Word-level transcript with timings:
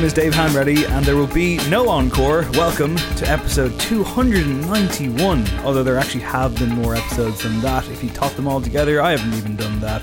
name 0.00 0.06
is 0.06 0.12
Dave 0.14 0.32
Hanratty, 0.32 0.88
and 0.88 1.04
there 1.04 1.14
will 1.14 1.26
be 1.26 1.58
no 1.68 1.90
encore. 1.90 2.46
Welcome 2.52 2.96
to 2.96 3.28
episode 3.28 3.78
291. 3.80 5.46
Although 5.58 5.82
there 5.82 5.98
actually 5.98 6.22
have 6.22 6.56
been 6.56 6.70
more 6.70 6.94
episodes 6.94 7.42
than 7.42 7.60
that. 7.60 7.86
If 7.90 8.02
you 8.02 8.08
tot 8.08 8.32
them 8.32 8.48
all 8.48 8.62
together, 8.62 9.02
I 9.02 9.10
haven't 9.10 9.34
even 9.34 9.56
done 9.56 9.78
that. 9.80 10.00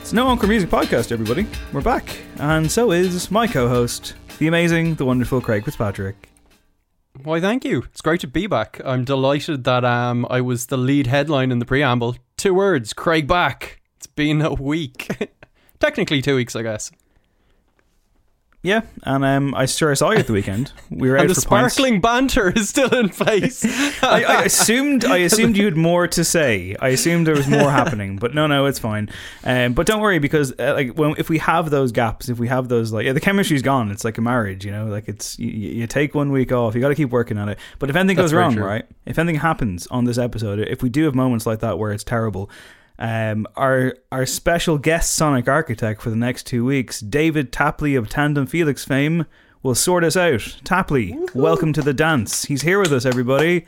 It's 0.00 0.14
No 0.14 0.28
Encore 0.28 0.48
Music 0.48 0.70
Podcast, 0.70 1.12
everybody. 1.12 1.46
We're 1.74 1.82
back. 1.82 2.06
And 2.38 2.72
so 2.72 2.90
is 2.90 3.30
my 3.30 3.46
co 3.46 3.68
host, 3.68 4.14
the 4.38 4.46
amazing, 4.46 4.94
the 4.94 5.04
wonderful 5.04 5.42
Craig 5.42 5.66
Fitzpatrick. 5.66 6.30
Why, 7.22 7.38
thank 7.38 7.66
you. 7.66 7.82
It's 7.92 8.00
great 8.00 8.22
to 8.22 8.26
be 8.26 8.46
back. 8.46 8.80
I'm 8.82 9.04
delighted 9.04 9.64
that 9.64 9.84
um, 9.84 10.26
I 10.30 10.40
was 10.40 10.66
the 10.66 10.78
lead 10.78 11.06
headline 11.06 11.52
in 11.52 11.58
the 11.58 11.66
preamble. 11.66 12.16
Two 12.38 12.54
words 12.54 12.94
Craig 12.94 13.26
back. 13.26 13.82
It's 13.98 14.06
been 14.06 14.40
a 14.40 14.54
week. 14.54 15.30
Technically, 15.80 16.22
two 16.22 16.36
weeks, 16.36 16.56
I 16.56 16.62
guess. 16.62 16.90
Yeah, 18.64 18.80
and 19.02 19.22
um, 19.26 19.54
I 19.54 19.66
sure 19.66 19.90
I 19.90 19.94
saw 19.94 20.10
you 20.12 20.18
at 20.20 20.26
the 20.26 20.32
weekend. 20.32 20.72
We 20.88 21.10
were 21.10 21.18
out 21.18 21.26
And 21.26 21.30
the 21.30 21.34
for 21.34 21.46
pints. 21.48 21.74
sparkling 21.74 22.00
banter 22.00 22.48
is 22.50 22.70
still 22.70 22.88
in 22.94 23.10
place. 23.10 23.62
I, 24.02 24.24
I 24.24 24.42
assumed 24.44 25.04
I 25.04 25.18
assumed 25.18 25.58
you 25.58 25.66
had 25.66 25.76
more 25.76 26.08
to 26.08 26.24
say. 26.24 26.74
I 26.80 26.88
assumed 26.88 27.26
there 27.26 27.36
was 27.36 27.46
more 27.46 27.70
happening, 27.80 28.16
but 28.16 28.34
no, 28.34 28.46
no, 28.46 28.64
it's 28.64 28.78
fine. 28.78 29.10
Um, 29.44 29.74
but 29.74 29.86
don't 29.86 30.00
worry 30.00 30.18
because 30.18 30.52
uh, 30.58 30.72
like 30.74 30.94
when 30.96 31.14
if 31.18 31.28
we 31.28 31.36
have 31.38 31.68
those 31.68 31.92
gaps, 31.92 32.30
if 32.30 32.38
we 32.38 32.48
have 32.48 32.68
those 32.68 32.90
like 32.90 33.04
yeah, 33.04 33.12
the 33.12 33.20
chemistry's 33.20 33.60
gone. 33.60 33.90
It's 33.90 34.02
like 34.02 34.16
a 34.16 34.22
marriage, 34.22 34.64
you 34.64 34.72
know. 34.72 34.86
Like 34.86 35.08
it's 35.08 35.38
you, 35.38 35.50
you 35.50 35.86
take 35.86 36.14
one 36.14 36.32
week 36.32 36.50
off, 36.50 36.74
you 36.74 36.80
got 36.80 36.88
to 36.88 36.94
keep 36.94 37.10
working 37.10 37.36
on 37.36 37.50
it. 37.50 37.58
But 37.78 37.90
if 37.90 37.96
anything 37.96 38.16
That's 38.16 38.32
goes 38.32 38.34
wrong, 38.34 38.54
true. 38.54 38.64
right? 38.64 38.86
If 39.04 39.18
anything 39.18 39.40
happens 39.42 39.86
on 39.88 40.04
this 40.04 40.16
episode, 40.16 40.58
if 40.60 40.82
we 40.82 40.88
do 40.88 41.04
have 41.04 41.14
moments 41.14 41.44
like 41.44 41.60
that 41.60 41.78
where 41.78 41.92
it's 41.92 42.02
terrible. 42.04 42.48
Um, 42.98 43.46
our 43.56 43.96
our 44.12 44.24
special 44.24 44.78
guest 44.78 45.14
sonic 45.14 45.48
architect 45.48 46.00
for 46.00 46.10
the 46.10 46.16
next 46.16 46.44
two 46.46 46.64
weeks, 46.64 47.00
David 47.00 47.52
Tapley 47.52 47.96
of 47.96 48.08
Tandem 48.08 48.46
Felix 48.46 48.84
fame, 48.84 49.26
will 49.62 49.74
sort 49.74 50.04
us 50.04 50.16
out. 50.16 50.58
Tapley, 50.62 51.18
welcome 51.34 51.72
to 51.72 51.82
the 51.82 51.92
dance. 51.94 52.44
He's 52.44 52.62
here 52.62 52.78
with 52.78 52.92
us, 52.92 53.04
everybody. 53.04 53.66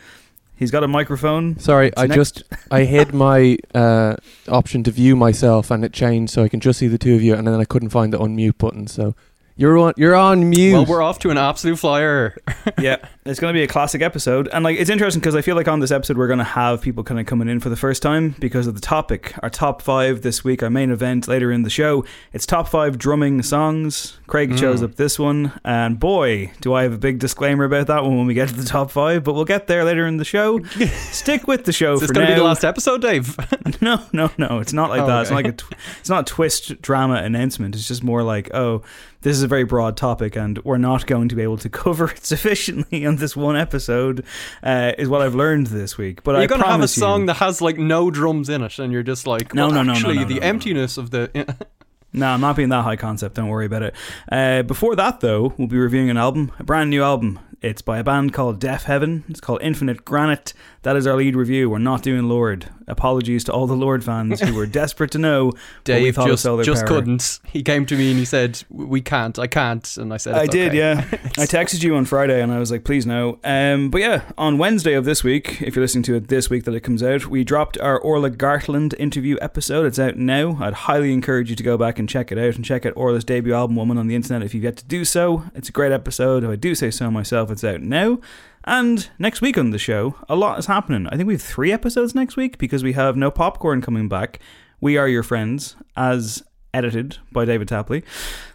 He's 0.54 0.70
got 0.70 0.84
a 0.84 0.88
microphone. 0.88 1.59
Sorry, 1.59 1.88
It's 1.88 2.00
I 2.00 2.06
next- 2.06 2.16
just 2.16 2.42
I 2.70 2.84
hid 2.84 3.12
my 3.12 3.59
uh, 3.75 4.16
option 4.48 4.84
to 4.84 4.91
view 4.92 5.16
myself, 5.16 5.70
and 5.72 5.84
it 5.84 5.93
changed 5.93 6.32
so 6.32 6.44
I 6.44 6.48
can 6.48 6.60
just 6.60 6.78
see 6.78 6.87
the 6.88 6.97
two 6.97 7.14
of 7.14 7.22
you, 7.22 7.34
and 7.34 7.47
then 7.47 7.54
I 7.60 7.64
couldn't 7.64 7.91
find 7.91 8.12
the 8.12 8.19
unmute 8.20 8.58
button. 8.58 8.87
So 8.87 9.14
you're 9.56 9.78
on 9.78 9.94
you're 9.97 10.15
on 10.15 10.50
mute. 10.50 10.72
well, 10.75 10.84
we're 10.87 11.03
off 11.03 11.19
to 11.21 11.31
an 11.31 11.39
absolute 11.39 11.78
flyer. 11.78 12.37
yeah, 12.78 12.97
it's 13.25 13.41
going 13.41 13.53
to 13.53 13.56
be 13.59 13.62
a 13.62 13.67
classic 13.67 14.03
episode, 14.03 14.49
and 14.49 14.62
like 14.65 14.78
it's 14.78 14.91
interesting 14.91 15.21
because 15.21 15.34
I 15.34 15.41
feel 15.43 15.56
like 15.56 15.69
on 15.69 15.81
this 15.81 15.91
episode 15.91 16.17
we're 16.19 16.27
going 16.27 16.39
to 16.39 16.44
have 16.44 16.83
people 16.83 17.03
kind 17.05 17.19
of 17.19 17.27
coming 17.27 17.49
in 17.49 17.61
for 17.61 17.69
the 17.69 17.77
first 17.77 18.03
time 18.03 18.34
because 18.39 18.67
of 18.67 18.75
the 18.75 18.81
topic. 18.81 19.34
Our 19.43 19.50
top 19.50 19.81
five 19.83 20.22
this 20.22 20.44
week, 20.44 20.62
our 20.62 20.71
main 20.71 20.91
event 20.91 21.27
later 21.27 21.50
in 21.50 21.62
the 21.62 21.71
show. 21.71 22.05
It's 22.33 22.44
top 22.47 22.69
five 22.69 22.99
drumming 22.99 23.43
songs. 23.43 24.19
Craig 24.27 24.50
Mm. 24.50 24.59
chose 24.59 24.83
up 24.83 24.97
this 24.97 25.19
one, 25.19 25.53
and 25.65 25.99
boy, 25.99 26.53
do 26.61 26.75
I 26.75 26.83
have 26.83 26.93
a 26.93 26.99
big 26.99 27.19
disclaimer 27.19 27.65
about 27.65 27.87
that 27.87 28.03
one 28.05 28.17
when 28.17 28.27
we 28.27 28.34
get 28.34 28.49
to 28.49 28.55
the 28.55 28.65
top 28.65 28.91
five. 28.91 29.25
But 29.25 29.34
we'll 29.34 29.44
get 29.44 29.67
there 29.67 29.84
later 29.84 30.06
in 30.06 30.19
the 30.19 30.25
show. 30.25 30.62
Stick 31.11 31.47
with 31.49 31.65
the 31.65 31.73
show 31.73 31.94
Is 31.94 32.00
this 32.00 32.09
for 32.09 32.15
going 32.15 32.27
to 32.27 32.33
be 32.34 32.38
the 32.38 32.44
last 32.44 32.65
episode, 32.65 33.03
Dave? 33.03 33.37
No, 33.83 34.00
no, 34.12 34.31
no. 34.38 34.61
It's 34.61 34.73
not 34.73 34.91
like 34.91 35.03
Oh, 35.03 35.06
that. 35.06 35.23
It's 35.23 35.31
not 35.31 35.37
like 35.37 35.47
a 35.49 35.53
tw- 35.53 35.73
it's 36.00 36.09
not 36.09 36.31
a 36.31 36.34
twist 36.34 36.81
drama 36.81 37.17
announcement. 37.17 37.75
It's 37.75 37.87
just 37.87 38.03
more 38.03 38.23
like, 38.23 38.49
oh, 38.55 38.83
this 39.26 39.37
is 39.37 39.42
a 39.42 39.48
very 39.48 39.64
broad 39.64 39.97
topic, 39.97 40.37
and 40.37 40.62
we're 40.64 40.78
not 40.78 41.04
going 41.04 41.28
to 41.28 41.34
be 41.34 41.42
able 41.42 41.56
to 41.59 41.69
cover 41.84 42.09
it 42.12 42.25
sufficiently 42.25 43.04
on 43.04 43.16
this 43.16 43.34
one 43.34 43.56
episode. 43.56 44.25
Uh, 44.62 44.92
is 44.98 45.09
what 45.09 45.20
I've 45.20 45.34
learned 45.34 45.66
this 45.66 45.98
week. 45.98 46.22
But 46.22 46.38
You're 46.38 46.47
going 46.47 46.60
to 46.60 46.66
have 46.69 46.75
a 46.75 46.78
promise 46.78 46.97
you- 46.97 47.00
song 47.00 47.26
that 47.26 47.34
has 47.38 47.60
like 47.60 47.76
no 47.76 48.09
drums 48.09 48.48
in 48.48 48.62
it, 48.62 48.78
and 48.78 48.92
you're 48.92 49.03
just 49.03 49.26
like, 49.26 49.53
No, 49.53 49.66
well, 49.66 49.75
no, 49.75 49.82
no, 49.82 49.87
no, 49.88 49.92
actually, 49.94 50.14
no, 50.14 50.25
the 50.26 50.34
no, 50.34 50.41
no. 50.41 50.47
emptiness 50.47 50.97
of 50.97 51.10
the. 51.10 51.56
No, 52.12 52.28
I'm 52.28 52.41
not 52.41 52.56
being 52.56 52.70
that 52.70 52.82
high 52.82 52.97
concept. 52.97 53.34
Don't 53.34 53.48
worry 53.48 53.66
about 53.66 53.82
it. 53.82 53.94
Uh, 54.32 54.62
before 54.62 54.97
that, 54.97 55.20
though, 55.20 55.53
we'll 55.58 55.69
be 55.69 55.76
reviewing 55.76 56.08
an 56.08 56.16
album, 56.16 56.50
a 56.58 56.64
brand 56.64 56.88
new 56.88 57.03
album. 57.03 57.38
It's 57.60 57.82
by 57.82 57.98
a 57.98 58.04
band 58.04 58.32
called 58.32 58.58
Deafheaven. 58.58 59.28
It's 59.28 59.41
called 59.41 59.60
Infinite 59.60 60.03
Granite. 60.06 60.54
That 60.87 60.95
is 60.95 61.05
our 61.09 61.17
lead 61.17 61.35
review. 61.35 61.69
We're 61.69 61.79
not 61.79 62.03
doing 62.03 62.29
Lorde. 62.29 62.69
Apologies 62.87 63.43
to 63.43 63.53
all 63.53 63.67
the 63.67 63.75
Lorde 63.75 64.05
fans 64.05 64.38
who 64.38 64.55
were 64.55 64.67
desperate 64.83 65.11
to 65.11 65.19
know. 65.19 65.50
Dave 65.83 66.15
just, 66.15 66.47
just 66.62 66.87
couldn't. 66.87 67.41
He 67.44 67.65
came 67.65 67.87
to 67.87 67.97
me 67.97 68.11
and 68.11 68.21
he 68.21 68.25
said, 68.25 68.62
"We 68.71 69.00
can't. 69.00 69.37
I 69.37 69.49
can't." 69.49 69.97
And 69.97 70.15
I 70.15 70.17
said, 70.17 70.37
I 70.37 70.44
"It's 70.44 70.53
did, 70.53 70.69
okay." 70.69 70.79
yeah. 70.79 71.05
I 71.11 71.47
texted 71.47 71.83
you 71.83 71.97
on 71.97 72.05
Friday 72.05 72.41
and 72.41 72.53
I 72.53 72.61
was 72.61 72.71
like, 72.71 72.85
please 72.85 73.05
no. 73.05 73.41
Um, 73.43 73.91
but 73.91 74.00
yeah, 74.00 74.31
on 74.38 74.59
Wednesday 74.59 74.93
of 74.93 75.05
this 75.05 75.25
week, 75.25 75.61
if 75.61 75.75
you're 75.75 75.83
listening 75.83 76.05
to 76.05 76.15
it 76.15 76.29
this 76.29 76.49
week 76.50 76.62
that 76.67 76.75
it 76.77 76.83
comes 76.83 77.03
out, 77.03 77.27
we 77.27 77.43
dropped 77.43 77.77
our 77.81 77.99
Orla 77.99 78.31
Gartland 78.31 78.94
interview 78.97 79.39
episode. 79.41 79.87
It's 79.87 79.99
out 79.99 80.15
now. 80.15 80.56
I'd 80.61 80.73
highly 80.73 81.12
encourage 81.12 81.50
you 81.50 81.56
to 81.56 81.65
go 81.65 81.77
back 81.77 81.99
and 81.99 82.09
check 82.09 82.31
it 82.31 82.39
out 82.39 82.55
and 82.55 82.65
check 82.65 82.87
out 82.87 82.93
Orla's 82.94 83.25
debut 83.25 83.55
album, 83.55 83.75
Woman, 83.75 83.99
on 83.99 84.06
the 84.06 84.15
internet 84.15 84.44
if 84.44 84.55
you've 84.55 84.62
yet 84.62 84.77
to 84.77 84.85
do 84.85 85.05
so. 85.05 85.43
It's 85.53 85.69
a 85.69 85.73
great 85.73 85.91
episode. 85.91 86.44
If 86.44 86.50
I 86.50 86.55
do 86.55 86.77
say 86.77 86.93
so 86.93 87.11
myself, 87.11 87.50
it's 87.50 87.65
out 87.65 87.81
now. 87.81 88.21
And 88.67 89.09
next 89.19 89.41
week 89.41 89.57
on 89.57 89.71
the 89.71 89.79
show, 89.79 90.17
a 90.29 90.35
lot 90.35 90.59
is 90.59 90.67
happening. 90.67 91.07
I 91.07 91.17
think 91.17 91.29
we 91.29 91.35
have 91.35 91.43
three 91.43 91.73
episodes 91.73 92.15
next 92.15 92.37
week 92.37 92.59
because 92.59 92.83
we 92.83 92.95
have 92.95 93.17
No 93.17 93.31
Popcorn 93.31 93.81
coming 93.81 94.09
back. 94.09 94.41
We 94.81 94.97
Are 94.97 95.07
Your 95.07 95.23
Friends 95.23 95.77
as 95.97 96.43
edited 96.75 97.17
by 97.33 97.45
David 97.45 97.69
Tapley. 97.69 98.03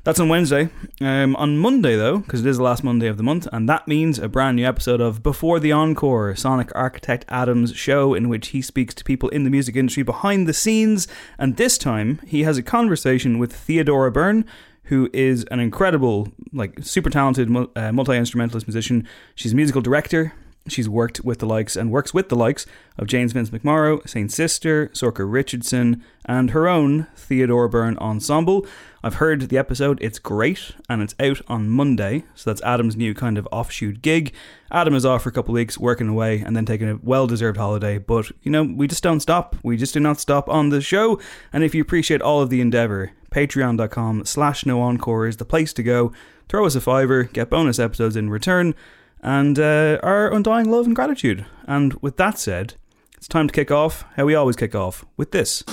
That's 0.03 0.19
on 0.19 0.29
Wednesday. 0.29 0.69
Um, 0.99 1.35
on 1.37 1.57
Monday, 1.57 1.95
though, 1.95 2.19
because 2.19 2.45
it 2.45 2.49
is 2.49 2.57
the 2.57 2.63
last 2.63 2.83
Monday 2.83 3.07
of 3.07 3.17
the 3.17 3.23
month, 3.23 3.47
and 3.51 3.67
that 3.67 3.87
means 3.87 4.19
a 4.19 4.27
brand 4.27 4.57
new 4.57 4.67
episode 4.67 5.01
of 5.01 5.23
Before 5.23 5.59
the 5.59 5.71
Encore, 5.71 6.35
Sonic 6.35 6.71
Architect 6.75 7.25
Adams' 7.29 7.75
show, 7.75 8.13
in 8.13 8.29
which 8.29 8.49
he 8.49 8.61
speaks 8.61 8.93
to 8.95 9.03
people 9.03 9.29
in 9.29 9.43
the 9.43 9.49
music 9.49 9.75
industry 9.75 10.03
behind 10.03 10.47
the 10.47 10.53
scenes. 10.53 11.07
And 11.39 11.57
this 11.57 11.77
time, 11.77 12.19
he 12.27 12.43
has 12.43 12.57
a 12.57 12.63
conversation 12.63 13.39
with 13.39 13.53
Theodora 13.53 14.11
Byrne, 14.11 14.45
who 14.91 15.09
is 15.13 15.45
an 15.51 15.61
incredible, 15.61 16.27
like, 16.51 16.77
super 16.81 17.09
talented 17.09 17.49
uh, 17.77 17.93
multi 17.93 18.13
instrumentalist 18.13 18.67
musician. 18.67 19.07
She's 19.35 19.53
a 19.53 19.55
musical 19.55 19.81
director. 19.81 20.33
She's 20.67 20.89
worked 20.89 21.21
with 21.23 21.39
the 21.39 21.45
likes 21.45 21.77
and 21.77 21.89
works 21.89 22.13
with 22.13 22.27
the 22.27 22.35
likes 22.35 22.65
of 22.97 23.07
James 23.07 23.31
Vincent 23.31 23.63
McMorrow, 23.63 24.05
Saint 24.07 24.33
Sister, 24.33 24.89
Sorcha 24.89 25.25
Richardson, 25.25 26.03
and 26.25 26.49
her 26.49 26.67
own 26.67 27.07
Theodora 27.15 27.69
Byrne 27.69 27.97
Ensemble. 27.99 28.67
I've 29.01 29.15
heard 29.15 29.43
the 29.43 29.57
episode, 29.57 29.97
it's 30.01 30.19
great, 30.19 30.73
and 30.89 31.01
it's 31.01 31.15
out 31.21 31.39
on 31.47 31.69
Monday, 31.69 32.25
so 32.35 32.49
that's 32.49 32.61
Adam's 32.61 32.97
new 32.97 33.13
kind 33.13 33.37
of 33.37 33.47
offshoot 33.49 34.01
gig. 34.01 34.33
Adam 34.69 34.93
is 34.93 35.05
off 35.05 35.23
for 35.23 35.29
a 35.29 35.31
couple 35.31 35.53
of 35.53 35.59
weeks, 35.59 35.77
working 35.77 36.09
away, 36.09 36.41
and 36.41 36.53
then 36.53 36.65
taking 36.65 36.89
a 36.89 36.99
well 37.01 37.27
deserved 37.27 37.57
holiday, 37.57 37.97
but 37.97 38.29
you 38.43 38.51
know, 38.51 38.63
we 38.63 38.87
just 38.87 39.03
don't 39.03 39.21
stop. 39.21 39.55
We 39.63 39.77
just 39.77 39.93
do 39.93 40.01
not 40.01 40.19
stop 40.19 40.49
on 40.49 40.67
the 40.67 40.81
show, 40.81 41.17
and 41.53 41.63
if 41.63 41.73
you 41.73 41.81
appreciate 41.81 42.21
all 42.21 42.41
of 42.41 42.49
the 42.49 42.59
endeavour, 42.59 43.13
patreon.com 43.31 44.25
slash 44.25 44.65
no 44.65 44.81
encore 44.81 45.25
is 45.25 45.37
the 45.37 45.45
place 45.45 45.73
to 45.73 45.83
go. 45.83 46.11
Throw 46.47 46.65
us 46.65 46.75
a 46.75 46.81
fiver, 46.81 47.23
get 47.23 47.49
bonus 47.49 47.79
episodes 47.79 48.15
in 48.15 48.29
return 48.29 48.75
and 49.21 49.57
uh, 49.59 49.99
our 50.03 50.33
undying 50.33 50.69
love 50.69 50.85
and 50.85 50.95
gratitude. 50.95 51.45
And 51.65 51.93
with 52.01 52.17
that 52.17 52.37
said, 52.37 52.75
it's 53.15 53.27
time 53.27 53.47
to 53.47 53.53
kick 53.53 53.71
off 53.71 54.03
how 54.15 54.25
we 54.25 54.35
always 54.35 54.55
kick 54.55 54.75
off 54.75 55.05
with 55.15 55.31
this. 55.31 55.63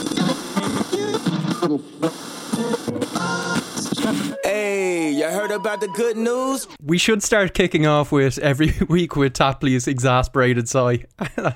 Hey, 4.44 5.10
you 5.10 5.24
heard 5.24 5.50
about 5.50 5.80
the 5.80 5.88
good 5.88 6.16
news? 6.16 6.68
We 6.82 6.98
should 6.98 7.22
start 7.22 7.54
kicking 7.54 7.86
off 7.86 8.12
with 8.12 8.38
every 8.38 8.74
week 8.88 9.16
with 9.16 9.32
Tapley's 9.32 9.88
exasperated 9.88 10.68
sigh. 10.68 11.04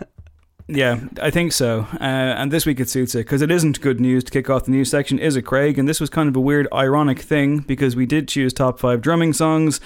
Yeah, 0.69 1.01
I 1.21 1.31
think 1.31 1.53
so. 1.53 1.87
Uh, 1.95 2.05
and 2.05 2.51
this 2.51 2.65
week 2.65 2.81
it 2.81 2.89
suits 2.89 3.15
it 3.15 3.19
because 3.27 3.43
it 3.43 3.51
isn't 3.51 3.81
good 3.81 4.01
news 4.01 4.25
to 4.25 4.31
kick 4.31 4.49
off 4.49 4.65
the 4.65 4.71
news 4.71 4.91
section, 4.91 5.19
is 5.19 5.37
it, 5.37 5.43
Craig? 5.43 5.79
And 5.79 5.89
this 5.89 6.01
was 6.01 6.09
kind 6.09 6.29
of 6.29 6.37
a 6.37 6.41
weird, 6.41 6.67
ironic 6.73 7.19
thing 7.21 7.59
because 7.59 7.95
we 7.97 8.07
did 8.07 8.29
choose 8.29 8.53
top 8.53 8.79
five 8.79 9.01
drumming 9.03 9.33
songs. 9.33 9.81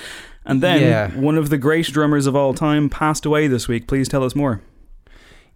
And 0.44 0.62
then 0.62 0.80
Yeah. 0.82 1.10
one 1.18 1.36
of 1.38 1.50
the 1.50 1.58
great 1.58 1.86
drummers 1.86 2.26
of 2.26 2.36
all 2.36 2.54
time 2.54 2.88
passed 2.88 3.26
away 3.26 3.48
this 3.48 3.66
week. 3.66 3.88
Please 3.88 4.08
tell 4.08 4.22
us 4.22 4.34
more. 4.36 4.60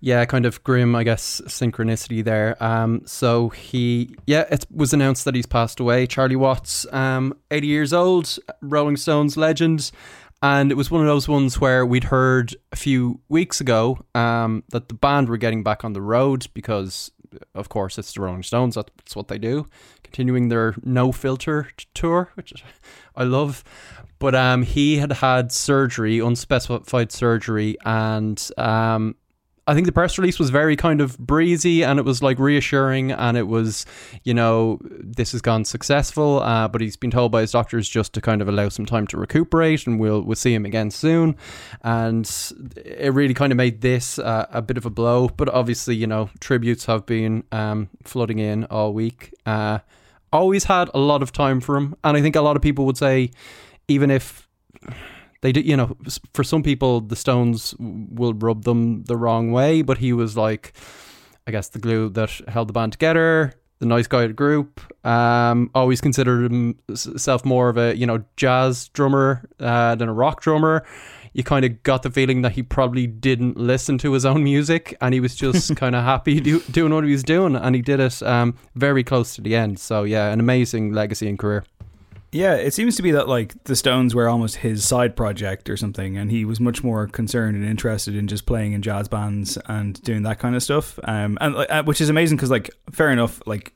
yeah, 0.03 0.25
kind 0.25 0.47
of 0.47 0.65
grim, 0.65 0.97
I 0.97 1.05
guess, 1.05 1.43
synchronicity 1.47 2.25
there. 2.25 2.57
Um, 2.65 3.03
so 3.05 3.51
he, 3.51 4.17
yeah, 4.27 4.47
it 4.51 4.65
was 4.75 4.95
announced 4.95 5.27
that 5.27 5.35
he's 5.35 5.45
passed 5.45 5.79
away. 5.79 6.07
Charlie 6.07 6.37
Watts, 6.37 6.87
um, 6.91 7.35
80 7.51 7.67
years 7.67 7.93
old, 7.93 8.39
Rolling 8.63 8.97
Stones 8.97 9.37
legend. 9.37 9.91
And 10.43 10.71
it 10.71 10.75
was 10.75 10.91
one 10.91 11.03
of 11.03 11.07
those 11.07 11.29
ones 11.29 11.61
where 11.61 11.85
we'd 11.85 12.05
heard 12.05 12.57
a 12.73 12.77
few 12.77 13.21
weeks 13.29 13.61
ago 13.61 13.99
um, 14.15 14.65
that 14.71 14.89
the 14.89 14.95
band 14.95 15.29
were 15.29 15.37
getting 15.37 15.63
back 15.63 15.85
on 15.85 15.93
the 15.93 16.01
road 16.01 16.47
because, 16.55 17.11
of 17.55 17.69
course, 17.69 17.99
it's 17.99 18.15
the 18.15 18.23
Rolling 18.23 18.43
Stones. 18.43 18.75
That's 18.75 19.15
what 19.15 19.29
they 19.29 19.39
do. 19.39 19.67
Continuing 20.03 20.49
their 20.49 20.75
no 20.83 21.13
filter 21.13 21.69
tour, 21.93 22.31
which 22.35 22.55
I 23.15 23.25
love. 23.25 23.63
But 24.19 24.35
um, 24.35 24.63
he 24.63 24.97
had 24.97 25.13
had 25.13 25.53
surgery, 25.53 26.21
unspecified 26.21 27.13
surgery, 27.13 27.77
and 27.85 28.51
um, 28.57 29.17
I 29.71 29.75
think 29.75 29.87
the 29.87 29.93
press 29.93 30.19
release 30.19 30.41
was 30.41 30.51
very 30.51 30.75
kind 30.75 31.01
of 31.01 31.17
breezy 31.17 31.85
and 31.85 32.01
it 32.01 32.05
was 32.05 32.25
like 32.25 32.41
reassuring 32.41 33.13
and 33.13 33.37
it 33.37 33.47
was, 33.47 33.87
you 34.25 34.35
know, 34.35 34.81
this 34.83 35.31
has 35.31 35.41
gone 35.41 35.65
successful, 35.65 36.41
uh, 36.41 36.67
but 36.67 36.81
he's 36.81 36.97
been 36.97 37.13
told 37.13 37.31
by 37.31 37.43
his 37.43 37.53
doctors 37.53 37.89
just 37.89 38.13
to 38.15 38.21
kind 38.21 38.43
of 38.43 38.49
allow 38.49 38.69
some 38.69 38.85
time 38.85 39.07
to 39.07 39.17
recuperate 39.17 39.87
and 39.87 40.01
we'll 40.01 40.23
we'll 40.23 40.35
see 40.35 40.53
him 40.53 40.67
again 40.67 40.91
soon. 40.91 41.37
And 41.85 42.29
it 42.85 43.15
really 43.15 43.33
kind 43.33 43.53
of 43.53 43.57
made 43.57 43.81
this 43.81 44.19
uh, 44.19 44.47
a 44.51 44.61
bit 44.61 44.77
of 44.77 44.87
a 44.87 44.91
blow, 44.91 45.29
but 45.29 45.49
obviously, 45.49 45.95
you 45.95 46.09
know, 46.09 46.31
tributes 46.41 46.87
have 46.87 47.07
been 47.07 47.45
um, 47.53 47.91
flooding 48.03 48.41
in 48.41 48.65
all 48.65 48.93
week. 48.93 49.33
Uh, 49.47 49.79
always 50.33 50.65
had 50.65 50.91
a 50.95 50.99
lot 50.99 51.23
of 51.23 51.31
time 51.31 51.61
for 51.61 51.77
him, 51.77 51.95
and 52.03 52.17
I 52.17 52.23
think 52.23 52.35
a 52.35 52.41
lot 52.41 52.57
of 52.57 52.63
people 52.63 52.87
would 52.87 52.99
say, 52.99 53.31
even 53.87 54.11
if 54.11 54.49
they 55.43 55.53
do, 55.53 55.61
you 55.61 55.77
know, 55.77 55.97
for 56.35 56.45
some 56.45 56.63
people 56.63 57.01
the 57.01 57.17
Stones 57.17 57.75
will 57.79 58.35
rub 58.35 58.65
them 58.65 59.05
the 59.05 59.17
wrong 59.17 59.53
way, 59.53 59.83
but 59.83 59.99
he 59.99 60.13
was 60.13 60.37
like, 60.37 60.75
I 61.47 61.51
guess, 61.51 61.69
the 61.69 61.79
glue 61.79 62.11
that 62.11 62.31
held 62.49 62.69
the 62.69 62.73
band 62.73 62.93
together. 62.93 63.55
The 63.79 63.87
nice 63.87 64.07
guy 64.07 64.25
of 64.25 64.29
the 64.29 64.35
group. 64.35 64.79
Um, 65.07 65.71
always 65.75 66.03
considered 66.03 66.53
himself 66.53 67.47
more 67.47 67.71
of 67.71 67.79
a 67.79 67.97
you 67.97 68.07
know 68.07 68.23
jazz 68.37 68.89
drummer 68.89 69.49
uh, 69.59 69.95
than 69.95 70.11
a 70.11 70.13
rock 70.13 70.43
drummer. 70.43 70.85
You 71.33 71.45
kind 71.45 71.65
of 71.65 71.83
got 71.83 72.03
the 72.03 72.11
feeling 72.11 72.43
that 72.43 72.53
he 72.53 72.63
probably 72.63 73.07
didn't 73.07 73.57
listen 73.57 73.97
to 73.99 74.13
his 74.13 74.27
own 74.27 74.45
music, 74.45 74.95
and 75.01 75.15
he 75.15 75.21
was 75.21 75.35
just 75.35 75.75
kind 75.83 75.97
of 75.97 76.05
happy 76.05 76.41
do, 76.41 76.61
doing 76.71 76.93
what 76.93 77.05
he 77.05 77.13
was 77.13 77.23
doing, 77.23 77.57
and 77.57 77.75
he 77.75 77.81
did 77.81 78.01
it 78.01 78.23
um, 78.23 78.59
very 78.75 79.03
close 79.03 79.35
to 79.37 79.41
the 79.41 79.57
end. 79.57 79.79
So 79.79 80.03
yeah, 80.03 80.31
an 80.31 80.41
amazing 80.41 80.93
legacy 80.93 81.27
and 81.27 81.39
career. 81.39 81.65
Yeah, 82.33 82.55
it 82.55 82.75
seems 82.75 82.95
to 82.97 83.03
be 83.03 83.11
that 83.11 83.29
like 83.29 83.65
the 83.65 83.75
Stones 83.75 84.15
were 84.15 84.29
almost 84.29 84.57
his 84.57 84.87
side 84.87 85.17
project 85.17 85.69
or 85.69 85.77
something, 85.77 86.17
and 86.17 86.31
he 86.31 86.45
was 86.45 86.61
much 86.61 86.85
more 86.85 87.09
concerned 87.09 87.57
and 87.57 87.65
interested 87.65 88.15
in 88.15 88.29
just 88.29 88.47
playing 88.47 88.73
in 88.73 88.83
jazz 88.83 89.09
bands 89.09 89.59
and 89.67 90.01
doing 90.03 90.23
that 90.23 90.39
kind 90.39 90.55
of 90.55 90.63
stuff. 90.63 90.99
Um, 91.05 91.39
and 91.41 91.57
like, 91.57 91.71
uh, 91.71 91.83
which 91.83 92.01
is 92.01 92.09
amazing 92.09 92.37
because 92.37 92.51
like 92.51 92.71
fair 92.93 93.11
enough, 93.11 93.43
like 93.47 93.75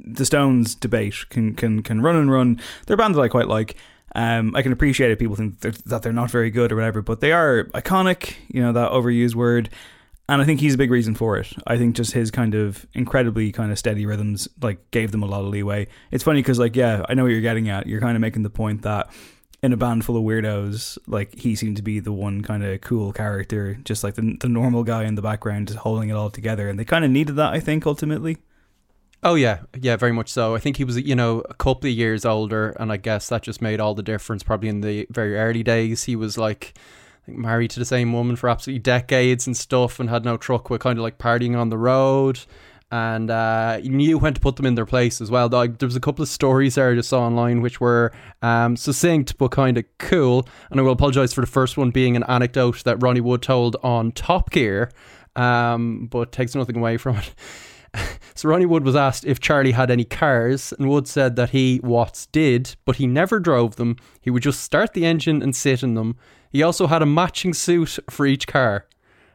the 0.00 0.26
Stones 0.26 0.74
debate 0.74 1.14
can 1.30 1.54
can 1.54 1.82
can 1.84 2.02
run 2.02 2.16
and 2.16 2.32
run. 2.32 2.60
They're 2.86 2.94
a 2.94 2.98
band 2.98 3.14
that 3.14 3.20
I 3.20 3.28
quite 3.28 3.48
like. 3.48 3.76
Um, 4.16 4.54
I 4.56 4.62
can 4.62 4.72
appreciate 4.72 5.10
it. 5.10 5.18
People 5.18 5.36
think 5.36 5.60
they're, 5.60 5.72
that 5.86 6.02
they're 6.02 6.12
not 6.12 6.30
very 6.30 6.50
good 6.50 6.72
or 6.72 6.76
whatever, 6.76 7.00
but 7.02 7.20
they 7.20 7.32
are 7.32 7.64
iconic. 7.74 8.34
You 8.48 8.62
know 8.62 8.72
that 8.72 8.90
overused 8.90 9.36
word. 9.36 9.70
And 10.28 10.40
I 10.40 10.46
think 10.46 10.60
he's 10.60 10.74
a 10.74 10.78
big 10.78 10.90
reason 10.90 11.14
for 11.14 11.36
it. 11.36 11.52
I 11.66 11.76
think 11.76 11.96
just 11.96 12.12
his 12.12 12.30
kind 12.30 12.54
of 12.54 12.86
incredibly 12.94 13.52
kind 13.52 13.70
of 13.70 13.78
steady 13.78 14.06
rhythms 14.06 14.48
like 14.62 14.90
gave 14.90 15.12
them 15.12 15.22
a 15.22 15.26
lot 15.26 15.42
of 15.42 15.48
leeway. 15.48 15.86
It's 16.10 16.24
funny 16.24 16.40
because 16.40 16.58
like 16.58 16.76
yeah, 16.76 17.04
I 17.08 17.14
know 17.14 17.24
what 17.24 17.32
you're 17.32 17.42
getting 17.42 17.68
at. 17.68 17.86
You're 17.86 18.00
kind 18.00 18.16
of 18.16 18.22
making 18.22 18.42
the 18.42 18.50
point 18.50 18.82
that 18.82 19.10
in 19.62 19.72
a 19.72 19.76
band 19.78 20.04
full 20.04 20.16
of 20.16 20.22
weirdos, 20.22 20.98
like 21.06 21.34
he 21.34 21.54
seemed 21.54 21.76
to 21.76 21.82
be 21.82 21.98
the 21.98 22.12
one 22.12 22.42
kind 22.42 22.62
of 22.62 22.80
cool 22.82 23.12
character, 23.12 23.78
just 23.84 24.04
like 24.04 24.14
the 24.14 24.36
the 24.40 24.48
normal 24.48 24.82
guy 24.82 25.04
in 25.04 25.14
the 25.14 25.22
background, 25.22 25.68
just 25.68 25.80
holding 25.80 26.08
it 26.08 26.14
all 26.14 26.30
together. 26.30 26.68
And 26.68 26.78
they 26.78 26.84
kind 26.84 27.04
of 27.04 27.10
needed 27.10 27.36
that, 27.36 27.52
I 27.52 27.60
think, 27.60 27.86
ultimately. 27.86 28.38
Oh 29.22 29.36
yeah, 29.36 29.60
yeah, 29.80 29.96
very 29.96 30.12
much 30.12 30.28
so. 30.28 30.54
I 30.54 30.58
think 30.58 30.76
he 30.76 30.84
was, 30.84 31.00
you 31.00 31.14
know, 31.14 31.40
a 31.48 31.54
couple 31.54 31.88
of 31.88 31.96
years 31.96 32.26
older, 32.26 32.76
and 32.78 32.92
I 32.92 32.98
guess 32.98 33.30
that 33.30 33.42
just 33.42 33.62
made 33.62 33.80
all 33.80 33.94
the 33.94 34.02
difference. 34.02 34.42
Probably 34.42 34.68
in 34.68 34.82
the 34.82 35.06
very 35.08 35.34
early 35.34 35.62
days, 35.62 36.04
he 36.04 36.14
was 36.14 36.36
like, 36.36 36.74
Think 37.26 37.38
married 37.38 37.70
to 37.70 37.78
the 37.78 37.86
same 37.86 38.12
woman 38.12 38.36
for 38.36 38.50
absolutely 38.50 38.80
decades 38.80 39.46
and 39.46 39.56
stuff, 39.56 39.98
and 39.98 40.10
had 40.10 40.24
no 40.24 40.36
truck 40.36 40.68
were 40.68 40.78
kind 40.78 40.98
of 40.98 41.02
like 41.02 41.16
partying 41.16 41.56
on 41.56 41.70
the 41.70 41.78
road, 41.78 42.38
and 42.90 43.30
uh, 43.30 43.78
he 43.78 43.88
knew 43.88 44.18
when 44.18 44.34
to 44.34 44.40
put 44.40 44.56
them 44.56 44.66
in 44.66 44.74
their 44.74 44.84
place 44.84 45.20
as 45.20 45.30
well. 45.30 45.48
Like, 45.48 45.78
there 45.78 45.86
was 45.86 45.96
a 45.96 46.00
couple 46.00 46.22
of 46.22 46.28
stories 46.28 46.74
there 46.74 46.90
I 46.90 46.94
just 46.94 47.08
saw 47.08 47.22
online 47.22 47.62
which 47.62 47.80
were 47.80 48.12
um, 48.42 48.76
succinct 48.76 49.38
but 49.38 49.48
kind 49.48 49.78
of 49.78 49.84
cool, 49.98 50.46
and 50.70 50.78
I 50.78 50.82
will 50.82 50.92
apologize 50.92 51.32
for 51.32 51.40
the 51.40 51.46
first 51.46 51.78
one 51.78 51.90
being 51.90 52.14
an 52.14 52.24
anecdote 52.24 52.84
that 52.84 53.02
Ronnie 53.02 53.22
Wood 53.22 53.40
told 53.40 53.76
on 53.82 54.12
Top 54.12 54.50
Gear, 54.50 54.90
um, 55.34 56.08
but 56.10 56.30
takes 56.30 56.54
nothing 56.54 56.76
away 56.76 56.98
from 56.98 57.16
it. 57.16 57.34
So 58.36 58.48
Ronnie 58.48 58.66
Wood 58.66 58.84
was 58.84 58.96
asked 58.96 59.24
if 59.24 59.38
Charlie 59.38 59.70
had 59.70 59.90
any 59.90 60.04
cars, 60.04 60.72
and 60.72 60.88
Wood 60.88 61.06
said 61.06 61.36
that 61.36 61.50
he, 61.50 61.80
Watts, 61.84 62.26
did, 62.26 62.74
but 62.84 62.96
he 62.96 63.06
never 63.06 63.38
drove 63.38 63.76
them. 63.76 63.96
He 64.20 64.30
would 64.30 64.42
just 64.42 64.60
start 64.60 64.92
the 64.92 65.06
engine 65.06 65.40
and 65.40 65.54
sit 65.54 65.84
in 65.84 65.94
them. 65.94 66.16
He 66.54 66.62
also 66.62 66.86
had 66.86 67.02
a 67.02 67.06
matching 67.06 67.52
suit 67.52 67.98
for 68.08 68.26
each 68.26 68.46
car. 68.46 68.86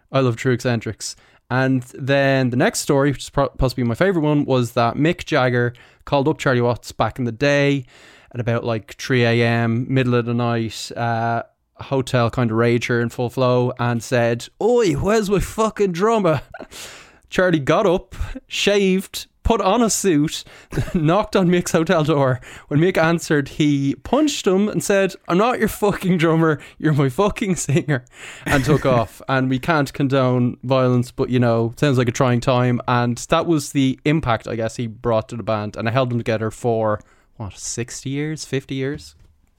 I 0.09 0.21
love 0.21 0.37
true 0.37 0.53
eccentrics. 0.53 1.17
And 1.51 1.83
then 1.93 2.49
the 2.49 2.55
next 2.55 2.79
story, 2.79 3.11
which 3.11 3.23
is 3.23 3.29
possibly 3.29 3.83
my 3.83 3.93
favorite 3.93 4.21
one, 4.21 4.45
was 4.45 4.71
that 4.71 4.95
Mick 4.95 5.25
Jagger 5.25 5.73
called 6.05 6.29
up 6.29 6.37
Charlie 6.37 6.61
Watts 6.61 6.93
back 6.93 7.19
in 7.19 7.25
the 7.25 7.33
day 7.33 7.85
at 8.33 8.39
about 8.39 8.63
like 8.63 8.95
3 8.95 9.25
a.m., 9.25 9.85
middle 9.93 10.15
of 10.15 10.27
the 10.27 10.33
night, 10.33 10.93
uh, 10.95 11.43
hotel 11.75 12.29
kind 12.29 12.51
of 12.51 12.57
rager 12.57 13.01
in 13.01 13.09
full 13.09 13.29
flow, 13.29 13.73
and 13.77 14.01
said, 14.01 14.47
Oi, 14.63 14.93
where's 14.93 15.29
my 15.29 15.41
fucking 15.41 15.91
drummer? 15.91 16.41
Charlie 17.29 17.59
got 17.59 17.85
up, 17.85 18.15
shaved, 18.47 19.27
put 19.49 19.61
on 19.61 19.81
a 19.81 19.89
suit, 19.89 20.43
knocked 20.93 21.35
on 21.35 21.47
Mick's 21.47 21.71
hotel 21.71 22.03
door. 22.03 22.39
When 22.67 22.79
Mick 22.79 22.97
answered, 22.97 23.49
he 23.49 23.95
punched 23.95 24.45
him 24.45 24.69
and 24.69 24.83
said, 24.83 25.15
I'm 25.27 25.39
not 25.39 25.57
your 25.57 25.67
fucking 25.67 26.19
drummer, 26.19 26.61
you're 26.77 26.93
my 26.93 27.09
fucking 27.09 27.55
singer, 27.55 28.05
and 28.45 28.63
took 28.63 28.85
off. 28.99 29.23
And 29.27 29.49
we 29.49 29.57
can't 29.57 29.91
condone 29.91 30.57
violence, 30.61 31.09
but 31.09 31.31
you 31.31 31.39
know, 31.39 31.73
sounds 31.77 31.97
like 31.97 32.07
a 32.07 32.11
trying 32.11 32.41
time. 32.41 32.79
And 32.87 33.17
that 33.29 33.47
was 33.47 33.71
the 33.71 33.99
impact, 34.05 34.47
I 34.47 34.55
guess, 34.55 34.75
he 34.75 34.85
brought 34.85 35.29
to 35.29 35.35
the 35.35 35.41
band. 35.41 35.75
And 35.75 35.89
I 35.89 35.93
held 35.93 36.11
them 36.11 36.19
together 36.19 36.51
for, 36.51 37.01
what, 37.37 37.57
60 37.57 38.07
years, 38.07 38.45
50 38.45 38.75
years? 38.75 39.15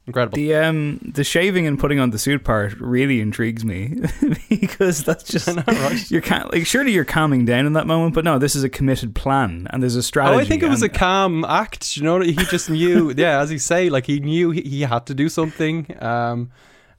Incredible. 0.07 0.37
The 0.37 0.55
um 0.55 0.99
the 1.15 1.23
shaving 1.23 1.67
and 1.67 1.79
putting 1.79 2.01
on 2.01 2.11
the 2.11 2.19
suit 2.19 2.43
part 2.43 2.79
really 2.81 3.21
intrigues 3.21 3.65
me 3.65 4.03
because 4.49 5.05
that's 5.05 5.23
just 5.31 5.47
know, 5.47 5.63
right? 5.67 6.11
you're 6.11 6.23
ca- 6.23 6.49
like 6.53 6.67
surely 6.67 6.93
you're 6.93 7.05
calming 7.05 7.45
down 7.45 7.67
in 7.67 7.75
that 7.75 7.87
moment, 7.87 8.15
but 8.15 8.25
no, 8.25 8.39
this 8.39 8.57
is 8.57 8.65
a 8.65 8.69
committed 8.69 9.15
plan 9.15 9.69
and 9.71 9.83
there's 9.83 9.97
a 9.97 10.03
strategy. 10.03 10.37
Oh, 10.37 10.41
I 10.41 10.45
think 10.45 10.63
it 10.63 10.69
was 10.69 10.83
a 10.83 10.89
calm 10.89 11.45
act. 11.45 11.97
You 11.97 12.03
know, 12.03 12.21
he 12.21 12.33
just 12.33 12.71
knew. 12.71 13.13
yeah, 13.17 13.41
as 13.41 13.53
you 13.53 13.59
say, 13.59 13.91
like 13.91 14.07
he 14.07 14.21
knew 14.21 14.51
he, 14.51 14.63
he 14.63 14.81
had 14.83 15.07
to 15.07 15.15
do 15.15 15.29
something. 15.29 15.87
Um, 16.03 16.51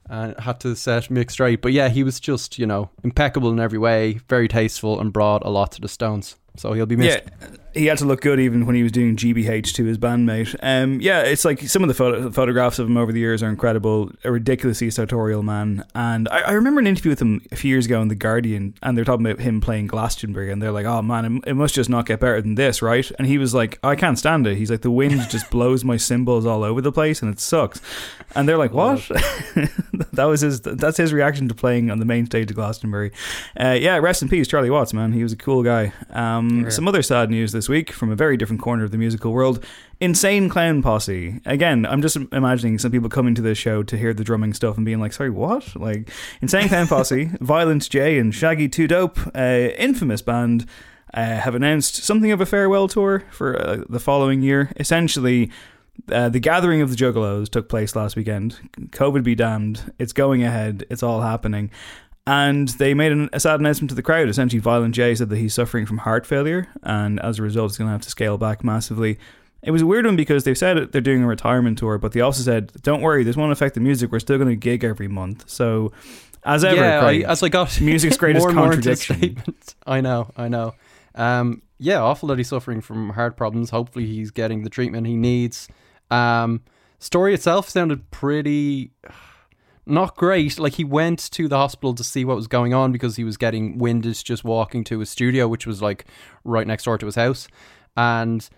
and 0.08 0.38
had 0.38 0.60
to 0.60 0.74
set 0.76 1.04
Mick 1.04 1.30
straight. 1.30 1.62
But 1.62 1.72
yeah, 1.72 1.88
he 1.88 2.02
was 2.02 2.20
just 2.20 2.58
you 2.58 2.66
know 2.66 2.90
impeccable 3.02 3.50
in 3.50 3.60
every 3.60 3.78
way, 3.78 4.20
very 4.28 4.48
tasteful, 4.48 5.00
and 5.00 5.12
brought 5.12 5.44
a 5.44 5.50
lot 5.50 5.72
to 5.72 5.80
the 5.80 5.88
Stones. 5.88 6.36
So 6.56 6.72
he'll 6.72 6.86
be 6.86 6.96
missed. 6.96 7.20
Yeah, 7.40 7.56
he 7.74 7.86
had 7.86 7.98
to 7.98 8.04
look 8.04 8.20
good 8.20 8.38
even 8.40 8.66
when 8.66 8.74
he 8.74 8.82
was 8.82 8.92
doing 8.92 9.16
GBH 9.16 9.74
to 9.74 9.84
his 9.84 9.98
bandmate. 9.98 10.54
Um, 10.62 11.00
yeah, 11.00 11.20
it's 11.20 11.44
like 11.44 11.60
some 11.62 11.82
of 11.82 11.88
the 11.88 11.94
photo- 11.94 12.30
photographs 12.30 12.78
of 12.78 12.86
him 12.86 12.96
over 12.96 13.12
the 13.12 13.20
years 13.20 13.42
are 13.42 13.48
incredible. 13.48 14.10
A 14.24 14.30
ridiculously 14.30 14.90
sartorial 14.90 15.42
man. 15.42 15.84
And 15.94 16.28
I, 16.28 16.40
I 16.40 16.52
remember 16.52 16.80
an 16.80 16.86
interview 16.86 17.10
with 17.10 17.20
him 17.20 17.42
a 17.50 17.56
few 17.56 17.70
years 17.70 17.86
ago 17.86 18.00
in 18.02 18.08
The 18.08 18.14
Guardian, 18.14 18.74
and 18.82 18.96
they're 18.96 19.04
talking 19.04 19.26
about 19.26 19.40
him 19.40 19.60
playing 19.60 19.86
Glastonbury, 19.86 20.52
and 20.52 20.62
they're 20.62 20.72
like, 20.72 20.86
oh 20.86 21.02
man, 21.02 21.42
it, 21.44 21.50
it 21.50 21.54
must 21.54 21.74
just 21.74 21.90
not 21.90 22.06
get 22.06 22.20
better 22.20 22.40
than 22.40 22.54
this, 22.54 22.82
right? 22.82 23.10
And 23.18 23.26
he 23.26 23.38
was 23.38 23.54
like, 23.54 23.78
I 23.82 23.96
can't 23.96 24.18
stand 24.18 24.46
it. 24.46 24.56
He's 24.56 24.70
like, 24.70 24.82
the 24.82 24.90
wind 24.90 25.28
just 25.30 25.50
blows 25.50 25.84
my 25.84 25.96
cymbals 25.96 26.46
all 26.46 26.64
over 26.64 26.80
the 26.80 26.92
place, 26.92 27.22
and 27.22 27.32
it 27.32 27.40
sucks. 27.40 27.80
And 28.34 28.48
they're 28.48 28.58
like, 28.58 28.72
what? 28.72 28.98
that 30.12 30.24
was 30.24 30.40
his. 30.40 30.60
That's 30.60 30.96
his 30.96 31.12
reaction 31.12 31.48
to 31.48 31.54
playing 31.54 31.90
on 31.90 31.98
the 31.98 32.04
main 32.04 32.26
stage 32.26 32.50
of 32.50 32.56
Glastonbury. 32.56 33.12
Uh, 33.58 33.76
yeah, 33.80 33.96
rest 33.98 34.22
in 34.22 34.28
peace, 34.28 34.48
Charlie 34.48 34.70
Watts, 34.70 34.92
man. 34.92 35.12
He 35.12 35.22
was 35.22 35.32
a 35.32 35.36
cool 35.36 35.62
guy. 35.62 35.92
Um, 36.10 36.70
Some 36.70 36.88
other 36.88 37.02
sad 37.02 37.30
news 37.30 37.52
this 37.52 37.61
week 37.68 37.92
from 37.92 38.10
a 38.10 38.16
very 38.16 38.36
different 38.36 38.62
corner 38.62 38.84
of 38.84 38.90
the 38.90 38.98
musical 38.98 39.32
world. 39.32 39.64
Insane 40.00 40.48
Clown 40.48 40.82
Posse. 40.82 41.40
Again, 41.44 41.86
I'm 41.86 42.02
just 42.02 42.16
imagining 42.32 42.78
some 42.78 42.90
people 42.90 43.08
coming 43.08 43.34
to 43.34 43.42
this 43.42 43.58
show 43.58 43.82
to 43.82 43.96
hear 43.96 44.12
the 44.14 44.24
drumming 44.24 44.54
stuff 44.54 44.76
and 44.76 44.86
being 44.86 45.00
like, 45.00 45.12
sorry, 45.12 45.30
what? 45.30 45.76
Like, 45.76 46.10
Insane 46.40 46.68
Clown 46.68 46.86
Posse, 46.86 47.30
Violent 47.40 47.88
J, 47.88 48.18
and 48.18 48.34
Shaggy 48.34 48.68
2 48.68 48.86
Dope, 48.86 49.18
uh, 49.34 49.68
infamous 49.78 50.22
band, 50.22 50.66
uh, 51.14 51.36
have 51.36 51.54
announced 51.54 51.96
something 51.96 52.32
of 52.32 52.40
a 52.40 52.46
farewell 52.46 52.88
tour 52.88 53.24
for 53.30 53.60
uh, 53.60 53.84
the 53.88 54.00
following 54.00 54.42
year. 54.42 54.72
Essentially, 54.76 55.50
uh, 56.10 56.28
the 56.28 56.40
gathering 56.40 56.80
of 56.80 56.90
the 56.90 56.96
Juggalos 56.96 57.48
took 57.48 57.68
place 57.68 57.94
last 57.94 58.16
weekend. 58.16 58.58
COVID 58.90 59.22
be 59.22 59.34
damned. 59.34 59.92
It's 59.98 60.12
going 60.12 60.42
ahead. 60.42 60.84
It's 60.90 61.02
all 61.02 61.20
happening. 61.20 61.70
And 62.26 62.68
they 62.68 62.94
made 62.94 63.10
an, 63.10 63.28
a 63.32 63.40
sad 63.40 63.58
announcement 63.58 63.90
to 63.90 63.96
the 63.96 64.02
crowd. 64.02 64.28
Essentially, 64.28 64.60
Violent 64.60 64.94
J 64.94 65.14
said 65.16 65.28
that 65.30 65.38
he's 65.38 65.54
suffering 65.54 65.86
from 65.86 65.98
heart 65.98 66.24
failure, 66.24 66.68
and 66.82 67.18
as 67.20 67.38
a 67.38 67.42
result, 67.42 67.72
he's 67.72 67.78
going 67.78 67.88
to 67.88 67.92
have 67.92 68.02
to 68.02 68.10
scale 68.10 68.38
back 68.38 68.62
massively. 68.62 69.18
It 69.62 69.72
was 69.72 69.82
a 69.82 69.86
weird 69.86 70.06
one 70.06 70.16
because 70.16 70.44
they've 70.44 70.58
said 70.58 70.92
they're 70.92 71.00
doing 71.00 71.22
a 71.22 71.26
retirement 71.26 71.78
tour, 71.78 71.98
but 71.98 72.12
they 72.12 72.20
also 72.20 72.42
said, 72.42 72.72
"Don't 72.82 73.00
worry, 73.00 73.24
this 73.24 73.36
won't 73.36 73.52
affect 73.52 73.74
the 73.74 73.80
music. 73.80 74.12
We're 74.12 74.20
still 74.20 74.38
going 74.38 74.50
to 74.50 74.56
gig 74.56 74.84
every 74.84 75.08
month." 75.08 75.48
So, 75.48 75.92
as 76.44 76.64
ever, 76.64 76.76
yeah, 76.76 77.00
I, 77.00 77.14
as 77.28 77.42
I 77.42 77.48
got 77.48 77.80
music's 77.80 78.16
greatest 78.16 78.44
more 78.44 78.52
more 78.52 78.70
contradiction. 78.70 79.16
statement. 79.16 79.74
I 79.86 80.00
know, 80.00 80.30
I 80.36 80.48
know. 80.48 80.74
Um, 81.16 81.62
yeah, 81.78 82.00
awful 82.00 82.28
that 82.28 82.38
he's 82.38 82.48
suffering 82.48 82.80
from 82.80 83.10
heart 83.10 83.36
problems. 83.36 83.70
Hopefully, 83.70 84.06
he's 84.06 84.30
getting 84.30 84.62
the 84.62 84.70
treatment 84.70 85.06
he 85.06 85.16
needs. 85.16 85.68
Um, 86.10 86.62
story 87.00 87.34
itself 87.34 87.68
sounded 87.68 88.10
pretty 88.12 88.92
not 89.86 90.16
great. 90.16 90.58
Like 90.58 90.74
he 90.74 90.84
went 90.84 91.30
to 91.32 91.48
the 91.48 91.56
hospital 91.56 91.94
to 91.94 92.04
see 92.04 92.24
what 92.24 92.36
was 92.36 92.46
going 92.46 92.72
on 92.72 92.92
because 92.92 93.16
he 93.16 93.24
was 93.24 93.36
getting 93.36 93.78
winded 93.78 94.14
just 94.24 94.44
walking 94.44 94.84
to 94.84 95.00
his 95.00 95.10
studio, 95.10 95.48
which 95.48 95.66
was 95.66 95.82
like 95.82 96.06
right 96.44 96.66
next 96.66 96.84
door 96.84 96.98
to 96.98 97.06
his 97.06 97.16
house, 97.16 97.48
and 97.96 98.48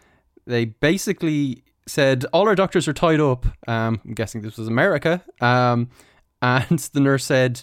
they 0.47 0.67
basically 0.67 1.65
said 1.87 2.25
all 2.33 2.49
our 2.49 2.55
doctors 2.55 2.89
are 2.89 2.93
tied 2.93 3.21
up. 3.21 3.47
Um, 3.69 4.01
I'm 4.05 4.15
guessing 4.15 4.43
this 4.43 4.57
was 4.57 4.69
America. 4.69 5.23
Um, 5.41 5.91
and 6.43 6.79
the 6.79 7.01
nurse 7.01 7.25
said 7.25 7.63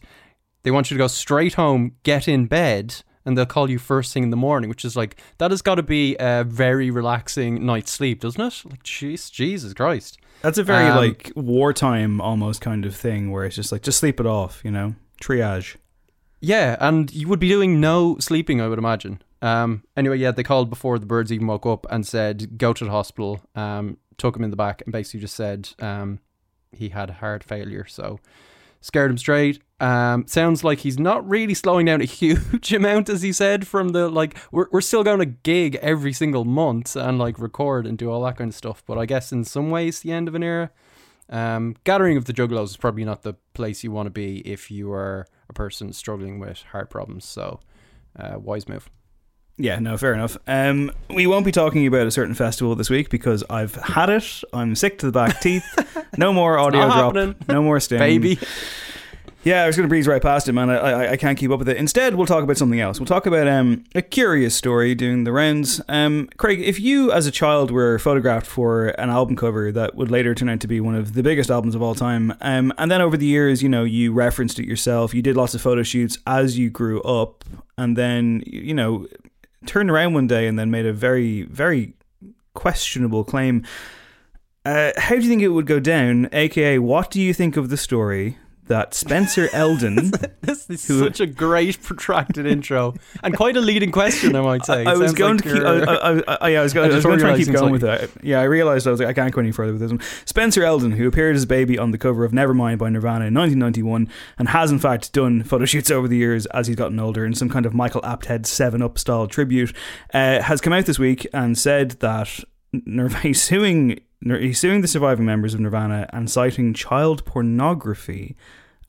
they 0.64 0.72
want 0.72 0.90
you 0.90 0.98
to 0.98 1.04
go 1.04 1.08
straight 1.08 1.54
home, 1.54 1.96
get 2.04 2.28
in 2.28 2.48
bed, 2.48 2.96
and 3.26 3.38
they'll 3.38 3.46
call 3.46 3.70
you 3.70 3.78
first 3.78 4.14
thing 4.14 4.24
in 4.24 4.30
the 4.32 4.38
morning. 4.38 4.70
Which 4.70 4.86
is 4.86 4.96
like 4.96 5.20
that 5.38 5.52
has 5.52 5.62
got 5.62 5.76
to 5.76 5.84
be 5.84 6.16
a 6.20 6.44
very 6.44 6.90
relaxing 6.90 7.66
night's 7.66 7.92
sleep, 7.92 8.22
doesn't 8.22 8.42
it? 8.42 8.62
Like, 8.70 8.84
jeez, 8.84 9.32
Jesus 9.32 9.74
Christ. 9.74 10.18
That's 10.42 10.58
a 10.58 10.64
very 10.64 10.88
Um, 10.88 10.98
like 10.98 11.32
wartime 11.36 12.22
almost 12.22 12.62
kind 12.62 12.86
of 12.86 12.96
thing 12.96 13.32
where 13.32 13.46
it's 13.46 13.56
just 13.56 13.72
like 13.72 13.84
just 13.84 14.00
sleep 14.00 14.20
it 14.20 14.26
off, 14.26 14.62
you 14.64 14.72
know, 14.72 14.96
triage. 15.22 15.78
Yeah, 16.40 16.76
and 16.80 17.12
you 17.14 17.28
would 17.28 17.40
be 17.40 17.50
doing 17.50 17.80
no 17.80 18.18
sleeping, 18.20 18.60
I 18.60 18.68
would 18.68 18.80
imagine. 18.80 19.22
Um, 19.44 19.84
anyway, 19.96 20.18
yeah, 20.18 20.32
they 20.32 20.44
called 20.44 20.70
before 20.70 21.00
the 21.00 21.06
birds 21.06 21.32
even 21.32 21.48
woke 21.48 21.66
up 21.66 21.86
and 21.90 22.06
said 22.06 22.58
go 22.58 22.74
to 22.74 22.86
the 22.86 22.92
hospital. 22.92 23.42
Um, 23.56 23.98
took 24.18 24.36
him 24.36 24.44
in 24.44 24.52
the 24.52 24.56
back 24.56 24.82
and 24.86 24.92
basically 24.92 25.20
just 25.20 25.36
said 25.36 25.70
um, 25.80 26.20
he 26.72 26.90
had 26.90 27.10
heart 27.10 27.44
failure, 27.44 27.86
so 27.86 28.20
scared 28.82 29.12
him 29.12 29.18
straight. 29.18 29.60
Um, 29.82 30.28
sounds 30.28 30.64
like 30.64 30.80
he's 30.80 31.00
not 31.00 31.28
really 31.28 31.56
slowing 31.56 31.88
down 31.88 32.02
a 32.02 32.06
huge 32.22 32.72
amount, 32.72 33.10
as 33.10 33.24
he 33.24 33.34
said. 33.34 33.68
From 33.68 33.90
the 33.90 34.08
like, 34.10 34.38
we're 34.52 34.68
we're 34.72 34.82
still 34.82 35.04
going 35.04 35.20
to 35.20 35.26
gig 35.26 35.76
every 35.82 36.14
single 36.14 36.46
month 36.46 36.96
and 36.96 37.18
like 37.18 37.40
record 37.40 37.88
and 37.88 37.98
do 37.98 38.10
all 38.12 38.24
that 38.24 38.38
kind 38.38 38.50
of 38.50 38.56
stuff. 38.56 38.84
But 38.86 38.98
I 38.98 39.06
guess 39.06 39.32
in 39.32 39.44
some 39.44 39.72
ways, 39.72 40.00
the 40.02 40.12
end 40.12 40.28
of 40.28 40.36
an 40.36 40.44
era. 40.44 40.70
Um, 41.30 41.78
Gathering 41.86 42.18
of 42.18 42.26
the 42.26 42.34
Juggalos 42.34 42.66
is 42.66 42.78
probably 42.78 43.06
not 43.06 43.24
the 43.24 43.34
place 43.54 43.84
you 43.84 43.92
want 43.92 44.06
to 44.08 44.12
be 44.12 44.40
if 44.40 44.70
you 44.70 44.92
are 44.92 45.26
a 45.50 45.54
person 45.54 45.94
struggling 45.94 46.40
with 46.40 46.62
heart 46.72 46.90
problems. 46.90 47.26
So, 47.26 47.62
uh, 48.20 48.38
wise 48.38 48.68
move. 48.68 48.90
Yeah, 49.58 49.80
no, 49.80 49.96
fair 49.98 50.14
enough. 50.14 50.38
Um, 50.48 50.92
we 51.10 51.28
won't 51.28 51.46
be 51.46 51.52
talking 51.52 51.88
about 51.88 52.06
a 52.06 52.12
certain 52.12 52.34
festival 52.34 52.76
this 52.76 52.90
week 52.90 53.10
because 53.10 53.44
I've 53.50 53.76
had 53.76 54.10
it. 54.10 54.44
I'm 54.54 54.76
sick 54.76 54.98
to 55.00 55.06
the 55.06 55.12
back 55.12 55.40
teeth. 55.42 55.66
No 56.18 56.34
more 56.34 56.58
audio 56.60 56.82
drop. 56.88 57.16
happening. 57.16 57.36
No 57.48 57.64
more 57.64 57.80
sting. 57.80 57.98
Baby. 58.00 58.38
Yeah, 59.44 59.64
I 59.64 59.68
was 59.68 59.76
going 59.76 59.86
to 59.86 59.90
breeze 59.90 60.08
right 60.08 60.22
past 60.22 60.48
it, 60.48 60.54
man. 60.54 60.70
I, 60.70 60.76
I 60.76 61.12
I 61.14 61.18
can't 61.18 61.36
keep 61.38 61.50
up 61.50 61.58
with 61.58 61.70
it. 61.70 61.78
Instead, 61.78 62.14
we'll 62.14 62.28
talk 62.28 62.44
about 62.44 62.58
something 62.58 62.80
else. 62.80 63.00
We'll 63.00 63.08
talk 63.08 63.26
about 63.26 63.48
um 63.48 63.84
a 63.96 64.02
curious 64.04 64.54
story 64.54 64.94
doing 64.94 65.24
the 65.24 65.32
rounds. 65.32 65.82
Um, 65.90 66.30
Craig, 66.38 66.62
if 66.62 66.80
you 66.80 67.12
as 67.12 67.26
a 67.26 67.32
child 67.32 67.72
were 67.72 67.98
photographed 67.98 68.46
for 68.46 68.90
an 68.90 69.10
album 69.10 69.36
cover 69.36 69.72
that 69.72 69.96
would 69.96 70.12
later 70.12 70.36
turn 70.36 70.48
out 70.50 70.60
to 70.60 70.68
be 70.68 70.80
one 70.80 70.94
of 70.94 71.14
the 71.14 71.24
biggest 71.24 71.50
albums 71.50 71.74
of 71.74 71.82
all 71.82 71.96
time, 71.96 72.36
um, 72.42 72.72
and 72.78 72.92
then 72.92 73.02
over 73.02 73.18
the 73.18 73.26
years, 73.26 73.64
you 73.64 73.70
know, 73.70 73.84
you 73.84 74.14
referenced 74.14 74.60
it 74.60 74.68
yourself, 74.68 75.12
you 75.12 75.24
did 75.24 75.36
lots 75.36 75.56
of 75.56 75.62
photo 75.62 75.82
shoots 75.82 76.20
as 76.28 76.60
you 76.60 76.70
grew 76.70 77.02
up, 77.02 77.44
and 77.80 77.98
then 77.98 78.44
you 78.46 78.76
know 78.76 79.08
turned 79.66 79.90
around 79.90 80.14
one 80.14 80.28
day 80.28 80.46
and 80.46 80.60
then 80.60 80.70
made 80.70 80.86
a 80.86 80.94
very 80.94 81.44
very 81.44 81.94
questionable 82.54 83.24
claim. 83.24 83.66
Uh, 84.66 84.92
how 84.98 85.16
do 85.16 85.22
you 85.22 85.28
think 85.28 85.42
it 85.42 85.48
would 85.48 85.66
go 85.66 85.80
down? 85.80 86.30
AKA, 86.32 86.78
what 86.78 87.10
do 87.10 87.20
you 87.20 87.34
think 87.34 87.58
of 87.58 87.70
the 87.70 87.78
story 87.78 88.38
that 88.72 88.94
Spencer 88.94 89.50
Elden? 89.54 90.12
This 90.42 90.68
is 90.72 90.88
Who- 90.88 91.00
such 91.00 91.20
a 91.20 91.28
great 91.28 91.82
protracted 91.84 92.48
intro 92.48 92.96
and 93.24 93.36
quite 93.36 93.56
a 93.56 93.62
leading 93.62 93.92
question, 93.92 94.36
I 94.36 94.42
might 94.42 94.66
say. 94.66 94.86
I 94.86 94.94
It 94.94 94.98
was 94.98 95.14
going 95.14 95.38
like 95.38 95.44
to 95.44 95.54
keep. 95.54 95.64
I, 95.64 95.78
I, 95.78 96.38
I, 96.42 96.50
yeah, 96.50 96.60
I 96.62 96.64
was 96.64 96.74
going, 96.74 96.92
I 96.92 96.96
was 96.96 97.04
going 97.06 97.20
to 97.20 97.24
try 97.24 97.34
and 97.36 97.46
keep 97.46 97.54
going 97.54 97.72
with 97.72 97.84
it. 97.84 98.10
Yeah, 98.24 98.40
I 98.40 98.44
realized 98.46 98.88
I 98.88 98.92
was 98.92 99.00
like, 99.00 99.10
I 99.10 99.14
can't 99.14 99.32
go 99.32 99.40
any 99.40 99.52
further 99.52 99.74
with 99.74 99.82
this 99.82 99.92
one. 99.92 100.02
Spencer 100.26 100.64
Elden, 100.64 100.92
who 100.94 101.08
appeared 101.08 101.36
as 101.36 101.44
a 101.44 101.48
baby 101.48 101.78
on 101.78 101.92
the 101.92 101.98
cover 102.00 102.26
of 102.26 102.32
Nevermind 102.32 102.80
by 102.80 102.90
Nirvana 102.90 103.26
in 103.26 103.36
1991, 103.36 104.10
and 104.40 104.50
has 104.50 104.72
in 104.72 104.80
fact 104.80 105.14
done 105.14 105.44
photo 105.44 105.66
shoots 105.66 105.92
over 105.92 106.08
the 106.08 106.18
years 106.18 106.48
as 106.48 106.66
he's 106.68 106.76
gotten 106.76 107.00
older 107.00 107.24
in 107.24 107.36
some 107.36 107.50
kind 107.50 107.66
of 107.68 107.74
Michael 107.76 108.02
Apted 108.02 108.46
Seven 108.48 108.82
Up 108.82 108.98
style 108.98 109.28
tribute, 109.28 109.74
uh, 110.14 110.42
has 110.42 110.60
come 110.60 110.74
out 110.74 110.86
this 110.88 110.98
week 111.00 111.28
and 111.34 111.58
said 111.58 111.92
that 112.00 112.40
Nirvana 112.74 113.34
suing. 113.36 114.00
He's 114.24 114.60
suing 114.60 114.82
the 114.82 114.88
surviving 114.88 115.26
members 115.26 115.54
of 115.54 115.60
Nirvana 115.60 116.08
and 116.14 116.30
citing 116.30 116.74
child 116.74 117.26
pornography 117.26 118.36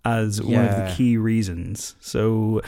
as 0.04 0.42
one 0.42 0.64
of 0.64 0.76
the 0.76 0.94
key 0.96 1.16
reasons. 1.16 1.94
So, 2.00 2.62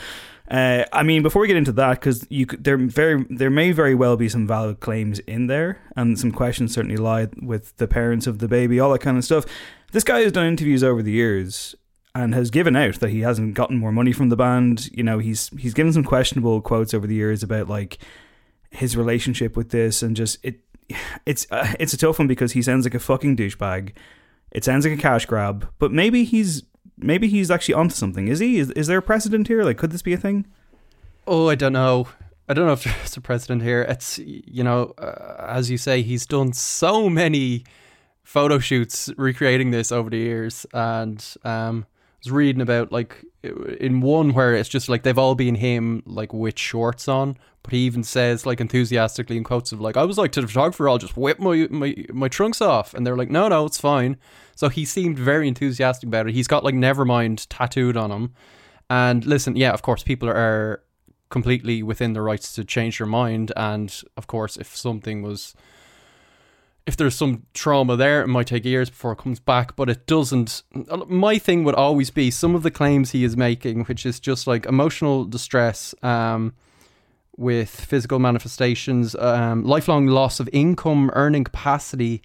uh, 0.50 0.84
I 0.92 1.02
mean, 1.02 1.22
before 1.22 1.42
we 1.42 1.48
get 1.48 1.56
into 1.56 1.72
that, 1.72 2.00
because 2.00 2.26
you 2.30 2.46
could, 2.46 2.64
there 2.64 2.76
very 2.76 3.24
there 3.30 3.50
may 3.50 3.72
very 3.72 3.94
well 3.94 4.16
be 4.16 4.28
some 4.28 4.46
valid 4.46 4.80
claims 4.80 5.18
in 5.20 5.46
there, 5.46 5.80
and 5.96 6.18
some 6.18 6.32
questions 6.32 6.74
certainly 6.74 6.96
lie 6.96 7.28
with 7.42 7.76
the 7.78 7.88
parents 7.88 8.26
of 8.26 8.38
the 8.38 8.48
baby, 8.48 8.78
all 8.78 8.92
that 8.92 9.00
kind 9.00 9.16
of 9.16 9.24
stuff. 9.24 9.46
This 9.92 10.04
guy 10.04 10.20
has 10.20 10.32
done 10.32 10.46
interviews 10.46 10.84
over 10.84 11.02
the 11.02 11.12
years 11.12 11.74
and 12.14 12.34
has 12.34 12.50
given 12.50 12.76
out 12.76 13.00
that 13.00 13.10
he 13.10 13.20
hasn't 13.20 13.54
gotten 13.54 13.78
more 13.78 13.92
money 13.92 14.12
from 14.12 14.28
the 14.28 14.36
band. 14.36 14.90
You 14.92 15.02
know, 15.02 15.18
he's 15.18 15.48
he's 15.58 15.74
given 15.74 15.92
some 15.92 16.04
questionable 16.04 16.60
quotes 16.60 16.94
over 16.94 17.06
the 17.06 17.14
years 17.14 17.42
about 17.42 17.68
like 17.68 17.98
his 18.70 18.96
relationship 18.96 19.56
with 19.56 19.70
this, 19.70 20.02
and 20.02 20.16
just 20.16 20.44
it. 20.44 20.60
It's 21.24 21.46
uh, 21.50 21.72
it's 21.80 21.94
a 21.94 21.96
tough 21.96 22.18
one 22.18 22.28
because 22.28 22.52
he 22.52 22.60
sounds 22.60 22.84
like 22.84 22.94
a 22.94 22.98
fucking 22.98 23.38
douchebag. 23.38 23.92
It 24.52 24.62
sounds 24.62 24.84
like 24.84 24.98
a 24.98 25.00
cash 25.00 25.24
grab, 25.24 25.68
but 25.78 25.90
maybe 25.90 26.24
he's 26.24 26.62
maybe 26.96 27.28
he's 27.28 27.50
actually 27.50 27.74
onto 27.74 27.94
something. 27.94 28.28
Is 28.28 28.38
he? 28.38 28.58
Is, 28.58 28.70
is 28.72 28.86
there 28.86 28.98
a 28.98 29.02
precedent 29.02 29.48
here? 29.48 29.62
Like, 29.64 29.78
could 29.78 29.90
this 29.90 30.02
be 30.02 30.12
a 30.12 30.18
thing? 30.18 30.46
Oh, 31.26 31.48
I 31.48 31.54
don't 31.54 31.72
know. 31.72 32.08
I 32.48 32.54
don't 32.54 32.66
know 32.66 32.72
if 32.72 32.84
there's 32.84 33.16
a 33.16 33.20
precedent 33.20 33.62
here. 33.62 33.82
It's 33.82 34.18
you 34.18 34.64
know, 34.64 34.94
uh, 34.98 35.46
as 35.48 35.70
you 35.70 35.78
say, 35.78 36.02
he's 36.02 36.26
done 36.26 36.52
so 36.52 37.08
many 37.08 37.64
photo 38.22 38.58
shoots 38.58 39.10
recreating 39.16 39.70
this 39.70 39.92
over 39.92 40.10
the 40.10 40.18
years, 40.18 40.66
and 40.72 41.24
um, 41.44 41.86
I 41.88 42.18
was 42.24 42.32
reading 42.32 42.60
about 42.60 42.92
like 42.92 43.24
in 43.42 44.00
one 44.00 44.32
where 44.32 44.54
it's 44.54 44.68
just 44.68 44.88
like 44.88 45.02
they've 45.02 45.18
all 45.18 45.34
been 45.34 45.54
him 45.54 46.02
like 46.06 46.32
with 46.32 46.58
shorts 46.58 47.08
on, 47.08 47.36
but 47.64 47.72
he 47.72 47.80
even 47.80 48.04
says 48.04 48.46
like 48.46 48.60
enthusiastically 48.60 49.36
in 49.36 49.42
quotes 49.42 49.72
of 49.72 49.80
like 49.80 49.96
I 49.96 50.04
was 50.04 50.18
like 50.18 50.30
to 50.32 50.42
the 50.42 50.46
photographer, 50.46 50.88
I'll 50.88 50.98
just 50.98 51.16
whip 51.16 51.40
my 51.40 51.66
my 51.70 51.96
my 52.12 52.28
trunks 52.28 52.60
off, 52.60 52.94
and 52.94 53.04
they're 53.04 53.16
like, 53.16 53.30
no, 53.30 53.48
no, 53.48 53.64
it's 53.64 53.80
fine. 53.80 54.16
So 54.54 54.68
he 54.68 54.84
seemed 54.84 55.18
very 55.18 55.48
enthusiastic 55.48 56.06
about 56.06 56.28
it. 56.28 56.34
He's 56.34 56.46
got 56.46 56.62
like 56.62 56.74
Nevermind 56.74 57.46
tattooed 57.48 57.96
on 57.96 58.12
him, 58.12 58.34
and 58.88 59.24
listen, 59.24 59.56
yeah, 59.56 59.72
of 59.72 59.82
course, 59.82 60.04
people 60.04 60.28
are 60.28 60.82
completely 61.30 61.82
within 61.82 62.12
their 62.12 62.22
rights 62.22 62.54
to 62.54 62.64
change 62.64 62.98
their 62.98 63.06
mind, 63.06 63.50
and 63.56 64.02
of 64.16 64.26
course, 64.26 64.58
if 64.58 64.76
something 64.76 65.22
was 65.22 65.54
if 66.86 66.98
there's 66.98 67.14
some 67.14 67.46
trauma 67.54 67.96
there, 67.96 68.20
it 68.20 68.28
might 68.28 68.46
take 68.46 68.66
years 68.66 68.90
before 68.90 69.12
it 69.12 69.18
comes 69.18 69.40
back, 69.40 69.74
but 69.74 69.88
it 69.88 70.06
doesn't. 70.06 70.62
My 71.08 71.38
thing 71.38 71.64
would 71.64 71.74
always 71.74 72.10
be 72.10 72.30
some 72.30 72.54
of 72.54 72.62
the 72.62 72.70
claims 72.70 73.12
he 73.12 73.24
is 73.24 73.38
making, 73.38 73.84
which 73.84 74.04
is 74.04 74.20
just 74.20 74.46
like 74.46 74.66
emotional 74.66 75.24
distress 75.24 75.94
um, 76.02 76.52
with 77.36 77.68
physical 77.68 78.18
manifestations, 78.18 79.14
um, 79.16 79.64
lifelong 79.64 80.06
loss 80.06 80.40
of 80.40 80.48
income, 80.52 81.10
earning 81.14 81.44
capacity, 81.44 82.22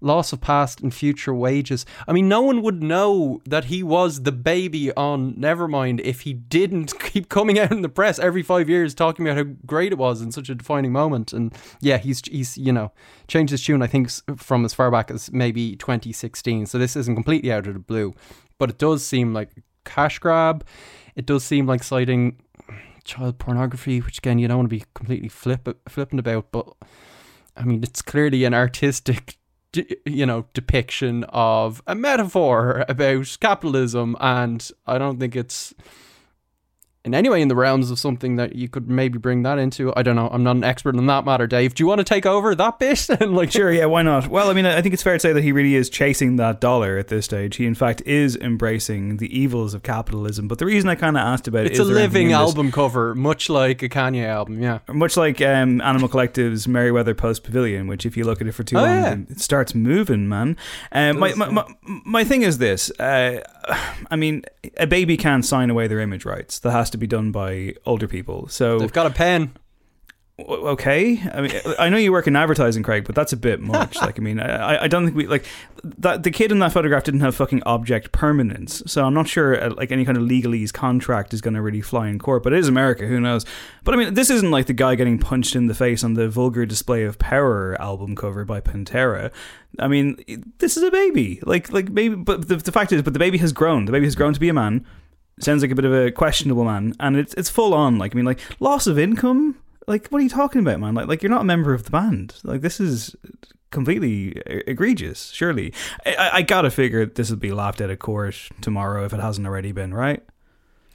loss 0.00 0.32
of 0.32 0.40
past 0.40 0.80
and 0.80 0.92
future 0.92 1.34
wages. 1.34 1.84
I 2.08 2.12
mean, 2.12 2.28
no 2.28 2.40
one 2.40 2.62
would 2.62 2.82
know 2.82 3.40
that 3.46 3.66
he 3.66 3.82
was 3.82 4.22
the 4.22 4.32
baby 4.32 4.92
on 4.94 5.34
Nevermind 5.34 6.00
if 6.00 6.22
he 6.22 6.32
didn't 6.32 6.98
keep 7.00 7.28
coming 7.28 7.58
out 7.58 7.70
in 7.70 7.82
the 7.82 7.88
press 7.88 8.18
every 8.18 8.42
five 8.42 8.68
years 8.68 8.94
talking 8.94 9.26
about 9.26 9.36
how 9.36 9.52
great 9.66 9.92
it 9.92 9.98
was 9.98 10.20
in 10.20 10.32
such 10.32 10.48
a 10.48 10.54
defining 10.54 10.92
moment. 10.92 11.32
And 11.32 11.54
yeah, 11.80 11.98
he's 11.98 12.22
he's 12.26 12.56
you 12.56 12.72
know 12.72 12.92
changed 13.28 13.50
his 13.50 13.62
tune. 13.62 13.82
I 13.82 13.86
think 13.86 14.10
from 14.38 14.64
as 14.64 14.74
far 14.74 14.90
back 14.90 15.10
as 15.10 15.30
maybe 15.32 15.76
2016. 15.76 16.66
So 16.66 16.78
this 16.78 16.96
isn't 16.96 17.14
completely 17.14 17.52
out 17.52 17.66
of 17.66 17.74
the 17.74 17.80
blue, 17.80 18.14
but 18.58 18.70
it 18.70 18.78
does 18.78 19.04
seem 19.04 19.32
like 19.32 19.50
cash 19.84 20.18
grab. 20.18 20.64
It 21.16 21.26
does 21.26 21.44
seem 21.44 21.66
like 21.66 21.82
citing 21.82 22.40
child 23.04 23.38
pornography, 23.38 24.00
which 24.00 24.18
again 24.18 24.38
you 24.38 24.48
don't 24.48 24.58
want 24.58 24.70
to 24.70 24.76
be 24.76 24.84
completely 24.94 25.28
flip 25.28 25.68
flippant 25.88 26.20
about, 26.20 26.50
but. 26.52 26.66
I 27.56 27.64
mean, 27.64 27.82
it's 27.82 28.00
clearly 28.00 28.44
an 28.44 28.54
artistic 28.54 29.36
you 30.04 30.26
know 30.26 30.46
depiction 30.52 31.24
of 31.28 31.82
a 31.86 31.94
metaphor 31.94 32.84
about 32.88 33.36
capitalism 33.40 34.16
and 34.20 34.70
i 34.86 34.98
don't 34.98 35.20
think 35.20 35.36
it's 35.36 35.72
in 37.02 37.14
any 37.14 37.30
way 37.30 37.40
in 37.40 37.48
the 37.48 37.56
realms 37.56 37.90
of 37.90 37.98
something 37.98 38.36
that 38.36 38.54
you 38.54 38.68
could 38.68 38.90
maybe 38.90 39.16
bring 39.16 39.42
that 39.42 39.58
into. 39.58 39.90
I 39.96 40.02
don't 40.02 40.16
know. 40.16 40.28
I'm 40.30 40.42
not 40.42 40.56
an 40.56 40.64
expert 40.64 40.96
on 40.96 41.06
that 41.06 41.24
matter, 41.24 41.46
Dave. 41.46 41.74
Do 41.74 41.82
you 41.82 41.86
want 41.86 42.00
to 42.00 42.04
take 42.04 42.26
over 42.26 42.54
that 42.54 42.78
bit? 42.78 43.08
and 43.20 43.34
like, 43.34 43.50
sure, 43.50 43.72
yeah, 43.72 43.86
why 43.86 44.02
not? 44.02 44.28
Well, 44.28 44.50
I 44.50 44.52
mean, 44.52 44.66
I 44.66 44.82
think 44.82 44.92
it's 44.92 45.02
fair 45.02 45.14
to 45.14 45.20
say 45.20 45.32
that 45.32 45.42
he 45.42 45.52
really 45.52 45.74
is 45.74 45.88
chasing 45.88 46.36
that 46.36 46.60
dollar 46.60 46.98
at 46.98 47.08
this 47.08 47.24
stage. 47.24 47.56
He, 47.56 47.64
in 47.64 47.74
fact, 47.74 48.02
is 48.04 48.36
embracing 48.36 49.16
the 49.16 49.38
evils 49.38 49.72
of 49.72 49.82
capitalism. 49.82 50.46
But 50.46 50.58
the 50.58 50.66
reason 50.66 50.90
I 50.90 50.94
kind 50.94 51.16
of 51.16 51.22
asked 51.22 51.48
about 51.48 51.64
it's 51.64 51.78
it 51.78 51.82
is 51.82 51.88
a 51.88 51.92
living 51.92 52.32
album 52.32 52.70
cover, 52.70 53.14
much 53.14 53.48
like 53.48 53.82
a 53.82 53.88
Kanye 53.88 54.26
album, 54.26 54.62
yeah, 54.62 54.80
much 54.88 55.16
like 55.16 55.40
um, 55.40 55.80
Animal 55.80 56.08
Collective's 56.08 56.68
Merriweather 56.68 57.14
Post 57.14 57.44
Pavilion, 57.44 57.86
which 57.86 58.04
if 58.04 58.14
you 58.14 58.24
look 58.24 58.42
at 58.42 58.46
it 58.46 58.52
for 58.52 58.62
too 58.62 58.76
oh, 58.76 58.82
long, 58.82 59.02
yeah. 59.02 59.16
it 59.30 59.40
starts 59.40 59.74
moving, 59.74 60.28
man. 60.28 60.56
Um, 60.92 61.18
my, 61.18 61.32
my, 61.34 61.48
my, 61.48 61.64
my 61.82 62.24
thing 62.24 62.42
is 62.42 62.58
this. 62.58 62.90
Uh, 63.00 63.42
I 64.10 64.16
mean, 64.16 64.44
a 64.76 64.86
baby 64.86 65.16
can't 65.16 65.44
sign 65.44 65.70
away 65.70 65.86
their 65.86 66.00
image 66.00 66.24
rights. 66.24 66.58
That 66.60 66.72
has 66.72 66.90
to 66.90 66.98
be 66.98 67.06
done 67.06 67.32
by 67.32 67.74
older 67.86 68.08
people. 68.08 68.48
So 68.48 68.78
they've 68.78 68.92
got 68.92 69.06
a 69.06 69.10
pen. 69.10 69.52
Okay, 70.48 71.20
I 71.32 71.40
mean, 71.40 71.52
I 71.78 71.88
know 71.88 71.96
you 71.96 72.12
work 72.12 72.26
in 72.26 72.36
advertising, 72.36 72.82
Craig, 72.82 73.04
but 73.04 73.14
that's 73.14 73.32
a 73.32 73.36
bit 73.36 73.60
much. 73.60 73.96
like, 74.02 74.18
I 74.18 74.22
mean, 74.22 74.40
I, 74.40 74.84
I 74.84 74.88
don't 74.88 75.04
think 75.04 75.16
we 75.16 75.26
like 75.26 75.44
that. 75.82 76.22
The 76.22 76.30
kid 76.30 76.52
in 76.52 76.58
that 76.60 76.72
photograph 76.72 77.04
didn't 77.04 77.20
have 77.20 77.34
fucking 77.34 77.62
object 77.64 78.12
permanence, 78.12 78.82
so 78.86 79.04
I'm 79.04 79.14
not 79.14 79.28
sure 79.28 79.62
uh, 79.62 79.74
like 79.74 79.92
any 79.92 80.04
kind 80.04 80.16
of 80.16 80.24
legalese 80.24 80.72
contract 80.72 81.34
is 81.34 81.40
going 81.40 81.54
to 81.54 81.62
really 81.62 81.80
fly 81.80 82.08
in 82.08 82.18
court. 82.18 82.42
But 82.42 82.52
it 82.52 82.58
is 82.58 82.68
America, 82.68 83.06
who 83.06 83.20
knows? 83.20 83.44
But 83.84 83.94
I 83.94 83.96
mean, 83.98 84.14
this 84.14 84.30
isn't 84.30 84.50
like 84.50 84.66
the 84.66 84.72
guy 84.72 84.94
getting 84.94 85.18
punched 85.18 85.54
in 85.54 85.66
the 85.66 85.74
face 85.74 86.02
on 86.02 86.14
the 86.14 86.28
vulgar 86.28 86.66
display 86.66 87.04
of 87.04 87.18
power 87.18 87.80
album 87.80 88.16
cover 88.16 88.44
by 88.44 88.60
Pantera. 88.60 89.32
I 89.78 89.88
mean, 89.88 90.22
this 90.58 90.76
is 90.76 90.82
a 90.82 90.90
baby. 90.90 91.40
Like, 91.44 91.72
like 91.72 91.88
maybe, 91.90 92.14
but 92.14 92.48
the, 92.48 92.56
the 92.56 92.72
fact 92.72 92.92
is, 92.92 93.02
but 93.02 93.12
the 93.12 93.18
baby 93.18 93.38
has 93.38 93.52
grown. 93.52 93.84
The 93.84 93.92
baby 93.92 94.06
has 94.06 94.14
grown 94.14 94.34
to 94.34 94.40
be 94.40 94.48
a 94.48 94.54
man. 94.54 94.86
Sounds 95.40 95.62
like 95.62 95.70
a 95.70 95.74
bit 95.74 95.86
of 95.86 95.92
a 95.94 96.10
questionable 96.10 96.64
man, 96.64 96.94
and 97.00 97.16
it's 97.16 97.32
it's 97.34 97.48
full 97.48 97.72
on. 97.72 97.96
Like, 97.96 98.14
I 98.14 98.16
mean, 98.16 98.26
like 98.26 98.40
loss 98.60 98.86
of 98.86 98.98
income. 98.98 99.56
Like, 99.86 100.08
what 100.08 100.20
are 100.20 100.24
you 100.24 100.30
talking 100.30 100.60
about, 100.60 100.80
man? 100.80 100.94
Like, 100.94 101.08
like 101.08 101.22
you're 101.22 101.30
not 101.30 101.42
a 101.42 101.44
member 101.44 101.72
of 101.74 101.84
the 101.84 101.90
band. 101.90 102.34
Like, 102.44 102.60
this 102.60 102.80
is 102.80 103.16
completely 103.70 104.40
egregious. 104.46 105.30
Surely, 105.30 105.72
I, 106.04 106.30
I 106.34 106.42
gotta 106.42 106.70
figure 106.70 107.06
this 107.06 107.30
will 107.30 107.36
be 107.36 107.52
laughed 107.52 107.80
at 107.80 107.90
of 107.90 107.98
court 107.98 108.36
tomorrow 108.60 109.04
if 109.04 109.12
it 109.12 109.20
hasn't 109.20 109.46
already 109.46 109.72
been, 109.72 109.94
right? 109.94 110.22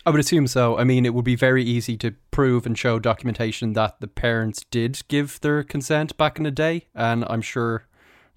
I 0.05 0.11
would 0.11 0.19
assume 0.19 0.45
so. 0.45 0.77
I 0.77 0.83
mean, 0.83 1.05
it 1.05 1.15
would 1.15 1.25
be 1.25 1.35
very 1.35 1.63
easy 1.63 1.97
to 1.97 2.11
prove 2.29 2.67
and 2.67 2.77
show 2.77 2.99
documentation 2.99 3.73
that 3.73 3.99
the 4.01 4.07
parents 4.07 4.63
did 4.69 5.01
give 5.07 5.41
their 5.41 5.63
consent 5.63 6.15
back 6.15 6.37
in 6.37 6.43
the 6.43 6.51
day, 6.51 6.85
and 6.93 7.25
I'm 7.27 7.41
sure 7.41 7.87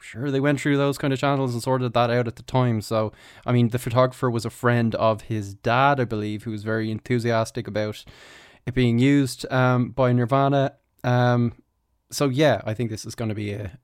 sure 0.01 0.31
they 0.31 0.41
went 0.41 0.61
through 0.61 0.77
those 0.77 0.97
kind 0.97 1.13
of 1.13 1.19
channels 1.19 1.53
and 1.53 1.63
sorted 1.63 1.93
that 1.93 2.09
out 2.09 2.29
at 2.29 2.37
the 2.37 2.43
time. 2.45 2.81
So, 2.81 3.13
I 3.45 3.53
mean, 3.53 3.71
the 3.71 3.81
photographer 3.81 4.31
was 4.31 4.45
a 4.45 4.51
friend 4.51 4.95
of 4.95 5.23
his 5.23 5.55
dad, 5.55 5.99
I 6.01 6.05
believe, 6.05 6.45
who 6.45 6.53
was 6.53 6.63
very 6.63 6.91
enthusiastic 6.91 7.67
about 7.67 8.05
being 8.75 8.99
used 8.99 9.51
um, 9.53 9.91
by 9.91 10.13
Nirvana. 10.13 10.75
Um, 11.05 11.53
so, 12.11 12.29
yeah, 12.29 12.63
I 12.65 12.75
think 12.75 12.91
this 12.91 13.05
is 13.05 13.15
going 13.15 13.29
to 13.29 13.35
be 13.35 13.53
a. 13.53 13.79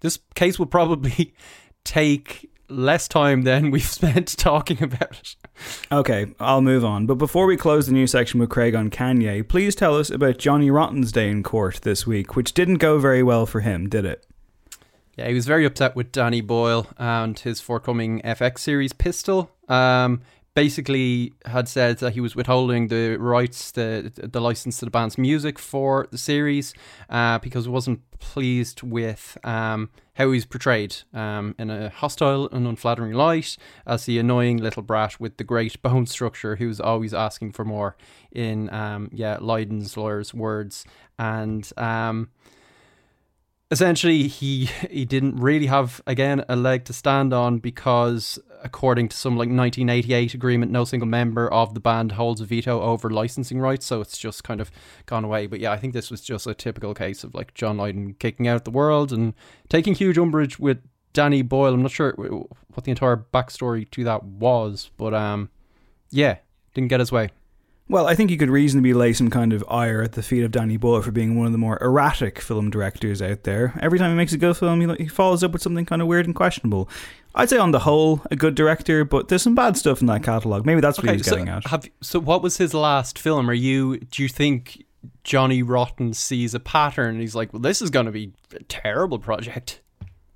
This 0.00 0.18
case 0.34 0.58
will 0.58 0.66
probably 0.66 1.34
take 1.84 2.50
less 2.68 3.08
time 3.08 3.42
than 3.42 3.70
we've 3.70 3.82
spent 3.84 4.36
talking 4.36 4.82
about 4.82 5.12
it. 5.12 5.36
Okay, 5.90 6.26
I'll 6.40 6.62
move 6.62 6.84
on. 6.84 7.06
But 7.06 7.16
before 7.16 7.46
we 7.46 7.56
close 7.56 7.86
the 7.86 7.92
new 7.92 8.06
section 8.06 8.40
with 8.40 8.50
Craig 8.50 8.74
on 8.74 8.90
Kanye, 8.90 9.46
please 9.46 9.74
tell 9.74 9.96
us 9.96 10.10
about 10.10 10.38
Johnny 10.38 10.70
Rotten's 10.70 11.12
day 11.12 11.30
in 11.30 11.42
court 11.42 11.80
this 11.82 12.06
week, 12.06 12.36
which 12.36 12.54
didn't 12.54 12.76
go 12.76 12.98
very 12.98 13.22
well 13.22 13.46
for 13.46 13.60
him, 13.60 13.88
did 13.88 14.04
it? 14.04 14.26
Yeah, 15.16 15.28
he 15.28 15.34
was 15.34 15.46
very 15.46 15.64
upset 15.64 15.96
with 15.96 16.12
Danny 16.12 16.42
Boyle 16.42 16.88
and 16.98 17.38
his 17.38 17.60
forthcoming 17.60 18.20
FX 18.20 18.58
series 18.58 18.92
Pistol. 18.92 19.50
Um, 19.66 20.20
basically, 20.56 21.34
had 21.44 21.68
said 21.68 21.98
that 21.98 22.14
he 22.14 22.20
was 22.20 22.34
withholding 22.34 22.88
the 22.88 23.18
rights, 23.18 23.70
the 23.70 24.10
the 24.16 24.40
license 24.40 24.78
to 24.78 24.86
the 24.86 24.90
band's 24.90 25.18
music 25.18 25.58
for 25.58 26.08
the 26.10 26.18
series, 26.18 26.72
uh, 27.10 27.38
because 27.38 27.66
he 27.66 27.70
wasn't 27.70 28.00
pleased 28.18 28.82
with 28.82 29.36
um, 29.44 29.90
how 30.14 30.32
he's 30.32 30.46
portrayed 30.46 30.96
um, 31.12 31.54
in 31.58 31.68
a 31.68 31.90
hostile 31.90 32.48
and 32.50 32.66
unflattering 32.66 33.12
light 33.12 33.58
as 33.86 34.06
the 34.06 34.18
annoying 34.18 34.56
little 34.56 34.82
brat 34.82 35.20
with 35.20 35.36
the 35.36 35.44
great 35.44 35.80
bone 35.86 36.06
structure 36.06 36.56
who's 36.56 36.80
always 36.80 37.12
asking 37.12 37.52
for 37.52 37.64
more. 37.64 37.94
In 38.32 38.72
um, 38.72 39.10
yeah, 39.12 39.36
Lydon's 39.40 39.96
lawyer's 39.96 40.32
words, 40.32 40.86
and 41.18 41.70
um, 41.76 42.30
essentially 43.70 44.28
he 44.28 44.66
he 44.90 45.04
didn't 45.04 45.36
really 45.36 45.66
have 45.66 46.00
again 46.06 46.44
a 46.48 46.54
leg 46.54 46.84
to 46.84 46.92
stand 46.92 47.32
on 47.32 47.58
because 47.58 48.38
according 48.62 49.08
to 49.08 49.16
some 49.16 49.32
like 49.32 49.48
1988 49.48 50.34
agreement 50.34 50.70
no 50.70 50.84
single 50.84 51.08
member 51.08 51.52
of 51.52 51.74
the 51.74 51.80
band 51.80 52.12
holds 52.12 52.40
a 52.40 52.44
veto 52.44 52.80
over 52.80 53.10
licensing 53.10 53.58
rights 53.58 53.84
so 53.84 54.00
it's 54.00 54.18
just 54.18 54.44
kind 54.44 54.60
of 54.60 54.70
gone 55.06 55.24
away. 55.24 55.46
But 55.46 55.60
yeah 55.60 55.72
i 55.72 55.78
think 55.78 55.94
this 55.94 56.10
was 56.10 56.20
just 56.20 56.46
a 56.46 56.54
typical 56.54 56.94
case 56.94 57.24
of 57.24 57.34
like 57.34 57.54
john 57.54 57.76
lydon 57.76 58.14
kicking 58.14 58.46
out 58.46 58.64
the 58.64 58.70
world 58.70 59.12
and 59.12 59.34
taking 59.68 59.94
huge 59.94 60.16
umbrage 60.16 60.58
with 60.58 60.78
danny 61.12 61.42
boyle. 61.42 61.74
I'm 61.74 61.82
not 61.82 61.90
sure 61.90 62.12
what 62.12 62.84
the 62.84 62.90
entire 62.90 63.16
backstory 63.16 63.90
to 63.90 64.04
that 64.04 64.22
was 64.22 64.90
but 64.96 65.12
um 65.12 65.50
yeah 66.10 66.38
didn't 66.74 66.88
get 66.88 67.00
his 67.00 67.10
way 67.10 67.30
well, 67.88 68.06
I 68.06 68.14
think 68.16 68.30
you 68.30 68.36
could 68.36 68.50
reasonably 68.50 68.92
lay 68.92 69.12
some 69.12 69.30
kind 69.30 69.52
of 69.52 69.64
ire 69.68 70.02
at 70.02 70.12
the 70.12 70.22
feet 70.22 70.42
of 70.42 70.50
Danny 70.50 70.76
Boyle 70.76 71.02
for 71.02 71.12
being 71.12 71.36
one 71.36 71.46
of 71.46 71.52
the 71.52 71.58
more 71.58 71.78
erratic 71.80 72.40
film 72.40 72.68
directors 72.68 73.22
out 73.22 73.44
there. 73.44 73.78
Every 73.80 73.98
time 73.98 74.10
he 74.10 74.16
makes 74.16 74.32
a 74.32 74.38
good 74.38 74.56
film, 74.56 74.80
he, 74.80 75.04
he 75.04 75.08
follows 75.08 75.44
up 75.44 75.52
with 75.52 75.62
something 75.62 75.86
kind 75.86 76.02
of 76.02 76.08
weird 76.08 76.26
and 76.26 76.34
questionable. 76.34 76.88
I'd 77.34 77.48
say 77.48 77.58
on 77.58 77.70
the 77.70 77.80
whole, 77.80 78.22
a 78.30 78.36
good 78.36 78.54
director, 78.54 79.04
but 79.04 79.28
there's 79.28 79.42
some 79.42 79.54
bad 79.54 79.76
stuff 79.76 80.00
in 80.00 80.08
that 80.08 80.24
catalog. 80.24 80.66
Maybe 80.66 80.80
that's 80.80 80.98
what 80.98 81.06
okay, 81.06 81.16
he's 81.16 81.26
so 81.26 81.32
getting 81.32 81.48
at. 81.48 81.66
Have, 81.66 81.88
so, 82.00 82.18
what 82.18 82.42
was 82.42 82.56
his 82.56 82.74
last 82.74 83.18
film? 83.18 83.48
Are 83.48 83.54
you? 83.54 83.98
Do 83.98 84.22
you 84.22 84.28
think 84.28 84.84
Johnny 85.22 85.62
Rotten 85.62 86.12
sees 86.12 86.54
a 86.54 86.60
pattern 86.60 87.10
and 87.10 87.20
he's 87.20 87.34
like, 87.34 87.52
"Well, 87.52 87.60
this 87.60 87.82
is 87.82 87.90
going 87.90 88.06
to 88.06 88.12
be 88.12 88.32
a 88.52 88.62
terrible 88.64 89.18
project"? 89.18 89.80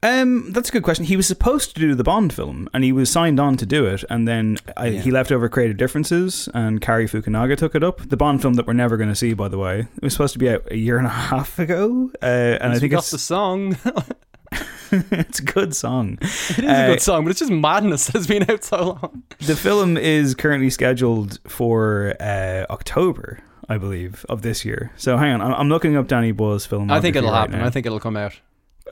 Um, 0.03 0.53
that's 0.53 0.71
a 0.71 0.73
good 0.73 0.83
question. 0.83 1.05
He 1.05 1.17
was 1.17 1.27
supposed 1.27 1.75
to 1.75 1.81
do 1.81 1.95
the 1.95 2.05
Bond 2.05 2.33
film, 2.33 2.69
and 2.73 2.83
he 2.83 2.93
was 2.93 3.11
signed 3.11 3.39
on 3.39 3.57
to 3.59 3.67
do 3.67 3.85
it, 3.87 4.03
and 4.09 4.27
then 4.27 4.57
I, 4.77 4.87
yeah. 4.87 5.01
he 5.03 5.11
left 5.11 5.31
over 5.31 5.49
creative 5.49 5.77
differences, 5.77 6.49
and 6.55 6.81
Cary 6.81 7.07
Fukunaga 7.07 7.57
took 7.57 7.75
it 7.75 7.85
up. 7.85 8.09
The 8.09 8.17
Bond 8.17 8.41
film 8.41 8.55
that 8.55 8.67
we're 8.67 8.73
never 8.73 8.97
going 8.97 9.11
to 9.11 9.15
see, 9.15 9.35
by 9.35 9.49
the 9.49 9.59
way, 9.59 9.81
it 9.81 10.03
was 10.03 10.15
supposed 10.15 10.33
to 10.33 10.39
be 10.39 10.49
out 10.49 10.63
a 10.71 10.77
year 10.77 10.97
and 10.97 11.07
a 11.07 11.11
half 11.11 11.59
ago, 11.59 12.11
uh, 12.23 12.27
and 12.27 12.73
I 12.73 12.79
think 12.79 12.83
it's 12.83 12.83
He 12.83 12.89
got 12.89 13.05
the 13.05 13.19
song. 13.19 13.77
it's 14.91 15.39
a 15.39 15.45
good 15.45 15.77
song. 15.77 16.19
It 16.23 16.65
is 16.65 16.71
uh, 16.71 16.85
a 16.85 16.87
good 16.93 17.03
song, 17.03 17.25
but 17.25 17.31
it's 17.31 17.41
just 17.41 17.53
madness 17.53 18.07
that 18.07 18.17
has 18.17 18.27
been 18.27 18.51
out 18.51 18.65
so 18.65 18.99
long. 19.03 19.23
The 19.41 19.57
film 19.57 19.97
is 19.97 20.35
currently 20.35 20.71
scheduled 20.71 21.39
for 21.47 22.15
uh, 22.21 22.65
October, 22.71 23.41
I 23.69 23.77
believe, 23.77 24.25
of 24.31 24.41
this 24.41 24.65
year. 24.65 24.93
So 24.97 25.19
hang 25.19 25.41
on, 25.41 25.53
I'm 25.53 25.69
looking 25.69 25.97
up 25.97 26.09
Danny 26.09 26.33
Boyle's 26.33 26.65
film. 26.65 26.91
I 26.91 27.01
think 27.01 27.17
it'll 27.17 27.31
right 27.31 27.41
happen. 27.41 27.61
Now. 27.61 27.67
I 27.67 27.71
think 27.71 27.85
it'll 27.85 28.01
come 28.01 28.17
out. 28.17 28.41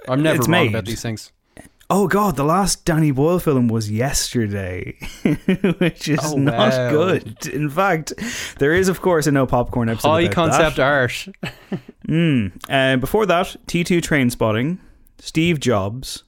I'm 0.09 0.23
never 0.23 0.39
it's 0.39 0.49
wrong 0.49 0.65
made. 0.65 0.69
about 0.71 0.85
these 0.85 1.03
things. 1.03 1.33
Oh 1.91 2.07
god, 2.07 2.37
the 2.37 2.45
last 2.45 2.85
Danny 2.85 3.11
Boyle 3.13 3.39
film 3.39 3.69
was 3.69 3.91
yesterday, 3.91 4.99
which 5.79 6.07
is 6.09 6.19
Oh, 6.23 6.37
not 6.37 6.55
wow. 6.73 6.91
good. 6.91 7.47
In 7.47 7.71
fact, 7.71 8.13
there 8.59 8.75
is 8.75 8.89
of 8.89 9.01
course 9.01 9.27
a 9.27 9.33
no 9.33 9.47
popcorn 9.47 9.89
episode. 9.89 10.09
High 10.09 10.21
about 10.23 10.35
concept 10.35 10.77
that. 10.77 10.83
art. 10.83 11.29
Mm. 12.07 12.53
Uh, 12.69 12.97
before 12.99 13.25
that, 13.27 13.57
T2 13.67 14.01
Trainspotting, 14.03 14.79
Steve 15.19 15.61
Jobs, 15.61 16.25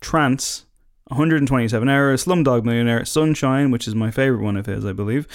Trance, 0.00 0.66
127 1.08 1.88
Hours, 1.88 2.24
Slumdog 2.24 2.64
Millionaire, 2.64 3.04
Sunshine, 3.04 3.70
which 3.72 3.88
is 3.88 3.94
my 3.96 4.10
favorite 4.12 4.42
one 4.42 4.56
of 4.56 4.66
his, 4.66 4.84
I 4.84 4.92
believe. 4.92 5.26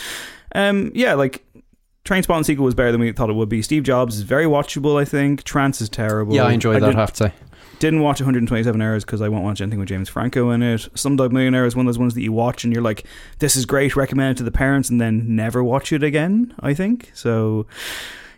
Um, 0.53 0.91
yeah, 0.95 1.15
like 1.15 1.43
Trainspotting 2.05 2.45
sequel 2.45 2.63
was 2.65 2.75
better 2.75 2.91
than 2.93 3.01
we 3.01 3.11
thought 3.11 3.29
it 3.29 3.33
would 3.35 3.49
be. 3.49 3.61
Steve 3.61 3.83
Jobs 3.83 4.15
is 4.15 4.21
very 4.21 4.45
watchable, 4.45 4.99
I 5.01 5.05
think. 5.05 5.43
Trance 5.43 5.81
is 5.81 5.89
terrible. 5.89 6.33
Yeah, 6.35 6.43
I 6.43 6.53
enjoyed 6.53 6.77
that. 6.81 6.83
I 6.83 6.87
did- 6.91 6.95
have 6.95 7.11
to 7.13 7.17
say. 7.25 7.33
Didn't 7.85 8.01
watch 8.01 8.19
127 8.19 8.81
hours 8.81 9.05
because 9.05 9.21
I 9.21 9.29
won't 9.29 9.43
watch 9.43 9.61
anything 9.61 9.77
with 9.77 9.87
James 9.87 10.09
Franco 10.09 10.49
in 10.49 10.63
it. 10.63 10.81
Slumdog 10.95 11.31
Millionaire 11.31 11.65
is 11.65 11.75
one 11.75 11.85
of 11.85 11.87
those 11.87 11.99
ones 11.99 12.15
that 12.15 12.23
you 12.23 12.31
watch 12.31 12.63
and 12.63 12.73
you're 12.73 12.81
like, 12.81 13.05
this 13.37 13.55
is 13.55 13.67
great, 13.67 13.95
recommend 13.95 14.31
it 14.31 14.37
to 14.37 14.43
the 14.43 14.51
parents, 14.51 14.89
and 14.89 14.99
then 14.99 15.35
never 15.35 15.63
watch 15.63 15.93
it 15.93 16.01
again, 16.01 16.55
I 16.59 16.73
think. 16.73 17.11
So, 17.13 17.67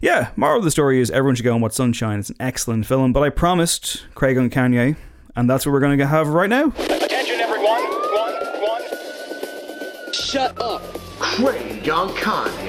yeah, 0.01 0.31
moral 0.35 0.57
of 0.57 0.65
the 0.65 0.71
story 0.71 0.99
is 0.99 1.09
everyone 1.11 1.35
should 1.35 1.45
go 1.45 1.53
and 1.53 1.61
watch 1.61 1.71
Sunshine. 1.71 2.19
It's 2.19 2.29
an 2.29 2.35
excellent 2.41 2.87
film, 2.87 3.13
but 3.13 3.23
I 3.23 3.29
promised 3.29 4.03
Craig 4.15 4.35
and 4.35 4.51
Kanye, 4.51 4.97
and 5.37 5.49
that's 5.49 5.65
what 5.65 5.71
we're 5.71 5.79
going 5.79 5.97
to 5.97 6.07
have 6.07 6.27
right 6.27 6.49
now. 6.49 6.65
Attention 6.67 7.39
everyone. 7.39 7.83
One, 7.83 8.33
one. 8.61 10.13
Shut 10.13 10.59
up. 10.61 10.83
Craig 11.19 11.87
on 11.87 12.09
Kanye. 12.09 12.66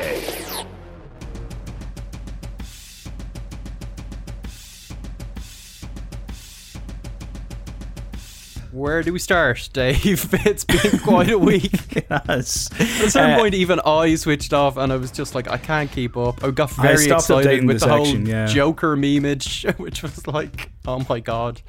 Where 8.79 9.03
do 9.03 9.12
we 9.12 9.19
start, 9.19 9.69
Dave? 9.73 10.33
It's 10.47 10.64
been 10.64 11.01
quite 11.01 11.29
a 11.31 11.38
week. 11.38 12.07
yes. 12.11 12.71
At 12.73 12.81
a 12.81 13.11
certain 13.11 13.31
Uh, 13.33 13.38
point, 13.38 13.55
even 13.55 13.81
I 13.85 14.14
switched 14.14 14.53
off, 14.53 14.77
and 14.77 14.93
I 14.93 14.97
was 14.97 15.11
just 15.11 15.35
like, 15.35 15.51
I 15.51 15.59
can't 15.59 15.91
keep 15.91 16.17
up. 16.17 16.45
I 16.45 16.53
got 16.53 16.71
very 16.71 16.99
stopped 16.99 17.23
excited 17.23 17.67
with 17.67 17.81
the 17.81 17.87
the, 17.87 17.97
section, 17.97 18.21
whole 18.25 18.29
yeah. 18.29 18.47
Joker 18.47 18.97
memeage, 18.97 19.77
which 19.79 20.05
was 20.05 20.29
like, 20.29 20.71
oh 20.87 21.05
my 21.09 21.19
god. 21.19 21.61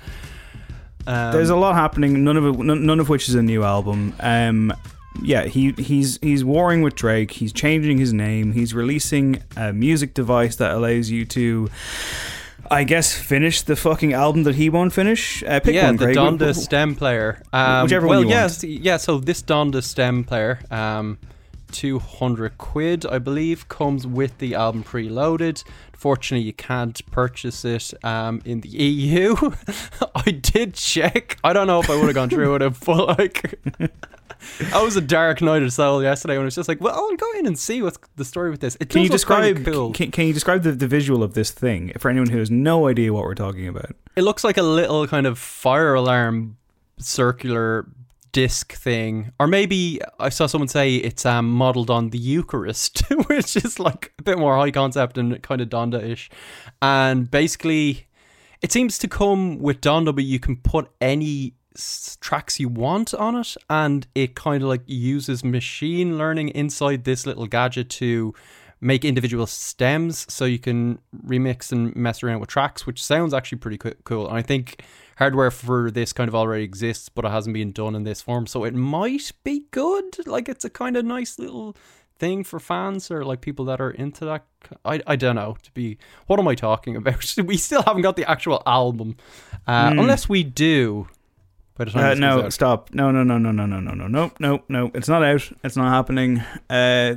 Um, 1.08 1.32
There's 1.34 1.50
a 1.50 1.56
lot 1.56 1.74
happening. 1.74 2.24
None 2.24 2.38
of 2.38 2.46
it, 2.46 2.60
none, 2.60 2.86
none 2.86 3.00
of 3.00 3.10
which 3.10 3.28
is 3.28 3.34
a 3.34 3.42
new 3.42 3.64
album. 3.64 4.14
Um, 4.20 4.72
yeah, 5.24 5.46
he 5.46 5.72
he's 5.80 6.20
he's 6.22 6.46
warring 6.46 6.84
with 6.84 6.94
Drake. 6.94 7.32
He's 7.32 7.52
changing 7.52 7.98
his 7.98 8.14
name. 8.14 8.52
He's 8.52 8.76
releasing 8.76 9.42
a 9.58 9.74
music 9.74 10.14
device 10.14 10.58
that 10.58 10.76
allows 10.76 11.10
you 11.10 11.26
to, 11.26 11.70
I 12.72 12.84
guess, 12.84 13.14
finish 13.14 13.62
the 13.64 13.76
fucking 13.76 14.14
album 14.14 14.44
that 14.44 14.56
he 14.56 14.70
won't 14.70 14.94
finish. 14.94 15.44
Uh, 15.44 15.60
pick 15.60 15.76
yeah, 15.76 15.88
one, 15.88 15.98
the 15.98 16.06
Craig. 16.06 16.18
Donda 16.18 16.56
stem 16.56 16.96
player. 16.96 17.42
Um, 17.52 17.84
Whichever 17.84 18.08
one 18.08 18.18
well, 18.18 18.24
you 18.24 18.30
yes, 18.30 18.64
want. 18.64 18.82
yeah. 18.82 18.98
So 18.98 19.18
this 19.20 19.42
Donda 19.42 19.84
stem 19.84 20.24
player, 20.24 20.60
um, 20.70 21.18
two 21.72 22.00
hundred 22.00 22.58
quid, 22.58 23.06
I 23.06 23.20
believe, 23.20 23.68
comes 23.70 24.06
with 24.06 24.38
the 24.38 24.56
album 24.56 24.84
preloaded. 24.84 25.64
Fortunately, 25.94 26.46
you 26.46 26.54
can't 26.54 27.06
purchase 27.12 27.66
it 27.66 27.94
um, 28.04 28.42
in 28.46 28.62
the 28.62 28.70
EU. 28.70 29.36
I 30.16 30.32
did 30.32 30.76
check. 30.76 31.38
I 31.44 31.54
don't 31.54 31.68
know 31.68 31.80
if 31.80 31.90
I 31.90 31.96
would 31.96 32.06
have 32.06 32.16
gone 32.16 32.30
through 32.30 32.54
with 32.54 32.62
it, 32.62 32.74
but 32.86 33.18
like. 33.18 33.60
I 34.74 34.84
was 34.84 34.96
a 34.96 35.02
dark 35.02 35.42
night 35.42 35.64
of 35.64 35.74
soul 35.74 36.02
yesterday 36.02 36.36
when 36.36 36.44
I 36.44 36.46
was 36.46 36.56
just 36.56 36.70
like, 36.70 36.82
well, 36.82 36.96
I'll 36.96 37.16
go 37.16 37.32
in 37.38 37.46
and 37.46 37.58
see 37.58 37.82
what's 37.82 38.00
the 38.16 38.26
story 38.26 38.50
with 38.50 38.62
this. 38.62 38.78
It 38.80 38.90
Can 38.90 39.02
you 39.04 39.10
describe? 39.10 39.66
cool. 39.66 39.92
Can, 39.94 40.12
can 40.12 40.28
you 40.28 40.34
describe 40.34 40.64
the, 40.64 40.72
the 40.72 40.88
visual 40.88 41.24
of 41.24 41.34
this 41.34 41.52
thing 41.52 41.92
for 41.98 42.10
anyone 42.10 42.30
who 42.30 42.40
has 42.40 42.52
no 42.52 42.88
idea 42.88 43.14
what 43.14 43.24
we're 43.24 43.36
talking 43.36 43.68
about? 43.68 43.96
It 44.16 44.24
looks 44.24 44.44
like 44.44 44.58
a 44.58 44.64
little 44.64 45.08
kind 45.08 45.26
of 45.26 45.38
fire 45.38 45.94
alarm 45.94 46.58
circular 46.98 47.88
disc 48.32 48.74
thing. 48.74 49.32
Or 49.40 49.48
maybe 49.48 50.00
I 50.20 50.30
saw 50.30 50.46
someone 50.46 50.68
say 50.68 50.96
it's 50.96 51.26
um, 51.26 51.50
modeled 51.52 51.90
on 51.90 52.10
the 52.10 52.18
Eucharist, 52.18 53.02
which 53.28 53.56
is 53.56 53.80
like 53.80 54.14
a 54.20 54.24
bit 54.24 54.38
more 54.38 54.56
high 54.56 54.72
concept 54.72 55.18
and 55.18 55.42
kind 55.42 55.62
of 55.62 55.70
Donda 55.70 56.02
ish. 56.04 56.30
And 56.82 57.30
basically, 57.30 58.08
it 58.62 58.72
seems 58.72 58.98
to 59.00 59.08
come 59.08 59.60
with 59.60 59.82
Donda, 59.82 60.14
but 60.14 60.24
you 60.24 60.40
can 60.40 60.58
put 60.58 60.90
any 61.02 61.56
tracks 62.20 62.60
you 62.60 62.68
want 62.68 63.14
on 63.14 63.36
it 63.36 63.56
and 63.70 64.08
it 64.16 64.36
kind 64.36 64.64
of 64.64 64.70
like 64.70 64.82
uses 64.86 65.44
machine 65.44 66.18
learning 66.18 66.50
inside 66.50 67.04
this 67.04 67.26
little 67.26 67.46
gadget 67.48 67.90
to 67.90 68.34
make 68.82 69.04
individual 69.06 69.46
stems 69.46 70.26
so 70.34 70.46
you 70.46 70.58
can 70.58 70.98
remix 71.26 71.72
and 71.72 71.96
mess 71.96 72.24
around 72.24 72.40
with 72.40 72.50
tracks 72.50 72.88
which 72.88 73.04
sounds 73.04 73.34
actually 73.34 73.58
pretty 73.58 73.78
cool. 74.04 74.28
And 74.28 74.38
i 74.38 74.42
think 74.42 74.84
hardware 75.18 75.52
for 75.52 75.92
this 75.92 76.12
kind 76.14 76.28
of 76.28 76.36
already 76.36 76.64
exists 76.64 77.10
but 77.10 77.26
it 77.26 77.30
hasn't 77.32 77.54
been 77.54 77.72
done 77.72 77.94
in 77.94 78.04
this 78.04 78.22
form 78.22 78.48
so 78.48 78.64
it 78.64 78.74
might 78.74 79.32
be 79.44 79.66
good. 79.72 80.26
Like 80.26 80.50
it's 80.50 80.66
a 80.66 80.70
kind 80.70 80.96
of 80.98 81.06
nice 81.06 81.38
little 81.38 81.76
thing 82.18 82.44
for 82.44 82.60
fans 82.60 83.12
or 83.12 83.24
like 83.24 83.40
people 83.42 83.64
that 83.66 83.80
are 83.80 83.92
into 83.92 84.26
that 84.26 84.44
i, 84.84 85.00
I 85.08 85.16
don't 85.16 85.38
know 85.38 85.56
to 85.64 85.72
be 85.72 85.98
what 86.28 86.38
am 86.38 86.48
i 86.50 86.56
talking 86.56 86.96
about? 87.02 87.34
We 87.46 87.58
still 87.58 87.82
haven't 87.84 88.02
got 88.02 88.16
the 88.16 88.30
actual 88.30 88.64
album 88.66 89.16
uh, 89.68 89.92
Hmm. 89.92 90.00
unless 90.00 90.28
we 90.28 90.44
do 90.44 91.08
by 91.80 91.86
the 91.86 91.92
time 91.92 92.04
Uh, 92.04 92.10
this 92.10 92.20
no, 92.20 92.42
out. 92.44 92.54
stop. 92.54 92.94
No, 92.94 93.10
no, 93.10 93.24
no, 93.24 93.38
no, 93.40 93.52
no, 93.52 93.66
no, 93.66 93.80
no, 93.80 93.94
no, 93.96 94.08
no, 94.08 94.32
no, 94.40 94.64
no. 94.68 94.92
It's 94.94 95.08
not 95.08 95.24
out. 95.24 95.50
It's 95.64 95.76
not 95.78 95.90
happening. 95.90 96.44
Uh, 96.70 97.16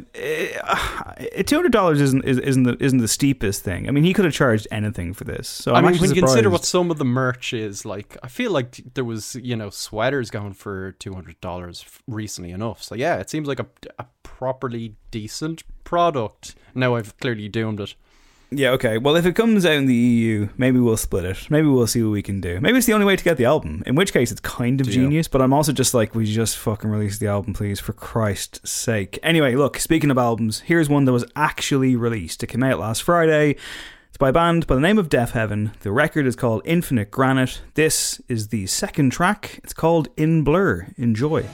two 1.47 1.57
hundred 1.57 1.73
dollars 1.73 2.01
isn't 2.01 2.25
is- 2.25 2.39
isn't 2.39 2.63
the 2.63 2.77
isn't 2.83 2.99
the 3.01 3.09
steepest 3.09 3.63
thing. 3.63 3.89
I 3.89 3.91
mean, 3.91 4.05
he 4.05 4.13
could 4.15 4.25
have 4.25 4.35
charged 4.35 4.67
anything 4.71 5.13
for 5.13 5.25
this. 5.25 5.49
So 5.49 5.73
I 5.73 5.79
I'm 5.79 5.85
mean, 5.85 5.93
actually 5.95 6.09
when 6.09 6.17
you 6.17 6.23
consider 6.23 6.49
what 6.51 6.65
some 6.65 6.91
of 6.91 6.99
the 6.99 7.05
merch 7.05 7.53
is, 7.53 7.85
like, 7.85 8.17
I 8.23 8.29
feel 8.29 8.53
like 8.53 8.81
there 8.95 9.05
was, 9.05 9.35
you 9.43 9.57
know, 9.57 9.71
sweaters 9.71 10.31
going 10.31 10.55
for 10.55 10.93
two 10.93 11.15
hundred 11.15 11.41
dollars 11.41 11.85
recently 12.07 12.51
enough. 12.53 12.83
So 12.83 12.95
yeah, 12.95 13.17
it 13.17 13.29
seems 13.29 13.49
like 13.49 13.61
a, 13.61 13.67
a 13.99 14.07
properly 14.23 14.95
decent 15.11 15.65
product. 15.85 16.55
Now 16.75 16.95
I've 16.95 17.17
clearly 17.19 17.49
doomed 17.49 17.81
it. 17.81 17.95
Yeah, 18.55 18.71
okay. 18.73 18.99
Well, 18.99 19.17
if 19.17 19.25
it 19.27 19.35
comes 19.35 19.65
out 19.65 19.73
in 19.73 19.87
the 19.87 19.95
EU, 19.95 20.49
maybe 20.57 20.79
we'll 20.79 20.97
split 20.97 21.25
it. 21.25 21.51
Maybe 21.51 21.67
we'll 21.67 21.87
see 21.87 22.03
what 22.03 22.11
we 22.11 22.23
can 22.23 22.41
do. 22.41 22.61
Maybe 22.61 22.79
it's 22.79 22.87
the 22.87 22.93
only 22.93 23.07
way 23.07 23.17
to 23.17 23.25
get 23.25 23.37
the 23.37 23.47
album. 23.47 23.83
In 23.87 23.95
which 23.95 24.13
case, 24.13 24.31
it's 24.31 24.41
kind 24.41 24.81
of 24.81 24.87
Deal. 24.87 24.95
genius. 24.95 25.29
But 25.29 25.43
I'm 25.43 25.53
also 25.53 25.73
just 25.73 25.95
like, 25.95 26.15
we 26.15 26.27
just 26.27 26.59
fucking 26.59 26.91
release 26.91 27.19
the 27.19 27.29
album, 27.29 27.55
please, 27.55 27.81
for 27.81 27.93
Christ's 27.93 28.71
sake. 28.71 29.19
Anyway, 29.23 29.55
look. 29.55 29.79
Speaking 29.79 30.11
of 30.11 30.19
albums, 30.19 30.61
here's 30.61 30.89
one 30.89 31.05
that 31.07 31.13
was 31.13 31.25
actually 31.35 31.97
released. 31.97 32.43
It 32.43 32.49
came 32.49 32.63
out 32.63 32.79
last 32.79 33.03
Friday. 33.03 33.57
It's 34.09 34.19
by 34.19 34.29
a 34.29 34.33
band 34.33 34.67
by 34.67 34.75
the 34.75 34.81
name 34.83 34.99
of 34.99 35.09
Deafheaven. 35.09 35.79
The 35.81 35.91
record 35.91 36.27
is 36.27 36.37
called 36.37 36.61
Infinite 36.67 37.11
Granite. 37.11 37.63
This 37.75 38.21
is 38.29 38.49
the 38.49 38.67
second 38.67 39.11
track. 39.11 39.61
It's 39.65 39.73
called 39.73 40.09
In 40.19 40.45
Blur. 40.45 40.89
Enjoy. 40.99 41.47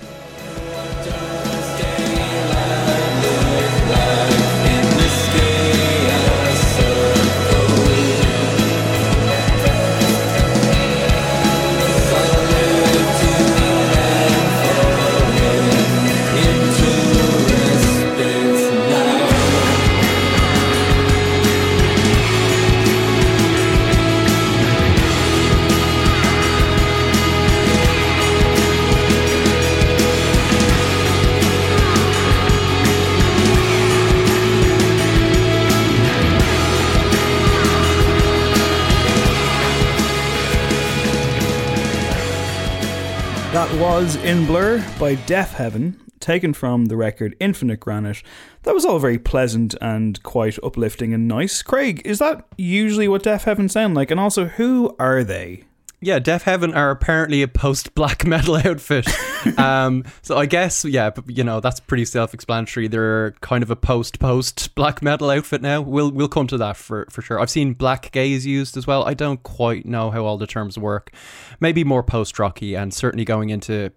That 43.69 43.81
was 43.83 44.17
In 44.25 44.47
Blur 44.47 44.79
by 44.99 45.15
Deafheaven, 45.15 46.01
taken 46.21 46.55
from 46.55 46.87
the 46.87 46.97
record 46.97 47.37
Infinite 47.39 47.81
Granite. 47.81 48.23
That 48.63 48.75
was 48.75 48.87
all 48.87 48.99
very 48.99 49.19
pleasant 49.19 49.75
and 49.83 50.23
quite 50.23 50.59
uplifting 50.63 51.13
and 51.13 51.29
nice. 51.29 51.61
Craig, 51.61 52.01
is 52.07 52.19
that 52.19 52.47
usually 52.57 53.09
what 53.09 53.25
Deafheaven 53.25 53.71
sound 53.71 53.95
like? 53.95 54.11
And 54.11 54.19
also, 54.19 54.47
who 54.47 54.97
are 54.99 55.23
they? 55.23 55.65
Yeah, 56.01 56.21
Deafheaven 56.21 56.77
are 56.77 56.91
apparently 56.91 57.43
a 57.43 57.49
post 57.49 57.93
black 57.95 58.25
metal 58.27 58.57
outfit. 58.57 59.09
um, 59.59 60.05
so 60.23 60.39
I 60.39 60.47
guess, 60.47 60.85
yeah, 60.85 61.11
but, 61.11 61.29
you 61.29 61.43
know, 61.43 61.59
that's 61.59 61.81
pretty 61.81 62.05
self 62.05 62.35
explanatory. 62.35 62.87
They're 62.87 63.33
kind 63.41 63.65
of 63.65 63.71
a 63.71 63.77
post 63.77 64.21
post 64.21 64.75
black 64.77 65.03
metal 65.03 65.29
outfit 65.31 65.61
now. 65.61 65.81
We'll 65.81 66.13
we'll 66.13 66.29
come 66.29 66.47
to 66.49 66.59
that 66.59 66.77
for, 66.77 67.07
for 67.11 67.21
sure. 67.21 67.41
I've 67.41 67.51
seen 67.51 67.75
black 67.75 68.13
gaze 68.13 68.47
used 68.47 68.77
as 68.77 68.87
well. 68.87 69.05
I 69.05 69.15
don't 69.15 69.43
quite 69.43 69.87
know 69.87 70.11
how 70.11 70.25
all 70.25 70.39
the 70.39 70.47
terms 70.47 70.79
work. 70.79 71.11
Maybe 71.59 71.83
more 71.83 72.05
post 72.05 72.39
rocky 72.39 72.77
and 72.77 72.95
certainly 72.95 73.25
going 73.25 73.51
into 73.51 73.91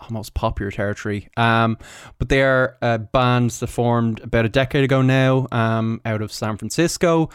almost 0.00 0.34
popular 0.34 0.72
territory. 0.72 1.28
Um, 1.36 1.78
but 2.18 2.28
they 2.28 2.42
are 2.42 2.76
uh, 2.82 2.98
bands 2.98 3.60
that 3.60 3.68
formed 3.68 4.20
about 4.20 4.44
a 4.44 4.48
decade 4.48 4.82
ago 4.82 5.02
now 5.02 5.46
um, 5.52 6.00
out 6.04 6.20
of 6.20 6.32
San 6.32 6.56
Francisco. 6.56 7.30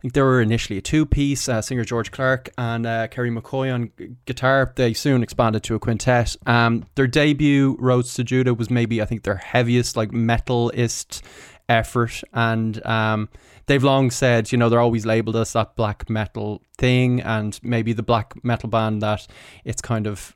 Think 0.00 0.14
they 0.14 0.22
were 0.22 0.40
initially 0.40 0.78
a 0.78 0.82
two 0.82 1.04
piece, 1.04 1.46
uh, 1.46 1.60
singer 1.60 1.84
George 1.84 2.10
Clarke 2.10 2.48
and 2.56 2.86
uh, 2.86 3.08
Kerry 3.08 3.30
McCoy 3.30 3.72
on 3.72 3.90
g- 3.98 4.16
guitar. 4.24 4.72
They 4.74 4.94
soon 4.94 5.22
expanded 5.22 5.62
to 5.64 5.74
a 5.74 5.78
quintet. 5.78 6.36
Um, 6.46 6.86
their 6.94 7.06
debut, 7.06 7.76
Roads 7.78 8.14
to 8.14 8.24
Judah, 8.24 8.54
was 8.54 8.70
maybe, 8.70 9.02
I 9.02 9.04
think, 9.04 9.24
their 9.24 9.36
heaviest, 9.36 9.98
like, 9.98 10.10
metalist 10.10 11.20
effort. 11.68 12.22
And 12.32 12.84
um, 12.86 13.28
they've 13.66 13.84
long 13.84 14.10
said, 14.10 14.52
you 14.52 14.56
know, 14.58 14.70
they're 14.70 14.80
always 14.80 15.04
labeled 15.04 15.36
as 15.36 15.52
that 15.52 15.76
black 15.76 16.08
metal 16.08 16.62
thing, 16.78 17.20
and 17.20 17.60
maybe 17.62 17.92
the 17.92 18.02
black 18.02 18.42
metal 18.42 18.70
band 18.70 19.02
that 19.02 19.26
it's 19.64 19.82
kind 19.82 20.06
of 20.06 20.34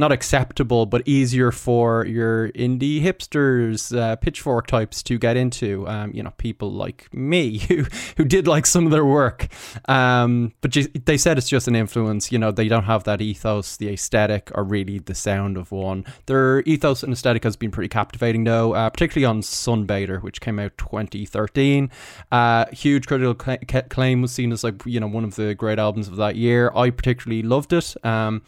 not 0.00 0.10
acceptable, 0.10 0.86
but 0.86 1.06
easier 1.06 1.52
for 1.52 2.04
your 2.06 2.48
indie 2.50 3.00
hipsters, 3.00 3.96
uh, 3.96 4.16
pitchfork 4.16 4.66
types 4.66 5.02
to 5.04 5.18
get 5.18 5.36
into. 5.36 5.86
Um, 5.86 6.12
you 6.12 6.22
know, 6.22 6.32
people 6.38 6.72
like 6.72 7.12
me 7.14 7.58
who 7.68 7.84
who 8.16 8.24
did 8.24 8.48
like 8.48 8.66
some 8.66 8.86
of 8.86 8.90
their 8.90 9.04
work. 9.04 9.48
Um, 9.88 10.52
but 10.60 10.76
they 11.04 11.16
said 11.16 11.38
it's 11.38 11.48
just 11.48 11.68
an 11.68 11.76
influence. 11.76 12.32
You 12.32 12.38
know, 12.38 12.50
they 12.50 12.68
don't 12.68 12.84
have 12.84 13.04
that 13.04 13.20
ethos, 13.20 13.76
the 13.76 13.90
aesthetic, 13.90 14.50
or 14.54 14.64
really 14.64 14.98
the 14.98 15.14
sound 15.14 15.56
of 15.56 15.70
one. 15.70 16.04
Their 16.26 16.60
ethos 16.60 17.02
and 17.02 17.12
aesthetic 17.12 17.44
has 17.44 17.56
been 17.56 17.70
pretty 17.70 17.88
captivating, 17.88 18.44
though, 18.44 18.74
uh, 18.74 18.90
particularly 18.90 19.26
on 19.26 19.42
Sunbather, 19.42 20.22
which 20.22 20.40
came 20.40 20.58
out 20.58 20.76
2013. 20.78 21.90
Uh, 22.32 22.64
huge 22.72 23.06
critical 23.06 23.36
cl- 23.38 23.82
claim 23.88 24.22
was 24.22 24.32
seen 24.32 24.50
as 24.52 24.64
like 24.64 24.84
you 24.86 24.98
know 24.98 25.06
one 25.06 25.24
of 25.24 25.36
the 25.36 25.54
great 25.54 25.78
albums 25.78 26.08
of 26.08 26.16
that 26.16 26.36
year. 26.36 26.72
I 26.74 26.90
particularly 26.90 27.42
loved 27.42 27.72
it. 27.72 27.94
Um, 28.04 28.42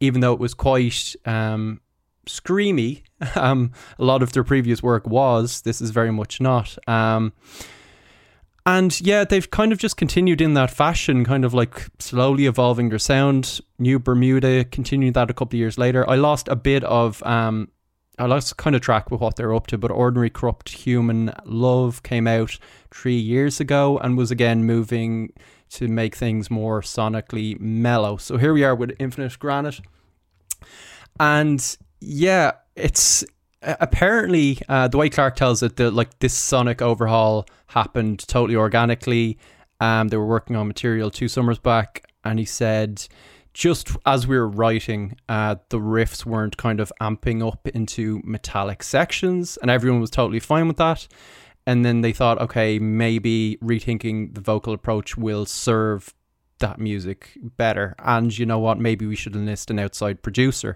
even 0.00 0.20
though 0.20 0.32
it 0.32 0.40
was 0.40 0.54
quite 0.54 1.14
um, 1.24 1.80
screamy. 2.26 3.02
Um, 3.36 3.72
a 3.98 4.04
lot 4.04 4.22
of 4.22 4.32
their 4.32 4.42
previous 4.44 4.82
work 4.82 5.06
was. 5.06 5.60
This 5.60 5.82
is 5.82 5.90
very 5.90 6.10
much 6.10 6.40
not. 6.40 6.78
Um, 6.88 7.34
and 8.64 8.98
yeah, 9.00 9.24
they've 9.24 9.50
kind 9.50 9.72
of 9.72 9.78
just 9.78 9.98
continued 9.98 10.40
in 10.40 10.54
that 10.54 10.70
fashion, 10.70 11.24
kind 11.24 11.44
of 11.44 11.52
like 11.52 11.88
slowly 11.98 12.46
evolving 12.46 12.88
their 12.88 12.98
sound. 12.98 13.60
New 13.78 13.98
Bermuda 13.98 14.64
continued 14.64 15.12
that 15.14 15.28
a 15.28 15.34
couple 15.34 15.56
of 15.56 15.58
years 15.58 15.76
later. 15.76 16.08
I 16.08 16.16
lost 16.16 16.48
a 16.48 16.56
bit 16.56 16.82
of. 16.84 17.22
Um, 17.24 17.68
I 18.18 18.24
lost 18.26 18.56
kind 18.58 18.76
of 18.76 18.82
track 18.82 19.10
with 19.10 19.20
what 19.20 19.36
they're 19.36 19.54
up 19.54 19.66
to, 19.68 19.78
but 19.78 19.90
Ordinary 19.90 20.30
Corrupt 20.30 20.68
Human 20.70 21.32
Love 21.44 22.02
came 22.02 22.26
out 22.26 22.58
three 22.90 23.18
years 23.18 23.60
ago 23.60 23.98
and 23.98 24.16
was 24.16 24.30
again 24.30 24.64
moving 24.64 25.32
to 25.70 25.88
make 25.88 26.14
things 26.14 26.50
more 26.50 26.82
sonically 26.82 27.58
mellow. 27.60 28.16
So 28.16 28.36
here 28.36 28.52
we 28.52 28.64
are 28.64 28.74
with 28.74 28.92
Infinite 28.98 29.38
Granite. 29.38 29.80
And 31.18 31.76
yeah, 32.00 32.52
it's 32.76 33.24
apparently 33.62 34.58
uh, 34.68 34.88
the 34.88 34.96
way 34.96 35.10
Clarke 35.10 35.36
tells 35.36 35.62
it 35.62 35.76
that 35.76 35.92
like 35.92 36.18
this 36.18 36.34
sonic 36.34 36.82
overhaul 36.82 37.46
happened 37.66 38.26
totally 38.26 38.56
organically. 38.56 39.38
Um, 39.80 40.08
they 40.08 40.16
were 40.16 40.26
working 40.26 40.56
on 40.56 40.66
material 40.66 41.10
two 41.10 41.28
summers 41.28 41.58
back, 41.58 42.10
and 42.24 42.38
he 42.38 42.44
said 42.44 43.06
just 43.52 43.90
as 44.06 44.26
we 44.26 44.36
were 44.38 44.48
writing, 44.48 45.16
uh, 45.28 45.56
the 45.70 45.78
riffs 45.78 46.24
weren't 46.24 46.56
kind 46.56 46.80
of 46.80 46.92
amping 47.00 47.46
up 47.46 47.66
into 47.68 48.20
metallic 48.24 48.82
sections, 48.82 49.58
and 49.60 49.70
everyone 49.70 50.00
was 50.00 50.10
totally 50.10 50.40
fine 50.40 50.68
with 50.68 50.76
that. 50.76 51.08
And 51.70 51.84
then 51.84 52.00
they 52.00 52.12
thought, 52.12 52.40
okay, 52.40 52.80
maybe 52.80 53.56
rethinking 53.62 54.34
the 54.34 54.40
vocal 54.40 54.74
approach 54.74 55.16
will 55.16 55.46
serve 55.46 56.12
that 56.58 56.80
music 56.80 57.30
better. 57.56 57.94
And 58.00 58.36
you 58.36 58.44
know 58.44 58.58
what? 58.58 58.80
Maybe 58.80 59.06
we 59.06 59.14
should 59.14 59.36
enlist 59.36 59.70
an 59.70 59.78
outside 59.78 60.20
producer. 60.20 60.74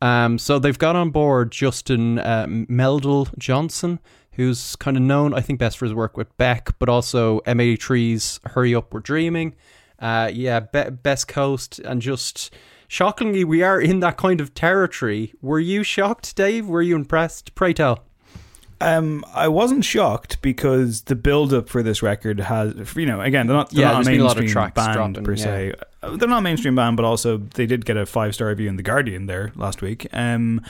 Um, 0.00 0.38
so 0.38 0.58
they've 0.58 0.78
got 0.78 0.96
on 0.96 1.10
board 1.10 1.52
Justin 1.52 2.20
uh, 2.20 2.46
Meldal 2.46 3.36
Johnson, 3.36 4.00
who's 4.32 4.76
kind 4.76 4.96
of 4.96 5.02
known, 5.02 5.34
I 5.34 5.42
think, 5.42 5.58
best 5.58 5.76
for 5.76 5.84
his 5.84 5.92
work 5.92 6.16
with 6.16 6.34
Beck, 6.38 6.70
but 6.78 6.88
also 6.88 7.40
M83's 7.40 8.40
Hurry 8.46 8.74
Up, 8.74 8.94
We're 8.94 9.00
Dreaming. 9.00 9.54
Uh, 9.98 10.30
yeah, 10.32 10.60
Be- 10.60 10.88
Best 10.88 11.28
Coast, 11.28 11.80
and 11.80 12.00
just 12.00 12.50
shockingly, 12.88 13.44
we 13.44 13.62
are 13.62 13.78
in 13.78 14.00
that 14.00 14.16
kind 14.16 14.40
of 14.40 14.54
territory. 14.54 15.34
Were 15.42 15.60
you 15.60 15.82
shocked, 15.82 16.34
Dave? 16.34 16.66
Were 16.66 16.80
you 16.80 16.96
impressed? 16.96 17.54
Pray 17.54 17.74
tell. 17.74 18.06
Um, 18.80 19.24
I 19.34 19.48
wasn't 19.48 19.84
shocked 19.84 20.42
because 20.42 21.02
the 21.02 21.14
build 21.14 21.52
up 21.54 21.68
for 21.68 21.82
this 21.82 22.02
record 22.02 22.40
has, 22.40 22.74
you 22.96 23.06
know, 23.06 23.20
again, 23.20 23.46
they're 23.46 23.56
not, 23.56 23.70
they're 23.70 23.82
Yeah, 23.86 23.92
not 23.92 24.02
a 24.02 24.04
there's 24.04 24.18
a 24.18 24.22
lot 24.22 24.32
of 24.32 24.42
mainstream 24.42 24.52
tracks 24.52 24.74
band 24.74 24.92
dropping, 24.94 25.24
per 25.24 25.36
se. 25.36 25.74
Uh, 26.02 26.16
They're 26.16 26.28
not 26.28 26.42
mainstream 26.42 26.74
band, 26.74 26.96
but 26.96 27.04
also 27.04 27.38
they 27.38 27.66
did 27.66 27.84
get 27.84 27.96
a 27.96 28.04
five 28.06 28.34
star 28.34 28.48
review 28.48 28.68
in 28.68 28.76
The 28.76 28.82
Guardian 28.82 29.26
there 29.26 29.52
last 29.56 29.80
week. 29.80 30.06
Um, 30.12 30.60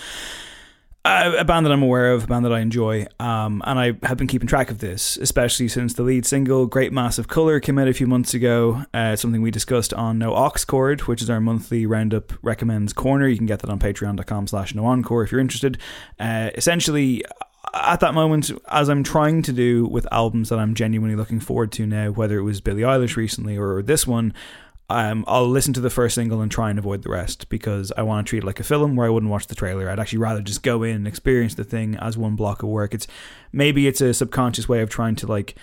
a, 1.07 1.41
a 1.41 1.45
band 1.45 1.67
that 1.67 1.73
I'm 1.73 1.83
aware 1.83 2.13
of, 2.13 2.25
a 2.25 2.27
band 2.27 2.47
that 2.47 2.53
I 2.53 2.61
enjoy, 2.61 3.07
um, 3.21 3.63
and 3.67 3.79
I 3.79 3.93
have 4.07 4.17
been 4.17 4.27
keeping 4.27 4.49
track 4.49 4.71
of 4.71 4.79
this, 4.79 5.19
especially 5.19 5.69
since 5.69 5.93
the 5.95 6.03
lead 6.03 6.25
single 6.25 6.67
"Great 6.67 6.95
Mass 6.95 7.19
of 7.19 7.29
Color" 7.29 7.61
came 7.61 7.79
out 7.79 7.89
a 7.89 7.93
few 7.93 8.07
months 8.07 8.33
ago. 8.33 8.85
Uh, 8.95 9.15
something 9.15 9.43
we 9.43 9.51
discussed 9.51 9.93
on 9.93 10.19
No 10.19 10.33
Oxcord, 10.35 11.03
which 11.03 11.21
is 11.21 11.29
our 11.29 11.41
monthly 11.41 11.85
roundup 11.85 12.33
recommends 12.43 12.95
corner. 12.95 13.29
You 13.29 13.37
can 13.37 13.45
get 13.45 13.59
that 13.61 13.69
on 13.71 13.79
Patreon.com/slash 13.79 14.75
No 14.75 14.87
Encore 14.87 15.23
if 15.23 15.31
you're 15.31 15.43
interested. 15.43 15.77
Uh, 16.19 16.49
essentially, 16.55 17.23
at 17.75 18.01
that 18.01 18.15
moment, 18.15 18.51
as 18.69 18.89
I'm 18.89 19.03
trying 19.03 19.43
to 19.43 19.53
do 19.53 19.87
with 19.87 20.07
albums 20.13 20.49
that 20.49 20.59
I'm 20.59 20.75
genuinely 20.75 21.17
looking 21.17 21.41
forward 21.41 21.73
to 21.73 21.87
now, 21.87 22.11
whether 22.11 22.39
it 22.39 22.43
was 22.43 22.61
Billie 22.61 22.83
Eilish 22.83 23.17
recently 23.17 23.57
or 23.57 23.83
this 23.83 24.07
one, 24.07 24.33
um, 24.91 25.25
I'll 25.27 25.49
listen 25.49 25.73
to 25.75 25.81
the 25.81 25.91
first 25.91 26.15
single 26.15 26.43
and 26.43 26.51
try 26.53 26.69
and 26.69 26.79
avoid 26.79 27.03
the 27.03 27.09
rest 27.09 27.49
because 27.49 27.91
I 27.97 28.03
want 28.03 28.27
to 28.27 28.29
treat 28.29 28.45
it 28.45 28.47
like 28.47 28.61
a 28.61 28.65
film 28.65 28.97
where 28.97 29.07
I 29.07 29.11
wouldn't 29.11 29.33
watch 29.33 29.47
the 29.47 29.55
trailer. 29.55 29.89
I'd 29.89 29.99
actually 29.99 30.19
rather 30.19 30.43
just 30.43 30.63
go 30.63 30.83
in 30.83 30.97
and 30.97 31.09
experience 31.09 31.55
the 31.55 31.65
thing 31.65 31.97
as 31.97 32.19
one 32.19 32.37
block 32.37 32.63
of 32.63 32.69
work. 32.69 32.93
It's 32.93 33.07
maybe 33.51 33.87
it's 33.87 34.03
a 34.03 34.13
subconscious 34.13 34.69
way 34.69 34.83
of 34.83 34.91
trying 34.91 35.17
to 35.17 35.27
like 35.27 35.55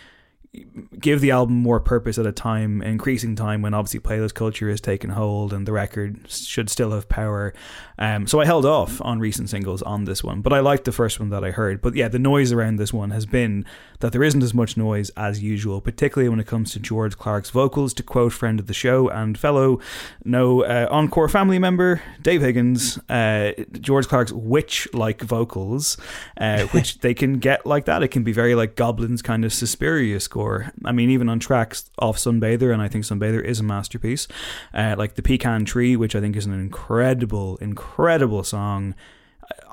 give 0.99 1.21
the 1.21 1.31
album 1.31 1.55
more 1.55 1.79
purpose 1.79 2.17
at 2.17 2.25
a 2.25 2.31
time, 2.31 2.81
increasing 2.81 3.35
time 3.35 3.61
when 3.61 3.73
obviously 3.73 4.01
playlist 4.01 4.33
culture 4.33 4.69
has 4.69 4.81
taken 4.81 5.11
hold 5.11 5.53
and 5.53 5.65
the 5.65 5.71
record 5.71 6.29
should 6.29 6.69
still 6.69 6.91
have 6.91 7.07
power. 7.07 7.53
Um, 7.97 8.27
so 8.27 8.41
I 8.41 8.45
held 8.45 8.65
off 8.65 8.99
on 9.01 9.19
recent 9.19 9.49
singles 9.49 9.81
on 9.81 10.03
this 10.03 10.23
one, 10.23 10.41
but 10.41 10.51
I 10.51 10.59
liked 10.59 10.83
the 10.83 10.91
first 10.91 11.19
one 11.19 11.29
that 11.29 11.43
I 11.43 11.51
heard. 11.51 11.81
But 11.81 11.95
yeah, 11.95 12.09
the 12.09 12.19
noise 12.19 12.51
around 12.51 12.77
this 12.77 12.91
one 12.91 13.11
has 13.11 13.25
been 13.25 13.63
that 13.99 14.11
there 14.11 14.23
isn't 14.23 14.43
as 14.43 14.53
much 14.53 14.75
noise 14.75 15.09
as 15.15 15.41
usual, 15.41 15.79
particularly 15.79 16.27
when 16.27 16.39
it 16.39 16.47
comes 16.47 16.71
to 16.71 16.79
George 16.79 17.17
Clarke's 17.17 17.51
vocals. 17.51 17.93
To 17.93 18.03
quote 18.03 18.33
friend 18.33 18.59
of 18.59 18.67
the 18.67 18.73
show 18.73 19.07
and 19.09 19.37
fellow 19.37 19.79
no 20.25 20.63
uh, 20.63 20.87
encore 20.89 21.29
family 21.29 21.59
member 21.59 22.01
Dave 22.21 22.41
Higgins, 22.41 22.97
uh, 23.09 23.51
George 23.73 24.07
Clarke's 24.07 24.31
witch-like 24.31 25.21
vocals, 25.21 25.97
uh, 26.37 26.63
which 26.67 26.99
they 27.01 27.13
can 27.13 27.39
get 27.39 27.65
like 27.65 27.85
that. 27.85 28.03
It 28.03 28.09
can 28.09 28.23
be 28.23 28.33
very 28.33 28.55
like 28.55 28.75
Goblin's 28.75 29.21
kind 29.21 29.45
of 29.45 29.53
Suspiria 29.53 30.19
score. 30.19 30.40
I 30.85 30.91
mean, 30.91 31.09
even 31.09 31.29
on 31.29 31.39
tracks 31.39 31.89
off 31.99 32.17
Sunbather, 32.17 32.73
and 32.73 32.81
I 32.81 32.87
think 32.87 33.05
Sunbather 33.05 33.43
is 33.43 33.59
a 33.59 33.63
masterpiece, 33.63 34.27
uh, 34.73 34.95
like 34.97 35.15
the 35.15 35.21
Pecan 35.21 35.65
Tree, 35.65 35.95
which 35.95 36.15
I 36.15 36.21
think 36.21 36.35
is 36.35 36.45
an 36.45 36.53
incredible, 36.53 37.57
incredible 37.57 38.43
song. 38.43 38.95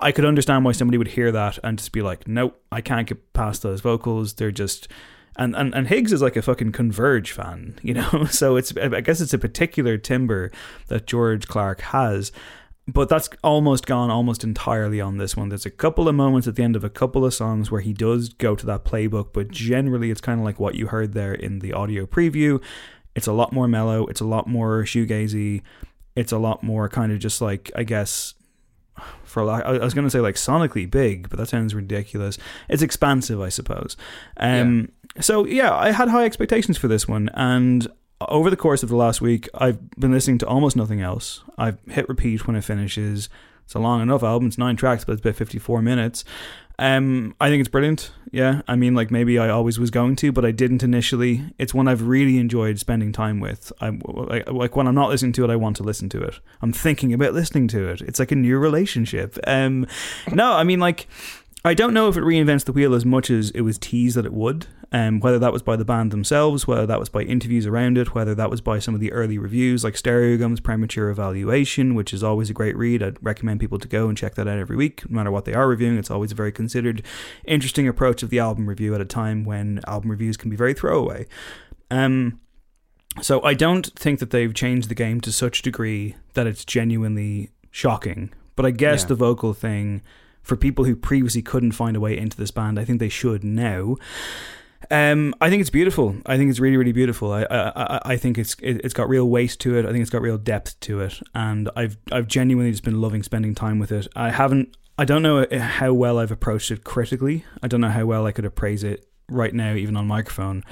I 0.00 0.12
could 0.12 0.24
understand 0.24 0.64
why 0.64 0.72
somebody 0.72 0.98
would 0.98 1.08
hear 1.08 1.30
that 1.32 1.58
and 1.62 1.78
just 1.78 1.92
be 1.92 2.02
like, 2.02 2.26
nope, 2.26 2.60
I 2.72 2.80
can't 2.80 3.06
get 3.06 3.32
past 3.32 3.62
those 3.62 3.80
vocals. 3.80 4.34
They're 4.34 4.50
just. 4.50 4.88
And, 5.36 5.54
and, 5.54 5.72
and 5.72 5.86
Higgs 5.86 6.12
is 6.12 6.20
like 6.20 6.34
a 6.34 6.42
fucking 6.42 6.72
Converge 6.72 7.30
fan, 7.30 7.78
you 7.80 7.94
know? 7.94 8.26
So 8.30 8.56
it's, 8.56 8.76
I 8.76 9.00
guess 9.00 9.20
it's 9.20 9.34
a 9.34 9.38
particular 9.38 9.96
timbre 9.96 10.50
that 10.88 11.06
George 11.06 11.46
Clarke 11.46 11.80
has. 11.82 12.32
But 12.90 13.10
that's 13.10 13.28
almost 13.44 13.86
gone 13.86 14.10
almost 14.10 14.42
entirely 14.42 14.98
on 14.98 15.18
this 15.18 15.36
one. 15.36 15.50
There's 15.50 15.66
a 15.66 15.70
couple 15.70 16.08
of 16.08 16.14
moments 16.14 16.48
at 16.48 16.56
the 16.56 16.62
end 16.62 16.74
of 16.74 16.84
a 16.84 16.88
couple 16.88 17.22
of 17.26 17.34
songs 17.34 17.70
where 17.70 17.82
he 17.82 17.92
does 17.92 18.30
go 18.30 18.56
to 18.56 18.64
that 18.64 18.86
playbook, 18.86 19.34
but 19.34 19.50
generally 19.50 20.10
it's 20.10 20.22
kind 20.22 20.40
of 20.40 20.44
like 20.46 20.58
what 20.58 20.74
you 20.74 20.86
heard 20.86 21.12
there 21.12 21.34
in 21.34 21.58
the 21.58 21.74
audio 21.74 22.06
preview. 22.06 22.62
It's 23.14 23.26
a 23.26 23.32
lot 23.32 23.52
more 23.52 23.68
mellow, 23.68 24.06
it's 24.06 24.22
a 24.22 24.24
lot 24.24 24.46
more 24.46 24.84
shoegazy, 24.84 25.60
it's 26.16 26.32
a 26.32 26.38
lot 26.38 26.62
more 26.62 26.88
kind 26.88 27.12
of 27.12 27.18
just 27.18 27.42
like, 27.42 27.70
I 27.76 27.82
guess, 27.82 28.32
for 29.22 29.42
a 29.42 29.44
lot, 29.44 29.66
I 29.66 29.84
was 29.84 29.92
going 29.92 30.06
to 30.06 30.10
say 30.10 30.20
like 30.20 30.36
sonically 30.36 30.90
big, 30.90 31.28
but 31.28 31.38
that 31.38 31.48
sounds 31.48 31.74
ridiculous. 31.74 32.38
It's 32.70 32.82
expansive, 32.82 33.38
I 33.38 33.50
suppose. 33.50 33.98
Um, 34.38 34.92
So 35.20 35.44
yeah, 35.44 35.74
I 35.74 35.90
had 35.90 36.08
high 36.08 36.24
expectations 36.24 36.78
for 36.78 36.88
this 36.88 37.08
one, 37.08 37.28
and 37.34 37.86
over 38.20 38.50
the 38.50 38.56
course 38.56 38.82
of 38.82 38.88
the 38.88 38.96
last 38.96 39.20
week, 39.20 39.48
I've 39.54 39.90
been 39.92 40.12
listening 40.12 40.38
to 40.38 40.46
almost 40.46 40.76
nothing 40.76 41.00
else. 41.00 41.42
I've 41.56 41.78
hit 41.88 42.08
repeat 42.08 42.46
when 42.46 42.56
it 42.56 42.64
finishes. 42.64 43.28
It's 43.64 43.74
a 43.74 43.78
long 43.78 44.00
enough 44.00 44.22
album. 44.22 44.48
It's 44.48 44.58
nine 44.58 44.76
tracks, 44.76 45.04
but 45.04 45.12
it's 45.12 45.20
about 45.20 45.36
fifty-four 45.36 45.82
minutes. 45.82 46.24
Um, 46.80 47.34
I 47.40 47.48
think 47.48 47.60
it's 47.60 47.68
brilliant. 47.68 48.12
Yeah, 48.30 48.62
I 48.66 48.76
mean, 48.76 48.94
like 48.94 49.10
maybe 49.10 49.38
I 49.38 49.48
always 49.48 49.78
was 49.78 49.90
going 49.90 50.16
to, 50.16 50.32
but 50.32 50.44
I 50.44 50.52
didn't 50.52 50.82
initially. 50.82 51.42
It's 51.58 51.74
one 51.74 51.86
I've 51.86 52.02
really 52.02 52.38
enjoyed 52.38 52.78
spending 52.78 53.12
time 53.12 53.40
with. 53.40 53.72
I 53.80 53.90
like, 54.04 54.50
like 54.50 54.76
when 54.76 54.86
I'm 54.86 54.94
not 54.94 55.10
listening 55.10 55.32
to 55.34 55.44
it, 55.44 55.50
I 55.50 55.56
want 55.56 55.76
to 55.76 55.82
listen 55.82 56.08
to 56.10 56.22
it. 56.22 56.40
I'm 56.62 56.72
thinking 56.72 57.12
about 57.12 57.34
listening 57.34 57.68
to 57.68 57.88
it. 57.88 58.00
It's 58.00 58.18
like 58.18 58.32
a 58.32 58.36
new 58.36 58.58
relationship. 58.58 59.38
Um, 59.46 59.86
no, 60.32 60.52
I 60.52 60.64
mean 60.64 60.80
like. 60.80 61.06
I 61.64 61.74
don't 61.74 61.92
know 61.92 62.08
if 62.08 62.16
it 62.16 62.22
reinvents 62.22 62.64
the 62.64 62.72
wheel 62.72 62.94
as 62.94 63.04
much 63.04 63.30
as 63.30 63.50
it 63.50 63.62
was 63.62 63.78
teased 63.78 64.16
that 64.16 64.24
it 64.26 64.32
would. 64.32 64.66
Um, 64.90 65.20
whether 65.20 65.38
that 65.40 65.52
was 65.52 65.60
by 65.60 65.76
the 65.76 65.84
band 65.84 66.12
themselves, 66.12 66.66
whether 66.66 66.86
that 66.86 66.98
was 66.98 67.10
by 67.10 67.20
interviews 67.20 67.66
around 67.66 67.98
it, 67.98 68.14
whether 68.14 68.34
that 68.34 68.48
was 68.48 68.62
by 68.62 68.78
some 68.78 68.94
of 68.94 69.00
the 69.00 69.12
early 69.12 69.36
reviews 69.36 69.84
like 69.84 69.94
Stereogum's 69.94 70.60
Premature 70.60 71.10
Evaluation, 71.10 71.94
which 71.94 72.14
is 72.14 72.22
always 72.24 72.48
a 72.48 72.54
great 72.54 72.74
read. 72.74 73.02
I'd 73.02 73.22
recommend 73.22 73.60
people 73.60 73.78
to 73.80 73.88
go 73.88 74.08
and 74.08 74.16
check 74.16 74.34
that 74.36 74.48
out 74.48 74.56
every 74.58 74.76
week, 74.76 75.02
no 75.10 75.16
matter 75.16 75.30
what 75.30 75.44
they 75.44 75.52
are 75.52 75.68
reviewing. 75.68 75.98
It's 75.98 76.10
always 76.10 76.32
a 76.32 76.34
very 76.34 76.52
considered, 76.52 77.02
interesting 77.44 77.86
approach 77.86 78.22
of 78.22 78.30
the 78.30 78.38
album 78.38 78.66
review 78.66 78.94
at 78.94 79.02
a 79.02 79.04
time 79.04 79.44
when 79.44 79.80
album 79.86 80.10
reviews 80.10 80.38
can 80.38 80.48
be 80.48 80.56
very 80.56 80.72
throwaway. 80.72 81.26
Um, 81.90 82.40
so 83.20 83.42
I 83.42 83.52
don't 83.52 83.86
think 83.94 84.20
that 84.20 84.30
they've 84.30 84.54
changed 84.54 84.88
the 84.88 84.94
game 84.94 85.20
to 85.22 85.32
such 85.32 85.60
a 85.60 85.62
degree 85.64 86.16
that 86.32 86.46
it's 86.46 86.64
genuinely 86.64 87.50
shocking. 87.70 88.30
But 88.56 88.64
I 88.64 88.70
guess 88.70 89.02
Yeah. 89.02 89.08
the 89.08 89.14
vocal 89.16 89.52
thing 89.52 90.00
for 90.48 90.56
people 90.56 90.84
who 90.86 90.96
previously 90.96 91.42
couldn't 91.42 91.72
find 91.72 91.94
a 91.94 92.00
way 92.00 92.16
into 92.16 92.36
this 92.36 92.50
band, 92.50 92.78
I 92.80 92.84
think 92.84 92.98
they 92.98 93.10
should 93.10 93.44
now. 93.44 93.96
Um, 94.90 95.34
I 95.40 95.50
think 95.50 95.60
it's 95.60 95.70
beautiful. 95.70 96.16
I 96.24 96.36
think 96.36 96.48
it's 96.50 96.60
really, 96.60 96.76
really 96.78 96.92
beautiful. 96.92 97.32
I, 97.32 97.42
I, 97.50 98.00
I- 98.12 98.16
think 98.16 98.38
it's 98.38 98.54
it, 98.62 98.80
it's 98.84 98.94
got 98.94 99.08
real 99.08 99.28
weight 99.28 99.56
to 99.60 99.76
it. 99.76 99.84
I 99.84 99.90
think 99.90 100.00
it's 100.02 100.10
got 100.10 100.22
real 100.22 100.38
depth 100.38 100.78
to 100.80 101.00
it, 101.00 101.20
and 101.34 101.68
I've 101.76 101.96
I've 102.10 102.26
genuinely 102.26 102.70
just 102.70 102.84
been 102.84 103.00
loving 103.00 103.22
spending 103.22 103.54
time 103.54 103.78
with 103.78 103.92
it. 103.92 104.08
I 104.16 104.30
haven't. 104.30 104.76
I 104.96 105.04
don't 105.04 105.22
know 105.22 105.46
how 105.58 105.92
well 105.92 106.18
I've 106.18 106.32
approached 106.32 106.70
it 106.70 106.82
critically. 106.84 107.44
I 107.62 107.68
don't 107.68 107.80
know 107.80 107.90
how 107.90 108.06
well 108.06 108.26
I 108.26 108.32
could 108.32 108.44
appraise 108.44 108.82
it 108.82 109.06
right 109.28 109.54
now, 109.54 109.74
even 109.74 109.96
on 109.96 110.06
microphone. 110.06 110.64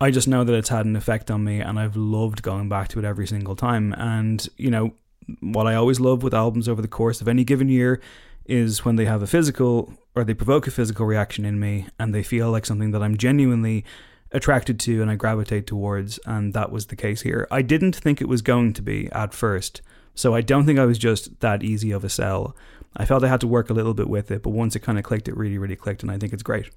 I 0.00 0.10
just 0.10 0.26
know 0.28 0.42
that 0.44 0.54
it's 0.54 0.70
had 0.70 0.86
an 0.86 0.96
effect 0.96 1.30
on 1.30 1.44
me, 1.44 1.60
and 1.60 1.78
I've 1.78 1.96
loved 1.96 2.42
going 2.42 2.68
back 2.68 2.88
to 2.88 2.98
it 2.98 3.04
every 3.04 3.26
single 3.26 3.54
time. 3.56 3.92
And 3.96 4.46
you 4.56 4.70
know, 4.70 4.94
what 5.40 5.66
I 5.66 5.74
always 5.76 6.00
love 6.00 6.22
with 6.22 6.34
albums 6.34 6.68
over 6.68 6.82
the 6.82 6.88
course 6.88 7.20
of 7.20 7.28
any 7.28 7.44
given 7.44 7.68
year 7.68 8.00
is 8.50 8.84
when 8.84 8.96
they 8.96 9.04
have 9.04 9.22
a 9.22 9.26
physical 9.26 9.92
or 10.14 10.24
they 10.24 10.34
provoke 10.34 10.66
a 10.66 10.70
physical 10.70 11.06
reaction 11.06 11.44
in 11.44 11.60
me, 11.60 11.86
and 11.98 12.14
they 12.14 12.22
feel 12.22 12.50
like 12.50 12.66
something 12.66 12.90
that 12.90 13.02
I'm 13.02 13.16
genuinely 13.16 13.84
attracted 14.32 14.80
to 14.80 15.02
and 15.02 15.10
I 15.10 15.14
gravitate 15.14 15.66
towards. 15.66 16.18
And 16.26 16.52
that 16.54 16.72
was 16.72 16.86
the 16.86 16.96
case 16.96 17.22
here. 17.22 17.46
I 17.50 17.62
didn't 17.62 17.94
think 17.94 18.20
it 18.20 18.28
was 18.28 18.42
going 18.42 18.72
to 18.74 18.82
be 18.82 19.08
at 19.12 19.32
first, 19.32 19.82
so 20.14 20.34
I 20.34 20.40
don't 20.40 20.66
think 20.66 20.78
I 20.78 20.86
was 20.86 20.98
just 20.98 21.40
that 21.40 21.62
easy 21.62 21.92
of 21.92 22.04
a 22.04 22.08
sell. 22.08 22.56
I 22.96 23.04
felt 23.04 23.22
I 23.22 23.28
had 23.28 23.40
to 23.42 23.46
work 23.46 23.70
a 23.70 23.74
little 23.74 23.94
bit 23.94 24.08
with 24.08 24.32
it, 24.32 24.42
but 24.42 24.50
once 24.50 24.74
it 24.74 24.80
kind 24.80 24.98
of 24.98 25.04
clicked, 25.04 25.28
it 25.28 25.36
really, 25.36 25.58
really 25.58 25.76
clicked, 25.76 26.02
and 26.02 26.10
I 26.10 26.18
think 26.18 26.32
it's 26.32 26.42
great. 26.42 26.70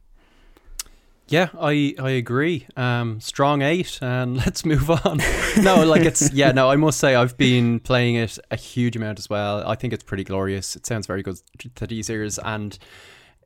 Yeah, 1.27 1.49
I 1.59 1.95
I 1.99 2.11
agree. 2.11 2.67
Um, 2.75 3.19
strong 3.21 3.61
eight, 3.61 3.99
and 4.01 4.37
let's 4.45 4.65
move 4.65 4.89
on. 4.89 5.19
no, 5.61 5.83
like 5.85 6.03
it's 6.03 6.33
yeah. 6.33 6.51
No, 6.51 6.69
I 6.69 6.75
must 6.75 6.99
say 6.99 7.15
I've 7.15 7.37
been 7.37 7.79
playing 7.79 8.15
it 8.15 8.37
a 8.51 8.55
huge 8.55 8.95
amount 8.95 9.19
as 9.19 9.29
well. 9.29 9.65
I 9.65 9.75
think 9.75 9.93
it's 9.93 10.03
pretty 10.03 10.23
glorious. 10.23 10.75
It 10.75 10.85
sounds 10.85 11.07
very 11.07 11.23
good 11.23 11.37
to 11.75 11.87
these 11.87 12.09
ears, 12.09 12.39
and 12.39 12.77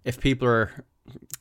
if 0.04 0.20
people 0.20 0.48
are 0.48 0.86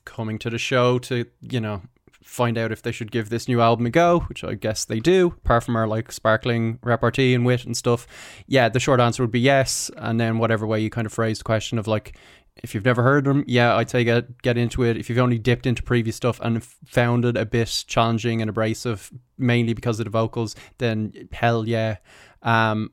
coming 0.04 0.38
to 0.38 0.50
the 0.50 0.58
show 0.58 0.98
to 1.00 1.24
you 1.40 1.60
know 1.60 1.82
find 2.22 2.58
out 2.58 2.72
if 2.72 2.82
they 2.82 2.92
should 2.92 3.10
give 3.10 3.30
this 3.30 3.48
new 3.48 3.60
album 3.60 3.86
a 3.86 3.90
go, 3.90 4.20
which 4.20 4.44
I 4.44 4.54
guess 4.54 4.84
they 4.84 5.00
do, 5.00 5.28
apart 5.28 5.64
from 5.64 5.76
our 5.76 5.86
like 5.86 6.12
sparkling 6.12 6.78
repartee 6.82 7.34
and 7.34 7.46
wit 7.46 7.64
and 7.64 7.76
stuff. 7.76 8.06
Yeah, 8.46 8.68
the 8.68 8.80
short 8.80 9.00
answer 9.00 9.22
would 9.22 9.30
be 9.30 9.40
yes, 9.40 9.90
and 9.96 10.20
then 10.20 10.38
whatever 10.38 10.66
way 10.66 10.80
you 10.80 10.90
kind 10.90 11.06
of 11.06 11.12
phrase 11.12 11.38
the 11.38 11.44
question 11.44 11.78
of 11.78 11.86
like 11.86 12.16
if 12.62 12.74
you've 12.74 12.84
never 12.84 13.02
heard 13.02 13.24
them, 13.24 13.44
yeah, 13.46 13.76
I'd 13.76 13.90
say 13.90 14.04
get 14.04 14.42
get 14.42 14.56
into 14.56 14.82
it. 14.82 14.96
If 14.96 15.08
you've 15.08 15.18
only 15.18 15.38
dipped 15.38 15.66
into 15.66 15.82
previous 15.82 16.16
stuff 16.16 16.40
and 16.42 16.62
found 16.64 17.24
it 17.24 17.36
a 17.36 17.44
bit 17.44 17.84
challenging 17.86 18.40
and 18.40 18.48
abrasive, 18.48 19.12
mainly 19.38 19.74
because 19.74 20.00
of 20.00 20.04
the 20.04 20.10
vocals, 20.10 20.56
then 20.78 21.28
hell 21.32 21.66
yeah. 21.68 21.96
Um, 22.42 22.92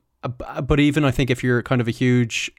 but 0.64 0.80
even 0.80 1.06
I 1.06 1.12
think 1.12 1.30
if 1.30 1.44
you're 1.44 1.62
kind 1.64 1.82
of 1.82 1.88
a 1.88 1.92
huge 1.92 2.52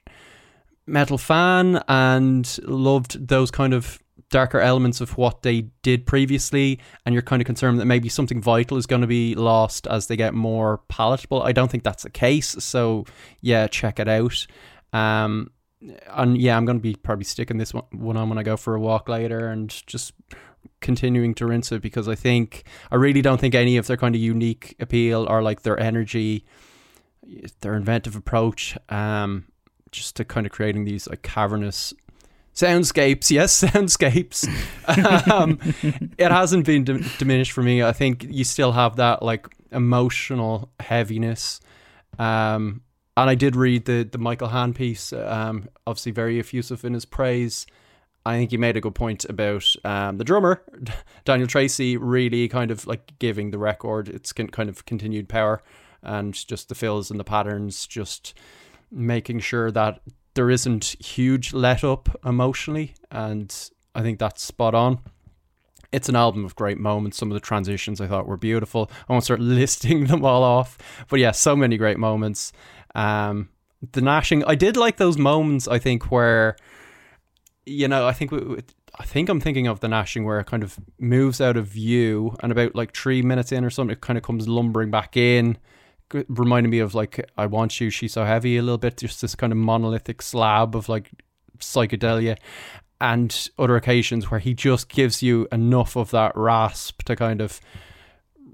metal 0.87 1.17
fan 1.17 1.83
and 1.87 2.59
loved 2.63 3.27
those 3.27 3.51
kind 3.51 3.73
of 3.73 3.99
darker 4.29 4.59
elements 4.59 5.01
of 5.01 5.17
what 5.17 5.43
they 5.43 5.61
did 5.81 6.05
previously, 6.05 6.79
and 7.05 7.13
you're 7.13 7.21
kind 7.21 7.41
of 7.41 7.45
concerned 7.45 7.79
that 7.79 7.85
maybe 7.85 8.09
something 8.09 8.41
vital 8.41 8.77
is 8.77 8.85
going 8.85 9.01
to 9.01 9.07
be 9.07 9.35
lost 9.35 9.87
as 9.87 10.07
they 10.07 10.15
get 10.15 10.33
more 10.33 10.81
palatable, 10.87 11.41
I 11.43 11.51
don't 11.51 11.69
think 11.69 11.83
that's 11.83 12.03
the 12.03 12.09
case. 12.09 12.55
So 12.59 13.05
yeah, 13.41 13.67
check 13.67 13.99
it 13.99 14.07
out. 14.07 14.47
Um, 14.93 15.51
and 15.81 16.37
yeah, 16.37 16.57
I'm 16.57 16.65
going 16.65 16.77
to 16.77 16.81
be 16.81 16.95
probably 16.95 17.25
sticking 17.25 17.57
this 17.57 17.73
one, 17.73 18.17
on 18.17 18.29
when 18.29 18.37
I 18.37 18.43
go 18.43 18.57
for 18.57 18.75
a 18.75 18.79
walk 18.79 19.09
later 19.09 19.47
and 19.47 19.69
just 19.87 20.13
continuing 20.81 21.33
to 21.35 21.45
rinse 21.45 21.71
it 21.71 21.81
because 21.81 22.07
I 22.07 22.15
think 22.15 22.63
I 22.91 22.95
really 22.95 23.21
don't 23.21 23.39
think 23.39 23.55
any 23.55 23.77
of 23.77 23.87
their 23.87 23.97
kind 23.97 24.15
of 24.15 24.21
unique 24.21 24.75
appeal 24.79 25.25
or 25.29 25.41
like 25.41 25.61
their 25.63 25.79
energy, 25.79 26.45
their 27.61 27.75
inventive 27.75 28.15
approach, 28.15 28.77
um, 28.89 29.45
just 29.91 30.15
to 30.17 30.25
kind 30.25 30.45
of 30.45 30.51
creating 30.51 30.85
these 30.85 31.07
like 31.07 31.21
cavernous 31.21 31.93
soundscapes. 32.53 33.29
Yes, 33.29 33.61
soundscapes. 33.63 34.47
um, 35.29 35.59
it 36.17 36.31
hasn't 36.31 36.65
been 36.65 36.83
dim- 36.83 37.05
diminished 37.17 37.51
for 37.51 37.63
me. 37.63 37.83
I 37.83 37.91
think 37.91 38.25
you 38.29 38.43
still 38.43 38.71
have 38.71 38.95
that 38.97 39.21
like 39.23 39.47
emotional 39.71 40.69
heaviness. 40.79 41.59
Um, 42.17 42.81
and 43.17 43.29
I 43.29 43.35
did 43.35 43.55
read 43.55 43.85
the 43.85 44.07
the 44.09 44.17
Michael 44.17 44.49
Hann 44.49 44.73
piece. 44.73 45.13
Um, 45.13 45.69
obviously 45.87 46.11
very 46.11 46.39
effusive 46.39 46.83
in 46.83 46.93
his 46.93 47.05
praise. 47.05 47.65
I 48.25 48.37
think 48.37 48.49
he 48.49 48.57
made 48.57 48.75
a 48.75 48.81
good 48.81 48.95
point 48.95 49.23
about 49.25 49.75
um, 49.83 50.17
the 50.17 50.23
drummer, 50.23 50.63
Daniel 51.25 51.47
Tracy, 51.47 51.95
really 51.95 52.47
kind 52.47 52.71
of 52.71 52.87
like 52.87 53.19
giving 53.19 53.51
the 53.51 53.59
record 53.59 54.09
its 54.09 54.33
kind 54.33 54.67
of 54.67 54.85
continued 54.85 55.29
power 55.29 55.61
and 56.01 56.33
just 56.33 56.69
the 56.69 56.75
fills 56.75 57.11
and 57.11 57.19
the 57.19 57.23
patterns, 57.23 57.85
just 57.85 58.33
making 58.91 59.41
sure 59.41 59.69
that 59.71 60.01
there 60.33 60.49
isn't 60.49 60.95
huge 60.99 61.53
let 61.53 61.83
up 61.83 62.19
emotionally. 62.25 62.95
And 63.11 63.53
I 63.93 64.01
think 64.01 64.17
that's 64.17 64.41
spot 64.41 64.73
on. 64.73 64.99
It's 65.91 66.09
an 66.09 66.15
album 66.15 66.45
of 66.45 66.55
great 66.55 66.79
moments. 66.79 67.17
Some 67.17 67.31
of 67.31 67.35
the 67.35 67.39
transitions 67.39 68.01
I 68.01 68.07
thought 68.07 68.27
were 68.27 68.37
beautiful. 68.37 68.89
I 69.07 69.13
won't 69.13 69.23
start 69.23 69.39
listing 69.41 70.05
them 70.05 70.25
all 70.25 70.43
off, 70.43 70.77
but 71.09 71.19
yeah, 71.19 71.31
so 71.31 71.55
many 71.55 71.77
great 71.77 71.99
moments. 71.99 72.51
Um, 72.95 73.49
the 73.91 74.01
gnashing, 74.01 74.43
I 74.45 74.55
did 74.55 74.77
like 74.77 74.97
those 74.97 75.17
moments. 75.17 75.67
I 75.67 75.79
think 75.79 76.11
where, 76.11 76.55
you 77.65 77.87
know, 77.87 78.07
I 78.07 78.13
think 78.13 78.31
we, 78.31 78.61
I 78.97 79.03
think 79.03 79.29
I'm 79.29 79.39
thinking 79.39 79.67
of 79.67 79.81
the 79.81 79.87
gnashing 79.87 80.23
where 80.23 80.39
it 80.39 80.47
kind 80.47 80.63
of 80.63 80.79
moves 80.99 81.41
out 81.41 81.57
of 81.57 81.67
view, 81.67 82.35
and 82.41 82.51
about 82.51 82.75
like 82.75 82.95
three 82.95 83.21
minutes 83.21 83.51
in 83.51 83.65
or 83.65 83.69
something, 83.69 83.93
it 83.93 84.01
kind 84.01 84.17
of 84.17 84.23
comes 84.23 84.47
lumbering 84.47 84.89
back 84.89 85.17
in, 85.17 85.57
reminding 86.29 86.71
me 86.71 86.79
of 86.79 86.95
like 86.95 87.29
"I 87.37 87.45
Want 87.45 87.79
You, 87.79 87.89
She's 87.89 88.13
So 88.13 88.23
Heavy" 88.23 88.57
a 88.57 88.61
little 88.61 88.77
bit. 88.77 88.97
Just 88.97 89.21
this 89.21 89.35
kind 89.35 89.51
of 89.51 89.57
monolithic 89.57 90.21
slab 90.21 90.75
of 90.75 90.87
like 90.87 91.11
psychedelia, 91.59 92.37
and 93.01 93.49
other 93.59 93.75
occasions 93.75 94.31
where 94.31 94.39
he 94.39 94.53
just 94.53 94.87
gives 94.89 95.21
you 95.21 95.47
enough 95.51 95.97
of 95.97 96.11
that 96.11 96.31
rasp 96.35 97.03
to 97.03 97.15
kind 97.15 97.41
of 97.41 97.59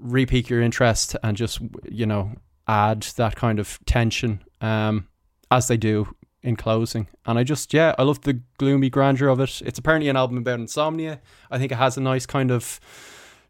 repeat 0.00 0.50
your 0.50 0.60
interest 0.60 1.14
and 1.22 1.36
just 1.36 1.60
you 1.88 2.04
know 2.04 2.32
add 2.72 3.02
that 3.16 3.36
kind 3.36 3.58
of 3.58 3.78
tension 3.84 4.42
um 4.60 5.06
as 5.50 5.68
they 5.68 5.76
do 5.76 6.14
in 6.42 6.56
closing. 6.56 7.06
And 7.26 7.38
i 7.38 7.44
just 7.44 7.74
yeah 7.74 7.94
i 7.98 8.02
love 8.02 8.20
the 8.22 8.40
gloomy 8.58 8.90
grandeur 8.90 9.28
of 9.28 9.40
it. 9.40 9.62
It's 9.64 9.78
apparently 9.78 10.08
an 10.08 10.16
album 10.16 10.38
about 10.38 10.60
insomnia. 10.60 11.20
I 11.50 11.58
think 11.58 11.70
it 11.72 11.76
has 11.76 11.96
a 11.96 12.00
nice 12.00 12.26
kind 12.26 12.50
of 12.50 12.80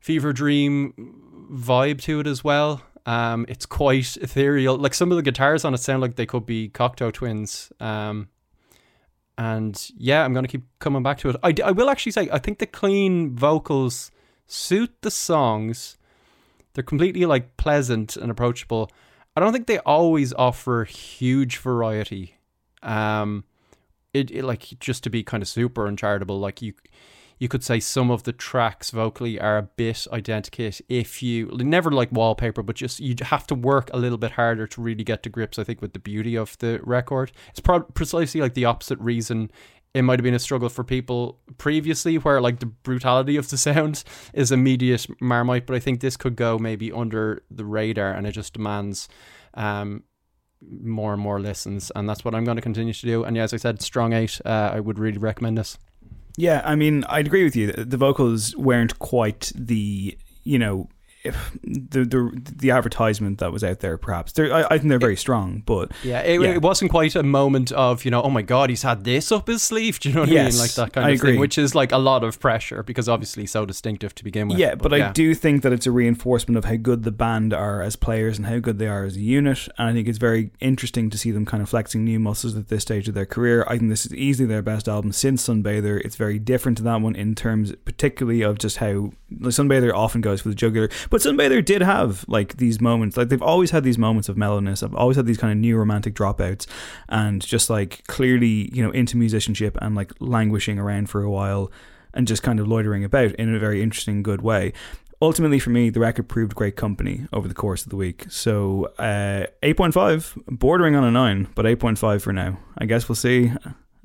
fever 0.00 0.32
dream 0.32 0.74
vibe 1.52 2.00
to 2.02 2.20
it 2.20 2.26
as 2.26 2.42
well. 2.42 2.82
Um 3.06 3.46
it's 3.48 3.66
quite 3.66 4.16
ethereal. 4.16 4.76
Like 4.76 4.94
some 4.94 5.10
of 5.12 5.16
the 5.16 5.22
guitars 5.22 5.64
on 5.64 5.74
it 5.74 5.78
sound 5.78 6.02
like 6.02 6.16
they 6.16 6.26
could 6.26 6.46
be 6.46 6.68
cocteau 6.68 7.12
twins. 7.12 7.72
Um 7.80 8.28
and 9.38 9.90
yeah 9.96 10.24
i'm 10.24 10.34
gonna 10.34 10.48
keep 10.48 10.64
coming 10.78 11.02
back 11.02 11.18
to 11.18 11.30
it. 11.30 11.36
I, 11.42 11.54
I 11.64 11.70
will 11.70 11.88
actually 11.88 12.12
say 12.12 12.28
i 12.32 12.38
think 12.38 12.58
the 12.58 12.66
clean 12.66 13.34
vocals 13.34 14.10
suit 14.46 14.90
the 15.00 15.10
songs. 15.10 15.96
They're 16.74 16.84
completely 16.84 17.24
like 17.26 17.56
pleasant 17.56 18.16
and 18.16 18.30
approachable. 18.30 18.90
I 19.34 19.40
don't 19.40 19.52
think 19.52 19.66
they 19.66 19.78
always 19.78 20.32
offer 20.34 20.84
huge 20.84 21.58
variety. 21.58 22.36
Um, 22.82 23.44
it, 24.12 24.30
it 24.30 24.44
like 24.44 24.78
just 24.78 25.02
to 25.04 25.10
be 25.10 25.22
kind 25.22 25.42
of 25.42 25.48
super 25.48 25.86
uncharitable. 25.86 26.38
Like 26.38 26.60
you, 26.60 26.74
you 27.38 27.48
could 27.48 27.64
say 27.64 27.80
some 27.80 28.10
of 28.10 28.24
the 28.24 28.32
tracks 28.32 28.90
vocally 28.90 29.40
are 29.40 29.58
a 29.58 29.62
bit 29.62 30.06
identikit. 30.12 30.82
If 30.88 31.22
you 31.22 31.46
never 31.54 31.90
like 31.90 32.12
wallpaper, 32.12 32.62
but 32.62 32.76
just 32.76 33.00
you 33.00 33.14
have 33.22 33.46
to 33.48 33.54
work 33.54 33.88
a 33.92 33.98
little 33.98 34.18
bit 34.18 34.32
harder 34.32 34.66
to 34.66 34.80
really 34.82 35.04
get 35.04 35.22
to 35.22 35.30
grips. 35.30 35.58
I 35.58 35.64
think 35.64 35.80
with 35.80 35.94
the 35.94 35.98
beauty 35.98 36.36
of 36.36 36.58
the 36.58 36.80
record, 36.82 37.32
it's 37.50 37.60
precisely 37.94 38.40
like 38.40 38.54
the 38.54 38.66
opposite 38.66 38.98
reason 38.98 39.50
it 39.94 40.02
might 40.02 40.18
have 40.18 40.24
been 40.24 40.34
a 40.34 40.38
struggle 40.38 40.68
for 40.68 40.84
people 40.84 41.38
previously 41.58 42.16
where 42.16 42.40
like 42.40 42.60
the 42.60 42.66
brutality 42.66 43.36
of 43.36 43.50
the 43.50 43.56
sound 43.56 44.04
is 44.32 44.50
immediate 44.50 45.06
marmite 45.20 45.66
but 45.66 45.76
i 45.76 45.78
think 45.78 46.00
this 46.00 46.16
could 46.16 46.36
go 46.36 46.58
maybe 46.58 46.90
under 46.92 47.42
the 47.50 47.64
radar 47.64 48.12
and 48.12 48.26
it 48.26 48.32
just 48.32 48.54
demands 48.54 49.08
um 49.54 50.02
more 50.82 51.12
and 51.12 51.20
more 51.20 51.40
listens 51.40 51.90
and 51.96 52.08
that's 52.08 52.24
what 52.24 52.34
i'm 52.34 52.44
going 52.44 52.56
to 52.56 52.62
continue 52.62 52.92
to 52.92 53.06
do 53.06 53.24
and 53.24 53.36
yeah 53.36 53.42
as 53.42 53.52
i 53.52 53.56
said 53.56 53.82
strong 53.82 54.12
eight 54.12 54.40
uh, 54.44 54.70
i 54.72 54.80
would 54.80 54.98
really 54.98 55.18
recommend 55.18 55.58
this 55.58 55.76
Yeah, 56.36 56.62
I 56.64 56.76
mean, 56.76 57.04
I'd 57.10 57.26
agree 57.26 57.44
with 57.44 57.54
you. 57.54 57.72
The 57.72 57.98
vocals 57.98 58.56
weren't 58.56 58.98
quite 58.98 59.52
the, 59.54 60.16
you 60.44 60.58
know, 60.58 60.88
the 61.24 62.04
the 62.04 62.52
the 62.56 62.70
advertisement 62.70 63.38
that 63.38 63.52
was 63.52 63.62
out 63.62 63.80
there. 63.80 63.96
Perhaps 63.98 64.32
they're, 64.32 64.52
I, 64.52 64.62
I 64.64 64.78
think 64.78 64.88
they're 64.88 64.98
very 64.98 65.16
strong, 65.16 65.62
but 65.64 65.92
yeah 66.02 66.20
it, 66.20 66.40
Yeah. 66.40 66.50
it 66.50 66.62
wasn't 66.62 66.90
quite 66.90 67.14
a 67.14 67.22
moment 67.22 67.72
of 67.72 68.04
you 68.04 68.10
know 68.10 68.22
oh 68.22 68.30
my 68.30 68.42
god 68.42 68.70
he's 68.70 68.82
had 68.82 69.04
this 69.04 69.30
up 69.30 69.46
his 69.46 69.62
sleeve 69.62 69.98
do 70.00 70.08
you 70.08 70.14
know 70.14 70.22
what 70.22 70.30
i 70.30 70.32
mean 70.32 70.58
like 70.58 70.72
that 70.74 70.92
kind 70.92 71.06
I 71.06 71.10
of 71.10 71.16
agree. 71.16 71.32
thing 71.32 71.40
which 71.40 71.58
is 71.58 71.74
like 71.74 71.92
a 71.92 71.98
lot 71.98 72.24
of 72.24 72.40
pressure 72.40 72.82
because 72.82 73.08
obviously 73.08 73.46
so 73.46 73.64
distinctive 73.66 74.14
to 74.16 74.24
begin 74.24 74.48
with 74.48 74.58
yeah, 74.58 74.74
but, 74.74 74.92
I 74.92 74.96
yeah. 74.96 75.12
do 75.12 75.34
think 75.34 75.62
that 75.62 75.72
it's 75.72 75.86
a 75.86 75.90
reinforcement 75.90 76.56
of 76.58 76.64
how 76.64 76.76
good 76.76 77.02
the 77.02 77.10
band 77.10 77.52
are 77.54 77.82
as 77.82 77.96
players 77.96 78.36
and 78.38 78.46
how 78.46 78.58
good 78.58 78.78
they 78.78 78.88
are 78.88 79.04
as 79.04 79.16
a 79.16 79.20
unit. 79.20 79.68
And 79.78 79.88
I 79.88 79.92
think 79.92 80.08
it's 80.08 80.18
very 80.18 80.50
interesting 80.60 81.10
to 81.10 81.18
see 81.18 81.30
them 81.30 81.46
kind 81.46 81.62
of 81.62 81.68
flexing 81.68 82.04
new 82.04 82.18
muscles 82.18 82.56
at 82.56 82.68
this 82.68 82.82
stage 82.82 83.08
of 83.08 83.14
their 83.14 83.26
career. 83.26 83.64
I 83.68 83.78
think 83.78 83.90
this 83.90 84.06
is 84.06 84.14
easily 84.14 84.46
their 84.46 84.62
best 84.62 84.88
album 84.88 85.12
since 85.12 85.46
Sunbather. 85.46 86.00
It's 86.04 86.16
very 86.16 86.38
different 86.38 86.76
to 86.78 86.84
that 86.84 87.00
one 87.00 87.14
in 87.16 87.34
terms, 87.34 87.72
particularly 87.84 88.42
of 88.42 88.58
just 88.58 88.78
how 88.78 89.12
Sunbather 89.40 89.92
often 89.94 90.20
goes 90.20 90.40
for 90.40 90.48
the 90.48 90.54
jugular, 90.54 90.88
but 91.10 91.20
Sunbather 91.20 91.64
did 91.64 91.82
have 91.82 92.24
like 92.28 92.56
these 92.56 92.80
moments. 92.80 93.16
Like 93.16 93.28
they've 93.28 93.42
always 93.42 93.70
had 93.70 93.84
these 93.84 93.98
moments 93.98 94.28
of 94.28 94.36
mellowness. 94.36 94.82
I've 94.82 94.94
always 94.94 95.16
had 95.16 95.26
these 95.26 95.38
kind 95.38 95.52
of 95.52 95.58
new 95.58 95.76
romantic 95.76 96.14
dropouts, 96.14 96.66
and 97.08 97.40
just 97.42 97.70
like 97.70 98.06
clearly, 98.06 98.70
you 98.72 98.82
know, 98.82 98.90
into 98.90 99.16
musicianship 99.16 99.76
and 99.80 99.94
like 99.94 100.12
languishing 100.20 100.78
around 100.78 101.10
for 101.10 101.22
a 101.22 101.30
while 101.30 101.70
and 102.14 102.26
just 102.26 102.42
kind 102.42 102.60
of 102.60 102.68
loitering 102.68 103.04
about 103.04 103.32
in 103.32 103.54
a 103.54 103.58
very 103.58 103.82
interesting, 103.82 104.22
good 104.22 104.42
way. 104.42 104.72
Ultimately, 105.20 105.60
for 105.60 105.70
me, 105.70 105.88
the 105.88 106.00
record 106.00 106.28
proved 106.28 106.54
great 106.54 106.74
company 106.74 107.26
over 107.32 107.46
the 107.46 107.54
course 107.54 107.84
of 107.84 107.90
the 107.90 107.96
week. 107.96 108.26
So, 108.28 108.86
uh, 108.98 109.46
8.5, 109.62 110.58
bordering 110.58 110.96
on 110.96 111.04
a 111.04 111.12
9, 111.12 111.48
but 111.54 111.64
8.5 111.64 112.22
for 112.22 112.32
now. 112.32 112.58
I 112.76 112.86
guess 112.86 113.08
we'll 113.08 113.16
see 113.16 113.52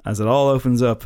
as 0.05 0.19
it 0.19 0.27
all 0.27 0.47
opens 0.47 0.81
up. 0.81 1.03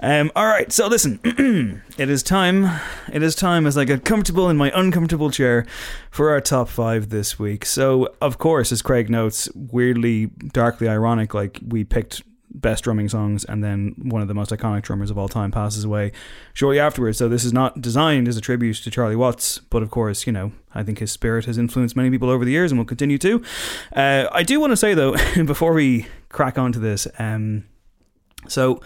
Um, 0.00 0.30
all 0.36 0.46
right, 0.46 0.70
so 0.72 0.86
listen, 0.86 1.20
it 1.98 2.10
is 2.10 2.22
time. 2.22 2.80
It 3.12 3.22
is 3.22 3.34
time 3.34 3.66
as 3.66 3.78
I 3.78 3.84
get 3.84 4.04
comfortable 4.04 4.48
in 4.48 4.56
my 4.56 4.70
uncomfortable 4.74 5.30
chair 5.30 5.66
for 6.10 6.30
our 6.30 6.40
top 6.40 6.68
five 6.68 7.08
this 7.08 7.38
week. 7.38 7.64
So, 7.64 8.14
of 8.20 8.38
course, 8.38 8.72
as 8.72 8.82
Craig 8.82 9.08
notes, 9.08 9.48
weirdly, 9.54 10.26
darkly 10.52 10.88
ironic, 10.88 11.34
like 11.34 11.60
we 11.66 11.84
picked 11.84 12.22
best 12.54 12.84
drumming 12.84 13.08
songs, 13.08 13.44
and 13.44 13.62
then 13.64 13.94
one 13.98 14.22
of 14.22 14.28
the 14.28 14.34
most 14.34 14.50
iconic 14.50 14.82
drummers 14.82 15.10
of 15.10 15.18
all 15.18 15.28
time 15.28 15.50
passes 15.50 15.84
away 15.84 16.12
shortly 16.52 16.78
afterwards. 16.78 17.18
So 17.18 17.28
this 17.28 17.44
is 17.44 17.52
not 17.52 17.80
designed 17.80 18.28
as 18.28 18.36
a 18.36 18.40
tribute 18.40 18.76
to 18.76 18.90
Charlie 18.90 19.16
Watts, 19.16 19.58
but 19.58 19.82
of 19.82 19.90
course, 19.90 20.26
you 20.26 20.32
know, 20.32 20.52
I 20.74 20.82
think 20.82 20.98
his 20.98 21.10
spirit 21.10 21.46
has 21.46 21.58
influenced 21.58 21.96
many 21.96 22.10
people 22.10 22.30
over 22.30 22.44
the 22.44 22.50
years 22.50 22.70
and 22.70 22.78
will 22.78 22.84
continue 22.84 23.18
to. 23.18 23.42
Uh, 23.94 24.26
I 24.32 24.42
do 24.42 24.60
want 24.60 24.72
to 24.72 24.76
say 24.76 24.94
though, 24.94 25.12
before 25.44 25.72
we 25.72 26.06
crack 26.28 26.58
onto 26.58 26.80
this, 26.80 27.06
um, 27.18 27.64
so 28.48 28.80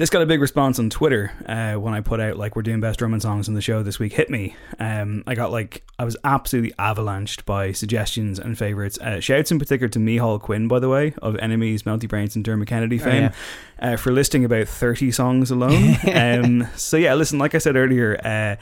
this 0.00 0.08
got 0.08 0.22
a 0.22 0.26
big 0.26 0.40
response 0.40 0.78
on 0.78 0.88
Twitter 0.88 1.30
uh, 1.44 1.74
when 1.74 1.92
I 1.92 2.00
put 2.00 2.20
out 2.20 2.38
like 2.38 2.56
we're 2.56 2.62
doing 2.62 2.80
best 2.80 2.98
drumming 2.98 3.20
songs 3.20 3.48
on 3.48 3.54
the 3.54 3.60
show 3.60 3.82
this 3.82 3.98
week. 3.98 4.14
Hit 4.14 4.30
me. 4.30 4.56
Um, 4.78 5.22
I 5.26 5.34
got 5.34 5.52
like 5.52 5.84
I 5.98 6.04
was 6.04 6.16
absolutely 6.24 6.72
avalanched 6.78 7.44
by 7.44 7.72
suggestions 7.72 8.38
and 8.38 8.56
favorites. 8.56 8.98
Uh, 8.98 9.20
shouts 9.20 9.50
in 9.50 9.58
particular 9.58 9.90
to 9.90 9.98
Mícheál 9.98 10.40
Quinn, 10.40 10.68
by 10.68 10.78
the 10.78 10.88
way, 10.88 11.12
of 11.20 11.36
Enemies, 11.36 11.82
Meltybrains, 11.82 12.34
and 12.34 12.42
Dermot 12.42 12.66
Kennedy 12.66 12.96
fame, 12.96 13.30
oh, 13.30 13.36
yeah. 13.82 13.92
uh, 13.92 13.96
for 13.98 14.10
listing 14.10 14.42
about 14.42 14.68
thirty 14.68 15.12
songs 15.12 15.50
alone. 15.50 15.98
um, 16.14 16.68
so 16.76 16.96
yeah, 16.96 17.12
listen, 17.12 17.38
like 17.38 17.54
I 17.54 17.58
said 17.58 17.76
earlier, 17.76 18.18
uh, 18.24 18.56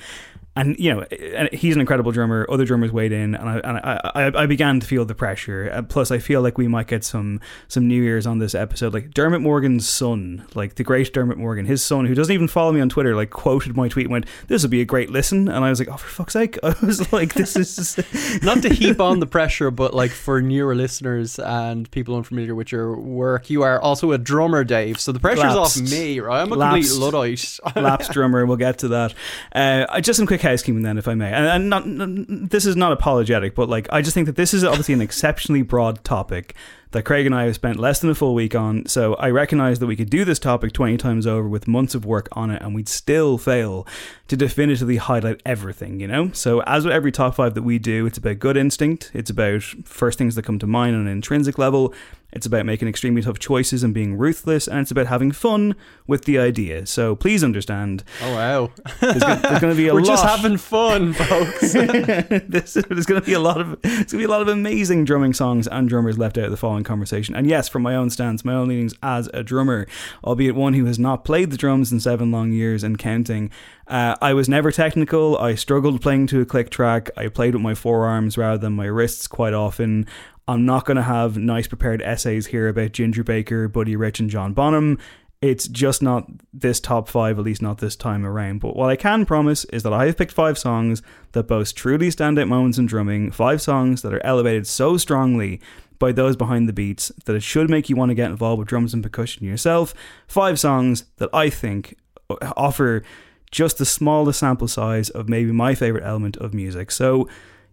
and 0.58 0.76
you 0.76 0.92
know 0.92 1.06
he's 1.52 1.74
an 1.74 1.80
incredible 1.80 2.10
drummer. 2.10 2.44
Other 2.50 2.64
drummers 2.64 2.90
weighed 2.90 3.12
in, 3.12 3.36
and 3.36 3.48
I 3.48 3.58
and 3.58 3.76
I, 3.78 4.10
I, 4.14 4.42
I, 4.42 4.46
began 4.46 4.80
to 4.80 4.86
feel 4.86 5.04
the 5.04 5.14
pressure. 5.14 5.70
Uh, 5.72 5.82
plus, 5.82 6.10
I 6.10 6.18
feel 6.18 6.42
like 6.42 6.58
we 6.58 6.66
might 6.66 6.88
get 6.88 7.04
some 7.04 7.40
some 7.68 7.86
New 7.86 8.02
Year's 8.02 8.26
on 8.26 8.38
this 8.38 8.56
episode. 8.56 8.92
Like 8.92 9.12
Dermot 9.12 9.40
Morgan's 9.40 9.88
son, 9.88 10.44
like 10.56 10.74
the 10.74 10.82
great 10.82 11.12
Dermot 11.12 11.38
Morgan, 11.38 11.64
his 11.64 11.82
son, 11.84 12.06
who 12.06 12.14
doesn't 12.14 12.34
even 12.34 12.48
follow 12.48 12.72
me 12.72 12.80
on 12.80 12.88
Twitter, 12.88 13.14
like 13.14 13.30
quoted 13.30 13.76
my 13.76 13.86
tweet 13.86 14.06
and 14.06 14.12
went, 14.12 14.26
"This 14.48 14.62
would 14.62 14.72
be 14.72 14.80
a 14.80 14.84
great 14.84 15.10
listen," 15.10 15.48
and 15.48 15.64
I 15.64 15.70
was 15.70 15.78
like, 15.78 15.88
"Oh, 15.88 15.96
for 15.96 16.08
fuck's 16.08 16.32
sake!" 16.32 16.58
I 16.64 16.74
was 16.82 17.12
like, 17.12 17.34
"This 17.34 17.56
is 17.56 17.96
not 18.42 18.60
to 18.62 18.68
heap 18.68 19.00
on 19.00 19.20
the 19.20 19.26
pressure, 19.26 19.70
but 19.70 19.94
like 19.94 20.10
for 20.10 20.42
newer 20.42 20.74
listeners 20.74 21.38
and 21.38 21.88
people 21.92 22.16
unfamiliar 22.16 22.56
with 22.56 22.72
your 22.72 22.96
work, 22.96 23.48
you 23.48 23.62
are 23.62 23.80
also 23.80 24.10
a 24.10 24.18
drummer, 24.18 24.64
Dave. 24.64 24.98
So 24.98 25.12
the 25.12 25.20
pressure's 25.20 25.54
lapsed, 25.54 25.82
off 25.82 25.90
me, 25.90 26.18
right? 26.18 26.42
I'm 26.42 26.50
a 26.50 26.56
lapsed, 26.56 26.90
complete 26.90 27.04
luddite, 27.04 27.58
lapsed 27.76 28.10
drummer. 28.10 28.44
We'll 28.44 28.56
get 28.56 28.78
to 28.78 28.88
that. 28.88 29.14
Uh, 29.52 30.00
just 30.00 30.16
some 30.16 30.26
quick 30.26 30.40
housekeeping 30.48 30.82
then, 30.82 30.98
if 30.98 31.08
I 31.08 31.14
may. 31.14 31.32
And, 31.32 31.46
and 31.46 31.70
not, 31.70 32.50
this 32.50 32.66
is 32.66 32.76
not 32.76 32.92
apologetic, 32.92 33.54
but 33.54 33.68
like 33.68 33.86
I 33.90 34.02
just 34.02 34.14
think 34.14 34.26
that 34.26 34.36
this 34.36 34.52
is 34.54 34.64
obviously 34.64 34.94
an 34.94 35.00
exceptionally 35.00 35.62
broad 35.62 36.02
topic 36.04 36.54
that 36.92 37.04
Craig 37.04 37.26
and 37.26 37.34
I 37.34 37.44
have 37.44 37.54
spent 37.54 37.78
less 37.78 38.00
than 38.00 38.10
a 38.10 38.14
full 38.14 38.34
week 38.34 38.54
on. 38.54 38.86
So 38.86 39.14
I 39.14 39.30
recognize 39.30 39.78
that 39.78 39.86
we 39.86 39.96
could 39.96 40.10
do 40.10 40.24
this 40.24 40.38
topic 40.38 40.72
20 40.72 40.96
times 40.96 41.26
over 41.26 41.48
with 41.48 41.68
months 41.68 41.94
of 41.94 42.04
work 42.04 42.28
on 42.32 42.50
it 42.50 42.62
and 42.62 42.74
we'd 42.74 42.88
still 42.88 43.36
fail 43.36 43.86
to 44.28 44.36
definitively 44.36 44.96
highlight 44.96 45.42
everything, 45.44 46.00
you 46.00 46.06
know? 46.06 46.30
So 46.32 46.62
as 46.62 46.84
with 46.84 46.94
every 46.94 47.12
top 47.12 47.34
five 47.34 47.54
that 47.54 47.62
we 47.62 47.78
do, 47.78 48.06
it's 48.06 48.18
about 48.18 48.38
good 48.38 48.56
instinct, 48.56 49.10
it's 49.14 49.30
about 49.30 49.62
first 49.84 50.18
things 50.18 50.34
that 50.34 50.44
come 50.44 50.58
to 50.58 50.66
mind 50.66 50.96
on 50.96 51.02
an 51.02 51.08
intrinsic 51.08 51.58
level, 51.58 51.94
it's 52.30 52.44
about 52.44 52.66
making 52.66 52.88
extremely 52.88 53.22
tough 53.22 53.38
choices 53.38 53.82
and 53.82 53.94
being 53.94 54.18
ruthless, 54.18 54.68
and 54.68 54.80
it's 54.80 54.90
about 54.90 55.06
having 55.06 55.32
fun 55.32 55.74
with 56.06 56.26
the 56.26 56.38
idea. 56.38 56.84
So 56.84 57.16
please 57.16 57.42
understand. 57.42 58.04
Oh 58.22 58.34
wow! 58.34 58.70
There's 59.00 59.22
going 59.22 59.72
to 59.72 59.74
be 59.74 59.88
a 59.88 59.94
We're 59.94 60.02
lot. 60.02 60.08
just 60.08 60.24
having 60.24 60.58
fun, 60.58 61.14
folks. 61.14 61.72
this, 61.72 62.74
there's 62.74 63.06
going 63.06 63.20
to 63.20 63.26
be 63.26 63.32
a 63.32 63.40
lot 63.40 63.62
of 63.62 63.80
there's 63.80 63.96
going 63.96 64.06
to 64.06 64.18
be 64.18 64.24
a 64.24 64.28
lot 64.28 64.42
of 64.42 64.48
amazing 64.48 65.06
drumming 65.06 65.32
songs 65.32 65.66
and 65.66 65.88
drummers 65.88 66.18
left 66.18 66.36
out 66.36 66.44
of 66.44 66.50
the 66.50 66.58
following 66.58 66.77
conversation. 66.84 67.34
And 67.34 67.48
yes, 67.48 67.68
from 67.68 67.82
my 67.82 67.94
own 67.94 68.10
stance, 68.10 68.44
my 68.44 68.54
own 68.54 68.68
leanings 68.68 68.94
as 69.02 69.28
a 69.34 69.42
drummer, 69.42 69.86
albeit 70.24 70.54
one 70.54 70.74
who 70.74 70.84
has 70.86 70.98
not 70.98 71.24
played 71.24 71.50
the 71.50 71.56
drums 71.56 71.92
in 71.92 72.00
seven 72.00 72.30
long 72.30 72.52
years 72.52 72.82
and 72.82 72.98
counting. 72.98 73.50
Uh, 73.86 74.16
I 74.20 74.34
was 74.34 74.48
never 74.48 74.70
technical. 74.70 75.38
I 75.38 75.54
struggled 75.54 76.00
playing 76.00 76.26
to 76.28 76.40
a 76.40 76.46
click 76.46 76.70
track. 76.70 77.10
I 77.16 77.28
played 77.28 77.54
with 77.54 77.62
my 77.62 77.74
forearms 77.74 78.36
rather 78.36 78.58
than 78.58 78.74
my 78.74 78.86
wrists 78.86 79.26
quite 79.26 79.54
often. 79.54 80.06
I'm 80.48 80.64
not 80.64 80.86
going 80.86 80.96
to 80.96 81.02
have 81.02 81.36
nice 81.36 81.66
prepared 81.68 82.00
essays 82.00 82.46
here 82.46 82.68
about 82.68 82.92
Ginger 82.92 83.22
Baker, 83.22 83.68
Buddy 83.68 83.96
Rich, 83.96 84.20
and 84.20 84.30
John 84.30 84.54
Bonham. 84.54 84.98
It's 85.42 85.68
just 85.68 86.02
not 86.02 86.26
this 86.52 86.80
top 86.80 87.06
five, 87.06 87.38
at 87.38 87.44
least 87.44 87.62
not 87.62 87.78
this 87.78 87.94
time 87.94 88.24
around. 88.24 88.60
But 88.60 88.74
what 88.74 88.88
I 88.88 88.96
can 88.96 89.26
promise 89.26 89.64
is 89.66 89.82
that 89.82 89.92
I 89.92 90.06
have 90.06 90.16
picked 90.16 90.32
five 90.32 90.58
songs 90.58 91.02
that 91.32 91.44
boast 91.44 91.76
truly 91.76 92.08
standout 92.08 92.48
moments 92.48 92.78
in 92.78 92.86
drumming, 92.86 93.30
five 93.30 93.60
songs 93.60 94.02
that 94.02 94.12
are 94.12 94.24
elevated 94.24 94.66
so 94.66 94.96
strongly 94.96 95.60
by 95.98 96.12
those 96.12 96.36
behind 96.36 96.68
the 96.68 96.72
beats 96.72 97.10
that 97.24 97.34
it 97.34 97.42
should 97.42 97.68
make 97.68 97.88
you 97.88 97.96
want 97.96 98.10
to 98.10 98.14
get 98.14 98.30
involved 98.30 98.58
with 98.58 98.68
drums 98.68 98.94
and 98.94 99.02
percussion 99.02 99.46
yourself. 99.46 99.94
Five 100.26 100.58
songs 100.58 101.04
that 101.16 101.28
I 101.32 101.50
think 101.50 101.96
uh, 102.30 102.36
offer 102.56 103.02
just 103.50 103.78
the 103.78 103.86
smallest 103.86 104.40
sample 104.40 104.68
size 104.68 105.10
of 105.10 105.28
maybe 105.28 105.52
my 105.52 105.74
favorite 105.74 106.04
element 106.04 106.36
of 106.36 106.54
music. 106.54 106.90
So 106.90 107.28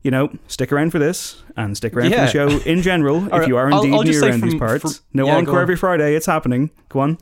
you 0.06 0.12
know, 0.12 0.32
stick 0.48 0.72
around 0.72 0.92
for 0.92 1.00
this 1.00 1.42
and 1.58 1.76
stick 1.76 1.96
around 1.96 2.12
yeah. 2.12 2.28
for 2.28 2.38
the 2.38 2.50
show 2.50 2.70
in 2.70 2.84
general 2.84 3.28
if 3.34 3.48
you 3.48 3.58
are 3.58 3.72
indeed 3.72 3.92
I'll, 3.92 4.00
I'll 4.00 4.04
near 4.04 4.24
around 4.24 4.40
from, 4.40 4.50
these 4.52 4.60
parts. 4.60 4.82
From, 4.82 5.06
no 5.14 5.26
yeah, 5.26 5.38
encore 5.38 5.62
every 5.62 5.76
Friday. 5.76 6.14
It's 6.16 6.28
happening. 6.28 6.70
Go 6.90 7.00
on. 7.00 7.18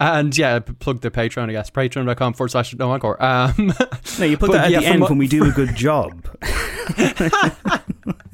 And 0.00 0.36
yeah, 0.36 0.60
plug 0.60 1.02
the 1.02 1.10
Patreon, 1.10 1.50
I 1.50 1.52
guess. 1.52 1.70
Patreon.com 1.70 2.32
forward 2.32 2.48
slash 2.48 2.74
no 2.74 2.90
encore. 2.90 3.22
Um, 3.22 3.74
no, 4.18 4.24
you 4.24 4.38
put 4.38 4.50
that 4.52 4.64
at 4.64 4.70
yeah, 4.70 4.80
the 4.80 4.86
end 4.86 5.02
when 5.02 5.18
we 5.18 5.28
do 5.28 5.44
a 5.44 5.50
good 5.50 5.76
job. 5.76 6.26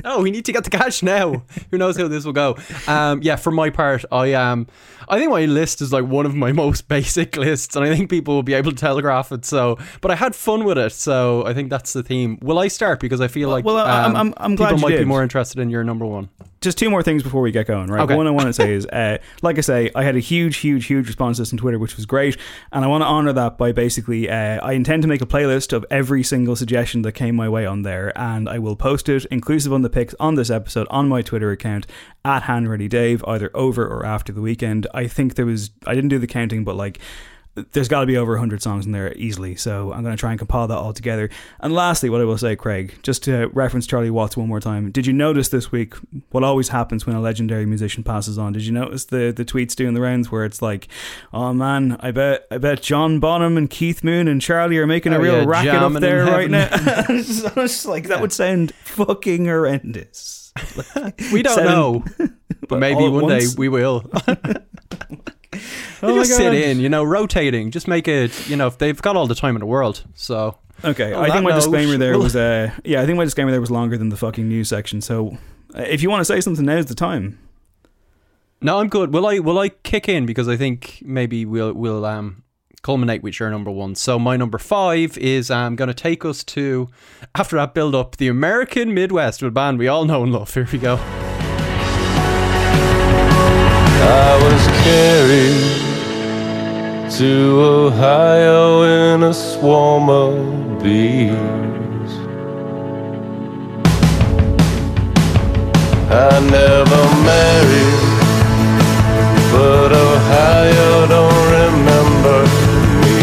oh, 0.05 0.23
we 0.23 0.31
need 0.31 0.45
to 0.45 0.53
get 0.53 0.63
the 0.63 0.71
cash 0.71 1.03
now. 1.03 1.43
Who 1.73 1.79
knows 1.79 1.97
how 1.97 2.07
this 2.07 2.25
will 2.25 2.33
go? 2.33 2.57
Um, 2.87 3.21
yeah, 3.21 3.35
for 3.35 3.51
my 3.51 3.71
part, 3.71 4.05
I 4.13 4.35
um, 4.35 4.69
I 5.09 5.19
think 5.19 5.33
my 5.33 5.45
list 5.47 5.81
is 5.81 5.93
like 5.93 6.05
one 6.05 6.25
of 6.25 6.37
my 6.37 6.53
most 6.53 6.87
basic 6.87 7.37
lists, 7.37 7.75
and 7.75 7.85
I 7.85 7.97
think 7.97 8.11
people 8.11 8.35
will 8.35 8.45
be 8.45 8.55
able 8.55 8.71
to 8.71 8.77
telegraph 8.77 9.33
it. 9.33 9.45
So, 9.45 9.77
but 10.01 10.13
I 10.13 10.15
had 10.15 10.37
fun 10.37 10.65
with 10.65 10.79
it, 10.79 10.93
so 10.93 11.45
I 11.47 11.53
think 11.53 11.71
that's 11.71 11.93
the 11.93 12.05
theme. 12.05 12.39
Will 12.43 12.61
I 12.61 12.69
start 12.69 13.01
because 13.01 13.21
I 13.21 13.27
feel 13.27 13.49
like 13.49 13.65
well, 13.65 13.79
um, 13.79 14.15
I'm, 14.15 14.17
I'm, 14.17 14.35
I'm 14.37 14.55
glad 14.55 14.69
people 14.69 14.83
might 14.83 14.91
did. 14.93 15.01
be 15.01 15.05
more 15.05 15.25
interested 15.25 15.61
in 15.61 15.71
your 15.71 15.83
number 15.83 16.07
one 16.07 16.29
just 16.67 16.77
two 16.77 16.91
more 16.91 17.03
things 17.03 17.23
before 17.23 17.41
we 17.41 17.51
get 17.51 17.67
going, 17.67 17.89
right? 17.89 18.03
Okay. 18.03 18.15
One 18.15 18.27
I 18.27 18.31
want 18.31 18.47
to 18.49 18.53
say 18.53 18.73
is, 18.75 18.85
uh, 18.87 19.19
like 19.41 19.57
I 19.57 19.61
say, 19.63 19.91
I 19.95 20.03
had 20.03 20.17
a 20.17 20.21
huge, 20.21 20.59
huge, 20.59 20.87
huge 20.87 21.07
response 21.07 21.39
to 21.39 21.43
this 21.43 21.53
on 21.53 21.59
Twitter, 21.59 21.79
which 21.79 21.97
was 21.97 22.05
great, 22.05 22.37
and 22.73 22.85
I 22.85 22.89
want 22.89 23.03
to 23.03 23.07
honor 23.07 23.33
that 23.33 23.57
by 23.57 23.73
basically, 23.73 24.29
uh, 24.29 24.59
I 24.63 24.73
intend 24.73 25.03
to 25.03 25.09
make 25.09 25.23
a 25.23 25.27
playlist 25.27 25.73
of 25.73 25.87
every 25.91 26.23
single 26.23 26.57
suggestion 26.57 27.03
that 27.03 27.13
came 27.13 27.37
my 27.37 27.49
way 27.49 27.65
on 27.65 27.83
there, 27.83 28.13
and 28.19 28.49
I 28.49 28.59
will 28.59 28.77
post 28.77 29.09
it, 29.09 29.25
inclusive 29.27 29.73
on 29.73 29.83
the 29.83 29.91
picks 29.91 30.15
on 30.21 30.35
this 30.35 30.51
episode, 30.51 30.87
on 30.91 31.09
my 31.09 31.23
Twitter 31.23 31.51
account 31.51 31.87
at 32.25 32.43
HanrattyDave, 32.43 33.27
either 33.27 33.51
over 33.55 33.87
or 33.87 34.05
after 34.05 34.33
the 34.33 34.41
weekend. 34.41 34.87
I 34.93 35.07
think 35.07 35.37
there 35.37 35.47
was, 35.47 35.71
I 35.87 35.95
didn't 35.95 36.11
do 36.11 36.19
the 36.19 36.27
counting, 36.27 36.65
but 36.65 36.77
like 36.77 36.99
there's 37.73 37.89
got 37.89 38.01
to 38.01 38.07
be 38.07 38.17
over 38.17 38.33
100 38.33 38.63
songs 38.63 38.87
in 38.87 38.93
there 38.93 39.15
easily. 39.17 39.57
So 39.57 39.93
I'm 39.93 40.03
going 40.03 40.15
to 40.15 40.21
try 40.21 40.31
and 40.31 40.39
compile 40.39 40.69
that 40.69 40.77
all 40.77 40.93
together. 40.93 41.31
And 41.61 41.73
lastly, 41.73 42.11
what 42.11 42.21
I 42.21 42.25
will 42.25 42.39
say, 42.39 42.55
Craig, 42.55 42.99
just 43.03 43.25
to 43.25 43.47
reference 43.49 43.87
Charlie 43.87 44.11
Watts 44.11 44.37
one 44.37 44.49
more 44.49 44.61
time, 44.61 44.91
did 44.91 45.07
you 45.07 45.13
notice 45.13 45.49
this 45.49 45.73
week 45.73 45.95
what 46.31 46.45
always 46.45 46.69
happens 46.69 47.07
when 47.07 47.17
a 47.17 47.21
legendary 47.21 47.67
musician 47.67 48.05
passes 48.05 48.39
on? 48.39 48.53
Did 48.53 48.67
you 48.67 48.73
notice 48.73 49.07
the, 49.07 49.33
the 49.35 49.45
tweets 49.45 49.75
doing 49.75 49.95
the 49.95 50.01
rounds 50.01 50.31
where 50.31 50.45
it's 50.45 50.61
like, 50.61 50.89
oh 51.33 51.53
man, 51.53 51.97
I 52.01 52.11
bet 52.11 52.47
I 52.51 52.59
bet 52.59 52.83
John 52.83 53.21
Bonham 53.21 53.57
and 53.57 53.71
Keith 53.71 54.05
Moon 54.05 54.29
and 54.29 54.41
Charlie 54.41 54.79
are 54.79 54.87
making 54.87 55.13
a 55.13 55.17
oh, 55.17 55.21
real 55.21 55.39
yeah, 55.39 55.45
racket 55.47 55.75
up 55.75 55.93
there 55.95 56.25
right 56.25 56.51
now. 56.51 56.69
I 56.73 57.07
just 57.17 57.87
like, 57.87 58.05
that 58.05 58.21
would 58.21 58.33
sound 58.33 58.75
fucking 58.75 59.47
horrendous. 59.47 60.53
we 61.33 61.43
don't 61.43 61.55
Seven, 61.55 61.73
know, 61.73 62.05
but 62.69 62.79
maybe 62.79 63.09
one 63.09 63.25
once. 63.25 63.53
day 63.53 63.59
we 63.59 63.69
will. 63.69 64.11
Oh 66.03 66.15
just 66.17 66.37
sit 66.37 66.55
in, 66.55 66.81
you 66.81 66.89
know, 66.89 67.05
rotating. 67.05 67.71
Just 67.71 67.89
make 67.89 68.09
it, 68.09 68.49
you 68.49 68.57
know, 68.57 68.67
if 68.67 68.79
they've 68.79 69.01
got 69.01 69.17
all 69.17 69.27
the 69.27 69.35
time 69.35 69.57
in 69.57 69.61
the 69.61 69.67
world. 69.67 70.05
So 70.15 70.59
okay, 70.85 71.15
I 71.15 71.31
think 71.31 71.45
my 71.45 71.51
note, 71.51 71.57
disclaimer 71.57 71.97
there 71.97 72.19
was, 72.19 72.37
uh, 72.37 72.71
yeah, 72.85 73.03
I 73.03 73.07
think 73.07 73.19
my 73.19 73.25
disclaimer 73.25 73.51
there 73.51 73.61
was 73.61 73.71
longer 73.71 73.97
than 73.97 74.09
the 74.09 74.17
fucking 74.17 74.49
news 74.49 74.69
section. 74.69 75.01
So 75.01 75.39
uh, 75.75 75.83
if 75.83 76.03
you 76.03 76.11
want 76.11 76.21
to 76.21 76.25
say 76.25 76.41
something, 76.41 76.65
now's 76.65 76.87
the 76.87 76.95
time. 76.95 77.39
No, 78.63 78.79
I'm 78.81 78.89
good. 78.89 79.13
Will 79.13 79.27
I? 79.27 79.39
Will 79.39 79.59
I 79.59 79.69
kick 79.69 80.09
in 80.09 80.25
because 80.25 80.49
I 80.49 80.57
think 80.57 81.03
maybe 81.05 81.45
we'll 81.45 81.75
we'll 81.75 82.07
um 82.07 82.43
culminate 82.87 83.21
with 83.21 83.41
your 83.41 83.51
number 83.51 83.71
one. 83.71 83.97
So 83.97 84.17
my 84.17 84.37
number 84.37 84.59
five 84.59 85.19
is 85.19 85.51
I'm 85.51 85.67
um, 85.67 85.77
going 85.77 85.89
to 85.89 85.95
take 85.95 86.25
us 86.25 86.45
to 86.45 86.89
after 87.35 87.57
that 87.57 87.75
build 87.75 87.97
up 87.97 88.17
the 88.17 88.29
American 88.29 88.95
Midwest 88.95 89.43
with 89.43 89.49
a 89.49 89.53
band 89.53 89.81
we 89.81 89.89
all 89.89 90.05
know 90.05 90.23
and 90.23 90.33
love. 90.33 90.55
Here 90.55 90.69
we 90.71 90.79
go. 90.79 91.26
I 94.03 94.37
was 94.45 94.63
carried 94.85 95.87
to 97.13 97.61
Ohio 97.63 98.83
in 98.83 99.23
a 99.23 99.33
swarm 99.33 100.11
of 100.11 100.83
bees. 100.83 102.13
I 106.11 106.41
never 106.41 107.03
married, 107.31 108.03
but 109.53 109.91
Ohio 109.93 111.07
don't 111.15 111.47
remember 111.61 112.39
me. 113.03 113.23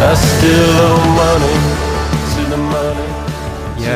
I 0.00 0.14
still 0.14 0.76
owe 0.88 1.06
money. 1.22 1.55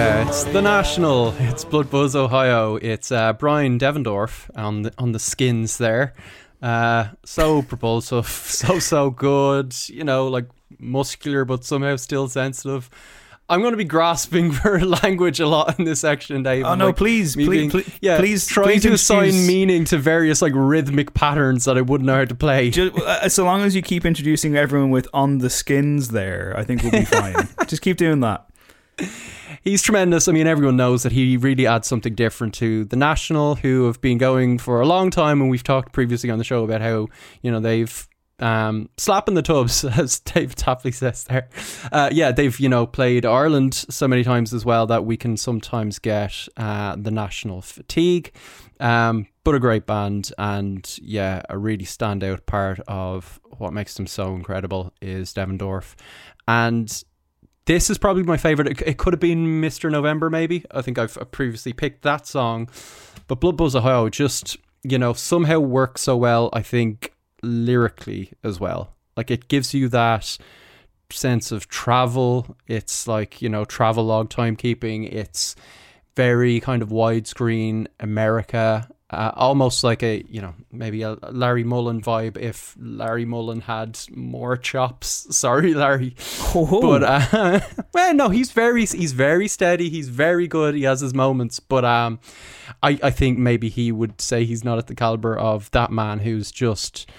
Yeah, 0.01 0.27
it's 0.27 0.45
the 0.45 0.63
National. 0.63 1.35
It's 1.41 1.63
Blood 1.63 1.91
Buzz, 1.91 2.17
Ohio. 2.17 2.77
It's 2.77 3.13
uh, 3.13 3.35
Bryan 3.35 3.79
Devendorf 3.79 4.49
on 4.57 4.81
the 4.81 4.93
on 4.97 5.13
the 5.13 5.19
skins 5.19 5.77
there. 5.77 6.15
Uh, 6.63 7.09
so 7.27 7.61
propulsive, 7.61 8.27
so 8.29 8.79
so 8.79 9.11
good. 9.11 9.75
You 9.91 10.05
know, 10.05 10.29
like 10.29 10.47
muscular 10.79 11.45
but 11.45 11.65
somehow 11.67 11.97
still 11.97 12.29
sensitive. 12.29 12.89
I'm 13.51 13.61
going 13.61 13.73
to 13.73 13.77
be 13.77 13.85
grasping 13.85 14.53
for 14.59 14.81
language 14.81 15.39
a 15.39 15.47
lot 15.47 15.79
in 15.79 15.85
this 15.85 16.01
section, 16.01 16.43
Dave. 16.45 16.65
Oh 16.65 16.75
no, 16.77 16.87
Like, 16.87 16.97
please, 16.97 17.35
please, 17.35 17.49
being- 17.51 17.71
please, 17.71 17.99
yeah, 18.01 18.17
please, 18.17 18.47
trying 18.47 18.69
please 18.69 18.83
to 18.85 18.93
assign 18.95 19.25
introduce- 19.25 19.47
meaning 19.49 19.85
to 19.85 19.99
various 19.99 20.41
like 20.41 20.55
rhythmic 20.57 21.13
patterns 21.13 21.67
that 21.67 21.77
I 21.77 21.83
wouldn't 21.83 22.07
know 22.07 22.17
how 22.17 22.25
to 22.25 22.35
play. 22.35 22.71
Ju- 22.71 22.91
uh, 23.05 23.29
so 23.29 23.45
long 23.45 23.65
as 23.65 23.77
you 23.77 23.83
keep 23.83 24.07
introducing 24.07 24.57
everyone 24.57 24.89
with 24.91 25.09
on 25.13 25.39
the 25.39 25.51
skins 25.51 26.09
there, 26.09 26.55
I 26.57 26.65
think 26.65 26.83
we'll 26.83 26.93
be 26.93 27.05
fine. 27.05 27.35
Just 27.67 27.83
keep 27.83 27.99
doing 27.99 28.21
that. 28.21 28.47
He's 29.63 29.83
tremendous. 29.83 30.27
I 30.27 30.33
mean, 30.33 30.47
everyone 30.47 30.77
knows 30.77 31.03
that 31.03 31.13
he 31.13 31.37
really 31.37 31.67
adds 31.67 31.87
something 31.87 32.15
different 32.15 32.55
to 32.55 32.87
the 32.87 32.97
National, 32.97 33.57
who 33.57 33.87
have 33.87 34.01
been 34.01 34.17
going 34.17 34.59
for 34.59 34.81
a 34.81 34.87
long 34.87 35.11
time, 35.11 35.41
and 35.43 35.51
we've 35.51 35.63
talked 35.63 35.93
previously 35.93 36.31
on 36.31 36.39
the 36.39 36.45
show 36.45 36.65
about 36.65 36.81
how 36.81 37.09
you 37.43 37.51
know 37.51 37.61
they've 37.61 38.09
um, 38.41 38.89
slapping 38.97 39.35
the 39.35 39.43
tubs, 39.43 39.85
as 39.99 40.21
Dave 40.21 40.55
Tapley 40.55 40.93
says 40.93 41.25
there. 41.25 41.49
Uh, 41.93 42.09
yeah, 42.11 42.33
they've 42.33 42.59
you 42.59 42.69
know 42.69 42.87
played 42.87 43.27
Ireland 43.27 43.75
so 43.75 44.09
many 44.09 44.25
times 44.25 44.55
as 44.55 44.65
well 44.65 44.87
that 44.87 45.05
we 45.05 45.17
can 45.17 45.37
sometimes 45.37 45.99
get 45.99 46.49
uh, 46.57 46.97
the 46.99 47.11
national 47.11 47.63
fatigue. 47.63 48.33
Um, 48.79 49.27
but 49.45 49.55
a 49.55 49.61
great 49.61 49.87
band, 49.87 50.33
and 50.39 50.99
yeah, 51.03 51.43
a 51.49 51.59
really 51.59 51.85
standout 51.85 52.47
part 52.47 52.81
of 52.89 53.41
what 53.59 53.75
makes 53.75 53.95
them 53.95 54.07
so 54.07 54.35
incredible 54.35 54.93
is 55.03 55.35
Devendorf, 55.35 55.95
and 56.49 57.05
this 57.67 57.91
is 57.91 57.99
probably 57.99 58.23
my 58.23 58.37
favorite. 58.37 58.69
It, 58.69 58.83
it 58.83 58.99
could 58.99 59.13
have 59.13 59.21
been 59.21 59.61
Mr. 59.61 59.91
November, 59.91 60.31
maybe. 60.31 60.65
I 60.71 60.83
think 60.83 60.99
I've 60.99 61.17
previously 61.31 61.73
picked 61.73 62.03
that 62.03 62.27
song, 62.27 62.69
but 63.29 63.41
Blood 63.41 63.57
Buzz 63.57 63.77
Ohio 63.77 64.09
just 64.09 64.57
you 64.83 64.99
know 64.99 65.13
somehow 65.13 65.59
works 65.59 66.03
so 66.03 66.17
well. 66.17 66.51
I 66.53 66.63
think 66.63 67.13
lyrically 67.43 68.33
as 68.43 68.61
well. 68.61 68.95
Like 69.17 69.31
it 69.31 69.49
gives 69.49 69.75
you 69.75 69.89
that 69.89 70.39
sense 71.11 71.53
of 71.53 71.69
travel. 71.69 72.57
It's 72.67 73.07
like 73.07 73.43
you 73.43 73.49
know 73.49 73.65
travel 73.65 74.05
log 74.05 74.31
timekeeping. 74.31 75.13
It's 75.13 75.57
very 76.17 76.61
kind 76.61 76.83
of 76.83 76.89
widescreen 76.89 77.87
America. 77.99 78.89
Uh, 79.13 79.33
almost 79.35 79.83
like 79.83 80.05
a 80.05 80.25
you 80.29 80.41
know 80.41 80.55
maybe 80.71 81.03
a 81.03 81.17
Larry 81.33 81.65
Mullen 81.65 82.01
vibe 82.01 82.37
if 82.37 82.77
Larry 82.79 83.25
Mullen 83.25 83.63
had 83.63 83.99
more 84.11 84.57
chops. 84.57 85.27
Sorry, 85.37 85.75
Larry, 85.75 86.15
but 86.55 87.03
uh, 87.03 87.61
well, 87.93 88.15
no, 88.15 88.29
he's 88.29 88.53
very 88.53 88.87
he's 88.87 89.13
very 89.13 89.49
steady. 89.49 89.89
He's 89.89 90.09
very 90.09 90.47
good. 90.47 90.77
He 90.77 90.85
has 90.85 91.01
his 91.01 91.13
moments, 91.13 91.59
but 91.59 91.85
um, 91.85 92.21
I 92.85 93.01
I 93.03 93.11
think 93.11 93.37
maybe 93.37 93.69
he 93.69 93.91
would 93.91 94.21
say 94.21 94.45
he's 94.45 94.65
not 94.65 94.79
at 94.79 94.87
the 94.87 94.95
caliber 94.95 95.37
of 95.37 95.73
that 95.73 95.91
man 95.91 96.21
who's 96.21 96.53
just 96.53 97.11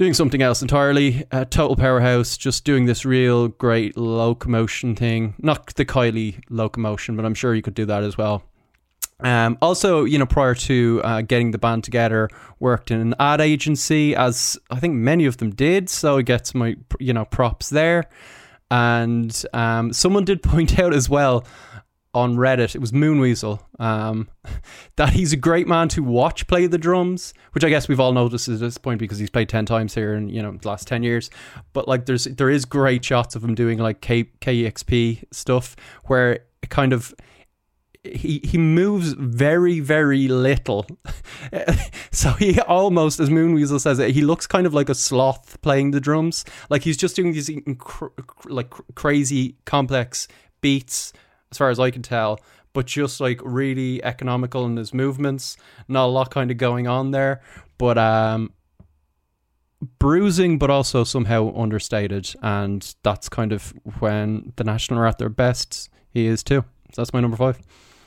doing 0.00 0.14
something 0.14 0.42
else 0.42 0.62
entirely. 0.62 1.24
A 1.30 1.44
total 1.44 1.76
powerhouse, 1.76 2.36
just 2.36 2.64
doing 2.64 2.86
this 2.86 3.04
real 3.04 3.48
great 3.48 3.96
locomotion 3.96 4.96
thing. 4.96 5.34
Not 5.38 5.74
the 5.76 5.84
Kylie 5.84 6.42
locomotion, 6.50 7.14
but 7.14 7.24
I'm 7.24 7.34
sure 7.34 7.54
you 7.54 7.62
could 7.62 7.74
do 7.74 7.86
that 7.86 8.02
as 8.02 8.18
well. 8.18 8.42
Um, 9.20 9.56
also, 9.62 10.04
you 10.04 10.18
know, 10.18 10.26
prior 10.26 10.54
to 10.54 11.00
uh, 11.02 11.20
getting 11.22 11.50
the 11.50 11.58
band 11.58 11.84
together, 11.84 12.28
worked 12.60 12.90
in 12.90 13.00
an 13.00 13.14
ad 13.18 13.40
agency, 13.40 14.14
as 14.14 14.58
I 14.70 14.78
think 14.78 14.94
many 14.94 15.24
of 15.24 15.38
them 15.38 15.50
did. 15.50 15.88
So 15.88 16.18
it 16.18 16.26
gets 16.26 16.54
my, 16.54 16.76
you 17.00 17.12
know, 17.12 17.24
props 17.24 17.70
there. 17.70 18.04
And 18.70 19.44
um, 19.52 19.92
someone 19.92 20.24
did 20.24 20.42
point 20.42 20.78
out 20.78 20.92
as 20.92 21.08
well 21.08 21.46
on 22.16 22.34
Reddit, 22.34 22.74
it 22.74 22.78
was 22.78 22.92
Moonweasel, 22.92 23.60
um, 23.78 24.28
that 24.96 25.10
he's 25.10 25.34
a 25.34 25.36
great 25.36 25.68
man 25.68 25.86
to 25.88 26.02
watch 26.02 26.46
play 26.46 26.66
the 26.66 26.78
drums, 26.78 27.34
which 27.52 27.62
I 27.62 27.68
guess 27.68 27.88
we've 27.88 28.00
all 28.00 28.12
noticed 28.12 28.48
at 28.48 28.58
this 28.58 28.78
point 28.78 28.98
because 28.98 29.18
he's 29.18 29.28
played 29.28 29.50
ten 29.50 29.66
times 29.66 29.94
here 29.94 30.14
in 30.14 30.30
you 30.30 30.42
know 30.42 30.52
the 30.52 30.66
last 30.66 30.88
ten 30.88 31.02
years. 31.02 31.28
But 31.74 31.86
like, 31.86 32.06
there's 32.06 32.24
there 32.24 32.48
is 32.48 32.64
great 32.64 33.04
shots 33.04 33.36
of 33.36 33.44
him 33.44 33.54
doing 33.54 33.78
like 33.78 34.00
K, 34.00 34.24
KEXP 34.40 35.24
stuff 35.30 35.76
where 36.04 36.32
it 36.62 36.70
kind 36.70 36.94
of 36.94 37.14
he 38.14 38.40
he 38.44 38.58
moves 38.58 39.12
very 39.12 39.80
very 39.80 40.28
little. 40.28 40.86
So 42.10 42.30
he 42.32 42.58
almost 42.60 43.20
as 43.20 43.28
moonweasel 43.28 43.78
says 43.78 43.98
it 43.98 44.12
he 44.12 44.22
looks 44.22 44.46
kind 44.46 44.66
of 44.66 44.72
like 44.72 44.88
a 44.88 44.94
sloth 44.94 45.60
playing 45.60 45.90
the 45.90 46.00
drums. 46.00 46.46
Like 46.70 46.82
he's 46.82 46.96
just 46.96 47.14
doing 47.14 47.32
these 47.32 47.50
incr- 47.50 48.10
like 48.46 48.72
crazy 48.94 49.56
complex 49.66 50.26
beats 50.62 51.12
as 51.52 51.58
far 51.58 51.68
as 51.68 51.78
i 51.78 51.90
can 51.90 52.02
tell 52.02 52.40
but 52.72 52.86
just 52.86 53.20
like 53.20 53.40
really 53.44 54.02
economical 54.02 54.64
in 54.64 54.76
his 54.76 54.92
movements. 54.94 55.56
Not 55.88 56.06
a 56.06 56.12
lot 56.12 56.30
kind 56.30 56.50
of 56.50 56.56
going 56.56 56.86
on 56.86 57.10
there 57.10 57.42
but 57.76 57.98
um 57.98 58.52
bruising 59.98 60.58
but 60.58 60.70
also 60.70 61.04
somehow 61.04 61.54
understated. 61.54 62.34
And 62.42 62.94
that's 63.02 63.28
kind 63.28 63.52
of 63.52 63.74
when 63.98 64.54
the 64.56 64.64
national 64.64 65.00
are 65.00 65.06
at 65.06 65.18
their 65.18 65.28
best. 65.28 65.90
He 66.10 66.26
is 66.26 66.42
too. 66.42 66.64
So 66.94 67.02
that's 67.02 67.12
my 67.12 67.20
number 67.20 67.36
five 67.36 67.60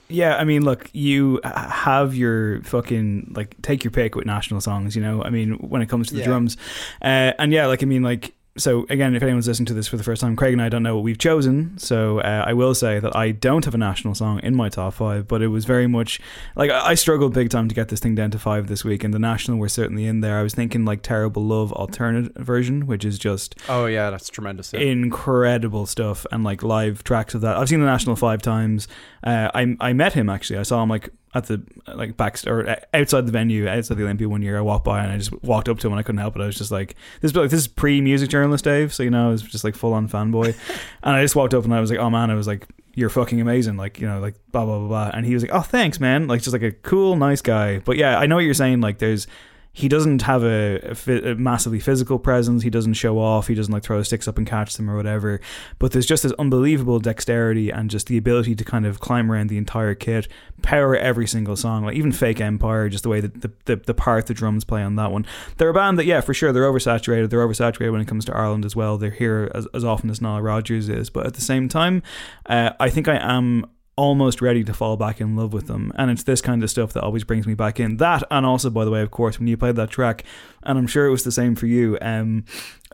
Yeah, 0.10 0.36
I 0.38 0.44
mean, 0.44 0.64
look, 0.66 0.90
you 0.94 1.40
have 1.44 2.16
your 2.16 2.62
fucking 2.64 3.34
like 3.36 3.56
take 3.62 3.84
your 3.84 3.92
pick 3.92 4.16
with 4.16 4.26
national 4.26 4.60
songs. 4.60 4.96
You 4.96 5.04
know, 5.04 5.24
I 5.24 5.30
mean, 5.30 5.52
when 5.60 5.82
it 5.84 5.90
comes 5.90 6.08
to 6.08 6.16
the 6.16 6.22
Yeah. 6.22 6.26
drums, 6.26 6.58
uh, 7.02 7.34
and 7.38 7.54
yeah, 7.54 7.68
like 7.68 7.84
I 7.84 7.86
mean, 7.86 8.02
like 8.02 8.34
so 8.60 8.86
again, 8.90 9.16
if 9.16 9.24
anyone's 9.24 9.48
listening 9.48 9.66
to 9.68 9.74
this 9.74 9.88
for 9.88 9.98
the 9.98 10.04
first 10.04 10.22
time, 10.22 10.36
Craig 10.36 10.54
and 10.54 10.62
I 10.62 10.70
don't 10.70 10.84
know 10.84 10.96
what 10.96 11.04
we've 11.04 11.18
chosen. 11.18 11.78
So 11.78 12.20
uh, 12.20 12.44
I 12.46 12.54
will 12.54 12.76
say 12.76 13.00
that 13.00 13.16
I 13.16 13.32
don't 13.32 13.66
have 13.66 13.74
a 13.74 13.78
national 13.78 14.16
song 14.16 14.40
in 14.42 14.56
my 14.56 14.70
top 14.70 14.94
five, 14.94 15.28
but 15.28 15.42
it 15.42 15.48
was 15.48 15.66
very 15.66 15.88
much 15.88 16.20
like 16.56 16.70
I 16.70 16.96
struggled 16.96 17.34
big 17.34 17.50
time 17.50 17.68
to 17.70 17.76
get 17.76 17.90
this 17.90 18.00
thing 18.00 18.16
down 18.16 18.32
to 18.32 18.40
five 18.40 18.68
this 18.68 18.84
week, 18.84 19.04
and 19.04 19.14
the 19.14 19.20
national 19.20 19.58
were 19.58 19.70
certainly 19.70 20.06
in 20.06 20.22
there. 20.22 20.38
I 20.38 20.44
was 20.44 20.54
thinking 20.54 20.86
like 20.86 21.02
"Terrible 21.02 21.44
Love" 21.44 21.72
alternate 21.72 22.38
version, 22.38 22.86
which 22.86 23.06
is 23.06 23.18
just 23.18 23.56
oh 23.68 23.86
yeah 23.86 24.10
that's 24.10 24.30
tremendous 24.30 24.74
yeah. 24.74 24.80
incredible 24.82 25.86
stuff 25.86 26.26
and 26.32 26.44
like 26.44 26.62
live 26.62 27.04
tracks 27.04 27.34
of 27.34 27.42
that. 27.42 27.58
I've 27.58 27.70
seen 27.70 27.80
the 27.80 27.86
National 27.86 28.16
five 28.16 28.42
times. 28.42 28.88
Uh, 29.24 29.50
I 29.54 29.76
I 29.80 29.94
met 29.94 30.14
him 30.14 30.30
actually. 30.30 30.60
I 30.60 30.64
saw 30.64 30.84
him 30.84 30.90
like 30.90 31.10
at 31.34 31.46
the 31.46 31.62
like 31.94 32.18
back 32.18 32.38
or 32.48 32.68
uh, 32.68 32.76
outside 32.94 33.28
the 33.28 33.32
venue 33.32 33.68
outside 33.68 33.98
the 33.98 34.04
Olympia 34.04 34.28
one 34.28 34.42
year. 34.42 34.58
I 34.58 34.62
walked 34.62 34.86
by 34.86 35.04
and 35.04 35.12
I 35.12 35.18
just 35.18 35.32
walked 35.44 35.70
up 35.70 35.80
to 35.80 35.88
him 35.88 35.94
and 35.94 36.00
I 36.00 36.04
couldn't 36.04 36.20
help 36.20 36.36
it. 36.36 36.42
I 36.42 36.46
was 36.46 36.58
just 36.58 36.72
like 36.72 36.96
this. 37.22 37.32
is 37.32 37.38
Like 37.38 37.50
this 37.50 37.60
is 37.62 37.68
pre 37.68 38.02
music 38.02 38.30
journalist 38.30 38.64
Dave, 38.64 38.94
so 38.94 39.04
you 39.04 39.10
know 39.10 39.28
I 39.28 39.32
was 39.32 39.42
just 39.42 39.64
like 39.64 39.76
full 39.76 39.94
on 39.94 40.08
fanboy. 40.08 40.48
and 41.04 41.16
I 41.16 41.22
just 41.22 41.36
walked 41.36 41.54
up 41.54 41.64
and 41.64 41.74
I 41.74 41.80
was 41.80 41.90
like, 41.90 42.00
oh 42.00 42.10
man, 42.10 42.30
I 42.32 42.36
was 42.36 42.48
like. 42.48 42.68
You're 42.96 43.10
fucking 43.10 43.40
amazing, 43.40 43.78
like 43.78 44.02
you 44.02 44.08
know, 44.08 44.20
like 44.20 44.36
blah 44.52 44.66
blah 44.66 44.80
blah 44.80 44.88
blah. 44.88 45.12
And 45.14 45.26
he 45.26 45.34
was 45.34 45.42
like, 45.42 45.54
"Oh, 45.54 45.62
thanks, 45.62 46.02
man." 46.02 46.28
Like 46.28 46.42
just 46.42 46.52
like 46.52 46.64
a 46.64 46.72
cool, 46.72 47.16
nice 47.16 47.42
guy. 47.42 47.80
But 47.80 47.96
yeah, 47.96 48.20
I 48.20 48.26
know 48.26 48.36
what 48.36 48.44
you're 48.44 48.54
saying. 48.54 48.82
Like, 48.82 48.98
there's 48.98 49.26
he 49.72 49.88
doesn't 49.88 50.24
have 50.24 50.44
a, 50.44 50.96
a, 51.08 51.36
massively 51.36 51.80
physical 51.80 52.18
presence. 52.18 52.64
He 52.64 52.70
doesn't 52.70 52.96
show 52.96 53.20
off. 53.20 53.48
He 53.48 53.56
doesn't 53.56 53.72
like 53.72 53.84
throw 53.84 54.02
sticks 54.04 54.28
up 54.28 54.38
and 54.38 54.46
catch 54.46 54.76
them 54.76 54.90
or 54.90 54.96
whatever. 54.96 55.40
But 55.78 55.92
there's 55.92 56.08
just 56.08 56.24
this 56.24 56.34
unbelievable 56.34 57.00
dexterity 57.00 57.70
and 57.70 57.90
just 57.90 58.08
the 58.08 58.18
ability 58.18 58.56
to 58.56 58.66
kind 58.66 58.86
of 58.86 59.00
climb 59.00 59.32
around 59.32 59.48
the 59.48 59.58
entire 59.58 59.94
kit, 59.94 60.28
power 60.64 60.96
every 60.96 61.28
single 61.28 61.56
song. 61.56 61.86
Like 61.86 61.96
even 61.96 62.12
Fake 62.12 62.42
Empire, 62.42 62.90
just 62.90 63.04
the 63.04 63.10
way 63.10 63.22
that 63.22 63.42
the, 63.42 63.52
the, 63.66 63.76
the 63.76 63.94
part 63.94 64.26
the 64.26 64.34
drums 64.34 64.64
play 64.64 64.82
on 64.82 64.96
that 64.96 65.12
one. 65.12 65.26
They're 65.58 65.70
a 65.70 65.74
band 65.74 66.00
that, 66.00 66.06
yeah, 66.06 66.22
for 66.22 66.34
sure, 66.34 66.52
they're 66.52 66.64
oversaturated. 66.64 67.30
They're 67.30 67.48
oversaturated 67.48 67.92
when 67.92 68.02
it 68.02 68.08
comes 68.08 68.26
to 68.26 68.36
Ireland 68.36 68.66
as 68.66 68.76
well. 68.76 68.98
They're 68.98 69.12
here 69.12 69.52
as, 69.54 69.68
as 69.74 69.84
often 69.84 70.10
as 70.10 70.20
Nile 70.20 70.42
Rodgers 70.42 70.90
is. 70.90 71.10
But 71.10 71.28
at 71.28 71.36
the 71.36 71.42
same 71.42 71.70
time, 71.70 72.02
uh, 72.48 72.72
I 72.80 72.90
think 72.90 73.08
I 73.08 73.18
am 73.18 73.68
almost 74.00 74.42
ready 74.42 74.64
to 74.64 74.74
fall 74.74 74.96
back 74.96 75.20
in 75.20 75.36
love 75.36 75.52
with 75.52 75.68
them. 75.68 75.92
And 75.98 76.10
it's 76.10 76.24
this 76.24 76.40
kind 76.40 76.64
of 76.64 76.70
stuff 76.70 76.94
that 76.94 77.04
always 77.04 77.26
brings 77.26 77.46
me 77.46 77.54
back 77.54 77.82
in. 77.82 77.98
That, 77.98 78.24
and 78.32 78.46
also, 78.46 78.70
by 78.70 78.86
the 78.86 78.92
way, 78.92 79.02
of 79.02 79.12
course, 79.12 79.38
when 79.38 79.50
you 79.50 79.58
played 79.58 79.76
that 79.76 79.90
track, 79.90 80.24
and 80.64 80.78
I'm 80.78 80.88
sure 80.88 81.06
it 81.06 81.12
was 81.12 81.26
the 81.26 81.34
same 81.34 81.54
for 81.54 81.68
you, 81.68 81.98
um, 82.02 82.46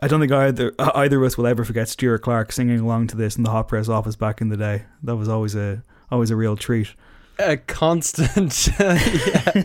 I 0.02 0.08
don't 0.08 0.18
think 0.18 0.32
either 0.32 0.74
either 0.78 1.18
of 1.18 1.22
us 1.22 1.38
will 1.38 1.46
ever 1.46 1.64
forget 1.64 1.88
Stuart 1.88 2.22
Clark 2.22 2.50
singing 2.50 2.80
along 2.80 3.06
to 3.08 3.16
this 3.16 3.36
in 3.36 3.44
the 3.44 3.50
hot 3.50 3.68
press 3.68 3.88
office 3.88 4.16
back 4.16 4.40
in 4.40 4.48
the 4.48 4.56
day. 4.56 4.86
That 5.04 5.14
was 5.14 5.28
always 5.28 5.54
a 5.54 5.84
always 6.10 6.32
a 6.32 6.36
real 6.36 6.56
treat. 6.56 6.88
A 7.38 7.56
constant 7.56 8.68
yeah 8.80 9.62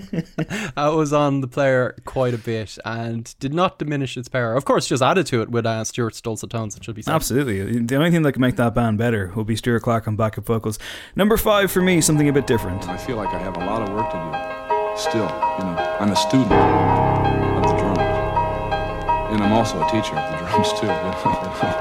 i 0.76 0.89
was 0.89 1.13
on 1.13 1.41
the 1.41 1.47
player 1.47 1.95
quite 2.05 2.34
a 2.34 2.38
bit 2.38 2.78
and 2.84 3.34
did 3.39 3.53
not 3.53 3.80
diminish 3.80 4.17
its 4.17 4.28
power 4.28 4.55
of 4.55 4.65
course 4.65 4.88
just 4.88 5.01
added 5.01 5.26
to 5.26 5.41
it 5.41 5.49
with 5.49 5.65
uh, 5.65 5.84
stuart's 5.84 6.19
dulcet 6.22 6.49
tones 6.49 6.76
it 6.76 6.84
should 6.84 6.95
be 6.95 7.01
said. 7.01 7.13
Absolutely. 7.13 7.80
The 7.80 7.95
only 7.95 8.11
thing 8.11 8.24
that 8.24 8.34
can 8.34 8.41
make 8.41 8.55
that 8.55 8.74
band 8.76 8.97
better 8.97 9.32
will 9.36 9.43
be 9.43 9.55
Stuart 9.55 9.82
Clark 9.82 10.07
on 10.07 10.15
backup 10.15 10.45
vocals. 10.45 10.80
Number 11.15 11.38
five 11.38 11.72
for 11.72 11.82
me, 11.82 12.01
something 12.01 12.28
a 12.28 12.34
bit 12.34 12.47
different. 12.47 12.88
I 12.88 12.97
feel 12.97 13.15
like 13.17 13.30
I 13.30 13.39
have 13.39 13.55
a 13.57 13.59
lot 13.59 13.82
of 13.82 13.89
work 13.93 14.09
to 14.11 14.17
do. 14.17 14.97
still, 15.01 15.24
you 15.24 15.65
know, 15.65 15.97
I'm 15.99 16.11
a 16.11 16.15
student 16.15 16.51
of 16.51 17.63
the 17.63 17.78
drums. 17.78 17.99
And 19.32 19.43
I'm 19.43 19.53
also 19.53 19.82
a 19.82 19.89
teacher 19.89 20.15
of 20.15 20.32
the 20.32 20.38
drums, 20.45 20.74
too. 20.80 21.78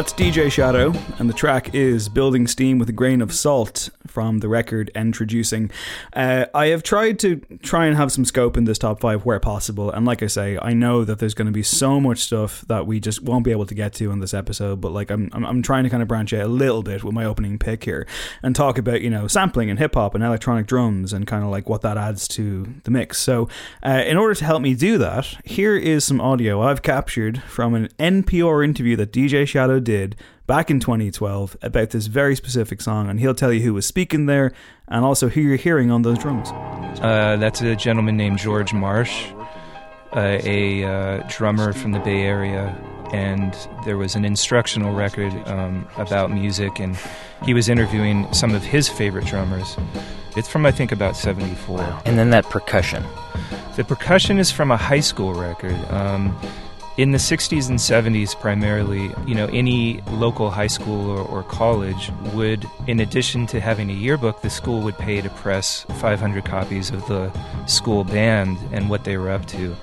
that's 0.00 0.14
DJ 0.14 0.50
Shadow, 0.50 0.94
and 1.18 1.28
the 1.28 1.34
track 1.34 1.74
is 1.74 2.08
Building 2.08 2.46
Steam 2.46 2.78
with 2.78 2.88
a 2.88 2.92
Grain 2.92 3.20
of 3.20 3.34
Salt 3.34 3.90
from 4.06 4.38
the 4.38 4.48
record 4.48 4.90
Endtroducing. 4.94 5.70
Uh, 6.14 6.46
I 6.54 6.68
have 6.68 6.82
tried 6.82 7.18
to 7.18 7.36
try 7.62 7.84
and 7.84 7.98
have 7.98 8.10
some 8.10 8.24
scope 8.24 8.56
in 8.56 8.64
this 8.64 8.78
top 8.78 9.00
five 9.00 9.26
where 9.26 9.38
possible, 9.38 9.90
and 9.90 10.06
like 10.06 10.22
I 10.22 10.26
say, 10.26 10.58
I 10.62 10.72
know 10.72 11.04
that 11.04 11.18
there's 11.18 11.34
going 11.34 11.48
to 11.48 11.52
be 11.52 11.62
so 11.62 12.00
much 12.00 12.20
stuff 12.20 12.62
that 12.62 12.86
we 12.86 12.98
just 12.98 13.22
won't 13.22 13.44
be 13.44 13.50
able 13.50 13.66
to 13.66 13.74
get 13.74 13.92
to 13.94 14.10
in 14.10 14.20
this 14.20 14.32
episode, 14.32 14.80
but 14.80 14.92
like 14.92 15.10
I'm, 15.10 15.28
I'm, 15.34 15.44
I'm 15.44 15.60
trying 15.60 15.84
to 15.84 15.90
kind 15.90 16.02
of 16.02 16.08
branch 16.08 16.32
out 16.32 16.46
a 16.46 16.48
little 16.48 16.82
bit 16.82 17.04
with 17.04 17.12
my 17.12 17.26
opening 17.26 17.58
pick 17.58 17.84
here 17.84 18.06
and 18.42 18.56
talk 18.56 18.78
about, 18.78 19.02
you 19.02 19.10
know, 19.10 19.26
sampling 19.26 19.68
and 19.68 19.78
hip 19.78 19.96
hop 19.96 20.14
and 20.14 20.24
electronic 20.24 20.66
drums 20.66 21.12
and 21.12 21.26
kind 21.26 21.44
of 21.44 21.50
like 21.50 21.68
what 21.68 21.82
that 21.82 21.98
adds 21.98 22.26
to 22.28 22.66
the 22.84 22.90
mix. 22.90 23.18
So, 23.18 23.50
uh, 23.84 24.02
in 24.06 24.16
order 24.16 24.34
to 24.34 24.46
help 24.46 24.62
me 24.62 24.74
do 24.74 24.96
that, 24.96 25.26
here 25.44 25.76
is 25.76 26.06
some 26.06 26.22
audio 26.22 26.62
I've 26.62 26.80
captured 26.80 27.42
from 27.42 27.74
an 27.74 27.88
NPR 27.98 28.64
interview 28.64 28.96
that 28.96 29.12
DJ 29.12 29.46
Shadow 29.46 29.78
did 29.78 29.89
back 30.46 30.70
in 30.70 30.80
2012 30.80 31.56
about 31.62 31.90
this 31.90 32.06
very 32.06 32.34
specific 32.34 32.80
song, 32.80 33.08
and 33.08 33.20
he'll 33.20 33.34
tell 33.34 33.52
you 33.52 33.60
who 33.60 33.74
was 33.74 33.86
speaking 33.86 34.26
there 34.26 34.52
and 34.88 35.04
also 35.04 35.28
who 35.28 35.40
you're 35.40 35.56
hearing 35.56 35.90
on 35.90 36.02
those 36.02 36.18
drums. 36.18 36.50
Uh, 37.00 37.36
that's 37.38 37.60
a 37.60 37.76
gentleman 37.76 38.16
named 38.16 38.38
George 38.38 38.72
Marsh, 38.72 39.26
uh, 40.16 40.38
a 40.42 40.84
uh, 40.84 41.22
drummer 41.28 41.72
from 41.72 41.92
the 41.92 42.00
Bay 42.00 42.22
Area, 42.22 42.76
and 43.12 43.56
there 43.84 43.96
was 43.96 44.14
an 44.14 44.24
instructional 44.24 44.94
record 44.94 45.32
um, 45.46 45.86
about 45.96 46.30
music, 46.30 46.80
and 46.80 46.96
he 47.44 47.54
was 47.54 47.68
interviewing 47.68 48.32
some 48.32 48.54
of 48.54 48.62
his 48.62 48.88
favorite 48.88 49.26
drummers. 49.26 49.76
It's 50.36 50.48
from 50.48 50.66
I 50.66 50.70
think 50.70 50.92
about 50.92 51.16
'74. 51.16 52.02
And 52.04 52.18
then 52.18 52.30
that 52.30 52.44
percussion. 52.46 53.04
The 53.76 53.84
percussion 53.84 54.38
is 54.38 54.50
from 54.50 54.70
a 54.70 54.76
high 54.76 55.00
school 55.00 55.34
record. 55.34 55.76
Um, 55.90 56.36
in 57.00 57.12
the 57.12 57.18
60s 57.18 57.70
and 57.70 57.78
70s, 57.78 58.38
primarily, 58.38 59.10
you 59.26 59.34
know, 59.34 59.46
any 59.46 60.02
local 60.10 60.50
high 60.50 60.66
school 60.66 61.08
or, 61.08 61.20
or, 61.20 61.42
college 61.44 62.12
would, 62.34 62.66
in 62.86 63.00
addition 63.00 63.46
to 63.46 63.58
having 63.58 63.88
a 63.88 63.94
yearbook, 63.94 64.42
the 64.42 64.50
school 64.50 64.82
would 64.82 64.98
pay 64.98 65.22
to 65.22 65.30
press 65.30 65.86
500 65.98 66.44
copies 66.44 66.90
of 66.90 67.06
the 67.06 67.32
school 67.66 68.04
band 68.04 68.58
and 68.70 68.90
what 68.90 69.04
they 69.04 69.16
were 69.16 69.30
up 69.30 69.46
to. 69.46 69.74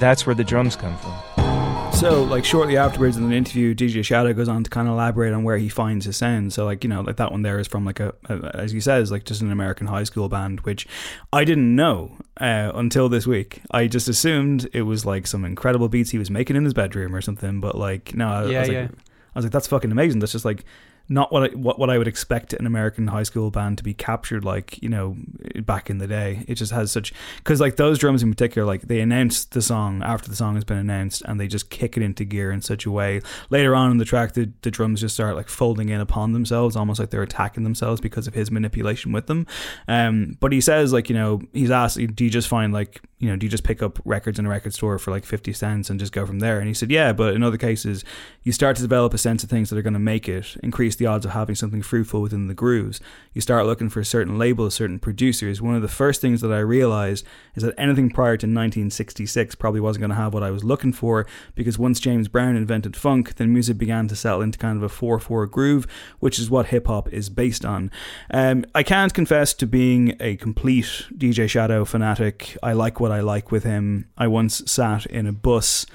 That's 0.00 0.26
where 0.26 0.34
the 0.34 0.42
drums 0.42 0.74
come 0.74 0.96
from. 0.96 1.55
So, 1.92 2.24
like 2.24 2.44
shortly 2.44 2.76
afterwards 2.76 3.16
in 3.16 3.24
an 3.24 3.32
interview, 3.32 3.74
DJ 3.74 4.04
Shadow 4.04 4.32
goes 4.34 4.48
on 4.48 4.62
to 4.64 4.70
kind 4.70 4.86
of 4.86 4.94
elaborate 4.94 5.32
on 5.32 5.44
where 5.44 5.56
he 5.56 5.68
finds 5.68 6.04
his 6.04 6.16
sound. 6.16 6.52
So, 6.52 6.64
like 6.64 6.84
you 6.84 6.90
know, 6.90 7.00
like 7.00 7.16
that 7.16 7.32
one 7.32 7.42
there 7.42 7.58
is 7.58 7.66
from 7.66 7.84
like 7.84 8.00
a, 8.00 8.14
a 8.28 8.54
as 8.54 8.72
he 8.72 8.80
says, 8.80 9.10
like 9.10 9.24
just 9.24 9.40
an 9.40 9.50
American 9.50 9.86
high 9.86 10.04
school 10.04 10.28
band, 10.28 10.60
which 10.60 10.86
I 11.32 11.44
didn't 11.44 11.74
know 11.74 12.18
uh, 12.38 12.72
until 12.74 13.08
this 13.08 13.26
week. 13.26 13.62
I 13.70 13.86
just 13.86 14.08
assumed 14.08 14.68
it 14.72 14.82
was 14.82 15.06
like 15.06 15.26
some 15.26 15.44
incredible 15.44 15.88
beats 15.88 16.10
he 16.10 16.18
was 16.18 16.30
making 16.30 16.56
in 16.56 16.64
his 16.64 16.74
bedroom 16.74 17.14
or 17.14 17.22
something. 17.22 17.60
But 17.60 17.76
like, 17.76 18.14
no, 18.14 18.28
I, 18.28 18.44
yeah, 18.44 18.58
I 18.58 18.60
was 18.60 18.68
yeah. 18.68 18.80
like, 18.80 18.90
I 18.90 19.38
was 19.38 19.44
like, 19.46 19.52
that's 19.52 19.66
fucking 19.66 19.90
amazing. 19.90 20.20
That's 20.20 20.32
just 20.32 20.44
like 20.44 20.64
not 21.08 21.32
what 21.32 21.50
I, 21.50 21.54
what 21.54 21.78
what 21.78 21.90
I 21.90 21.98
would 21.98 22.08
expect 22.08 22.52
an 22.52 22.66
American 22.66 23.06
high 23.08 23.22
school 23.22 23.50
band 23.50 23.78
to 23.78 23.84
be 23.84 23.94
captured 23.94 24.44
like 24.44 24.82
you 24.82 24.88
know 24.88 25.16
back 25.62 25.88
in 25.88 25.98
the 25.98 26.06
day. 26.06 26.44
It 26.48 26.56
just 26.56 26.72
has 26.72 26.90
such 26.90 27.12
because 27.38 27.60
like 27.60 27.76
those 27.76 27.98
drums 27.98 28.22
in 28.22 28.30
particular, 28.30 28.66
like 28.66 28.82
they 28.82 29.00
announce 29.00 29.44
the 29.44 29.62
song 29.62 30.02
after 30.02 30.28
the 30.28 30.36
song 30.36 30.54
has 30.54 30.64
been 30.64 30.78
announced, 30.78 31.22
and 31.24 31.38
they 31.38 31.46
just 31.46 31.70
kick 31.70 31.96
it 31.96 32.02
into 32.02 32.24
gear 32.24 32.50
in 32.50 32.60
such 32.60 32.86
a 32.86 32.90
way. 32.90 33.20
Later 33.50 33.74
on 33.74 33.90
in 33.90 33.98
the 33.98 34.04
track, 34.04 34.34
the, 34.34 34.50
the 34.62 34.70
drums 34.70 35.00
just 35.00 35.14
start 35.14 35.36
like 35.36 35.48
folding 35.48 35.88
in 35.88 36.00
upon 36.00 36.32
themselves, 36.32 36.76
almost 36.76 36.98
like 36.98 37.10
they're 37.10 37.22
attacking 37.22 37.64
themselves 37.64 38.00
because 38.00 38.26
of 38.26 38.34
his 38.34 38.50
manipulation 38.50 39.12
with 39.12 39.26
them. 39.26 39.46
Um, 39.88 40.36
but 40.40 40.52
he 40.52 40.60
says 40.60 40.92
like 40.92 41.08
you 41.08 41.14
know 41.14 41.40
he's 41.52 41.70
asked, 41.70 41.98
do 41.98 42.24
you 42.24 42.30
just 42.30 42.48
find 42.48 42.72
like 42.72 43.00
you 43.18 43.28
know 43.28 43.36
do 43.36 43.46
you 43.46 43.50
just 43.50 43.64
pick 43.64 43.82
up 43.82 43.98
records 44.04 44.38
in 44.38 44.46
a 44.46 44.48
record 44.48 44.74
store 44.74 44.98
for 44.98 45.10
like 45.10 45.24
fifty 45.24 45.52
cents 45.52 45.90
and 45.90 45.98
just 45.98 46.12
go 46.12 46.26
from 46.26 46.40
there? 46.40 46.58
And 46.58 46.68
he 46.68 46.74
said 46.74 46.90
yeah, 46.90 47.12
but 47.12 47.34
in 47.34 47.42
other 47.42 47.56
cases 47.58 48.04
you 48.42 48.52
start 48.52 48.76
to 48.76 48.82
develop 48.82 49.14
a 49.14 49.18
sense 49.18 49.42
of 49.42 49.50
things 49.50 49.70
that 49.70 49.78
are 49.78 49.82
going 49.82 49.92
to 49.92 49.98
make 49.98 50.28
it 50.28 50.56
increase 50.62 50.96
the 50.96 51.06
odds 51.06 51.24
of 51.24 51.32
having 51.32 51.54
something 51.54 51.82
fruitful 51.82 52.22
within 52.22 52.46
the 52.46 52.54
grooves. 52.54 53.00
You 53.32 53.40
start 53.40 53.66
looking 53.66 53.88
for 53.88 54.04
certain 54.04 54.38
labels, 54.38 54.74
certain 54.74 54.98
producers. 54.98 55.60
One 55.60 55.74
of 55.74 55.82
the 55.82 55.88
first 55.88 56.20
things 56.20 56.40
that 56.40 56.52
I 56.52 56.58
realized 56.58 57.26
is 57.54 57.62
that 57.62 57.74
anything 57.78 58.10
prior 58.10 58.36
to 58.36 58.46
1966 58.46 59.54
probably 59.56 59.80
wasn't 59.80 60.02
going 60.02 60.10
to 60.10 60.16
have 60.16 60.32
what 60.32 60.42
I 60.42 60.50
was 60.50 60.64
looking 60.64 60.92
for 60.92 61.26
because 61.54 61.78
once 61.78 62.00
James 62.00 62.28
Brown 62.28 62.56
invented 62.56 62.96
funk, 62.96 63.36
then 63.36 63.52
music 63.52 63.78
began 63.78 64.08
to 64.08 64.16
settle 64.16 64.42
into 64.42 64.58
kind 64.58 64.76
of 64.76 64.82
a 64.82 64.88
4 64.88 65.18
4 65.18 65.46
groove, 65.46 65.86
which 66.20 66.38
is 66.38 66.50
what 66.50 66.66
hip 66.66 66.86
hop 66.86 67.12
is 67.12 67.28
based 67.28 67.64
on. 67.64 67.90
Um, 68.30 68.64
I 68.74 68.82
can't 68.82 69.12
confess 69.12 69.54
to 69.54 69.66
being 69.66 70.16
a 70.20 70.36
complete 70.36 71.06
DJ 71.16 71.48
Shadow 71.48 71.84
fanatic. 71.84 72.56
I 72.62 72.72
like 72.72 73.00
what 73.00 73.05
I 73.12 73.20
like 73.20 73.50
with 73.50 73.64
him. 73.64 74.08
I 74.16 74.26
once 74.26 74.62
sat 74.70 75.06
in 75.06 75.26
a 75.26 75.32
bus 75.32 75.86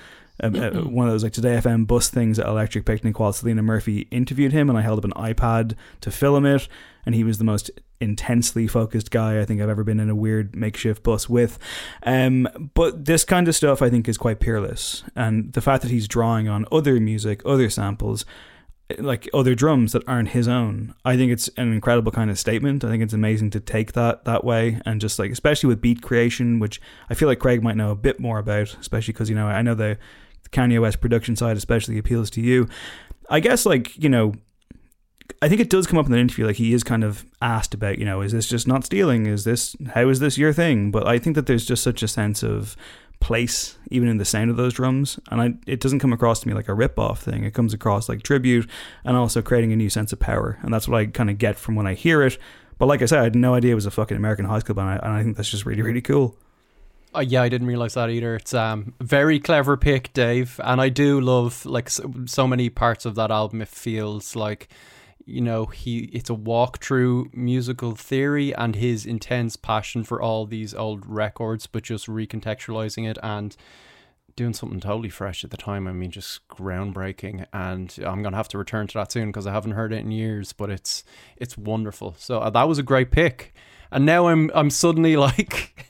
uh, 0.41 0.47
uh, 0.47 0.71
one 0.81 1.07
of 1.07 1.13
those 1.13 1.23
like 1.23 1.33
Today 1.33 1.57
FM 1.57 1.85
bus 1.85 2.09
things 2.09 2.39
at 2.39 2.47
Electric 2.47 2.85
Picnic 2.85 3.19
while 3.19 3.33
Selena 3.33 3.61
Murphy 3.61 4.07
interviewed 4.11 4.51
him, 4.51 4.69
and 4.69 4.77
I 4.77 4.81
held 4.81 4.99
up 4.99 5.05
an 5.05 5.11
iPad 5.11 5.75
to 6.01 6.11
film 6.11 6.45
it, 6.45 6.67
and 7.05 7.13
he 7.13 7.23
was 7.23 7.37
the 7.37 7.43
most 7.43 7.69
intensely 7.99 8.65
focused 8.65 9.11
guy 9.11 9.39
I 9.39 9.45
think 9.45 9.61
I've 9.61 9.69
ever 9.69 9.83
been 9.83 9.99
in 9.99 10.09
a 10.09 10.15
weird 10.15 10.55
makeshift 10.55 11.03
bus 11.03 11.29
with. 11.29 11.59
Um, 12.03 12.71
but 12.73 13.05
this 13.05 13.23
kind 13.23 13.47
of 13.47 13.55
stuff 13.55 13.81
I 13.81 13.89
think 13.91 14.09
is 14.09 14.17
quite 14.17 14.39
peerless, 14.39 15.03
and 15.15 15.53
the 15.53 15.61
fact 15.61 15.83
that 15.83 15.91
he's 15.91 16.07
drawing 16.07 16.47
on 16.47 16.65
other 16.71 16.99
music, 16.99 17.41
other 17.45 17.69
samples. 17.69 18.25
Like 18.99 19.29
other 19.33 19.55
drums 19.55 19.91
that 19.93 20.03
aren't 20.07 20.29
his 20.29 20.47
own, 20.47 20.93
I 21.05 21.17
think 21.17 21.31
it's 21.31 21.47
an 21.57 21.73
incredible 21.73 22.11
kind 22.11 22.29
of 22.29 22.39
statement. 22.39 22.83
I 22.83 22.89
think 22.89 23.03
it's 23.03 23.13
amazing 23.13 23.51
to 23.51 23.59
take 23.59 23.93
that 23.93 24.25
that 24.25 24.43
way, 24.43 24.81
and 24.85 25.01
just 25.01 25.19
like 25.19 25.31
especially 25.31 25.67
with 25.67 25.81
beat 25.81 26.01
creation, 26.01 26.59
which 26.59 26.81
I 27.09 27.13
feel 27.13 27.27
like 27.27 27.39
Craig 27.39 27.63
might 27.63 27.77
know 27.77 27.91
a 27.91 27.95
bit 27.95 28.19
more 28.19 28.39
about, 28.39 28.75
especially 28.79 29.13
because 29.13 29.29
you 29.29 29.35
know 29.35 29.47
I 29.47 29.61
know 29.61 29.75
the 29.75 29.97
Kanye 30.51 30.81
West 30.81 31.01
production 31.01 31.35
side 31.35 31.57
especially 31.57 31.97
appeals 31.97 32.29
to 32.31 32.41
you. 32.41 32.67
I 33.29 33.39
guess 33.39 33.65
like, 33.65 33.97
you 33.97 34.09
know, 34.09 34.33
I 35.41 35.47
think 35.47 35.61
it 35.61 35.69
does 35.69 35.87
come 35.87 35.97
up 35.97 36.05
in 36.05 36.11
the 36.11 36.19
interview 36.19 36.45
like 36.45 36.57
he 36.57 36.73
is 36.73 36.83
kind 36.83 37.03
of 37.03 37.25
asked 37.41 37.73
about, 37.73 37.97
you 37.97 38.05
know, 38.05 38.21
is 38.21 38.33
this 38.33 38.47
just 38.47 38.67
not 38.67 38.83
stealing? 38.83 39.25
Is 39.25 39.45
this 39.45 39.75
how 39.93 40.09
is 40.09 40.19
this 40.19 40.37
your 40.37 40.53
thing? 40.53 40.91
But 40.91 41.07
I 41.07 41.17
think 41.17 41.35
that 41.35 41.45
there's 41.45 41.65
just 41.65 41.83
such 41.83 42.03
a 42.03 42.07
sense 42.07 42.43
of 42.43 42.75
place 43.21 43.77
even 43.89 44.09
in 44.09 44.17
the 44.17 44.25
sound 44.25 44.51
of 44.51 44.57
those 44.57 44.73
drums. 44.73 45.19
And 45.29 45.41
I, 45.41 45.53
it 45.65 45.79
doesn't 45.79 45.99
come 45.99 46.11
across 46.11 46.41
to 46.41 46.47
me 46.47 46.53
like 46.53 46.67
a 46.67 46.73
rip-off 46.73 47.21
thing. 47.21 47.43
It 47.43 47.53
comes 47.53 47.73
across 47.73 48.09
like 48.09 48.23
tribute 48.23 48.69
and 49.05 49.15
also 49.15 49.41
creating 49.41 49.71
a 49.71 49.75
new 49.75 49.89
sense 49.89 50.11
of 50.11 50.19
power. 50.19 50.57
And 50.61 50.73
that's 50.73 50.87
what 50.87 50.99
I 50.99 51.05
kind 51.05 51.29
of 51.29 51.37
get 51.37 51.57
from 51.57 51.75
when 51.75 51.87
I 51.87 51.93
hear 51.93 52.21
it. 52.21 52.37
But 52.77 52.87
like 52.87 53.01
I 53.01 53.05
said 53.05 53.19
I 53.19 53.23
had 53.23 53.35
no 53.35 53.53
idea 53.53 53.71
it 53.71 53.75
was 53.75 53.85
a 53.85 53.91
fucking 53.91 54.17
American 54.17 54.45
high 54.45 54.59
school 54.59 54.75
band. 54.75 54.99
And 55.03 55.13
I 55.13 55.23
think 55.23 55.37
that's 55.37 55.49
just 55.49 55.65
really 55.65 55.81
really 55.81 56.01
cool. 56.01 56.35
Uh, 57.13 57.19
yeah, 57.19 57.41
I 57.41 57.49
didn't 57.49 57.67
realize 57.67 57.95
that 57.95 58.09
either. 58.09 58.35
It's 58.35 58.53
um 58.53 58.93
very 59.01 59.39
clever 59.39 59.77
pick, 59.77 60.13
Dave, 60.13 60.59
and 60.63 60.79
I 60.81 60.89
do 60.89 61.19
love 61.19 61.65
like 61.65 61.89
so, 61.89 62.11
so, 62.25 62.47
many 62.47 62.69
parts 62.69 63.05
of 63.05 63.15
that 63.15 63.31
album. 63.31 63.61
It 63.61 63.67
feels 63.67 64.35
like 64.35 64.69
you 65.31 65.41
know 65.41 65.65
he 65.65 66.09
it's 66.13 66.29
a 66.29 66.33
walk 66.33 66.83
through 66.83 67.29
musical 67.33 67.95
theory 67.95 68.53
and 68.55 68.75
his 68.75 69.05
intense 69.05 69.55
passion 69.55 70.03
for 70.03 70.21
all 70.21 70.45
these 70.45 70.73
old 70.73 71.05
records, 71.05 71.67
but 71.67 71.83
just 71.83 72.07
recontextualizing 72.07 73.09
it 73.09 73.17
and 73.23 73.55
doing 74.35 74.53
something 74.53 74.79
totally 74.79 75.09
fresh 75.09 75.43
at 75.43 75.51
the 75.51 75.57
time. 75.57 75.87
I 75.87 75.91
mean, 75.91 76.11
just 76.11 76.47
groundbreaking, 76.47 77.45
and 77.53 77.95
I'm 78.05 78.23
gonna 78.23 78.37
have 78.37 78.47
to 78.49 78.57
return 78.57 78.87
to 78.87 78.93
that 78.95 79.11
soon 79.11 79.29
because 79.29 79.47
I 79.47 79.51
haven't 79.51 79.71
heard 79.71 79.93
it 79.93 79.97
in 79.97 80.11
years. 80.11 80.53
But 80.53 80.69
it's 80.69 81.03
it's 81.37 81.57
wonderful. 81.57 82.15
So 82.17 82.39
uh, 82.39 82.49
that 82.51 82.67
was 82.67 82.79
a 82.79 82.83
great 82.83 83.11
pick. 83.11 83.53
And 83.91 84.05
now 84.05 84.27
I'm 84.27 84.49
I'm 84.53 84.69
suddenly 84.69 85.17
like, 85.17 85.85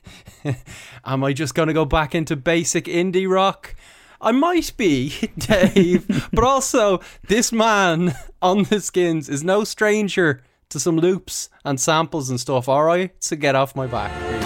am 1.05 1.23
I 1.23 1.33
just 1.33 1.55
gonna 1.55 1.73
go 1.73 1.85
back 1.85 2.15
into 2.15 2.35
basic 2.35 2.85
indie 2.85 3.29
rock? 3.29 3.75
I 4.21 4.31
might 4.31 4.71
be, 4.77 5.13
Dave, 5.37 6.29
but 6.31 6.43
also 6.43 7.01
this 7.27 7.51
man 7.51 8.15
on 8.41 8.63
the 8.63 8.79
skins 8.79 9.27
is 9.27 9.43
no 9.43 9.63
stranger 9.63 10.41
to 10.69 10.79
some 10.79 10.97
loops 10.97 11.49
and 11.65 11.79
samples 11.79 12.29
and 12.29 12.39
stuff. 12.39 12.69
All 12.69 12.83
right, 12.83 13.11
so 13.19 13.35
get 13.35 13.55
off 13.55 13.75
my 13.75 13.87
back. 13.87 14.11
You 14.31 14.39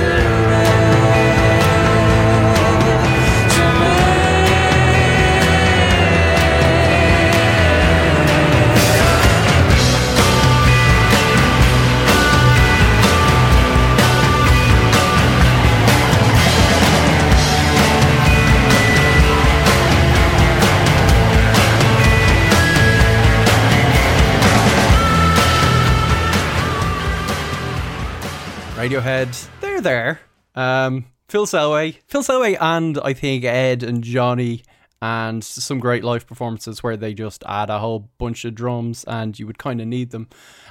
go. 0.00 0.35
Radiohead, 28.86 29.48
they're 29.60 29.80
there. 29.80 30.20
Um, 30.54 31.06
Phil 31.28 31.44
Selway, 31.44 31.96
Phil 32.06 32.22
Selway, 32.22 32.56
and 32.60 32.96
I 33.02 33.14
think 33.14 33.42
Ed 33.42 33.82
and 33.82 34.04
Johnny, 34.04 34.62
and 35.02 35.42
some 35.42 35.80
great 35.80 36.04
live 36.04 36.24
performances 36.24 36.84
where 36.84 36.96
they 36.96 37.12
just 37.12 37.42
add 37.48 37.68
a 37.68 37.80
whole 37.80 38.08
bunch 38.18 38.44
of 38.44 38.54
drums, 38.54 39.02
and 39.08 39.36
you 39.36 39.44
would 39.48 39.58
kind 39.58 39.80
of 39.80 39.88
need 39.88 40.12
them 40.12 40.28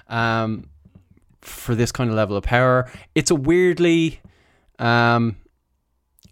um, 0.07 0.69
for 1.41 1.75
this 1.75 1.91
kind 1.91 2.09
of 2.09 2.15
level 2.15 2.37
of 2.37 2.45
power. 2.45 2.89
It's 3.15 3.31
a 3.31 3.35
weirdly, 3.35 4.21
um, 4.79 5.35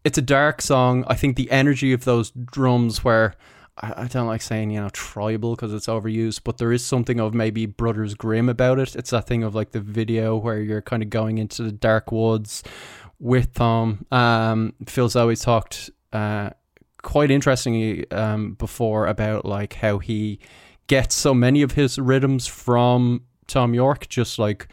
it's 0.05 0.17
a 0.17 0.21
dark 0.21 0.61
song. 0.61 1.03
I 1.07 1.15
think 1.15 1.35
the 1.35 1.51
energy 1.51 1.91
of 1.91 2.05
those 2.05 2.31
drums, 2.31 3.03
where 3.03 3.35
I, 3.77 4.07
don't 4.07 4.27
like 4.27 4.41
saying 4.41 4.71
you 4.71 4.81
know 4.81 4.89
tribal 4.89 5.55
because 5.55 5.73
it's 5.73 5.87
overused, 5.87 6.41
but 6.43 6.57
there 6.57 6.71
is 6.71 6.85
something 6.85 7.19
of 7.19 7.33
maybe 7.33 7.65
Brothers 7.65 8.13
Grimm 8.13 8.47
about 8.49 8.79
it. 8.79 8.95
It's 8.95 9.09
that 9.09 9.25
thing 9.25 9.43
of 9.43 9.55
like 9.55 9.71
the 9.71 9.79
video 9.79 10.37
where 10.37 10.59
you're 10.59 10.81
kind 10.81 11.01
of 11.01 11.09
going 11.09 11.39
into 11.39 11.63
the 11.63 11.71
dark 11.71 12.11
woods 12.11 12.63
with 13.19 13.53
Thom. 13.53 14.05
Um, 14.11 14.73
Phil's 14.87 15.15
always 15.15 15.41
talked 15.41 15.89
uh, 16.11 16.51
quite 17.01 17.31
interestingly 17.31 18.09
um, 18.11 18.53
before 18.53 19.07
about 19.07 19.45
like 19.45 19.73
how 19.73 19.97
he 19.97 20.39
gets 20.87 21.15
so 21.15 21.33
many 21.33 21.61
of 21.61 21.71
his 21.71 21.97
rhythms 21.97 22.45
from 22.45 23.23
Thom 23.47 23.73
Yorke, 23.73 24.07
just 24.07 24.37
like 24.37 24.67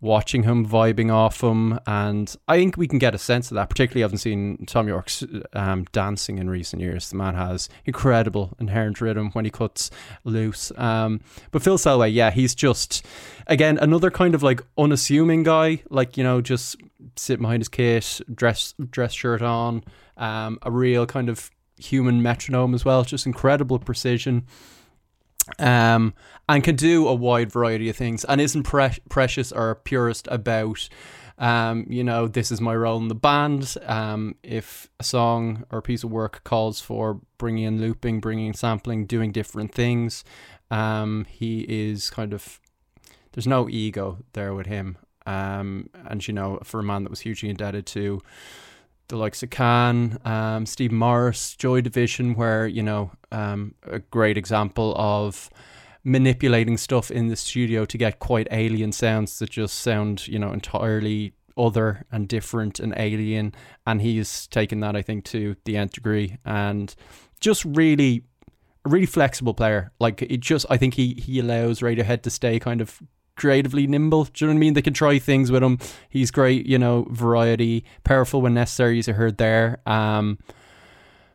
watching 0.00 0.42
him 0.42 0.66
vibing 0.66 1.12
off 1.12 1.42
him 1.42 1.78
and 1.86 2.36
I 2.46 2.58
think 2.58 2.76
we 2.76 2.86
can 2.86 2.98
get 2.98 3.14
a 3.14 3.18
sense 3.18 3.50
of 3.50 3.54
that 3.54 3.70
particularly 3.70 4.02
I 4.02 4.06
haven't 4.06 4.18
seen 4.18 4.66
Thom 4.66 4.88
Yorke's 4.88 5.24
um, 5.54 5.84
dancing 5.92 6.38
in 6.38 6.50
recent 6.50 6.82
years. 6.82 7.08
The 7.08 7.16
man 7.16 7.34
has 7.34 7.68
incredible 7.86 8.54
inherent 8.60 9.00
rhythm 9.00 9.30
when 9.32 9.46
he 9.46 9.50
cuts 9.50 9.90
loose. 10.24 10.70
Um, 10.76 11.20
but 11.50 11.62
Phil 11.62 11.78
Selway 11.78 12.12
yeah 12.12 12.30
he's 12.30 12.54
just 12.54 13.06
again 13.46 13.78
another 13.78 14.10
kind 14.10 14.34
of 14.34 14.42
like 14.42 14.60
unassuming 14.76 15.42
guy. 15.42 15.82
Like 15.88 16.16
you 16.16 16.24
know 16.24 16.40
just 16.40 16.76
sit 17.16 17.40
behind 17.40 17.62
his 17.62 17.68
kit 17.68 18.20
dress 18.34 18.74
dress 18.90 19.14
shirt 19.14 19.40
on 19.40 19.82
um, 20.18 20.58
a 20.62 20.70
real 20.70 21.06
kind 21.06 21.28
of 21.30 21.50
human 21.78 22.22
metronome 22.22 22.74
as 22.74 22.84
well. 22.84 23.02
Just 23.02 23.26
incredible 23.26 23.78
precision 23.78 24.44
um, 25.58 26.14
and 26.48 26.62
can 26.64 26.76
do 26.76 27.06
a 27.08 27.14
wide 27.14 27.50
variety 27.50 27.88
of 27.88 27.96
things 27.96 28.24
and 28.24 28.40
isn't 28.40 28.64
pre- 28.64 28.98
precious 29.08 29.52
or 29.52 29.74
purist 29.74 30.28
about 30.30 30.88
um, 31.38 31.84
you 31.88 32.02
know 32.02 32.26
this 32.28 32.50
is 32.50 32.60
my 32.60 32.74
role 32.74 32.98
in 32.98 33.08
the 33.08 33.14
band 33.14 33.76
um, 33.84 34.36
if 34.42 34.88
a 34.98 35.04
song 35.04 35.64
or 35.70 35.78
a 35.78 35.82
piece 35.82 36.02
of 36.02 36.10
work 36.10 36.42
calls 36.44 36.80
for 36.80 37.20
bringing 37.36 37.64
in 37.64 37.80
looping 37.80 38.20
bringing 38.20 38.46
in 38.46 38.54
sampling 38.54 39.06
doing 39.06 39.32
different 39.32 39.72
things 39.72 40.24
um, 40.70 41.26
he 41.28 41.60
is 41.68 42.10
kind 42.10 42.32
of 42.32 42.60
there's 43.36 43.46
no 43.46 43.68
ego 43.68 44.18
there 44.32 44.54
with 44.54 44.66
him. 44.66 44.96
Um, 45.26 45.90
and 46.08 46.26
you 46.26 46.32
know 46.32 46.60
for 46.62 46.80
a 46.80 46.82
man 46.84 47.02
that 47.02 47.10
was 47.10 47.20
hugely 47.20 47.50
indebted 47.50 47.84
to 47.86 48.22
the 49.08 49.16
likes 49.16 49.42
of 49.42 49.50
Can, 49.50 50.18
um, 50.24 50.66
Stephen 50.66 50.98
Morris, 50.98 51.54
Joy 51.56 51.80
Division, 51.80 52.34
where, 52.34 52.66
you 52.66 52.82
know, 52.82 53.12
um, 53.32 53.74
a 53.82 53.98
great 53.98 54.36
example 54.36 54.94
of 54.96 55.50
manipulating 56.04 56.76
stuff 56.76 57.10
in 57.10 57.28
the 57.28 57.36
studio 57.36 57.84
to 57.84 57.98
get 57.98 58.18
quite 58.18 58.46
alien 58.50 58.92
sounds 58.92 59.38
that 59.38 59.50
just 59.50 59.78
sound, 59.78 60.28
you 60.28 60.38
know, 60.38 60.52
entirely 60.52 61.32
other 61.56 62.04
and 62.12 62.28
different 62.28 62.78
and 62.78 62.94
alien. 62.96 63.54
And 63.86 64.02
he's 64.02 64.46
taken 64.48 64.80
that, 64.80 64.94
I 64.94 65.02
think, 65.02 65.24
to 65.26 65.56
the 65.64 65.76
nth 65.76 65.92
degree 65.92 66.38
and 66.44 66.94
just 67.40 67.64
really, 67.64 68.24
a 68.84 68.88
really 68.88 69.06
flexible 69.06 69.54
player. 69.54 69.90
Like, 69.98 70.22
it 70.22 70.40
just, 70.40 70.66
I 70.70 70.76
think 70.76 70.94
he, 70.94 71.14
he 71.14 71.40
allows 71.40 71.80
Radiohead 71.80 72.22
to 72.22 72.30
stay 72.30 72.58
kind 72.58 72.80
of 72.80 73.02
creatively 73.36 73.86
nimble. 73.86 74.24
Do 74.24 74.44
you 74.44 74.46
know 74.46 74.54
what 74.54 74.58
I 74.58 74.60
mean? 74.60 74.74
They 74.74 74.82
can 74.82 74.94
try 74.94 75.18
things 75.18 75.50
with 75.50 75.62
him. 75.62 75.78
He's 76.08 76.30
great, 76.30 76.66
you 76.66 76.78
know, 76.78 77.06
variety, 77.10 77.84
powerful 78.04 78.42
when 78.42 78.54
necessary, 78.54 78.98
as 78.98 79.08
I 79.08 79.12
heard 79.12 79.38
there. 79.38 79.80
Um, 79.86 80.38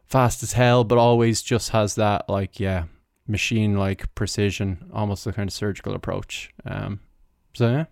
fast 0.05 0.43
as 0.43 0.53
hell, 0.53 0.83
but 0.83 0.97
always 0.97 1.41
just 1.41 1.69
has 1.69 1.95
that 1.95 2.27
like 2.29 2.59
yeah, 2.59 2.85
machine 3.27 3.77
like 3.77 4.13
precision, 4.15 4.89
almost 4.93 5.25
a 5.25 5.31
kind 5.31 5.49
of 5.49 5.53
surgical 5.53 5.93
approach. 5.93 6.51
Um, 6.65 6.99
so 7.53 7.69
yeah. 7.69 7.85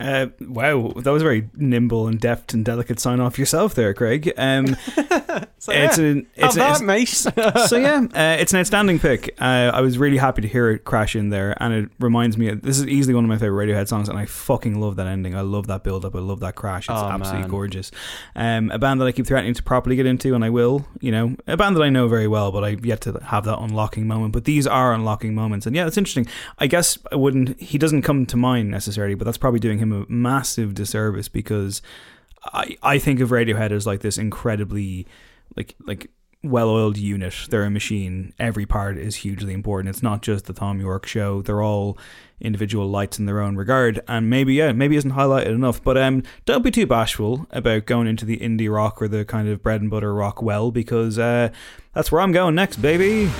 Uh, 0.00 0.26
wow, 0.40 0.92
that 0.96 1.10
was 1.10 1.22
a 1.22 1.24
very 1.24 1.50
nimble 1.56 2.06
and 2.06 2.20
deft 2.20 2.54
and 2.54 2.64
delicate 2.64 3.00
sign 3.00 3.18
off 3.18 3.36
yourself 3.38 3.74
there, 3.74 3.92
Craig. 3.92 4.32
Um, 4.36 4.66
so, 5.58 5.72
yeah, 5.72 5.86
it's 5.86 5.98
an 5.98 6.26
it's, 6.36 6.54
that, 6.54 6.70
it's 6.72 6.80
mate. 6.80 7.08
so 7.08 7.76
yeah, 7.76 8.06
uh, 8.14 8.36
it's 8.40 8.52
an 8.52 8.60
outstanding 8.60 9.00
pick. 9.00 9.34
Uh, 9.40 9.72
I 9.74 9.80
was 9.80 9.98
really 9.98 10.18
happy 10.18 10.40
to 10.42 10.48
hear 10.48 10.70
it 10.70 10.84
crash 10.84 11.16
in 11.16 11.30
there, 11.30 11.56
and 11.60 11.74
it 11.74 11.90
reminds 11.98 12.38
me. 12.38 12.48
Of, 12.48 12.62
this 12.62 12.78
is 12.78 12.86
easily 12.86 13.12
one 13.14 13.24
of 13.24 13.28
my 13.28 13.38
favorite 13.38 13.66
Radiohead 13.66 13.88
songs, 13.88 14.08
and 14.08 14.16
I 14.16 14.24
fucking 14.26 14.80
love 14.80 14.94
that 14.96 15.08
ending. 15.08 15.34
I 15.34 15.40
love 15.40 15.66
that 15.66 15.82
build 15.82 16.04
up. 16.04 16.14
I 16.14 16.20
love 16.20 16.38
that 16.40 16.54
crash. 16.54 16.84
It's 16.88 16.90
Oh, 16.96 17.08
absolutely 17.08 17.40
man. 17.42 17.50
gorgeous. 17.50 17.90
Um, 18.36 18.70
a 18.70 18.78
band 18.78 19.00
that 19.00 19.06
I 19.06 19.12
keep 19.12 19.26
threatening 19.26 19.54
to 19.54 19.62
properly 19.64 19.96
get 19.96 20.06
into, 20.06 20.34
and 20.36 20.44
I 20.44 20.50
will. 20.50 20.86
You 21.00 21.10
know, 21.10 21.36
a 21.48 21.56
band 21.56 21.74
that 21.74 21.82
I 21.82 21.88
know 21.88 22.06
very 22.06 22.28
well, 22.28 22.52
but 22.52 22.62
I've 22.62 22.86
yet 22.86 23.00
to 23.00 23.18
have 23.24 23.44
that 23.46 23.58
unlocking 23.58 24.06
moment. 24.06 24.32
But 24.32 24.44
these 24.44 24.64
are 24.68 24.92
unlocking 24.94 25.34
moments, 25.34 25.66
and 25.66 25.74
yeah, 25.74 25.88
it's 25.88 25.98
interesting. 25.98 26.28
I 26.58 26.68
guess 26.68 26.98
I 27.10 27.16
wouldn't. 27.16 27.60
He 27.60 27.78
doesn't 27.78 28.02
come 28.02 28.26
to 28.26 28.36
mind 28.36 28.70
necessarily, 28.70 29.16
but 29.16 29.24
that's 29.24 29.38
probably 29.38 29.58
doing 29.58 29.78
him 29.80 29.87
a 29.92 30.06
massive 30.08 30.74
disservice 30.74 31.28
because 31.28 31.82
I 32.44 32.76
I 32.82 32.98
think 32.98 33.20
of 33.20 33.30
Radiohead 33.30 33.70
as 33.70 33.86
like 33.86 34.00
this 34.00 34.18
incredibly 34.18 35.06
like 35.56 35.74
like 35.86 36.10
well-oiled 36.42 36.96
unit. 36.96 37.34
They're 37.50 37.64
a 37.64 37.70
machine. 37.70 38.32
Every 38.38 38.64
part 38.64 38.96
is 38.96 39.16
hugely 39.16 39.52
important. 39.52 39.88
It's 39.94 40.02
not 40.02 40.22
just 40.22 40.44
the 40.44 40.52
Thom 40.52 40.80
Yorke 40.80 41.06
show. 41.06 41.42
They're 41.42 41.62
all 41.62 41.98
individual 42.40 42.88
lights 42.88 43.18
in 43.18 43.26
their 43.26 43.40
own 43.40 43.56
regard. 43.56 44.00
And 44.06 44.30
maybe 44.30 44.54
yeah, 44.54 44.72
maybe 44.72 44.96
isn't 44.96 45.12
highlighted 45.12 45.48
enough. 45.48 45.82
But 45.82 45.98
um, 45.98 46.22
don't 46.44 46.62
be 46.62 46.70
too 46.70 46.86
bashful 46.86 47.46
about 47.50 47.86
going 47.86 48.06
into 48.06 48.24
the 48.24 48.38
indie 48.38 48.72
rock 48.72 49.02
or 49.02 49.08
the 49.08 49.24
kind 49.24 49.48
of 49.48 49.62
bread 49.62 49.80
and 49.80 49.90
butter 49.90 50.14
rock 50.14 50.40
well 50.40 50.70
because 50.70 51.18
uh, 51.18 51.50
that's 51.92 52.12
where 52.12 52.20
I'm 52.20 52.32
going 52.32 52.54
next, 52.54 52.76
baby. 52.76 53.30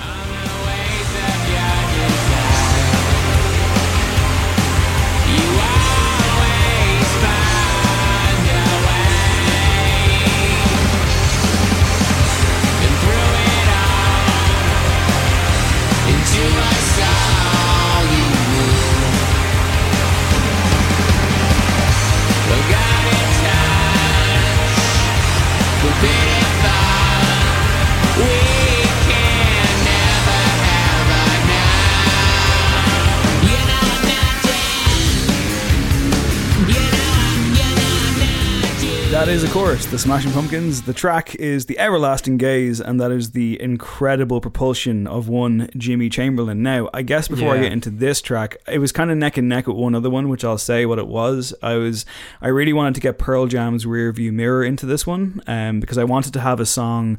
That 39.28 39.34
is, 39.34 39.44
of 39.44 39.50
course, 39.50 39.84
the 39.84 39.98
Smashing 39.98 40.32
Pumpkins. 40.32 40.80
The 40.80 40.94
track 40.94 41.34
is 41.34 41.66
The 41.66 41.78
Everlasting 41.78 42.38
Gaze, 42.38 42.80
and 42.80 42.98
that 42.98 43.10
is 43.10 43.32
the 43.32 43.60
incredible 43.60 44.40
propulsion 44.40 45.06
of 45.06 45.28
one 45.28 45.68
Jimmy 45.76 46.08
Chamberlin. 46.08 46.62
Now, 46.62 46.88
I 46.94 47.02
guess 47.02 47.28
before 47.28 47.54
I 47.54 47.60
get 47.60 47.70
into 47.70 47.90
this 47.90 48.22
track, 48.22 48.56
it 48.66 48.78
was 48.78 48.90
kind 48.90 49.10
of 49.10 49.18
neck 49.18 49.36
and 49.36 49.46
neck 49.46 49.66
with 49.66 49.76
one 49.76 49.94
other 49.94 50.08
one, 50.08 50.30
which 50.30 50.46
I'll 50.46 50.56
say 50.56 50.86
what 50.86 50.98
it 50.98 51.08
was. 51.08 51.52
I 51.62 51.74
was, 51.74 52.06
I 52.40 52.48
really 52.48 52.72
wanted 52.72 52.94
to 52.94 53.02
get 53.02 53.18
Pearl 53.18 53.46
Jam's 53.46 53.84
Rear 53.84 54.12
View 54.12 54.32
Mirror 54.32 54.64
into 54.64 54.86
this 54.86 55.06
one, 55.06 55.42
um, 55.46 55.78
because 55.78 55.98
I 55.98 56.04
wanted 56.04 56.32
to 56.32 56.40
have 56.40 56.58
a 56.58 56.64
song 56.64 57.18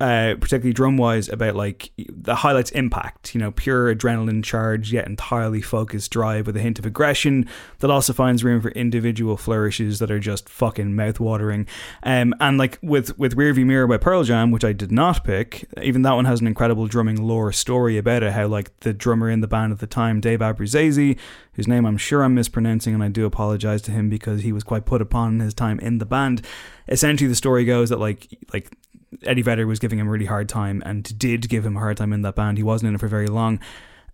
uh, 0.00 0.34
particularly 0.40 0.72
drum 0.72 0.96
wise, 0.96 1.28
about 1.28 1.54
like 1.54 1.90
the 1.96 2.34
highlights 2.34 2.70
impact. 2.72 3.34
You 3.34 3.40
know, 3.40 3.50
pure 3.52 3.94
adrenaline 3.94 4.42
charge, 4.42 4.92
yet 4.92 5.06
entirely 5.06 5.62
focused 5.62 6.10
drive 6.10 6.46
with 6.46 6.56
a 6.56 6.60
hint 6.60 6.78
of 6.78 6.86
aggression 6.86 7.48
that 7.78 7.90
also 7.90 8.12
finds 8.12 8.42
room 8.42 8.60
for 8.60 8.70
individual 8.70 9.36
flourishes 9.36 10.00
that 10.00 10.10
are 10.10 10.18
just 10.18 10.48
fucking 10.48 10.96
mouth 10.96 11.20
watering. 11.20 11.66
Um, 12.02 12.34
and 12.40 12.58
like 12.58 12.78
with 12.82 13.16
with 13.18 13.36
Rearview 13.36 13.64
Mirror 13.64 13.86
by 13.86 13.98
Pearl 13.98 14.24
Jam, 14.24 14.50
which 14.50 14.64
I 14.64 14.72
did 14.72 14.90
not 14.90 15.24
pick, 15.24 15.64
even 15.80 16.02
that 16.02 16.14
one 16.14 16.24
has 16.24 16.40
an 16.40 16.46
incredible 16.46 16.86
drumming 16.86 17.22
lore 17.22 17.52
story 17.52 17.96
about 17.96 18.22
it. 18.22 18.32
How 18.32 18.46
like 18.48 18.78
the 18.80 18.92
drummer 18.92 19.30
in 19.30 19.42
the 19.42 19.48
band 19.48 19.72
at 19.72 19.78
the 19.78 19.86
time, 19.86 20.20
Dave 20.20 20.40
Abruzzese, 20.40 21.16
whose 21.52 21.68
name 21.68 21.86
I'm 21.86 21.98
sure 21.98 22.22
I'm 22.22 22.34
mispronouncing, 22.34 22.94
and 22.94 23.02
I 23.02 23.08
do 23.08 23.26
apologize 23.26 23.82
to 23.82 23.92
him 23.92 24.10
because 24.10 24.42
he 24.42 24.52
was 24.52 24.64
quite 24.64 24.86
put 24.86 25.00
upon 25.00 25.34
in 25.34 25.40
his 25.40 25.54
time 25.54 25.78
in 25.80 25.98
the 25.98 26.06
band. 26.06 26.42
Essentially, 26.88 27.28
the 27.28 27.34
story 27.34 27.64
goes 27.64 27.90
that 27.90 28.00
like 28.00 28.28
like 28.52 28.76
Eddie 29.22 29.42
Vedder 29.42 29.66
was 29.66 29.78
giving 29.78 29.98
him 29.98 30.08
a 30.08 30.10
really 30.10 30.26
hard 30.26 30.48
time 30.48 30.82
and 30.84 31.16
did 31.18 31.48
give 31.48 31.64
him 31.64 31.76
a 31.76 31.80
hard 31.80 31.96
time 31.96 32.12
in 32.12 32.22
that 32.22 32.34
band. 32.34 32.58
He 32.58 32.64
wasn't 32.64 32.88
in 32.88 32.94
it 32.94 32.98
for 32.98 33.08
very 33.08 33.28
long. 33.28 33.60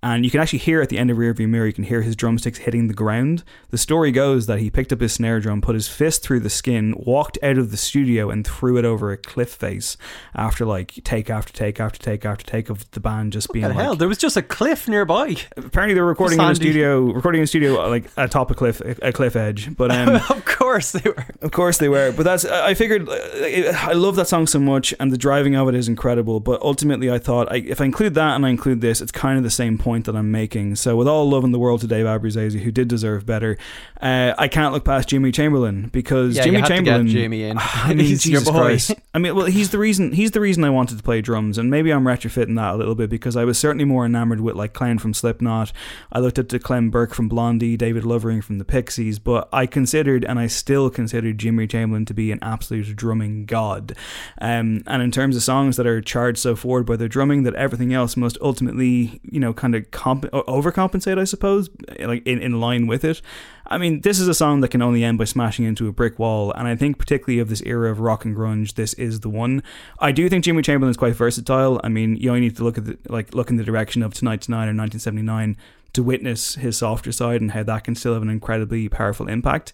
And 0.03 0.25
you 0.25 0.31
can 0.31 0.41
actually 0.41 0.61
hear 0.61 0.81
at 0.81 0.89
the 0.89 0.97
end 0.97 1.11
of 1.11 1.19
Rearview 1.19 1.49
Mirror, 1.49 1.67
you 1.67 1.73
can 1.73 1.85
hear 1.85 2.01
his 2.01 2.17
drumsticks 2.17 2.59
hitting 2.59 2.87
the 2.89 2.95
ground. 2.95 3.45
The 3.69 3.77
story 3.77 4.13
goes 4.13 4.47
that 4.47 4.61
he 4.61 4.71
picked 4.71 4.93
up 4.93 5.01
his 5.01 5.13
snare 5.13 5.41
drum, 5.41 5.61
put 5.61 5.75
his 5.75 5.89
fist 5.89 6.23
through 6.23 6.41
the 6.41 6.51
skin, 6.51 6.95
walked 6.97 7.39
out 7.43 7.59
of 7.59 7.71
the 7.71 7.77
studio, 7.77 8.31
and 8.31 8.47
threw 8.47 8.79
it 8.79 8.87
over 8.87 9.13
a 9.13 9.19
cliff 9.19 9.51
face 9.51 9.99
after 10.35 10.65
like 10.65 11.01
take 11.05 11.29
after 11.29 11.53
take 11.53 11.79
after 11.81 11.99
take 11.99 12.25
after 12.25 12.47
take 12.47 12.71
of 12.71 12.91
the 12.93 13.01
band 13.01 13.33
just 13.33 13.53
being 13.53 13.65
the 13.65 13.75
like. 13.75 13.79
hell? 13.79 13.97
There 13.97 14.09
was 14.09 14.19
just 14.19 14.37
a 14.37 14.43
cliff 14.43 14.89
nearby. 14.89 15.37
Apparently, 15.57 15.95
they 15.95 16.01
were 16.01 16.07
recording 16.07 16.41
in 16.41 16.51
a 16.51 16.55
studio, 16.55 17.01
recording 17.13 17.41
in 17.41 17.45
a 17.45 17.47
studio 17.47 17.89
like 17.89 18.11
atop 18.17 18.51
a 18.51 18.55
cliff, 18.55 18.81
a 18.81 19.13
cliff 19.13 19.37
edge. 19.37 19.77
But 19.77 19.91
um, 19.91 20.09
of 20.31 20.45
course 20.47 20.93
they 20.93 21.09
were. 21.11 21.27
of 21.43 21.51
course 21.51 21.77
they 21.77 21.89
were, 21.89 22.13
but 22.13 22.23
that's 22.23 22.47
I 22.47 22.71
I 22.71 22.75
figured 22.75 23.09
uh, 23.09 23.73
I 23.79 23.95
love 23.95 24.15
that 24.17 24.29
song 24.29 24.47
so 24.47 24.61
much, 24.61 24.95
and 25.01 25.11
the 25.11 25.19
driving 25.19 25.57
of 25.57 25.69
it 25.69 25.75
is 25.75 25.89
incredible. 25.89 26.39
But 26.39 26.63
ultimately, 26.63 27.11
I 27.11 27.19
thought 27.19 27.51
I, 27.51 27.57
if 27.57 27.81
I 27.81 27.85
include 27.85 28.15
that 28.15 28.37
and 28.37 28.47
I 28.47 28.51
include 28.51 28.81
this, 28.81 29.01
it's 29.01 29.11
kind 29.11 29.37
of 29.37 29.43
the 29.43 29.51
same 29.51 29.77
point 29.77 29.90
that 29.99 30.17
I'm 30.17 30.31
making. 30.31 30.77
So 30.77 30.97
with 30.97 31.09
all 31.09 31.29
love 31.29 31.45
in 31.45 31.53
the 31.53 31.59
world 31.59 31.81
to 31.83 31.87
Dave 31.87 32.07
Abruzzese, 32.07 32.61
who 32.61 32.71
did 32.71 32.89
deserve 32.89 33.27
better, 33.27 33.57
uh, 34.01 34.35
I 34.39 34.49
can't 34.49 34.73
look 34.73 34.85
past 34.85 35.09
Jimmy 35.09 35.33
Chamberlin 35.33 35.91
because 35.91 36.37
Yeah, 36.37 36.45
you 36.45 36.53
Jimmy 36.53 36.63
to 36.63 36.69
Chamberlin, 36.69 37.09
Jimmy 37.09 37.43
in. 37.45 37.59
I 37.61 37.89
mean, 37.95 38.07
He's 38.07 38.27
your 38.27 38.41
Jesus. 38.41 38.55
Christ. 38.55 38.95
I 39.15 39.19
mean, 39.19 39.35
well, 39.35 39.47
he's 39.47 39.71
the 39.71 39.79
reason. 39.79 40.13
He's 40.13 40.31
the 40.31 40.41
reason 40.41 40.65
I 40.65 40.71
wanted 40.71 40.97
to 40.99 41.03
play 41.03 41.21
drums, 41.21 41.59
and 41.59 41.71
maybe 41.71 41.91
I'm 41.93 42.05
retrofitting 42.05 42.57
that 42.57 42.75
a 42.75 42.77
little 42.77 42.95
bit 42.95 43.11
because 43.11 43.37
I 43.37 43.45
was 43.45 43.59
certainly 43.59 43.85
more 43.85 44.07
enamored 44.07 44.41
with 44.41 44.57
like 44.57 44.73
Clown 44.73 44.99
from 44.99 45.15
Slipknot. 45.15 45.73
I 46.13 46.21
looked 46.21 46.39
at 46.39 46.49
the 46.49 46.59
Clem 46.59 46.91
Burke 46.91 47.15
from 47.15 47.29
Blondie, 47.29 47.77
David 47.77 48.05
Lovering 48.05 48.41
from 48.43 48.59
the 48.59 48.65
Pixies, 48.65 49.19
but 49.19 49.49
I 49.53 49.67
considered, 49.67 50.25
and 50.25 50.39
I 50.39 50.47
still 50.47 50.91
consider 50.91 51.33
Jimmy 51.33 51.67
Chamberlin 51.67 52.05
to 52.07 52.15
be 52.15 52.31
an 52.33 52.39
absolute 52.43 52.95
drumming 52.97 53.47
god. 53.47 53.97
Um, 54.41 54.83
and 54.87 55.03
in 55.03 55.11
terms 55.11 55.37
of 55.37 55.43
songs 55.43 55.77
that 55.77 55.87
are 55.87 56.01
charged 56.01 56.39
so 56.39 56.55
forward 56.57 56.87
by 56.87 56.97
their 56.97 57.09
drumming, 57.09 57.43
that 57.45 57.55
everything 57.55 57.93
else 57.93 58.17
must 58.17 58.39
ultimately, 58.41 59.21
you 59.25 59.41
know, 59.41 59.53
kind 59.53 59.75
of 59.75 59.80
comp- 59.83 60.31
overcompensate, 60.33 61.19
I 61.19 61.25
suppose, 61.25 61.71
like 62.01 62.27
in, 62.27 62.41
in 62.41 62.61
line 62.61 62.87
with 62.87 63.05
it. 63.05 63.21
I 63.67 63.79
mean, 63.79 64.01
this 64.01 64.19
is 64.19 64.27
a 64.27 64.35
song 64.35 64.61
that 64.61 64.69
can 64.69 64.83
only 64.83 65.05
end 65.05 65.19
by 65.19 65.25
smashing 65.25 65.65
into 65.65 65.87
a 65.87 65.93
brick 65.93 66.19
wall, 66.19 66.53
and 66.53 66.67
I 66.67 66.75
think 66.75 66.99
particularly 66.99 67.39
of 67.39 67.49
this 67.49 67.63
era 67.63 67.91
of 67.91 68.01
rock 68.01 68.25
and 68.25 68.37
grunge, 68.37 68.75
this 68.75 68.95
is 68.95 69.21
the 69.21 69.29
one. 69.29 69.63
I 70.01 70.11
do 70.11 70.29
think 70.29 70.45
Jimmy 70.45 70.63
Chamberlin 70.63 70.91
is 70.91 70.97
quite 70.97 71.15
versatile. 71.15 71.81
I 71.85 71.89
mean, 71.89 72.17
you 72.17 72.31
only 72.31 72.41
need 72.41 72.57
to 72.57 72.65
look 72.65 72.79
at 72.79 72.85
the, 72.85 72.99
like 73.09 73.35
look 73.35 73.49
in 73.49 73.57
the 73.57 73.65
direction 73.65 74.03
of 74.03 74.13
Tonight 74.13 74.43
Tonight 74.43 74.65
or 74.65 74.75
1979 74.75 75.57
to 75.93 76.03
witness 76.03 76.57
his 76.57 76.79
softer 76.79 77.13
side 77.13 77.41
and 77.41 77.53
how 77.53 77.63
that 77.63 77.85
can 77.85 77.95
still 77.95 78.15
have 78.15 78.23
an 78.23 78.31
incredibly 78.31 78.89
powerful 78.89 79.29
impact. 79.29 79.73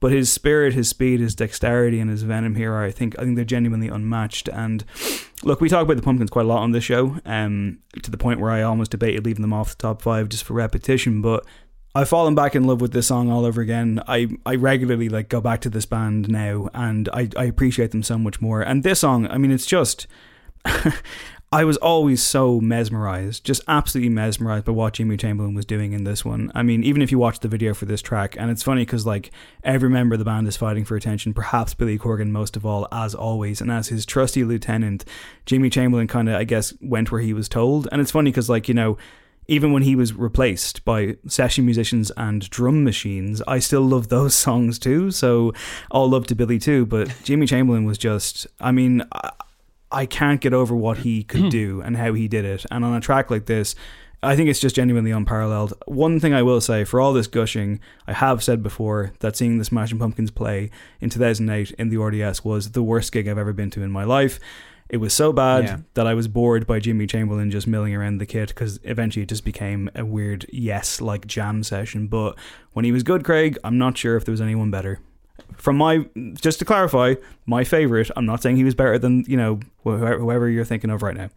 But 0.00 0.12
his 0.12 0.30
spirit, 0.30 0.74
his 0.74 0.88
speed, 0.88 1.20
his 1.20 1.34
dexterity, 1.34 2.00
and 2.00 2.10
his 2.10 2.22
venom 2.22 2.54
here 2.54 2.72
are, 2.72 2.84
I 2.84 2.90
think, 2.90 3.18
I 3.18 3.22
think 3.22 3.36
they're 3.36 3.44
genuinely 3.44 3.88
unmatched. 3.88 4.48
And 4.48 4.84
look, 5.42 5.60
we 5.60 5.68
talk 5.68 5.82
about 5.82 5.96
the 5.96 6.02
Pumpkins 6.02 6.30
quite 6.30 6.44
a 6.44 6.48
lot 6.48 6.62
on 6.62 6.72
this 6.72 6.84
show, 6.84 7.18
um, 7.24 7.78
to 8.02 8.10
the 8.10 8.18
point 8.18 8.40
where 8.40 8.50
I 8.50 8.62
almost 8.62 8.90
debated 8.90 9.24
leaving 9.24 9.42
them 9.42 9.52
off 9.52 9.70
the 9.70 9.82
top 9.82 10.02
five 10.02 10.28
just 10.28 10.44
for 10.44 10.54
repetition. 10.54 11.22
But 11.22 11.46
I've 11.94 12.08
fallen 12.08 12.34
back 12.34 12.54
in 12.54 12.64
love 12.64 12.82
with 12.82 12.92
this 12.92 13.06
song 13.06 13.30
all 13.30 13.46
over 13.46 13.62
again. 13.62 14.02
I, 14.06 14.28
I 14.44 14.56
regularly 14.56 15.08
like 15.08 15.30
go 15.30 15.40
back 15.40 15.62
to 15.62 15.70
this 15.70 15.86
band 15.86 16.28
now, 16.28 16.68
and 16.74 17.08
I, 17.12 17.30
I 17.36 17.44
appreciate 17.44 17.92
them 17.92 18.02
so 18.02 18.18
much 18.18 18.40
more. 18.40 18.60
And 18.60 18.82
this 18.82 19.00
song, 19.00 19.26
I 19.28 19.38
mean, 19.38 19.50
it's 19.50 19.66
just. 19.66 20.06
I 21.52 21.62
was 21.62 21.76
always 21.76 22.22
so 22.22 22.60
mesmerized, 22.60 23.44
just 23.44 23.62
absolutely 23.68 24.08
mesmerized 24.08 24.64
by 24.64 24.72
what 24.72 24.94
Jimmy 24.94 25.16
Chamberlin 25.16 25.54
was 25.54 25.64
doing 25.64 25.92
in 25.92 26.02
this 26.02 26.24
one. 26.24 26.50
I 26.56 26.64
mean, 26.64 26.82
even 26.82 27.02
if 27.02 27.12
you 27.12 27.18
watch 27.18 27.38
the 27.38 27.46
video 27.46 27.72
for 27.72 27.84
this 27.84 28.02
track, 28.02 28.36
and 28.36 28.50
it's 28.50 28.64
funny 28.64 28.82
because 28.82 29.06
like 29.06 29.30
every 29.62 29.88
member 29.88 30.14
of 30.14 30.18
the 30.18 30.24
band 30.24 30.48
is 30.48 30.56
fighting 30.56 30.84
for 30.84 30.96
attention, 30.96 31.32
perhaps 31.34 31.72
Billy 31.72 31.98
Corgan 31.98 32.30
most 32.30 32.56
of 32.56 32.66
all, 32.66 32.88
as 32.90 33.14
always, 33.14 33.60
and 33.60 33.70
as 33.70 33.88
his 33.88 34.04
trusty 34.04 34.42
lieutenant, 34.42 35.04
Jimmy 35.46 35.70
Chamberlin 35.70 36.08
kind 36.08 36.28
of, 36.28 36.34
I 36.34 36.42
guess, 36.42 36.74
went 36.80 37.12
where 37.12 37.20
he 37.20 37.32
was 37.32 37.48
told. 37.48 37.86
And 37.92 38.00
it's 38.00 38.10
funny 38.10 38.32
because 38.32 38.50
like 38.50 38.66
you 38.66 38.74
know 38.74 38.98
even 39.48 39.72
when 39.72 39.84
he 39.84 39.94
was 39.94 40.12
replaced 40.12 40.84
by 40.84 41.16
session 41.28 41.64
musicians 41.64 42.10
and 42.16 42.50
drum 42.50 42.82
machines, 42.82 43.40
I 43.46 43.60
still 43.60 43.82
love 43.82 44.08
those 44.08 44.34
songs 44.46 44.78
too. 44.78 45.12
So 45.12 45.52
all 45.90 46.10
love 46.10 46.26
to 46.26 46.34
Billy 46.34 46.58
too. 46.58 46.86
But 46.86 47.14
Jimmy 47.22 47.46
Chamberlin 47.46 47.84
was 47.84 47.98
just, 47.98 48.46
I 48.60 48.72
mean, 48.72 49.04
I, 50.00 50.06
can't 50.06 50.40
get 50.40 50.52
over 50.52 50.74
what 50.74 50.98
he 50.98 51.24
could 51.24 51.42
hmm. 51.42 51.48
do 51.48 51.80
and 51.80 51.96
how 51.96 52.12
he 52.12 52.28
did 52.28 52.44
it. 52.44 52.64
And 52.70 52.84
on 52.84 52.94
a 52.94 53.00
track 53.00 53.30
like 53.30 53.46
this, 53.46 53.74
I 54.22 54.34
think 54.34 54.48
it's 54.48 54.60
just 54.60 54.76
genuinely 54.76 55.10
unparalleled. 55.10 55.74
One 55.86 56.18
thing 56.20 56.34
I 56.34 56.42
will 56.42 56.60
say 56.60 56.84
for 56.84 57.00
all 57.00 57.12
this 57.12 57.26
gushing, 57.26 57.80
I 58.06 58.12
have 58.12 58.42
said 58.42 58.62
before 58.62 59.12
that 59.20 59.36
seeing 59.36 59.58
the 59.58 59.64
Smashing 59.64 59.98
Pumpkins 59.98 60.30
play 60.30 60.70
in 61.00 61.10
2008 61.10 61.72
in 61.72 61.90
the 61.90 61.98
RDS 61.98 62.44
was 62.44 62.72
the 62.72 62.82
worst 62.82 63.12
gig 63.12 63.28
I've 63.28 63.38
ever 63.38 63.52
been 63.52 63.70
to 63.70 63.82
in 63.82 63.90
my 63.90 64.04
life. 64.04 64.40
It 64.88 64.98
was 64.98 65.12
so 65.12 65.32
bad 65.32 65.64
Yeah. 65.64 65.78
that 65.94 66.06
I 66.06 66.14
was 66.14 66.28
bored 66.28 66.66
by 66.66 66.78
Jimmy 66.78 67.06
Chamberlin 67.06 67.50
just 67.50 67.66
milling 67.66 67.94
around 67.94 68.18
the 68.18 68.26
kit 68.26 68.48
because 68.48 68.78
eventually 68.84 69.24
it 69.24 69.28
just 69.28 69.44
became 69.44 69.90
a 69.94 70.04
weird 70.04 70.46
yes 70.52 71.00
like 71.00 71.26
jam 71.26 71.62
session. 71.62 72.06
But 72.06 72.38
when 72.72 72.84
he 72.84 72.92
was 72.92 73.02
good, 73.02 73.24
Craig, 73.24 73.58
I'm 73.64 73.78
not 73.78 73.98
sure 73.98 74.16
if 74.16 74.24
there 74.24 74.32
was 74.32 74.40
anyone 74.40 74.70
better. 74.70 75.00
From 75.56 75.76
my, 75.76 76.06
just 76.34 76.58
to 76.60 76.64
clarify, 76.64 77.14
my 77.46 77.64
favorite. 77.64 78.10
I'm 78.16 78.26
not 78.26 78.42
saying 78.42 78.56
he 78.56 78.64
was 78.64 78.74
better 78.74 78.98
than 78.98 79.24
you 79.26 79.36
know 79.36 79.60
whoever, 79.84 80.48
you're 80.48 80.64
thinking 80.64 80.90
of 80.90 81.02
right 81.02 81.16
now. 81.16 81.30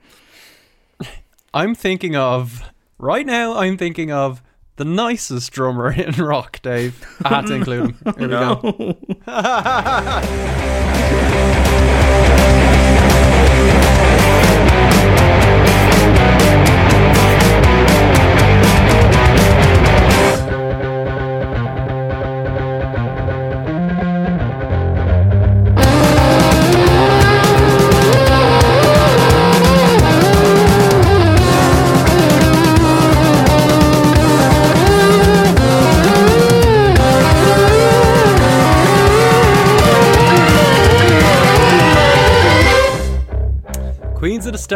I'm 1.53 1.73
thinking 1.73 2.15
of 2.15 2.61
right 2.97 3.25
now. 3.25 3.57
I'm 3.57 3.77
thinking 3.77 4.11
of 4.11 4.43
the 4.75 4.85
nicest 4.85 5.51
drummer 5.51 5.91
in 6.01 6.11
rock, 6.23 6.61
Dave. 6.61 7.03
I 7.25 7.29
had 7.29 7.47
to 7.47 7.53
include 7.53 7.91
him. 7.91 7.97
Here 8.17 8.19
we 8.19 8.27
go. 8.27 8.97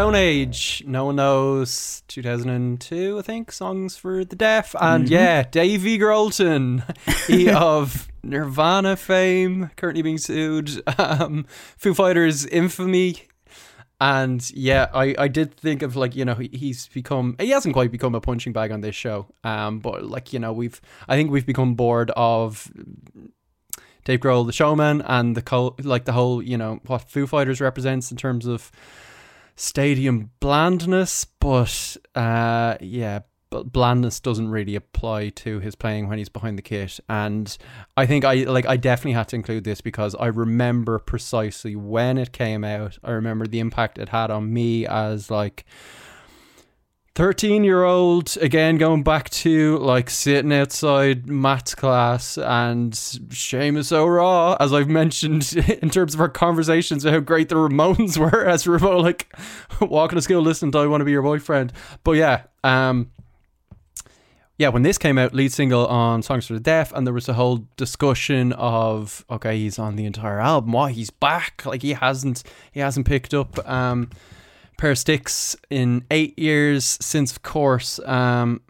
Stone 0.04 0.16
Age. 0.16 0.84
No 0.86 1.06
one 1.06 1.16
knows. 1.16 2.04
2002, 2.10 3.20
I 3.20 3.22
think. 3.22 3.54
Songs 3.54 3.96
for 3.96 4.26
the 4.26 4.36
Deaf. 4.36 4.76
And 4.82 5.06
Mhm. 5.06 5.10
yeah, 5.12 5.44
Davey 5.44 5.98
Grolton. 5.98 6.84
He 7.28 7.50
of 7.50 8.10
Nirvana 8.22 8.98
fame, 8.98 9.70
currently 9.78 10.02
being 10.02 10.18
sued. 10.18 10.84
Um, 11.00 11.46
Foo 11.78 11.94
Fighters 11.94 12.46
infamy. 12.46 13.30
And 14.02 14.46
yeah, 14.54 14.88
I, 14.94 15.16
I 15.18 15.30
did 15.30 15.56
think 15.56 15.82
of 15.82 15.96
like, 15.96 16.18
you 16.18 16.26
know, 16.26 16.36
he, 16.36 16.50
he's 16.52 16.88
become, 16.90 17.38
he 17.40 17.52
hasn't 17.52 17.74
quite 17.74 17.90
become 17.90 18.14
a 18.14 18.20
punching 18.20 18.52
bag 18.52 18.74
on 18.74 18.82
this 18.82 18.96
show. 18.96 19.28
Um, 19.46 19.80
but 19.80 20.04
like, 20.04 20.34
you 20.34 20.40
know, 20.40 20.52
we've, 20.52 20.82
I 21.08 21.16
think 21.16 21.32
we've 21.32 21.46
become 21.46 21.76
bored 21.76 22.12
of 22.18 22.70
Dave 24.04 24.20
Grohl, 24.20 24.46
the 24.46 24.52
showman, 24.52 25.02
and 25.04 25.38
the 25.38 25.42
co- 25.42 25.78
like 25.82 26.04
the 26.04 26.12
whole, 26.12 26.42
you 26.44 26.58
know, 26.58 26.82
what 26.88 27.10
Foo 27.10 27.26
Fighters 27.26 27.62
represents 27.62 28.12
in 28.12 28.18
terms 28.18 28.46
of 28.46 28.70
stadium 29.56 30.32
blandness. 30.40 31.26
But 31.40 31.98
uh, 32.16 32.78
yeah, 32.82 33.20
but 33.54 33.72
blandness 33.72 34.20
doesn't 34.20 34.50
really 34.50 34.76
apply 34.76 35.30
to 35.30 35.60
his 35.60 35.76
playing 35.76 36.10
when 36.10 36.18
he's 36.18 36.28
behind 36.28 36.58
the 36.58 36.64
kit. 36.64 37.00
And 37.08 37.56
I 37.96 38.08
think 38.08 38.26
I 38.26 38.46
like 38.46 38.66
I 38.66 38.78
definitely 38.78 39.14
had 39.14 39.28
to 39.30 39.36
include 39.36 39.64
this 39.64 39.80
because 39.80 40.16
I 40.16 40.28
remember 40.28 40.98
precisely 40.98 41.76
when 41.76 42.18
it 42.18 42.32
came 42.32 42.64
out. 42.64 42.98
I 43.04 43.12
remember 43.12 43.46
the 43.46 43.60
impact 43.60 44.00
it 44.00 44.10
had 44.10 44.32
on 44.32 44.52
me 44.52 44.88
as 44.88 45.30
like 45.30 45.66
13 47.16 47.64
year 47.64 47.84
old 47.84 48.36
again 48.42 48.78
going 48.78 49.04
back 49.04 49.30
to 49.30 49.78
like 49.78 50.10
sitting 50.10 50.52
outside 50.52 51.28
maths 51.28 51.76
class 51.76 52.40
and 52.40 52.94
Seamus 52.94 53.92
O'Raw 53.92 54.58
as 54.60 54.74
I've 54.74 54.90
mentioned 54.90 55.54
in 55.82 55.92
terms 55.92 56.16
of 56.16 56.22
our 56.22 56.30
conversations 56.30 57.04
how 57.04 57.20
great 57.20 57.50
the 57.50 57.56
Ramones 57.56 58.18
were 58.32 58.46
as 58.46 58.66
we 58.66 58.78
were 58.78 59.00
like 59.00 59.32
walking 59.80 60.16
to 60.16 60.24
school 60.24 60.42
listening 60.42 60.72
to 60.72 60.80
I 60.80 60.88
Want 60.88 61.02
to 61.02 61.06
Be 61.06 61.12
Your 61.12 61.22
Boyfriend 61.22 61.72
but 62.04 62.14
yeah 62.14 62.44
um 62.64 63.12
yeah, 64.60 64.70
when 64.70 64.84
this 64.84 65.00
came 65.00 65.18
out, 65.18 65.34
lead 65.34 65.52
single 65.52 65.88
on 65.88 66.22
Songs 66.22 66.46
for 66.46 66.54
the 66.54 66.60
Deaf, 66.60 66.94
and 66.94 67.08
there 67.08 67.14
was 67.14 67.28
a 67.28 67.34
whole 67.34 67.68
discussion 67.76 68.54
of 68.54 69.26
okay, 69.30 69.58
he's 69.58 69.80
on 69.80 69.96
the 69.96 70.06
entire 70.06 70.40
album. 70.40 70.72
Why 70.72 70.92
he's 70.92 71.10
back? 71.10 71.66
Like 71.66 71.82
he 71.82 71.94
hasn't 71.94 72.44
he 72.72 72.80
hasn't 72.80 73.08
picked 73.08 73.34
up 73.34 73.68
um 73.68 74.12
pair 74.78 74.92
of 74.92 74.98
sticks 74.98 75.56
in 75.70 76.06
eight 76.12 76.38
years 76.38 76.98
since, 77.02 77.32
of 77.32 77.44
course, 77.44 78.00
um, 78.00 78.62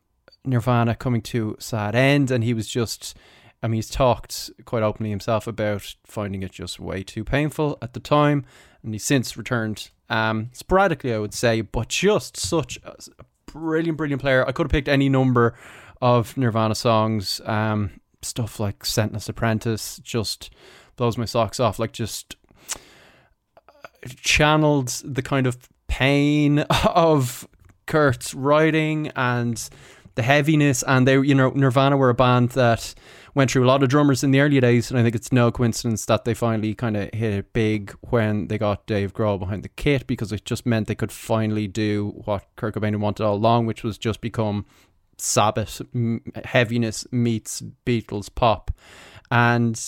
Nirvana 0.45 0.95
coming 0.95 1.21
to 1.21 1.55
sad 1.59 1.95
end, 1.95 2.31
and 2.31 2.43
he 2.43 2.53
was 2.53 2.67
just. 2.67 3.15
I 3.61 3.67
mean, 3.67 3.77
he's 3.77 3.89
talked 3.89 4.51
quite 4.65 4.83
openly 4.83 5.09
himself 5.09 5.47
about 5.47 5.95
finding 6.05 6.43
it 6.43 6.51
just 6.51 6.81
way 6.81 7.01
too 7.01 7.23
painful 7.23 7.77
at 7.81 7.93
the 7.93 8.01
time, 8.01 8.45
and 8.83 8.93
he's 8.93 9.05
since 9.05 9.37
returned 9.37 9.89
um, 10.09 10.49
sporadically, 10.51 11.13
I 11.13 11.19
would 11.19 11.33
say, 11.33 11.61
but 11.61 11.87
just 11.87 12.35
such 12.35 12.77
a 12.83 12.95
brilliant, 13.45 13.97
brilliant 13.97 14.21
player. 14.21 14.45
I 14.45 14.51
could 14.51 14.65
have 14.65 14.71
picked 14.71 14.89
any 14.89 15.07
number 15.07 15.55
of 16.01 16.35
Nirvana 16.35 16.75
songs. 16.75 17.39
Um, 17.45 18.01
stuff 18.21 18.59
like 18.59 18.85
Scentless 18.85 19.29
Apprentice 19.29 19.97
just 19.99 20.49
blows 20.95 21.17
my 21.17 21.25
socks 21.25 21.59
off. 21.59 21.79
Like 21.79 21.93
just 21.93 22.35
channeled 24.17 24.89
the 25.05 25.21
kind 25.21 25.47
of 25.47 25.57
pain 25.93 26.59
of 26.85 27.47
Kurt's 27.85 28.33
writing 28.33 29.11
and 29.15 29.69
the 30.15 30.23
heaviness. 30.23 30.83
And 30.87 31.07
they, 31.07 31.19
you 31.19 31.35
know, 31.35 31.51
Nirvana 31.51 31.97
were 31.97 32.09
a 32.09 32.15
band 32.15 32.49
that 32.49 32.95
went 33.35 33.51
through 33.51 33.63
a 33.63 33.67
lot 33.67 33.83
of 33.83 33.89
drummers 33.89 34.23
in 34.23 34.31
the 34.31 34.39
early 34.39 34.59
days, 34.59 34.89
and 34.89 34.99
I 34.99 35.03
think 35.03 35.15
it's 35.15 35.31
no 35.31 35.51
coincidence 35.51 36.05
that 36.05 36.23
they 36.23 36.33
finally 36.33 36.73
kind 36.73 36.97
of 36.97 37.11
hit 37.13 37.33
it 37.33 37.53
big 37.53 37.95
when 38.09 38.47
they 38.47 38.57
got 38.57 38.85
Dave 38.85 39.13
Grohl 39.13 39.39
behind 39.39 39.63
the 39.63 39.69
kit 39.69 40.05
because 40.07 40.31
it 40.31 40.45
just 40.45 40.65
meant 40.65 40.87
they 40.87 40.95
could 40.95 41.11
finally 41.11 41.67
do 41.67 42.13
what 42.25 42.45
Kurt 42.55 42.75
Cobain 42.75 42.99
wanted 42.99 43.23
all 43.23 43.35
along, 43.35 43.65
which 43.65 43.83
was 43.83 43.97
just 43.97 44.21
become 44.21 44.65
Sabbath 45.17 45.81
heaviness 46.43 47.07
meets 47.11 47.63
Beatles 47.85 48.33
pop, 48.33 48.71
and 49.31 49.79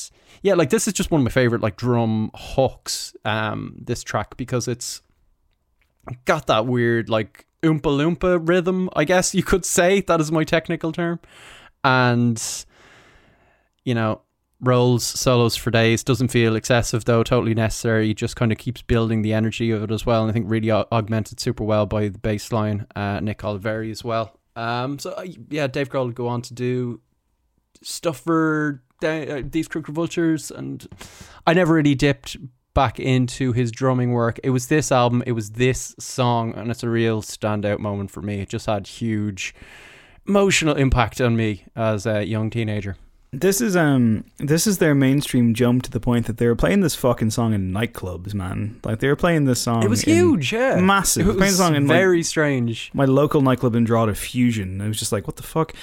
yeah, 0.42 0.54
like 0.54 0.70
this 0.70 0.88
is 0.88 0.94
just 0.94 1.12
one 1.12 1.22
of 1.22 1.26
my 1.26 1.32
favorite 1.32 1.62
like 1.62 1.78
drum 1.78 2.32
hooks. 2.34 3.16
Um, 3.26 3.76
this 3.80 4.04
track 4.04 4.38
because 4.38 4.68
it's 4.68 5.02
got 6.26 6.48
that 6.48 6.66
weird 6.66 7.10
like 7.10 7.46
oompa 7.64 7.82
loompa 7.82 8.40
rhythm. 8.48 8.90
I 8.96 9.04
guess 9.04 9.34
you 9.34 9.44
could 9.44 9.66
say 9.66 10.02
that 10.02 10.22
is 10.22 10.32
my 10.32 10.44
technical 10.44 10.92
term, 10.92 11.20
and 11.84 12.42
you 13.84 13.94
know, 13.94 14.22
rolls 14.60 15.04
solos 15.04 15.56
for 15.56 15.72
days. 15.72 16.04
Doesn't 16.04 16.30
feel 16.30 16.56
excessive 16.56 17.06
though, 17.06 17.24
totally 17.24 17.54
necessary. 17.54 18.14
Just 18.14 18.36
kind 18.36 18.52
of 18.52 18.58
keeps 18.58 18.82
building 18.82 19.22
the 19.22 19.34
energy 19.34 19.72
of 19.72 19.84
it 19.84 19.92
as 19.92 20.06
well. 20.06 20.24
And 20.24 20.32
I 20.32 20.34
think 20.34 20.50
really 20.50 20.72
augmented 20.72 21.40
super 21.40 21.64
well 21.64 21.86
by 21.86 22.10
the 22.10 22.20
bass 22.20 22.52
line, 22.52 22.88
uh, 22.96 23.20
Nick 23.20 23.40
Oliveri 23.40 23.92
as 23.92 24.04
well. 24.04 24.40
Um, 24.56 25.00
so 25.00 25.12
uh, 25.12 25.26
yeah, 25.50 25.68
Dave 25.68 25.90
Grohl 25.90 26.06
will 26.06 26.12
go 26.12 26.28
on 26.28 26.42
to 26.44 26.54
do 26.54 27.02
stuff 27.82 28.20
for 28.20 28.82
uh, 29.04 29.42
Them 29.44 29.64
Crooked 29.70 29.94
Vultures, 29.94 30.50
and 30.52 30.88
I 31.46 31.54
never 31.54 31.74
really 31.74 31.96
dipped 31.96 32.38
back 32.76 33.00
into 33.00 33.54
his 33.54 33.72
drumming 33.72 34.12
work. 34.12 34.40
It 34.44 34.52
was 34.52 34.68
this 34.68 34.92
album, 34.92 35.24
it 35.26 35.32
was 35.32 35.52
this 35.52 35.96
song, 35.98 36.54
and 36.54 36.70
it's 36.70 36.84
a 36.84 36.90
real 36.90 37.24
standout 37.24 37.80
moment 37.80 38.12
for 38.12 38.22
me. 38.22 38.42
It 38.42 38.50
just 38.50 38.68
had 38.68 38.86
huge 38.86 39.56
emotional 40.28 40.76
impact 40.76 41.20
on 41.20 41.36
me 41.36 41.66
as 41.76 42.06
a 42.06 42.24
young 42.24 42.52
teenager. 42.52 42.98
This 43.40 43.60
is 43.60 43.76
um 43.76 44.24
this 44.38 44.66
is 44.66 44.78
their 44.78 44.96
mainstream 44.96 45.54
jump 45.54 45.84
to 45.84 45.92
the 45.92 46.00
point 46.00 46.26
that 46.28 46.38
they 46.38 46.48
were 46.48 46.56
playing 46.56 46.80
this 46.80 46.96
fucking 46.96 47.32
song 47.32 47.54
in 47.54 47.72
nightclubs, 47.72 48.34
man. 48.34 48.80
Like 48.84 49.00
they 49.00 49.10
were 49.10 49.16
playing 49.16 49.44
this 49.44 49.62
song. 49.62 49.84
It 49.84 49.90
was 49.90 50.02
huge, 50.02 50.54
yeah, 50.54 50.80
massive. 50.80 51.28
It 51.28 51.36
was 51.36 51.58
song 51.58 51.76
in 51.76 51.86
very 51.86 52.20
my, 52.20 52.22
strange. 52.22 52.92
My 52.94 53.04
local 53.06 53.42
nightclub 53.42 53.76
in 53.76 53.84
Drogheda, 53.84 54.16
Fusion. 54.16 54.80
I 54.82 54.88
was 54.88 54.98
just 54.98 55.12
like, 55.12 55.28
what 55.28 55.36
the 55.36 55.44
fuck? 55.44 55.74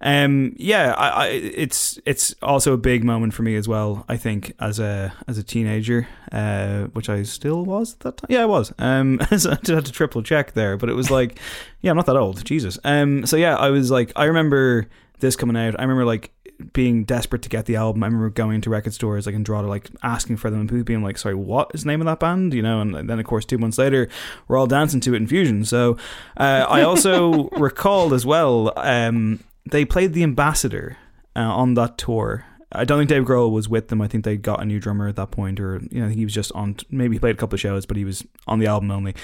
Um, 0.00 0.54
yeah, 0.56 0.94
I, 0.96 1.08
I, 1.08 1.26
it's 1.28 1.98
it's 2.06 2.34
also 2.40 2.72
a 2.72 2.78
big 2.78 3.04
moment 3.04 3.34
for 3.34 3.42
me 3.42 3.56
as 3.56 3.68
well. 3.68 4.06
I 4.08 4.16
think 4.16 4.54
as 4.58 4.78
a 4.78 5.12
as 5.28 5.36
a 5.36 5.42
teenager, 5.42 6.08
uh, 6.32 6.84
which 6.94 7.10
I 7.10 7.24
still 7.24 7.64
was 7.64 7.92
at 7.94 8.00
that 8.00 8.16
time. 8.16 8.28
Yeah, 8.30 8.42
I 8.42 8.46
was. 8.46 8.72
Um, 8.78 9.20
so 9.36 9.50
I 9.50 9.54
had 9.54 9.84
to 9.84 9.92
triple 9.92 10.22
check 10.22 10.52
there, 10.52 10.78
but 10.78 10.88
it 10.88 10.94
was 10.94 11.10
like, 11.10 11.38
yeah, 11.82 11.90
I'm 11.90 11.96
not 11.96 12.06
that 12.06 12.16
old. 12.16 12.42
Jesus. 12.44 12.78
Um, 12.84 13.26
so 13.26 13.36
yeah, 13.36 13.56
I 13.56 13.68
was 13.68 13.90
like, 13.90 14.12
I 14.16 14.24
remember 14.24 14.88
this 15.20 15.36
coming 15.36 15.56
out. 15.56 15.78
I 15.78 15.82
remember 15.82 16.04
like 16.04 16.32
being 16.72 17.04
desperate 17.04 17.42
to 17.42 17.48
get 17.48 17.66
the 17.66 17.76
album. 17.76 18.02
I 18.02 18.06
remember 18.06 18.30
going 18.30 18.60
to 18.60 18.70
record 18.70 18.94
stores 18.94 19.26
like 19.26 19.34
in 19.34 19.42
Drogheda, 19.42 19.68
like 19.68 19.90
asking 20.02 20.36
for 20.36 20.50
them, 20.50 20.60
and 20.60 20.68
people 20.68 20.84
being 20.84 21.02
like, 21.02 21.18
"Sorry, 21.18 21.34
what 21.34 21.70
is 21.74 21.84
the 21.84 21.88
name 21.88 22.00
of 22.00 22.06
that 22.06 22.20
band?" 22.20 22.54
You 22.54 22.62
know, 22.62 22.80
and 22.80 23.08
then 23.08 23.18
of 23.18 23.24
course 23.24 23.44
two 23.44 23.58
months 23.58 23.78
later, 23.78 24.08
we're 24.48 24.58
all 24.58 24.66
dancing 24.66 25.00
to 25.00 25.14
it 25.14 25.18
in 25.18 25.26
Fusion. 25.26 25.64
So 25.64 25.96
uh, 26.36 26.66
I 26.68 26.82
also 26.82 27.48
recalled 27.50 28.12
as 28.12 28.26
well, 28.26 28.72
um, 28.76 29.42
they 29.68 29.84
played 29.84 30.12
the 30.12 30.22
Ambassador 30.22 30.96
uh, 31.36 31.40
on 31.40 31.74
that 31.74 31.98
tour. 31.98 32.44
I 32.74 32.84
don't 32.84 32.98
think 32.98 33.10
Dave 33.10 33.24
Grohl 33.24 33.50
was 33.50 33.68
with 33.68 33.88
them. 33.88 34.00
I 34.00 34.08
think 34.08 34.24
they 34.24 34.36
got 34.36 34.62
a 34.62 34.64
new 34.64 34.80
drummer 34.80 35.06
at 35.06 35.16
that 35.16 35.30
point, 35.30 35.60
or 35.60 35.80
you 35.90 36.02
know, 36.02 36.08
he 36.08 36.24
was 36.24 36.34
just 36.34 36.52
on. 36.52 36.76
Maybe 36.90 37.16
he 37.16 37.20
played 37.20 37.36
a 37.36 37.38
couple 37.38 37.54
of 37.54 37.60
shows, 37.60 37.86
but 37.86 37.96
he 37.96 38.04
was 38.04 38.24
on 38.46 38.58
the 38.58 38.66
album 38.66 38.90
only. 38.90 39.14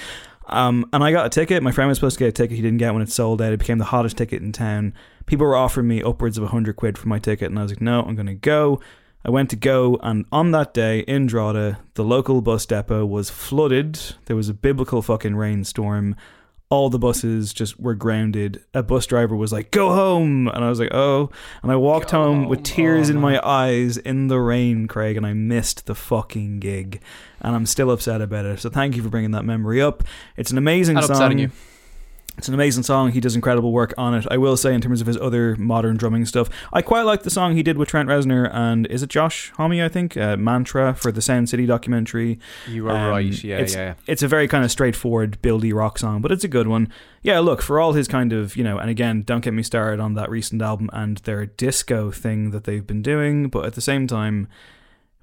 Um, 0.49 0.89
and 0.91 1.03
I 1.03 1.11
got 1.11 1.27
a 1.27 1.29
ticket. 1.29 1.61
My 1.61 1.71
friend 1.71 1.87
was 1.87 1.97
supposed 1.97 2.17
to 2.17 2.23
get 2.23 2.29
a 2.29 2.31
ticket. 2.31 2.55
He 2.55 2.61
didn't 2.61 2.79
get 2.79 2.93
when 2.93 3.03
it 3.03 3.11
sold 3.11 3.41
out. 3.41 3.53
It 3.53 3.59
became 3.59 3.77
the 3.77 3.85
hottest 3.85 4.17
ticket 4.17 4.41
in 4.41 4.51
town. 4.51 4.93
People 5.29 5.45
were 5.45 5.55
offering 5.55 5.87
me 5.87 6.01
upwards 6.01 6.39
of 6.39 6.41
100 6.41 6.75
quid 6.75 6.97
for 6.97 7.07
my 7.07 7.19
ticket. 7.19 7.51
And 7.51 7.59
I 7.59 7.61
was 7.61 7.71
like, 7.71 7.81
no, 7.81 8.01
I'm 8.01 8.15
going 8.15 8.25
to 8.25 8.33
go. 8.33 8.81
I 9.23 9.29
went 9.29 9.51
to 9.51 9.55
go. 9.55 9.99
And 10.01 10.25
on 10.31 10.49
that 10.51 10.73
day 10.73 11.01
in 11.01 11.27
Drogheda, 11.27 11.77
the 11.93 12.03
local 12.03 12.41
bus 12.41 12.65
depot 12.65 13.05
was 13.05 13.29
flooded. 13.29 13.99
There 14.25 14.35
was 14.35 14.49
a 14.49 14.55
biblical 14.55 15.03
fucking 15.03 15.35
rainstorm 15.35 16.15
all 16.71 16.89
the 16.89 16.99
buses 16.99 17.51
just 17.51 17.79
were 17.79 17.95
grounded. 17.95 18.63
A 18.73 18.83
bus 18.83 19.07
driver 19.07 19.35
was 19.35 19.51
like, 19.51 19.71
"Go 19.71 19.93
home," 19.93 20.47
and 20.47 20.63
I 20.63 20.69
was 20.69 20.79
like, 20.79 20.93
"Oh!" 20.93 21.31
And 21.63 21.71
I 21.71 21.75
walked 21.75 22.11
Go 22.11 22.23
home 22.23 22.47
with 22.47 22.63
tears 22.63 23.09
oh, 23.09 23.13
in 23.13 23.19
my 23.19 23.39
eyes 23.43 23.97
in 23.97 24.27
the 24.27 24.39
rain, 24.39 24.87
Craig, 24.87 25.17
and 25.17 25.25
I 25.25 25.33
missed 25.33 25.87
the 25.87 25.95
fucking 25.95 26.59
gig, 26.59 27.01
and 27.41 27.55
I'm 27.55 27.65
still 27.65 27.89
upset 27.89 28.21
about 28.21 28.45
it. 28.45 28.59
So 28.59 28.69
thank 28.69 28.95
you 28.95 29.01
for 29.01 29.09
bringing 29.09 29.31
that 29.31 29.45
memory 29.45 29.81
up. 29.81 30.03
It's 30.37 30.51
an 30.51 30.59
amazing 30.59 31.01
song. 31.01 31.51
It's 32.39 32.47
an 32.47 32.53
amazing 32.53 32.83
song. 32.83 33.11
He 33.11 33.19
does 33.19 33.35
incredible 33.35 33.73
work 33.73 33.93
on 33.97 34.15
it. 34.15 34.25
I 34.31 34.37
will 34.37 34.55
say, 34.55 34.73
in 34.73 34.79
terms 34.79 35.01
of 35.01 35.07
his 35.07 35.17
other 35.17 35.57
modern 35.57 35.97
drumming 35.97 36.25
stuff, 36.25 36.49
I 36.71 36.81
quite 36.81 37.01
like 37.01 37.23
the 37.23 37.29
song 37.29 37.53
he 37.53 37.63
did 37.63 37.77
with 37.77 37.89
Trent 37.89 38.07
Reznor 38.07 38.49
and 38.53 38.87
is 38.87 39.03
it 39.03 39.09
Josh 39.09 39.51
Homme? 39.57 39.73
I 39.73 39.89
think 39.89 40.15
uh, 40.15 40.37
Mantra 40.37 40.93
for 40.93 41.11
the 41.11 41.21
Sound 41.21 41.49
City 41.49 41.65
documentary. 41.65 42.39
You 42.65 42.87
are 42.87 42.95
um, 42.95 43.09
right. 43.09 43.43
Yeah, 43.43 43.57
it's, 43.57 43.75
yeah. 43.75 43.95
It's 44.07 44.23
a 44.23 44.27
very 44.29 44.47
kind 44.47 44.63
of 44.63 44.71
straightforward, 44.71 45.41
buildy 45.41 45.73
rock 45.73 45.99
song, 45.99 46.21
but 46.21 46.31
it's 46.31 46.45
a 46.45 46.47
good 46.47 46.67
one. 46.67 46.87
Yeah, 47.23 47.39
look 47.39 47.61
for 47.61 47.77
all 47.77 47.91
his 47.91 48.07
kind 48.07 48.31
of 48.31 48.55
you 48.55 48.63
know, 48.63 48.77
and 48.77 48.89
again, 48.89 49.23
don't 49.23 49.41
get 49.41 49.53
me 49.53 49.61
started 49.61 49.99
on 49.99 50.13
that 50.13 50.29
recent 50.29 50.61
album 50.61 50.89
and 50.93 51.17
their 51.17 51.45
disco 51.45 52.09
thing 52.09 52.51
that 52.51 52.63
they've 52.63 52.87
been 52.87 53.01
doing, 53.01 53.49
but 53.49 53.65
at 53.65 53.73
the 53.73 53.81
same 53.81 54.07
time 54.07 54.47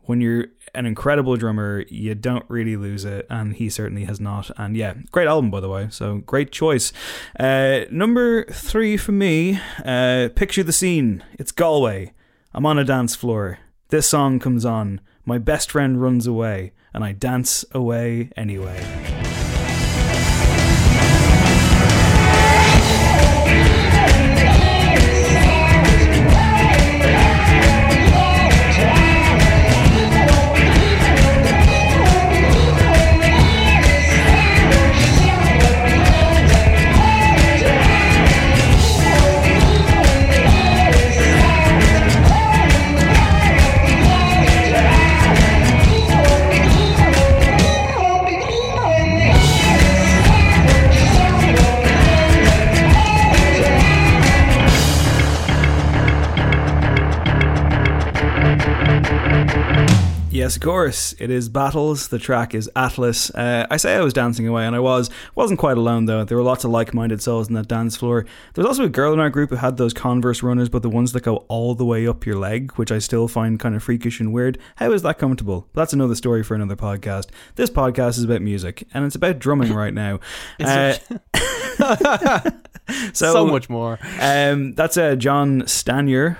when 0.06 0.20
you're 0.20 0.46
an 0.74 0.86
incredible 0.86 1.36
drummer, 1.36 1.84
you 1.88 2.14
don't 2.14 2.44
really 2.48 2.76
lose 2.76 3.04
it, 3.04 3.26
and 3.30 3.54
he 3.54 3.68
certainly 3.68 4.04
has 4.04 4.20
not. 4.20 4.50
And 4.56 4.76
yeah, 4.76 4.94
great 5.10 5.28
album 5.28 5.50
by 5.50 5.60
the 5.60 5.68
way, 5.68 5.88
so 5.90 6.18
great 6.18 6.52
choice. 6.52 6.92
Uh, 7.38 7.80
number 7.90 8.44
three 8.46 8.96
for 8.96 9.12
me, 9.12 9.60
uh, 9.84 10.28
picture 10.34 10.62
the 10.62 10.72
scene. 10.72 11.22
It's 11.38 11.52
Galway. 11.52 12.12
I'm 12.54 12.66
on 12.66 12.78
a 12.78 12.84
dance 12.84 13.14
floor. 13.14 13.58
This 13.88 14.08
song 14.08 14.38
comes 14.38 14.64
on. 14.64 15.00
My 15.24 15.38
best 15.38 15.70
friend 15.70 16.00
runs 16.00 16.26
away, 16.26 16.72
and 16.94 17.04
I 17.04 17.12
dance 17.12 17.64
away 17.72 18.30
anyway. 18.36 19.15
Yes, 60.46 60.54
of 60.54 60.62
course. 60.62 61.12
It 61.18 61.28
is 61.28 61.48
Battles. 61.48 62.06
The 62.06 62.20
track 62.20 62.54
is 62.54 62.70
Atlas. 62.76 63.30
Uh, 63.30 63.66
I 63.68 63.78
say 63.78 63.96
I 63.96 64.00
was 64.02 64.12
dancing 64.12 64.46
away, 64.46 64.64
and 64.64 64.76
I 64.76 64.78
was. 64.78 65.10
wasn't 65.34 65.58
quite 65.58 65.76
alone 65.76 66.04
though. 66.04 66.22
There 66.22 66.36
were 66.36 66.44
lots 66.44 66.62
of 66.62 66.70
like-minded 66.70 67.20
souls 67.20 67.48
in 67.48 67.54
that 67.54 67.66
dance 67.66 67.96
floor. 67.96 68.24
There 68.54 68.62
was 68.62 68.68
also 68.68 68.84
a 68.84 68.88
girl 68.88 69.12
in 69.12 69.18
our 69.18 69.28
group 69.28 69.50
who 69.50 69.56
had 69.56 69.76
those 69.76 69.92
Converse 69.92 70.44
runners, 70.44 70.68
but 70.68 70.82
the 70.82 70.88
ones 70.88 71.12
that 71.14 71.24
go 71.24 71.38
all 71.48 71.74
the 71.74 71.84
way 71.84 72.06
up 72.06 72.24
your 72.24 72.36
leg, 72.36 72.70
which 72.74 72.92
I 72.92 73.00
still 73.00 73.26
find 73.26 73.58
kind 73.58 73.74
of 73.74 73.82
freakish 73.82 74.20
and 74.20 74.32
weird. 74.32 74.56
How 74.76 74.92
is 74.92 75.02
that 75.02 75.18
comfortable? 75.18 75.66
That's 75.72 75.92
another 75.92 76.14
story 76.14 76.44
for 76.44 76.54
another 76.54 76.76
podcast. 76.76 77.26
This 77.56 77.68
podcast 77.68 78.10
is 78.10 78.22
about 78.22 78.40
music, 78.40 78.86
and 78.94 79.04
it's 79.04 79.16
about 79.16 79.40
drumming 79.40 79.72
right 79.72 79.94
now. 79.94 80.20
Uh, 80.60 80.94
so, 83.12 83.32
so 83.32 83.46
much 83.46 83.68
more. 83.68 83.98
Um, 84.20 84.72
that's 84.74 84.96
uh, 84.96 85.16
John 85.16 85.62
Stanier, 85.62 86.36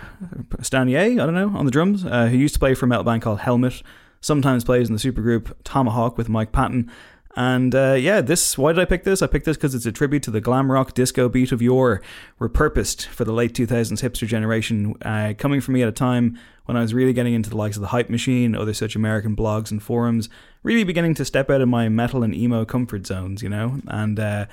Stanier, 0.61 1.20
I 1.20 1.26
don't 1.26 1.34
know, 1.34 1.57
on 1.57 1.64
the 1.64 1.70
drums, 1.70 2.05
uh, 2.05 2.26
who 2.26 2.36
used 2.36 2.55
to 2.55 2.61
play 2.61 2.74
for 2.74 2.86
a 2.86 2.88
metal 2.88 3.05
band 3.05 3.22
called 3.22 3.40
Helmet. 3.40 3.82
Sometimes 4.20 4.64
plays 4.64 4.88
in 4.88 4.94
the 4.94 5.01
supergroup 5.01 5.53
Tomahawk 5.64 6.18
with 6.18 6.28
Mike 6.28 6.53
Patton. 6.53 6.90
And 7.36 7.74
uh, 7.74 7.92
yeah, 7.92 8.22
this. 8.22 8.57
Why 8.57 8.72
did 8.72 8.80
I 8.80 8.86
pick 8.86 9.05
this? 9.05 9.20
I 9.20 9.26
picked 9.26 9.44
this 9.44 9.59
because 9.59 9.74
it's 9.74 9.84
a 9.84 9.92
tribute 9.92 10.22
to 10.22 10.30
the 10.30 10.40
glam 10.40 10.72
rock 10.72 10.94
disco 10.94 11.28
beat 11.28 11.53
of 11.53 11.61
yore, 11.61 12.01
repurposed 12.40 13.07
for 13.07 13.26
the 13.26 13.32
late 13.32 13.53
2000s 13.53 14.01
hipster 14.01 14.26
generation. 14.26 14.94
Uh, 15.03 15.34
coming 15.36 15.61
from 15.61 15.74
me 15.74 15.82
at 15.82 15.88
a 15.88 15.92
time 15.92 16.38
when 16.64 16.78
I 16.78 16.80
was 16.80 16.94
really 16.94 17.12
getting 17.12 17.34
into 17.34 17.51
the 17.51 17.57
likes 17.57 17.76
of 17.76 17.82
the 17.82 17.88
Hype 17.88 18.09
Machine, 18.09 18.57
other 18.57 18.72
such 18.72 18.97
American 18.97 19.36
blogs 19.36 19.70
and 19.70 19.82
forums, 19.82 20.30
really 20.62 20.82
beginning 20.82 21.14
to 21.16 21.26
step 21.26 21.51
out 21.51 21.61
of 21.61 21.68
my 21.68 21.90
metal 21.90 22.22
and 22.22 22.34
emo 22.34 22.64
comfort 22.64 23.07
zones, 23.07 23.42
you 23.42 23.51
know, 23.51 23.80
and 23.86 24.18
uh, 24.18 24.47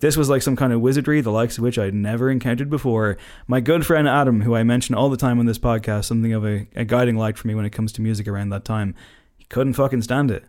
This 0.00 0.16
was 0.16 0.28
like 0.30 0.42
some 0.42 0.56
kind 0.56 0.72
of 0.72 0.80
wizardry, 0.80 1.20
the 1.20 1.30
likes 1.30 1.58
of 1.58 1.62
which 1.64 1.78
I'd 1.78 1.94
never 1.94 2.30
encountered 2.30 2.70
before. 2.70 3.16
My 3.46 3.60
good 3.60 3.84
friend 3.86 4.08
Adam, 4.08 4.40
who 4.42 4.54
I 4.54 4.62
mention 4.62 4.94
all 4.94 5.10
the 5.10 5.16
time 5.16 5.38
on 5.38 5.46
this 5.46 5.58
podcast, 5.58 6.06
something 6.06 6.32
of 6.32 6.44
a, 6.44 6.66
a 6.74 6.84
guiding 6.84 7.16
light 7.16 7.36
for 7.36 7.46
me 7.48 7.54
when 7.54 7.64
it 7.66 7.70
comes 7.70 7.92
to 7.92 8.02
music 8.02 8.26
around 8.26 8.48
that 8.48 8.64
time, 8.64 8.94
he 9.36 9.44
couldn't 9.44 9.74
fucking 9.74 10.02
stand 10.02 10.30
it. 10.30 10.44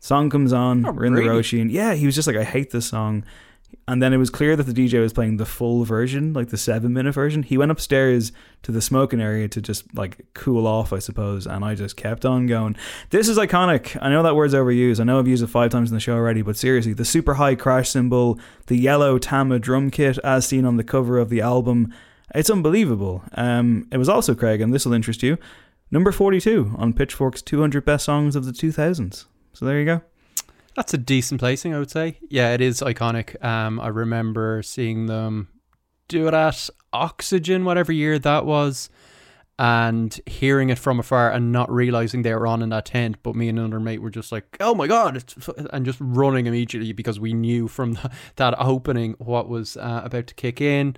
Song 0.00 0.28
comes 0.30 0.52
on, 0.52 0.84
Oh, 0.86 0.92
we're 0.92 1.04
in 1.06 1.14
the 1.14 1.22
really? 1.22 1.40
Roshi, 1.42 1.60
and 1.60 1.70
yeah, 1.70 1.94
he 1.94 2.06
was 2.06 2.14
just 2.14 2.26
like, 2.26 2.36
I 2.36 2.44
hate 2.44 2.70
this 2.70 2.86
song. 2.86 3.24
And 3.86 4.02
then 4.02 4.12
it 4.12 4.16
was 4.16 4.30
clear 4.30 4.56
that 4.56 4.64
the 4.64 4.72
DJ 4.72 5.00
was 5.00 5.12
playing 5.12 5.36
the 5.36 5.46
full 5.46 5.84
version, 5.84 6.32
like 6.32 6.48
the 6.48 6.56
seven 6.56 6.92
minute 6.92 7.12
version. 7.12 7.42
He 7.42 7.58
went 7.58 7.70
upstairs 7.70 8.32
to 8.62 8.72
the 8.72 8.80
smoking 8.80 9.20
area 9.20 9.48
to 9.48 9.60
just 9.60 9.94
like 9.94 10.26
cool 10.34 10.66
off, 10.66 10.92
I 10.92 10.98
suppose. 10.98 11.46
And 11.46 11.64
I 11.64 11.74
just 11.74 11.96
kept 11.96 12.24
on 12.24 12.46
going. 12.46 12.76
This 13.10 13.28
is 13.28 13.38
iconic. 13.38 13.96
I 14.00 14.10
know 14.10 14.22
that 14.22 14.34
word's 14.34 14.54
overused. 14.54 15.00
I 15.00 15.04
know 15.04 15.18
I've 15.18 15.28
used 15.28 15.42
it 15.42 15.48
five 15.48 15.70
times 15.70 15.90
in 15.90 15.96
the 15.96 16.00
show 16.00 16.14
already, 16.14 16.42
but 16.42 16.56
seriously, 16.56 16.92
the 16.92 17.04
super 17.04 17.34
high 17.34 17.54
crash 17.54 17.90
cymbal, 17.90 18.38
the 18.66 18.76
yellow 18.76 19.18
Tama 19.18 19.58
drum 19.58 19.90
kit 19.90 20.18
as 20.18 20.46
seen 20.46 20.64
on 20.64 20.76
the 20.76 20.84
cover 20.84 21.18
of 21.18 21.28
the 21.28 21.40
album, 21.40 21.92
it's 22.34 22.50
unbelievable. 22.50 23.22
Um, 23.34 23.86
it 23.92 23.98
was 23.98 24.08
also, 24.08 24.34
Craig, 24.34 24.60
and 24.60 24.72
this 24.72 24.84
will 24.84 24.92
interest 24.92 25.22
you, 25.22 25.38
number 25.90 26.10
42 26.10 26.74
on 26.76 26.92
Pitchfork's 26.92 27.42
200 27.42 27.84
Best 27.84 28.04
Songs 28.04 28.34
of 28.34 28.44
the 28.44 28.52
2000s. 28.52 29.26
So 29.52 29.64
there 29.64 29.78
you 29.78 29.84
go. 29.84 30.02
That's 30.76 30.94
a 30.94 30.98
decent 30.98 31.40
placing, 31.40 31.74
I 31.74 31.78
would 31.78 31.90
say. 31.90 32.18
Yeah, 32.28 32.52
it 32.52 32.60
is 32.60 32.80
iconic. 32.80 33.42
Um, 33.44 33.80
I 33.80 33.88
remember 33.88 34.62
seeing 34.62 35.06
them 35.06 35.48
do 36.08 36.26
it 36.28 36.34
at 36.34 36.68
Oxygen, 36.92 37.64
whatever 37.64 37.92
year 37.92 38.18
that 38.18 38.44
was, 38.44 38.90
and 39.58 40.20
hearing 40.26 40.70
it 40.70 40.78
from 40.78 40.98
afar 40.98 41.30
and 41.30 41.52
not 41.52 41.70
realizing 41.70 42.22
they 42.22 42.34
were 42.34 42.46
on 42.46 42.62
in 42.62 42.70
that 42.70 42.86
tent. 42.86 43.16
But 43.22 43.36
me 43.36 43.48
and 43.48 43.58
another 43.58 43.80
mate 43.80 44.02
were 44.02 44.10
just 44.10 44.32
like, 44.32 44.56
"Oh 44.60 44.74
my 44.74 44.86
god!" 44.86 45.22
And 45.72 45.84
just 45.84 45.98
running 46.00 46.46
immediately 46.46 46.92
because 46.92 47.20
we 47.20 47.32
knew 47.32 47.68
from 47.68 47.92
the, 47.94 48.10
that 48.36 48.54
opening 48.58 49.14
what 49.18 49.48
was 49.48 49.76
uh, 49.76 50.02
about 50.04 50.26
to 50.28 50.34
kick 50.34 50.60
in. 50.60 50.96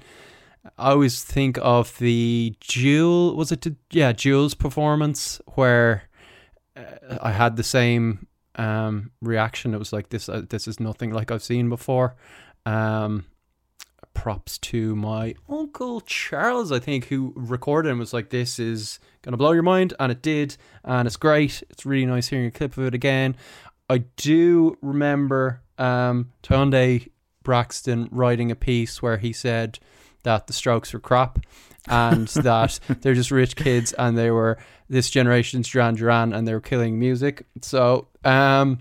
I 0.78 0.90
always 0.90 1.22
think 1.22 1.58
of 1.62 1.96
the 1.98 2.54
Jewel. 2.60 3.36
Was 3.36 3.52
it? 3.52 3.66
Yeah, 3.90 4.12
Jewel's 4.12 4.54
performance 4.54 5.40
where 5.54 6.04
uh, 6.76 7.18
I 7.20 7.32
had 7.32 7.56
the 7.56 7.62
same 7.62 8.25
um, 8.56 9.10
reaction. 9.22 9.74
It 9.74 9.78
was 9.78 9.92
like 9.92 10.08
this. 10.08 10.28
Uh, 10.28 10.42
this 10.48 10.66
is 10.66 10.80
nothing 10.80 11.12
like 11.12 11.30
I've 11.30 11.42
seen 11.42 11.68
before. 11.68 12.16
Um, 12.64 13.26
props 14.14 14.58
to 14.58 14.96
my 14.96 15.34
uncle 15.48 16.00
Charles, 16.00 16.72
I 16.72 16.78
think, 16.78 17.06
who 17.06 17.32
recorded 17.36 17.90
and 17.90 17.98
was 17.98 18.12
like, 18.12 18.30
"This 18.30 18.58
is 18.58 18.98
gonna 19.22 19.36
blow 19.36 19.52
your 19.52 19.62
mind," 19.62 19.94
and 20.00 20.10
it 20.10 20.22
did, 20.22 20.56
and 20.84 21.06
it's 21.06 21.16
great. 21.16 21.62
It's 21.70 21.86
really 21.86 22.06
nice 22.06 22.28
hearing 22.28 22.46
a 22.46 22.50
clip 22.50 22.76
of 22.76 22.84
it 22.84 22.94
again. 22.94 23.36
I 23.88 23.98
do 24.16 24.76
remember 24.82 25.62
um, 25.78 26.32
Braxton 27.42 28.08
writing 28.10 28.50
a 28.50 28.56
piece 28.56 29.00
where 29.00 29.18
he 29.18 29.32
said 29.32 29.78
that 30.26 30.48
the 30.48 30.52
Strokes 30.52 30.92
were 30.92 30.98
crap 30.98 31.38
and 31.88 32.26
that 32.42 32.80
they're 33.00 33.14
just 33.14 33.30
rich 33.30 33.54
kids 33.54 33.92
and 33.92 34.18
they 34.18 34.30
were 34.30 34.58
this 34.88 35.08
generation's 35.08 35.68
Duran 35.68 35.94
Duran 35.94 36.32
and 36.32 36.46
they 36.46 36.52
were 36.52 36.60
killing 36.60 36.98
music. 36.98 37.46
So, 37.62 38.08
um, 38.24 38.80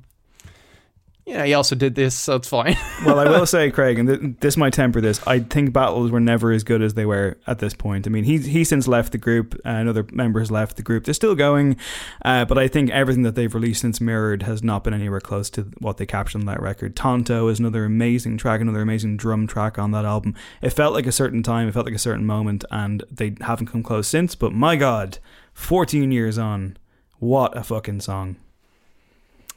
yeah, 1.26 1.43
he 1.43 1.55
also 1.55 1.76
did 1.76 1.95
this, 1.95 2.13
so 2.13 2.36
it's 2.36 2.47
fine. 2.47 2.78
well, 3.05 3.17
I 3.17 3.28
will 3.28 3.47
say, 3.47 3.71
Craig, 3.71 3.97
and 3.97 4.07
th- 4.07 4.36
this 4.41 4.57
might 4.57 4.73
temper 4.73 5.01
this. 5.01 5.26
I 5.26 5.39
think 5.39 5.73
battles 5.73 6.11
were 6.11 6.19
never 6.19 6.51
as 6.51 6.63
good 6.63 6.84
as 6.84 6.93
they 6.93 7.05
were 7.05 7.39
at 7.47 7.57
this 7.57 7.73
point. 7.73 8.05
I 8.05 8.11
mean, 8.11 8.26
he 8.26 8.38
he 8.38 8.63
since 8.63 8.88
left 8.88 9.11
the 9.11 9.17
group. 9.17 9.55
Uh, 9.65 9.69
another 9.69 10.05
member 10.11 10.39
has 10.39 10.51
left 10.51 10.78
the 10.78 10.84
group. 10.84 11.03
They're 11.03 11.15
still 11.15 11.34
going, 11.34 11.78
uh, 12.23 12.45
but 12.45 12.59
I 12.59 12.67
think 12.67 12.91
everything 12.91 13.23
that 13.23 13.34
they've 13.34 13.53
released 13.53 13.82
since 13.82 13.99
Mirrored 13.99 14.43
has 14.43 14.63
not 14.63 14.84
been 14.84 14.93
anywhere 14.93 15.19
close 15.19 15.49
to 15.51 15.63
what 15.80 15.97
they 15.97 16.05
captured 16.05 16.41
on 16.41 16.45
that 16.45 16.61
record. 16.61 16.95
Tonto 16.95 17.47
is 17.47 17.59
another 17.59 17.86
amazing 17.86 18.38
track, 18.38 18.61
another 18.61 18.82
amazing 18.82 19.17
drum 19.17 19.47
track 19.47 19.80
on 19.80 19.89
that 19.91 20.05
album. 20.05 20.36
It 20.61 20.71
felt 20.71 20.93
like 20.93 21.07
a 21.07 21.11
certain 21.11 21.41
time. 21.41 21.67
It 21.67 21.71
felt 21.73 21.88
like 21.88 21.95
a 21.95 21.99
certain 21.99 22.28
moment, 22.28 22.65
and 22.69 23.03
they 23.09 23.36
haven't 23.41 23.67
come 23.67 23.82
close 23.82 24.07
since. 24.07 24.36
But 24.36 24.53
my 24.53 24.76
God, 24.76 25.17
fourteen 25.55 26.11
years 26.11 26.38
on, 26.38 26.78
what 27.17 27.57
a 27.57 27.63
fucking 27.63 28.01
song! 28.01 28.36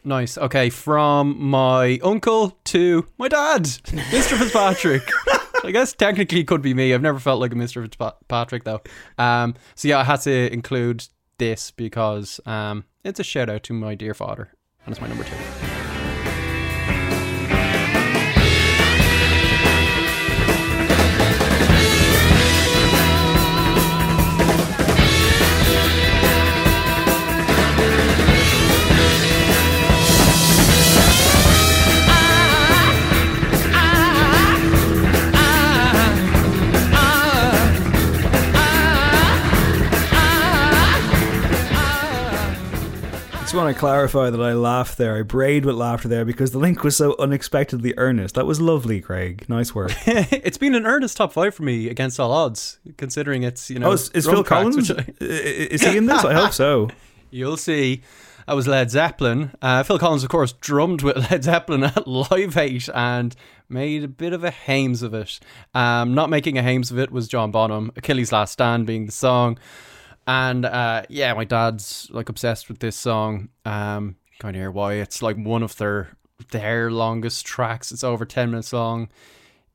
Nice. 0.05 0.39
Okay, 0.39 0.71
from 0.71 1.41
my 1.41 1.99
uncle 2.03 2.59
to 2.65 3.07
my 3.19 3.29
dad, 3.29 3.63
Mr. 3.85 4.39
Fitzpatrick. 4.39 5.03
I 5.65 5.71
guess 5.71 5.93
technically 5.93 6.41
it 6.41 6.47
could 6.47 6.63
be 6.63 6.73
me. 6.73 6.95
I've 6.95 7.03
never 7.03 7.19
felt 7.19 7.41
like 7.41 7.53
a 7.53 7.57
Mr. 7.57 7.83
Fitzpatrick 7.83 8.65
though. 8.65 8.81
Um, 9.19 9.55
so 9.75 9.89
yeah, 9.89 9.99
I 9.99 10.05
had 10.05 10.21
to 10.23 10.53
include 10.53 11.07
this 11.39 11.71
because 11.71 12.41
um, 12.47 12.85
it's 13.05 13.21
a 13.21 13.25
shout 13.25 13.51
out 13.51 13.65
to 13.65 13.73
my 13.73 13.95
dear 13.95 14.15
father, 14.15 14.53
and 14.85 14.93
it's 14.93 15.01
my 15.01 15.09
number 15.09 15.25
two. 15.25 15.78
Just 43.49 43.57
want 43.57 43.75
to 43.75 43.81
clarify 43.81 44.29
that 44.29 44.43
I 44.43 44.53
laughed 44.53 44.99
there. 44.99 45.17
I 45.17 45.23
brayed 45.23 45.65
with 45.65 45.75
laughter 45.75 46.07
there 46.07 46.27
because 46.27 46.51
the 46.51 46.59
link 46.59 46.85
was 46.85 46.99
so 46.99 47.17
unexpectedly 47.19 47.95
earnest. 47.97 48.35
That 48.35 48.45
was 48.45 48.61
lovely, 48.61 49.01
Craig. 49.01 49.47
Nice 49.49 49.75
work. 49.75 49.91
it's 50.07 50.59
been 50.59 50.75
an 50.75 50.85
earnest 50.85 51.17
top 51.17 51.33
five 51.33 51.55
for 51.55 51.63
me 51.63 51.89
against 51.89 52.21
all 52.21 52.31
odds, 52.31 52.79
considering 52.99 53.45
it's 53.45 53.71
you 53.71 53.79
know. 53.79 53.89
oh, 53.89 53.93
is, 53.93 54.11
is 54.11 54.27
Phil 54.27 54.45
tracks, 54.45 54.77
Collins? 54.77 54.91
I- 55.21 55.25
Is 55.25 55.83
he 55.83 55.97
in 55.97 56.05
this? 56.05 56.27
I 56.27 56.35
hope 56.35 56.53
so. 56.53 56.91
You'll 57.31 57.57
see. 57.57 58.03
I 58.47 58.53
was 58.53 58.69
Led 58.69 58.91
Zeppelin. 58.91 59.53
Uh, 59.63 59.83
Phil 59.83 59.99
Collins, 59.99 60.25
of 60.25 60.29
course, 60.29 60.53
drummed 60.53 61.01
with 61.01 61.17
Led 61.31 61.45
Zeppelin 61.45 61.85
at 61.85 62.07
Live 62.07 62.55
8 62.55 62.91
and 62.95 63.35
made 63.71 64.05
a 64.05 64.09
bit 64.09 64.35
of 64.35 64.45
a 64.45 64.51
hames 64.51 65.01
of 65.01 65.15
it. 65.15 65.41
Um, 65.75 66.13
not 66.13 66.29
making 66.29 66.59
a 66.59 66.63
hames 66.63 66.91
of 66.91 66.99
it 66.99 67.11
was 67.11 67.27
John 67.29 67.51
Bonham. 67.51 67.93
Achilles' 67.97 68.31
Last 68.31 68.53
Stand 68.53 68.87
being 68.87 69.07
the 69.07 69.13
song. 69.13 69.59
And 70.29 70.67
uh, 70.67 71.05
yeah, 71.09 71.33
my 71.33 71.45
dad's 71.45 72.07
like 72.11 72.29
obsessed 72.29 72.69
with 72.69 72.81
this 72.81 72.97
song. 72.97 73.49
Um, 73.65 74.17
kind 74.39 74.55
of 74.55 74.61
hear 74.61 74.71
why. 74.71 74.95
It's 74.95 75.23
like 75.23 75.37
one 75.39 75.63
of 75.63 75.77
their 75.79 76.11
their 76.51 76.91
longest 76.91 77.47
tracks. 77.47 77.91
It's 77.91 78.05
over 78.05 78.27
10 78.27 78.51
minutes 78.51 78.75
long. 78.75 79.09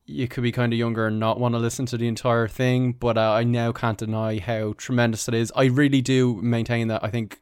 You 0.05 0.27
could 0.27 0.43
be 0.43 0.51
kind 0.51 0.71
of 0.71 0.77
younger 0.77 1.07
and 1.07 1.19
not 1.19 1.39
want 1.39 1.55
to 1.55 1.59
listen 1.59 1.87
to 1.87 1.97
the 1.97 2.07
entire 2.07 2.47
thing, 2.47 2.91
but 2.91 3.17
uh, 3.17 3.31
I 3.31 3.43
now 3.43 3.71
can't 3.71 3.97
deny 3.97 4.37
how 4.39 4.73
tremendous 4.77 5.27
it 5.27 5.33
is. 5.33 5.51
I 5.55 5.65
really 5.65 6.01
do 6.01 6.35
maintain 6.35 6.87
that. 6.89 7.03
I 7.03 7.09
think 7.09 7.39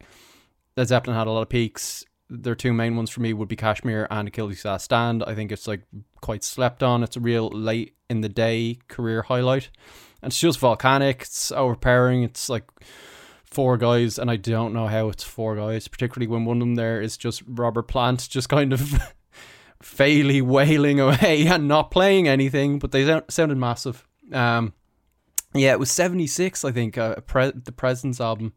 Led 0.78 0.88
Zeppelin 0.88 1.18
had 1.18 1.28
a 1.28 1.32
lot 1.32 1.42
of 1.42 1.50
peaks. 1.50 2.06
Their 2.34 2.56
two 2.56 2.72
main 2.72 2.96
ones 2.96 3.10
for 3.10 3.20
me 3.20 3.34
would 3.34 3.50
be 3.50 3.58
Kashmir 3.58 4.08
and 4.10 4.30
Achilles' 4.30 4.64
Last 4.64 4.86
Stand. 4.86 5.22
I 5.28 5.36
think 5.36 5.52
it's 5.52 5.68
like 5.68 5.82
quite 6.22 6.44
slept 6.46 6.82
on. 6.82 7.04
It's 7.04 7.18
a 7.18 7.20
real 7.20 7.50
late 7.50 7.96
in 8.10 8.22
the 8.22 8.30
day 8.30 8.80
career 8.88 9.24
highlight. 9.24 9.70
And 10.22 10.32
it's 10.32 10.40
just 10.40 10.60
volcanic. 10.60 11.24
It's 11.24 11.52
overpowering. 11.52 12.24
It's 12.24 12.48
like 12.48 12.72
four 13.44 13.78
guys, 13.78 14.18
and 14.18 14.32
I 14.32 14.38
don't 14.38 14.74
know 14.74 14.88
how 14.88 15.10
it's 15.10 15.24
four 15.24 15.58
guys, 15.58 15.88
particularly 15.88 16.28
when 16.28 16.46
one 16.46 16.58
of 16.58 16.62
them 16.62 16.76
there 16.76 17.02
is 17.02 17.18
just 17.18 17.44
Robert 17.46 17.84
Plant, 17.84 18.30
just 18.30 18.48
kind 18.48 18.72
of 18.72 18.80
faily 19.84 20.42
wailing 20.42 21.00
away 21.00 21.46
and 21.48 21.68
not 21.68 21.92
playing 21.92 22.28
anything, 22.28 22.80
but 22.80 22.92
they 22.92 23.06
sound, 23.06 23.26
sounded 23.30 23.58
massive. 23.58 24.08
Um, 24.32 24.74
yeah, 25.54 25.74
it 25.74 25.80
was 25.80 25.92
76, 25.92 26.64
I 26.64 26.72
think, 26.72 26.98
uh, 26.98 27.16
pre- 27.16 27.52
the 27.52 27.74
Presence 27.74 28.22
album, 28.22 28.54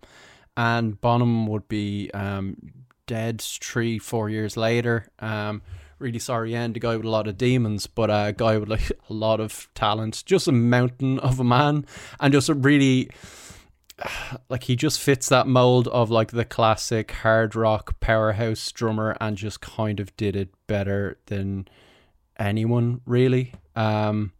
and 0.56 1.00
Bonham 1.00 1.48
would 1.48 1.66
be 1.66 2.10
um, 2.14 2.56
dead 3.06 3.40
three, 3.40 3.98
four 3.98 4.30
years 4.30 4.56
later. 4.56 5.08
Um, 5.18 5.62
really 5.98 6.18
sorry 6.18 6.54
end, 6.54 6.76
a 6.76 6.80
guy 6.80 6.96
with 6.96 7.06
a 7.06 7.10
lot 7.10 7.28
of 7.28 7.38
demons, 7.38 7.86
but 7.86 8.10
a 8.10 8.34
guy 8.36 8.58
with 8.58 8.68
like 8.68 8.90
a 9.10 9.12
lot 9.12 9.40
of 9.40 9.68
talent, 9.74 10.22
just 10.26 10.48
a 10.48 10.52
mountain 10.52 11.18
of 11.20 11.40
a 11.40 11.44
man, 11.44 11.86
and 12.20 12.32
just 12.32 12.48
a 12.48 12.54
really 12.54 13.10
like 14.48 14.64
he 14.64 14.76
just 14.76 15.00
fits 15.00 15.28
that 15.28 15.46
mold 15.46 15.88
of 15.88 16.10
like 16.10 16.32
the 16.32 16.44
classic 16.44 17.10
hard 17.10 17.54
rock 17.54 17.98
powerhouse 18.00 18.72
drummer 18.72 19.16
and 19.20 19.36
just 19.36 19.60
kind 19.60 20.00
of 20.00 20.16
did 20.16 20.36
it 20.36 20.50
better 20.66 21.18
than 21.26 21.66
anyone 22.38 23.00
really 23.06 23.52
um 23.76 24.32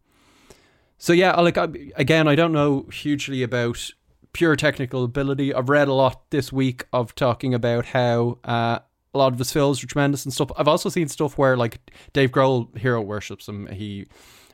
so 0.97 1.13
yeah 1.13 1.33
like 1.39 1.57
I, 1.57 1.67
again 1.95 2.27
i 2.27 2.35
don't 2.35 2.51
know 2.51 2.81
hugely 2.91 3.41
about 3.41 3.91
pure 4.35 4.57
technical 4.57 5.05
ability. 5.05 5.53
I've 5.53 5.69
read 5.69 5.87
a 5.87 5.93
lot 5.93 6.29
this 6.29 6.51
week 6.51 6.83
of 6.91 7.15
talking 7.15 7.53
about 7.53 7.85
how 7.85 8.37
uh 8.43 8.79
a 9.13 9.17
lot 9.17 9.31
of 9.31 9.39
his 9.39 9.49
fills 9.49 9.81
are 9.81 9.87
tremendous 9.87 10.25
and 10.25 10.33
stuff. 10.33 10.51
I've 10.57 10.67
also 10.67 10.89
seen 10.89 11.07
stuff 11.07 11.37
where 11.37 11.55
like 11.55 11.79
dave 12.11 12.31
grohl 12.31 12.77
hero 12.77 13.01
worships 13.01 13.47
him 13.47 13.67
he 13.67 14.07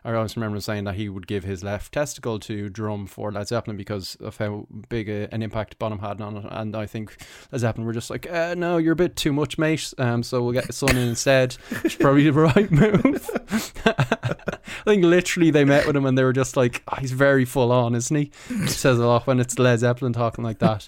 I 0.04 0.14
always 0.14 0.36
remember 0.36 0.56
him 0.56 0.62
saying 0.62 0.84
that 0.86 0.96
he 0.96 1.10
would 1.10 1.28
give 1.28 1.44
his 1.44 1.64
left 1.64 1.94
testicle 1.94 2.40
to 2.40 2.70
drum 2.70 3.06
for 3.06 3.32
Led 3.32 3.48
Zeppelin 3.48 3.78
because 3.78 4.16
of 4.16 4.38
how 4.38 4.66
big 4.90 5.08
a, 5.10 5.32
an 5.34 5.44
impact 5.44 5.78
Bonham 5.78 6.00
had 6.00 6.20
on 6.22 6.38
it. 6.38 6.46
And 6.50 6.76
I 6.76 6.88
think 6.88 7.18
Led 7.52 7.60
Zeppelin 7.62 7.86
were 7.86 7.94
just 7.94 8.10
like, 8.10 8.30
uh, 8.30 8.56
no, 8.58 8.78
you're 8.78 8.94
a 8.94 8.96
bit 8.96 9.16
too 9.16 9.32
much, 9.32 9.60
mate. 9.60 9.94
Um, 10.00 10.24
so 10.24 10.42
we'll 10.42 10.54
get 10.54 10.66
his 10.66 10.78
son 10.78 10.98
in 10.98 11.10
instead. 11.10 11.56
It's 11.84 11.96
probably 11.96 12.24
the 12.24 12.34
right 12.34 12.72
move. 12.72 13.30
I 13.86 14.84
think 14.86 15.04
literally 15.04 15.52
they 15.52 15.66
met 15.66 15.86
with 15.86 15.96
him 15.96 16.06
and 16.06 16.18
they 16.18 16.24
were 16.24 16.34
just 16.34 16.58
like, 16.58 16.82
oh, 16.88 16.96
he's 17.00 17.12
very 17.12 17.46
full 17.46 17.72
on, 17.72 17.94
isn't 17.94 18.16
he? 18.16 18.32
Says 18.68 18.98
a 18.98 19.06
lot 19.06 19.28
when 19.28 19.40
it's 19.40 19.60
Led 19.60 19.80
Zeppelin 19.80 20.14
talking 20.14 20.44
like 20.44 20.60
that. 20.60 20.88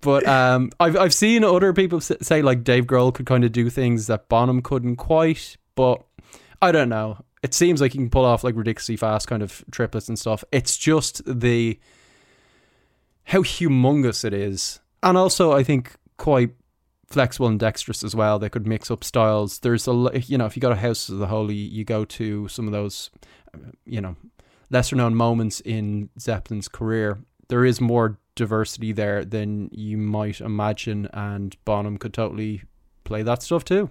But 0.00 0.26
um, 0.26 0.70
I've 0.78 0.96
I've 0.96 1.14
seen 1.14 1.42
other 1.42 1.72
people 1.72 2.00
say 2.00 2.40
like 2.42 2.62
Dave 2.62 2.86
Grohl 2.86 3.12
could 3.12 3.26
kind 3.26 3.44
of 3.44 3.52
do 3.52 3.68
things 3.68 4.06
that 4.06 4.28
Bonham 4.28 4.62
couldn't 4.62 4.96
quite, 4.96 5.56
but 5.74 6.04
I 6.62 6.72
don't 6.72 6.88
know. 6.88 7.18
It 7.42 7.54
seems 7.54 7.80
like 7.80 7.92
he 7.92 7.98
can 7.98 8.10
pull 8.10 8.24
off 8.24 8.44
like 8.44 8.56
ridiculously 8.56 8.96
fast 8.96 9.28
kind 9.28 9.42
of 9.42 9.64
triplets 9.70 10.08
and 10.08 10.18
stuff. 10.18 10.44
It's 10.50 10.76
just 10.76 11.22
the 11.24 11.78
how 13.24 13.40
humongous 13.40 14.24
it 14.24 14.32
is, 14.32 14.80
and 15.02 15.16
also 15.16 15.52
I 15.52 15.62
think 15.62 15.94
quite 16.16 16.50
flexible 17.06 17.46
and 17.46 17.58
dexterous 17.58 18.02
as 18.04 18.14
well. 18.14 18.38
They 18.38 18.48
could 18.48 18.66
mix 18.66 18.90
up 18.90 19.04
styles. 19.04 19.60
There's 19.60 19.86
a 19.86 20.10
you 20.26 20.38
know 20.38 20.46
if 20.46 20.56
you 20.56 20.60
go 20.60 20.70
to 20.70 20.76
House 20.76 21.08
of 21.08 21.18
the 21.18 21.28
Holy, 21.28 21.54
you 21.54 21.84
go 21.84 22.04
to 22.04 22.48
some 22.48 22.66
of 22.66 22.72
those 22.72 23.10
um, 23.54 23.72
you 23.84 24.00
know 24.00 24.16
lesser 24.70 24.96
known 24.96 25.14
moments 25.14 25.60
in 25.60 26.10
Zeppelin's 26.18 26.68
career. 26.68 27.18
There 27.48 27.64
is 27.64 27.80
more 27.80 28.18
diversity 28.34 28.92
there 28.92 29.24
than 29.24 29.70
you 29.72 29.96
might 29.96 30.40
imagine, 30.40 31.08
and 31.12 31.56
Bonham 31.64 31.98
could 31.98 32.14
totally 32.14 32.62
play 33.04 33.22
that 33.22 33.42
stuff 33.42 33.64
too. 33.64 33.90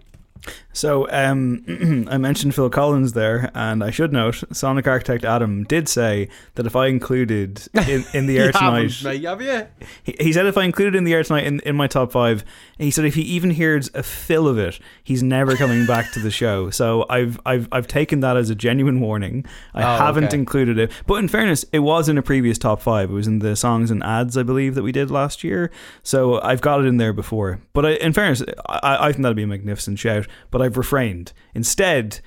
So 0.73 1.09
um, 1.09 2.05
I 2.09 2.17
mentioned 2.17 2.53
Phil 2.53 2.69
Collins 2.69 3.13
there, 3.13 3.49
and 3.55 3.83
I 3.83 3.89
should 3.89 4.13
note 4.13 4.43
Sonic 4.51 4.87
Architect 4.87 5.25
Adam 5.25 5.63
did 5.63 5.89
say 5.89 6.29
that 6.53 6.67
if 6.67 6.75
I 6.75 6.87
included 6.87 7.67
in, 7.87 8.05
in 8.13 8.27
the 8.27 8.37
air 8.39 8.51
tonight, 8.51 8.91
have 8.91 9.41
you? 9.41 9.67
He, 10.03 10.15
he, 10.19 10.33
said 10.33 10.45
if 10.45 10.55
I 10.55 10.65
included 10.65 10.95
in 10.95 11.03
the 11.03 11.13
air 11.13 11.23
tonight 11.23 11.45
in, 11.45 11.61
in 11.61 11.75
my 11.75 11.87
top 11.87 12.11
five, 12.11 12.45
he 12.77 12.91
said 12.91 13.05
if 13.05 13.15
he 13.15 13.23
even 13.23 13.49
hears 13.51 13.89
a 13.95 14.03
fill 14.03 14.47
of 14.47 14.59
it, 14.59 14.79
he's 15.03 15.23
never 15.23 15.55
coming 15.55 15.87
back 15.87 16.11
to 16.11 16.19
the 16.19 16.29
show. 16.29 16.69
So 16.69 17.07
I've 17.09 17.39
I've 17.43 17.67
I've 17.71 17.87
taken 17.87 18.19
that 18.19 18.37
as 18.37 18.51
a 18.51 18.55
genuine 18.55 18.99
warning. 19.01 19.45
I 19.73 19.81
oh, 19.81 19.97
haven't 19.97 20.25
okay. 20.25 20.37
included 20.37 20.77
it, 20.77 20.91
but 21.07 21.15
in 21.15 21.27
fairness, 21.27 21.65
it 21.71 21.79
was 21.79 22.07
in 22.07 22.19
a 22.19 22.21
previous 22.21 22.59
top 22.59 22.81
five. 22.81 23.09
It 23.09 23.13
was 23.13 23.25
in 23.25 23.39
the 23.39 23.55
songs 23.55 23.89
and 23.89 24.03
ads, 24.03 24.37
I 24.37 24.43
believe, 24.43 24.75
that 24.75 24.83
we 24.83 24.91
did 24.91 25.09
last 25.09 25.43
year. 25.43 25.71
So 26.03 26.39
I've 26.41 26.61
got 26.61 26.81
it 26.81 26.85
in 26.85 26.97
there 26.97 27.13
before. 27.13 27.61
But 27.73 27.85
I, 27.85 27.91
in 27.93 28.13
fairness, 28.13 28.43
I, 28.67 29.07
I 29.07 29.11
think 29.11 29.23
that'd 29.23 29.35
be 29.35 29.43
a 29.43 29.47
magnificent 29.47 29.97
shout 29.97 30.26
but 30.51 30.61
I've 30.61 30.77
refrained. 30.77 31.33
Instead, 31.53 32.19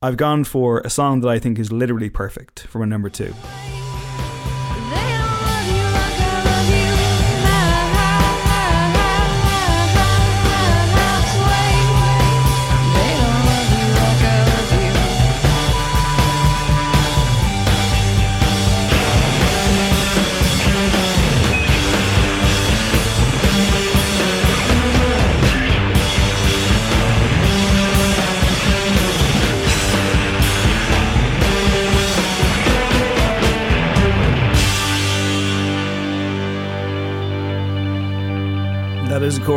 I've 0.00 0.16
gone 0.16 0.44
for 0.44 0.80
a 0.80 0.90
song 0.90 1.20
that 1.20 1.28
I 1.28 1.38
think 1.38 1.58
is 1.58 1.70
literally 1.70 2.10
perfect 2.10 2.60
for 2.60 2.78
my 2.78 2.86
number 2.86 3.08
two. 3.08 3.32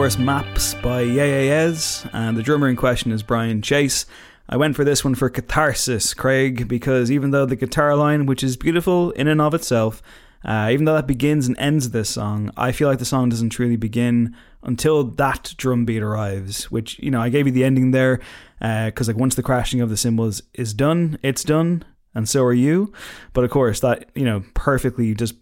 Course, 0.06 0.20
Maps 0.20 0.76
by 0.76 1.02
Yeah 1.02 1.74
and 2.14 2.38
the 2.38 2.44
drummer 2.44 2.70
in 2.70 2.76
question 2.76 3.12
is 3.12 3.24
Brian 3.24 3.64
Chase. 3.64 4.06
I 4.48 4.56
went 4.56 4.76
for 4.76 4.84
this 4.84 5.04
one 5.04 5.16
for 5.16 5.32
Catharsis, 5.32 6.14
Craig, 6.14 6.68
because 6.68 7.10
even 7.10 7.32
though 7.32 7.48
the 7.48 7.56
guitar 7.56 7.96
line, 7.96 8.28
which 8.28 8.44
is 8.44 8.56
beautiful 8.56 9.10
in 9.14 9.28
and 9.28 9.42
of 9.42 9.56
itself, 9.56 10.04
uh, 10.44 10.70
even 10.72 10.86
though 10.86 10.94
that 10.94 11.08
begins 11.08 11.48
and 11.48 11.58
ends 11.58 11.90
this 11.90 12.12
song, 12.12 12.52
I 12.56 12.72
feel 12.72 12.88
like 12.88 13.00
the 13.00 13.04
song 13.04 13.30
doesn't 13.30 13.50
truly 13.50 13.78
begin 13.78 14.36
until 14.62 15.06
that 15.06 15.56
drum 15.58 15.86
beat 15.86 16.04
arrives. 16.04 16.70
Which 16.70 17.00
you 17.00 17.10
know, 17.10 17.20
I 17.20 17.30
gave 17.30 17.48
you 17.48 17.52
the 17.52 17.64
ending 17.64 17.90
there 17.90 18.20
because 18.60 19.10
uh, 19.10 19.12
like 19.12 19.20
once 19.20 19.34
the 19.34 19.42
crashing 19.42 19.82
of 19.82 19.90
the 19.90 19.98
cymbals 19.98 20.44
is 20.54 20.76
done, 20.76 21.18
it's 21.24 21.44
done, 21.44 21.84
and 22.14 22.30
so 22.30 22.44
are 22.44 22.54
you. 22.54 22.94
But 23.34 23.44
of 23.44 23.50
course, 23.50 23.80
that 23.80 24.12
you 24.14 24.26
know, 24.26 24.44
perfectly 24.54 25.16
just 25.16 25.34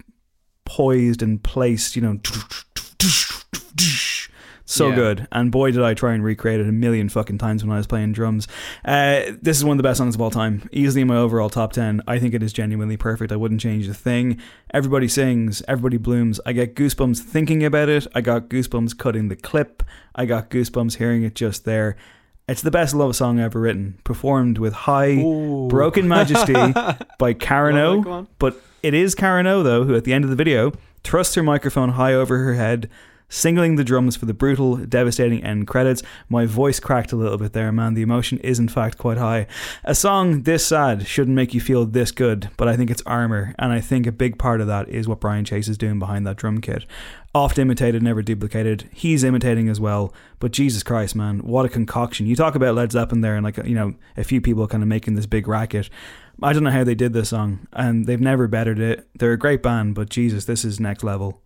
poised 0.64 1.22
and 1.22 1.42
placed, 1.42 1.96
you 1.96 2.00
know 2.00 2.18
so 4.64 4.88
yeah. 4.88 4.94
good. 4.94 5.28
And 5.30 5.50
boy, 5.50 5.72
did 5.72 5.82
I 5.82 5.94
try 5.94 6.14
and 6.14 6.24
recreate 6.24 6.60
it 6.60 6.68
a 6.68 6.72
million 6.72 7.08
fucking 7.08 7.38
times 7.38 7.64
when 7.64 7.72
I 7.72 7.76
was 7.76 7.86
playing 7.86 8.12
drums. 8.12 8.48
Uh, 8.84 9.22
this 9.42 9.56
is 9.56 9.64
one 9.64 9.72
of 9.72 9.78
the 9.78 9.88
best 9.88 9.98
songs 9.98 10.14
of 10.14 10.20
all 10.20 10.30
time. 10.30 10.68
Easily 10.72 11.02
in 11.02 11.08
my 11.08 11.16
overall 11.16 11.50
top 11.50 11.72
10. 11.72 12.02
I 12.06 12.18
think 12.18 12.34
it 12.34 12.42
is 12.42 12.52
genuinely 12.52 12.96
perfect. 12.96 13.32
I 13.32 13.36
wouldn't 13.36 13.60
change 13.60 13.86
a 13.88 13.94
thing. 13.94 14.40
Everybody 14.72 15.08
sings, 15.08 15.62
everybody 15.68 15.98
blooms. 15.98 16.40
I 16.46 16.52
get 16.52 16.74
goosebumps 16.74 17.20
thinking 17.20 17.64
about 17.64 17.88
it. 17.88 18.06
I 18.14 18.20
got 18.20 18.48
goosebumps 18.48 18.96
cutting 18.96 19.28
the 19.28 19.36
clip. 19.36 19.82
I 20.14 20.24
got 20.24 20.50
goosebumps 20.50 20.96
hearing 20.96 21.24
it 21.24 21.34
just 21.34 21.64
there. 21.64 21.96
It's 22.46 22.62
the 22.62 22.70
best 22.70 22.94
love 22.94 23.16
song 23.16 23.40
ever 23.40 23.58
written, 23.58 23.98
performed 24.04 24.58
with 24.58 24.74
high, 24.74 25.12
Ooh. 25.12 25.66
broken 25.68 26.06
majesty 26.08 26.52
by 27.18 27.32
Karen 27.32 27.76
O. 27.76 28.26
But 28.38 28.60
it 28.82 28.92
is 28.92 29.14
Karen 29.14 29.46
O, 29.46 29.62
though, 29.62 29.84
who 29.84 29.94
at 29.94 30.04
the 30.04 30.12
end 30.12 30.24
of 30.24 30.30
the 30.30 30.36
video 30.36 30.72
thrusts 31.02 31.34
her 31.36 31.42
microphone 31.42 31.90
high 31.90 32.12
over 32.12 32.44
her 32.44 32.54
head 32.54 32.90
singling 33.28 33.76
the 33.76 33.84
drums 33.84 34.16
for 34.16 34.26
the 34.26 34.34
brutal, 34.34 34.76
devastating 34.76 35.42
end 35.42 35.66
credits. 35.66 36.02
My 36.28 36.46
voice 36.46 36.80
cracked 36.80 37.12
a 37.12 37.16
little 37.16 37.38
bit 37.38 37.52
there, 37.52 37.72
man. 37.72 37.94
The 37.94 38.02
emotion 38.02 38.38
is, 38.38 38.58
in 38.58 38.68
fact, 38.68 38.98
quite 38.98 39.18
high. 39.18 39.46
A 39.84 39.94
song 39.94 40.42
this 40.42 40.66
sad 40.66 41.06
shouldn't 41.06 41.34
make 41.34 41.54
you 41.54 41.60
feel 41.60 41.84
this 41.84 42.12
good, 42.12 42.50
but 42.56 42.68
I 42.68 42.76
think 42.76 42.90
it's 42.90 43.02
armor, 43.06 43.54
and 43.58 43.72
I 43.72 43.80
think 43.80 44.06
a 44.06 44.12
big 44.12 44.38
part 44.38 44.60
of 44.60 44.66
that 44.66 44.88
is 44.88 45.08
what 45.08 45.20
Brian 45.20 45.44
Chase 45.44 45.68
is 45.68 45.78
doing 45.78 45.98
behind 45.98 46.26
that 46.26 46.36
drum 46.36 46.60
kit. 46.60 46.84
Oft 47.34 47.58
imitated, 47.58 48.02
never 48.02 48.22
duplicated. 48.22 48.88
He's 48.92 49.24
imitating 49.24 49.68
as 49.68 49.80
well, 49.80 50.14
but 50.38 50.52
Jesus 50.52 50.84
Christ, 50.84 51.16
man, 51.16 51.40
what 51.40 51.66
a 51.66 51.68
concoction! 51.68 52.26
You 52.26 52.36
talk 52.36 52.54
about 52.54 52.76
Led 52.76 52.92
Zeppelin 52.92 53.22
there, 53.22 53.34
and 53.34 53.44
like 53.44 53.56
you 53.58 53.74
know, 53.74 53.94
a 54.16 54.22
few 54.22 54.40
people 54.40 54.68
kind 54.68 54.84
of 54.84 54.88
making 54.88 55.14
this 55.14 55.26
big 55.26 55.48
racket. 55.48 55.90
I 56.42 56.52
don't 56.52 56.64
know 56.64 56.70
how 56.70 56.84
they 56.84 56.94
did 56.94 57.12
this 57.12 57.30
song, 57.30 57.66
and 57.72 58.06
they've 58.06 58.20
never 58.20 58.46
bettered 58.46 58.78
it. 58.78 59.08
They're 59.18 59.32
a 59.32 59.38
great 59.38 59.62
band, 59.62 59.94
but 59.94 60.10
Jesus, 60.10 60.44
this 60.44 60.64
is 60.64 60.78
next 60.78 61.02
level. 61.04 61.40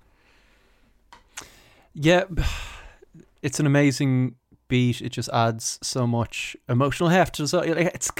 Yeah, 1.94 2.24
it's 3.42 3.60
an 3.60 3.66
amazing 3.66 4.36
beat. 4.68 5.00
It 5.00 5.10
just 5.10 5.28
adds 5.30 5.78
so 5.82 6.06
much 6.06 6.56
emotional 6.68 7.08
heft. 7.08 7.36
So 7.36 7.60
it's 7.60 8.10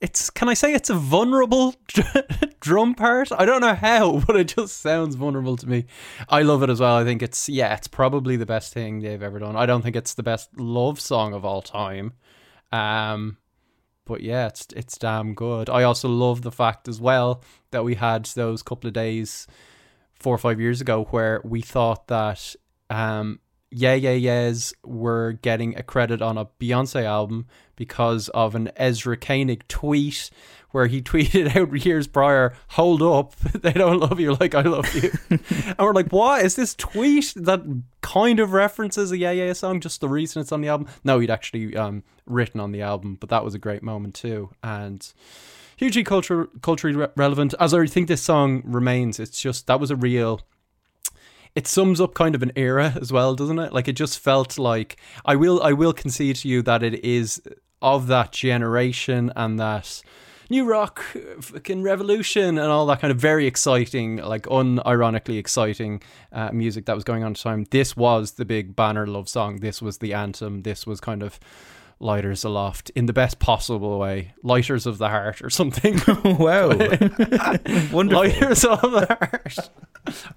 it's 0.00 0.30
can 0.30 0.48
I 0.48 0.54
say 0.54 0.74
it's 0.74 0.90
a 0.90 0.94
vulnerable 0.94 1.74
drum 2.60 2.94
part? 2.94 3.32
I 3.32 3.44
don't 3.44 3.60
know 3.60 3.74
how, 3.74 4.20
but 4.26 4.36
it 4.36 4.54
just 4.56 4.80
sounds 4.80 5.16
vulnerable 5.16 5.56
to 5.56 5.68
me. 5.68 5.86
I 6.28 6.42
love 6.42 6.62
it 6.62 6.70
as 6.70 6.80
well. 6.80 6.96
I 6.96 7.04
think 7.04 7.22
it's 7.22 7.48
yeah, 7.48 7.74
it's 7.74 7.88
probably 7.88 8.36
the 8.36 8.46
best 8.46 8.72
thing 8.72 9.00
they've 9.00 9.22
ever 9.22 9.38
done. 9.38 9.56
I 9.56 9.66
don't 9.66 9.82
think 9.82 9.96
it's 9.96 10.14
the 10.14 10.22
best 10.22 10.50
love 10.58 11.00
song 11.00 11.34
of 11.34 11.44
all 11.44 11.62
time. 11.62 12.12
Um 12.72 13.38
but 14.04 14.22
yeah, 14.22 14.46
it's 14.46 14.66
it's 14.74 14.96
damn 14.98 15.34
good. 15.34 15.68
I 15.68 15.82
also 15.82 16.08
love 16.08 16.42
the 16.42 16.52
fact 16.52 16.88
as 16.88 17.00
well 17.00 17.42
that 17.70 17.84
we 17.84 17.94
had 17.94 18.24
those 18.26 18.62
couple 18.62 18.88
of 18.88 18.94
days 18.94 19.46
four 20.18 20.34
or 20.34 20.38
five 20.38 20.60
years 20.60 20.80
ago 20.80 21.04
where 21.10 21.40
we 21.44 21.60
thought 21.60 22.08
that 22.08 22.56
um, 22.90 23.40
Yeah 23.70 23.94
Yeah 23.94 24.12
Yeahs 24.12 24.72
were 24.84 25.32
getting 25.32 25.76
a 25.76 25.82
credit 25.82 26.22
on 26.22 26.38
a 26.38 26.46
Beyonce 26.46 27.04
album 27.04 27.46
because 27.76 28.28
of 28.30 28.54
an 28.54 28.70
Ezra 28.76 29.16
Koenig 29.16 29.66
tweet 29.68 30.30
where 30.70 30.86
he 30.86 31.00
tweeted 31.02 31.56
out 31.56 31.84
years 31.84 32.06
prior, 32.06 32.54
"Hold 32.70 33.02
up, 33.02 33.36
they 33.54 33.72
don't 33.72 34.00
love 34.00 34.20
you 34.20 34.34
like 34.34 34.54
I 34.54 34.62
love 34.62 34.92
you," 34.94 35.10
and 35.30 35.78
we're 35.78 35.92
like, 35.92 36.12
"What 36.12 36.44
is 36.44 36.56
this 36.56 36.74
tweet 36.74 37.32
that 37.36 37.62
kind 38.00 38.40
of 38.40 38.52
references 38.52 39.12
a 39.12 39.18
Yeah 39.18 39.32
Yeah 39.32 39.52
song? 39.52 39.80
Just 39.80 40.00
the 40.00 40.08
reason 40.08 40.40
it's 40.42 40.52
on 40.52 40.60
the 40.60 40.68
album? 40.68 40.88
No, 41.04 41.18
he'd 41.18 41.30
actually 41.30 41.76
um, 41.76 42.02
written 42.26 42.60
on 42.60 42.72
the 42.72 42.82
album, 42.82 43.16
but 43.20 43.30
that 43.30 43.44
was 43.44 43.54
a 43.54 43.58
great 43.58 43.82
moment 43.82 44.14
too, 44.14 44.50
and." 44.62 45.12
Hugely 45.76 46.02
culture, 46.02 46.48
culturally 46.60 46.96
re- 46.96 47.06
relevant, 47.14 47.54
as 47.60 47.72
I 47.72 47.86
think 47.86 48.08
this 48.08 48.20
song 48.20 48.62
remains. 48.64 49.20
It's 49.20 49.40
just 49.40 49.68
that 49.68 49.78
was 49.78 49.92
a 49.92 49.96
real 49.96 50.40
it 51.54 51.66
sums 51.66 52.00
up 52.00 52.14
kind 52.14 52.34
of 52.34 52.42
an 52.42 52.52
era 52.56 52.94
as 53.00 53.12
well, 53.12 53.34
doesn't 53.34 53.58
it? 53.58 53.72
Like 53.72 53.88
it 53.88 53.94
just 53.94 54.18
felt 54.18 54.58
like 54.58 54.96
I 55.24 55.36
will 55.36 55.62
I 55.62 55.72
will 55.72 55.92
concede 55.92 56.36
to 56.36 56.48
you 56.48 56.62
that 56.62 56.82
it 56.82 57.04
is 57.04 57.42
of 57.80 58.06
that 58.08 58.32
generation 58.32 59.32
and 59.36 59.58
that 59.58 60.02
new 60.50 60.64
rock 60.64 61.00
fucking 61.40 61.82
revolution 61.82 62.58
and 62.58 62.70
all 62.70 62.86
that 62.86 63.00
kind 63.00 63.10
of 63.10 63.18
very 63.18 63.46
exciting 63.46 64.16
like 64.16 64.44
unironically 64.44 65.38
exciting 65.38 66.02
uh, 66.32 66.50
music 66.52 66.86
that 66.86 66.94
was 66.94 67.04
going 67.04 67.22
on 67.22 67.32
at 67.32 67.36
the 67.36 67.42
time. 67.42 67.66
This 67.70 67.96
was 67.96 68.32
the 68.32 68.44
big 68.44 68.74
banner 68.74 69.06
love 69.06 69.28
song. 69.28 69.60
This 69.60 69.82
was 69.82 69.98
the 69.98 70.14
anthem. 70.14 70.62
This 70.62 70.86
was 70.86 71.00
kind 71.00 71.22
of 71.22 71.38
lighters 72.00 72.44
aloft 72.44 72.90
in 72.90 73.06
the 73.06 73.12
best 73.12 73.38
possible 73.38 73.98
way. 73.98 74.32
Lighters 74.42 74.86
of 74.86 74.98
the 74.98 75.08
heart 75.08 75.42
or 75.42 75.50
something. 75.50 76.00
wow. 76.24 76.68
Wonderful. 77.92 78.06
Lighters 78.06 78.64
of 78.64 78.80
the 78.80 79.06
heart. 79.08 79.70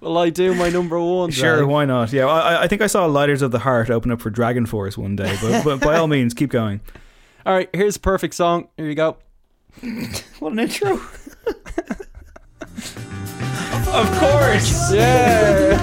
Will 0.00 0.18
I 0.18 0.30
do 0.30 0.54
my 0.54 0.68
number 0.68 1.00
one? 1.00 1.30
Sure, 1.30 1.66
why 1.66 1.84
not? 1.84 2.12
Yeah, 2.12 2.26
I, 2.26 2.64
I 2.64 2.68
think 2.68 2.82
I 2.82 2.86
saw 2.86 3.06
Lighters 3.06 3.42
of 3.42 3.52
the 3.52 3.60
Heart 3.60 3.90
open 3.90 4.10
up 4.10 4.20
for 4.20 4.30
Dragon 4.30 4.66
Force 4.66 4.98
one 4.98 5.16
day, 5.16 5.34
but, 5.40 5.64
but 5.64 5.80
by 5.80 5.96
all 5.96 6.08
means, 6.08 6.34
keep 6.34 6.50
going. 6.50 6.80
All 7.44 7.52
right, 7.52 7.68
here's 7.72 7.96
a 7.96 8.00
perfect 8.00 8.34
song. 8.34 8.68
Here 8.76 8.86
you 8.86 8.94
go. 8.94 9.16
what 10.38 10.52
an 10.52 10.60
intro! 10.60 10.92
of 13.88 14.18
course, 14.20 14.92
yeah. 14.92 15.76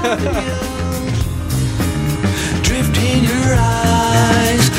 Drift 2.64 2.97
in 2.97 3.23
your 3.26 3.56
eyes 3.57 4.78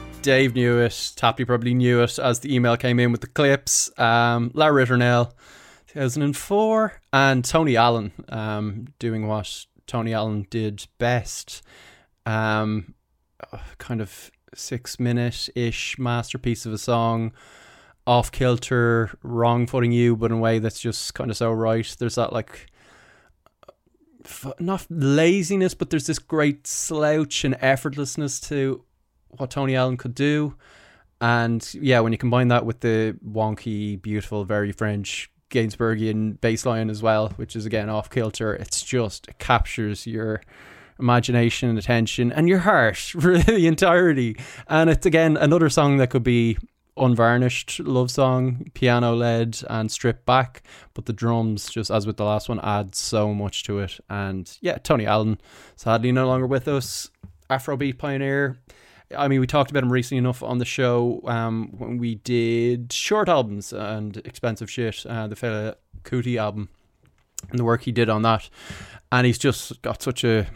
Dave 0.21 0.53
knew 0.53 0.79
it. 0.79 1.13
Tapley 1.15 1.45
probably 1.45 1.73
knew 1.73 2.01
it 2.01 2.19
as 2.19 2.39
the 2.39 2.53
email 2.53 2.77
came 2.77 2.99
in 2.99 3.11
with 3.11 3.21
the 3.21 3.27
clips. 3.27 3.91
Um, 3.99 4.51
La 4.53 4.67
Ritournelle, 4.67 5.31
2004, 5.87 6.93
and 7.11 7.43
Tony 7.43 7.75
Allen 7.75 8.11
um, 8.29 8.87
doing 8.99 9.27
what 9.27 9.65
Tony 9.87 10.13
Allen 10.13 10.45
did 10.49 10.85
best. 10.99 11.63
Um, 12.25 12.93
kind 13.79 13.99
of 13.99 14.31
six 14.53 14.99
minute 14.99 15.49
ish 15.55 15.97
masterpiece 15.97 16.65
of 16.65 16.73
a 16.73 16.77
song. 16.77 17.31
Off 18.05 18.31
kilter, 18.31 19.11
wrong 19.23 19.65
footing 19.65 19.91
you, 19.91 20.15
but 20.15 20.31
in 20.31 20.37
a 20.37 20.41
way 20.41 20.59
that's 20.59 20.79
just 20.79 21.13
kind 21.13 21.31
of 21.31 21.37
so 21.37 21.51
right. 21.51 21.95
There's 21.97 22.15
that 22.15 22.33
like 22.33 22.67
not 24.59 24.85
laziness, 24.89 25.73
but 25.73 25.89
there's 25.89 26.07
this 26.07 26.19
great 26.19 26.67
slouch 26.67 27.43
and 27.43 27.55
effortlessness 27.55 28.47
to 28.49 28.83
what 29.37 29.51
Tony 29.51 29.75
Allen 29.75 29.97
could 29.97 30.15
do. 30.15 30.55
And 31.19 31.67
yeah, 31.75 31.99
when 31.99 32.11
you 32.11 32.17
combine 32.17 32.47
that 32.47 32.65
with 32.65 32.79
the 32.79 33.15
wonky, 33.25 34.01
beautiful, 34.01 34.43
very 34.43 34.71
French 34.71 35.29
Gainsbourgian 35.51 36.41
bass 36.41 36.65
line 36.65 36.89
as 36.89 37.03
well, 37.03 37.29
which 37.35 37.55
is 37.55 37.65
again 37.65 37.89
off 37.89 38.09
kilter, 38.09 38.53
it's 38.53 38.81
just 38.81 39.27
it 39.27 39.37
captures 39.37 40.07
your 40.07 40.41
imagination 40.99 41.69
and 41.69 41.77
attention 41.77 42.31
and 42.31 42.47
your 42.47 42.59
heart 42.59 42.97
for 43.19 43.37
the 43.37 43.67
entirety. 43.67 44.37
And 44.67 44.89
it's 44.89 45.05
again 45.05 45.37
another 45.37 45.69
song 45.69 45.97
that 45.97 46.09
could 46.09 46.23
be 46.23 46.57
unvarnished 46.97 47.79
love 47.79 48.11
song, 48.11 48.69
piano 48.73 49.13
led 49.13 49.59
and 49.69 49.91
stripped 49.91 50.25
back, 50.25 50.63
but 50.93 51.05
the 51.05 51.13
drums, 51.13 51.69
just 51.69 51.89
as 51.89 52.05
with 52.05 52.17
the 52.17 52.25
last 52.25 52.49
one, 52.49 52.59
add 52.61 52.95
so 52.95 53.33
much 53.33 53.63
to 53.63 53.79
it. 53.79 53.99
And 54.09 54.57
yeah, 54.61 54.77
Tony 54.77 55.05
Allen, 55.05 55.39
sadly 55.75 56.11
no 56.11 56.27
longer 56.27 56.47
with 56.47 56.67
us, 56.67 57.09
Afrobeat 57.49 57.97
pioneer. 57.97 58.57
I 59.17 59.27
mean, 59.27 59.39
we 59.39 59.47
talked 59.47 59.71
about 59.71 59.83
him 59.83 59.91
recently 59.91 60.17
enough 60.17 60.43
on 60.43 60.57
the 60.57 60.65
show 60.65 61.21
um, 61.25 61.73
when 61.77 61.97
we 61.97 62.15
did 62.15 62.91
short 62.91 63.29
albums 63.29 63.73
and 63.73 64.17
expensive 64.17 64.69
shit, 64.69 65.05
uh, 65.05 65.27
the 65.27 65.35
Fela 65.35 65.75
Kuti 66.03 66.37
album, 66.37 66.69
and 67.49 67.59
the 67.59 67.63
work 67.63 67.83
he 67.83 67.91
did 67.91 68.09
on 68.09 68.21
that. 68.23 68.49
And 69.11 69.25
he's 69.25 69.37
just 69.37 69.81
got 69.81 70.01
such 70.01 70.23
a 70.23 70.47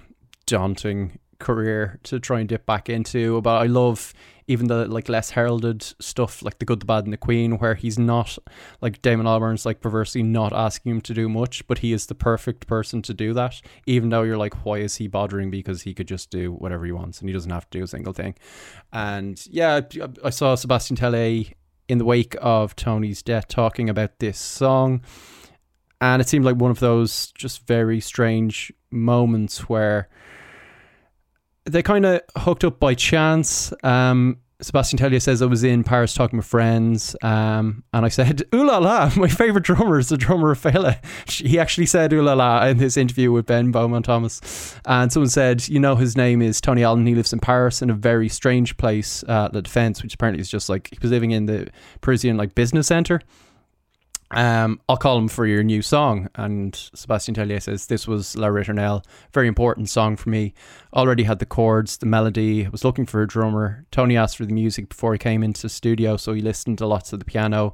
daunting 0.45 1.19
career 1.39 1.99
to 2.03 2.19
try 2.19 2.39
and 2.39 2.49
dip 2.49 2.65
back 2.65 2.89
into. 2.89 3.41
But 3.41 3.57
I 3.57 3.65
love 3.65 4.13
even 4.47 4.67
the 4.67 4.87
like 4.87 5.09
less 5.09 5.31
heralded 5.31 5.81
stuff, 5.99 6.43
like 6.43 6.59
the 6.59 6.65
Good, 6.65 6.79
the 6.79 6.85
Bad, 6.85 7.05
and 7.05 7.13
the 7.13 7.17
Queen, 7.17 7.57
where 7.57 7.75
he's 7.75 7.97
not 7.97 8.37
like 8.81 9.01
Damon 9.01 9.25
Albarn's 9.25 9.65
like 9.65 9.81
perversely 9.81 10.21
not 10.21 10.53
asking 10.53 10.91
him 10.91 11.01
to 11.01 11.13
do 11.13 11.27
much, 11.27 11.65
but 11.67 11.79
he 11.79 11.93
is 11.93 12.05
the 12.05 12.15
perfect 12.15 12.67
person 12.67 13.01
to 13.03 13.13
do 13.13 13.33
that. 13.33 13.61
Even 13.85 14.09
though 14.09 14.21
you're 14.21 14.37
like, 14.37 14.65
why 14.65 14.77
is 14.77 14.97
he 14.97 15.07
bothering? 15.07 15.49
Because 15.49 15.81
he 15.81 15.93
could 15.93 16.07
just 16.07 16.29
do 16.29 16.51
whatever 16.51 16.85
he 16.85 16.91
wants 16.91 17.19
and 17.19 17.29
he 17.29 17.33
doesn't 17.33 17.51
have 17.51 17.69
to 17.69 17.79
do 17.79 17.83
a 17.83 17.87
single 17.87 18.13
thing. 18.13 18.35
And 18.93 19.43
yeah, 19.47 19.81
I, 20.23 20.29
saw 20.29 20.55
Sebastian 20.55 20.95
Tellier 20.95 21.51
in 21.87 21.97
the 21.97 22.05
wake 22.05 22.35
of 22.41 22.75
Tony's 22.75 23.21
death 23.21 23.47
talking 23.47 23.89
about 23.89 24.19
this 24.19 24.37
song. 24.37 25.01
And 26.01 26.21
it 26.21 26.27
seemed 26.27 26.45
like 26.45 26.57
one 26.57 26.71
of 26.71 26.79
those 26.79 27.31
just 27.31 27.65
very 27.65 27.99
strange 27.99 28.71
moments 28.91 29.69
where 29.69 30.09
they 31.65 31.81
kind 31.81 32.05
of 32.05 32.21
hooked 32.37 32.63
up 32.63 32.79
by 32.79 32.93
chance. 32.93 33.73
Um, 33.83 34.37
Sebastian 34.61 34.97
Tellier 34.97 35.21
says 35.21 35.41
I 35.41 35.47
was 35.47 35.65
in 35.65 35.83
Paris 35.83 36.13
talking 36.13 36.37
with 36.37 36.45
friends, 36.45 37.15
um, 37.21 37.83
and 37.93 38.05
I 38.05 38.09
said, 38.09 38.43
"Ooh 38.53 38.65
la 38.65 38.77
la!" 38.77 39.11
My 39.17 39.27
favorite 39.27 39.65
drummer 39.65 39.99
is 39.99 40.09
the 40.09 40.17
drummer 40.17 40.51
of 40.51 40.61
Fela. 40.61 41.03
He 41.29 41.59
actually 41.59 41.87
said 41.87 42.13
"Ooh 42.13 42.21
la 42.21 42.33
la" 42.33 42.65
in 42.65 42.79
his 42.79 42.95
interview 42.95 43.31
with 43.31 43.47
Ben 43.47 43.71
Beaumont 43.71 44.05
Thomas, 44.05 44.75
and 44.85 45.11
someone 45.11 45.29
said, 45.29 45.67
"You 45.67 45.79
know, 45.79 45.95
his 45.95 46.15
name 46.15 46.41
is 46.41 46.61
Tony 46.61 46.83
Allen. 46.83 47.05
He 47.05 47.15
lives 47.15 47.33
in 47.33 47.39
Paris 47.39 47.81
in 47.81 47.89
a 47.89 47.93
very 47.93 48.29
strange 48.29 48.77
place, 48.77 49.23
uh, 49.27 49.49
La 49.51 49.59
Defense, 49.59 50.01
which 50.01 50.13
apparently 50.13 50.39
is 50.39 50.49
just 50.49 50.69
like 50.69 50.87
he 50.91 50.97
was 51.01 51.11
living 51.11 51.31
in 51.31 51.47
the 51.47 51.67
Parisian 52.01 52.37
like 52.37 52.55
business 52.55 52.87
center." 52.87 53.21
Um, 54.31 54.81
I'll 54.89 54.97
call 54.97 55.17
him 55.17 55.27
for 55.27 55.45
your 55.45 55.63
new 55.63 55.81
song. 55.81 56.29
And 56.35 56.75
Sebastian 56.93 57.35
Tellier 57.35 57.61
says, 57.61 57.87
This 57.87 58.07
was 58.07 58.35
La 58.35 58.47
Ritournelle, 58.47 59.05
very 59.33 59.47
important 59.47 59.89
song 59.89 60.15
for 60.15 60.29
me. 60.29 60.53
Already 60.93 61.23
had 61.23 61.39
the 61.39 61.45
chords, 61.45 61.97
the 61.97 62.05
melody, 62.05 62.65
I 62.65 62.69
was 62.69 62.83
looking 62.83 63.05
for 63.05 63.21
a 63.21 63.27
drummer. 63.27 63.85
Tony 63.91 64.17
asked 64.17 64.37
for 64.37 64.45
the 64.45 64.53
music 64.53 64.89
before 64.89 65.13
he 65.13 65.19
came 65.19 65.43
into 65.43 65.61
the 65.61 65.69
studio, 65.69 66.17
so 66.17 66.33
he 66.33 66.41
listened 66.41 66.79
to 66.79 66.87
lots 66.87 67.13
of 67.13 67.19
the 67.19 67.25
piano. 67.25 67.73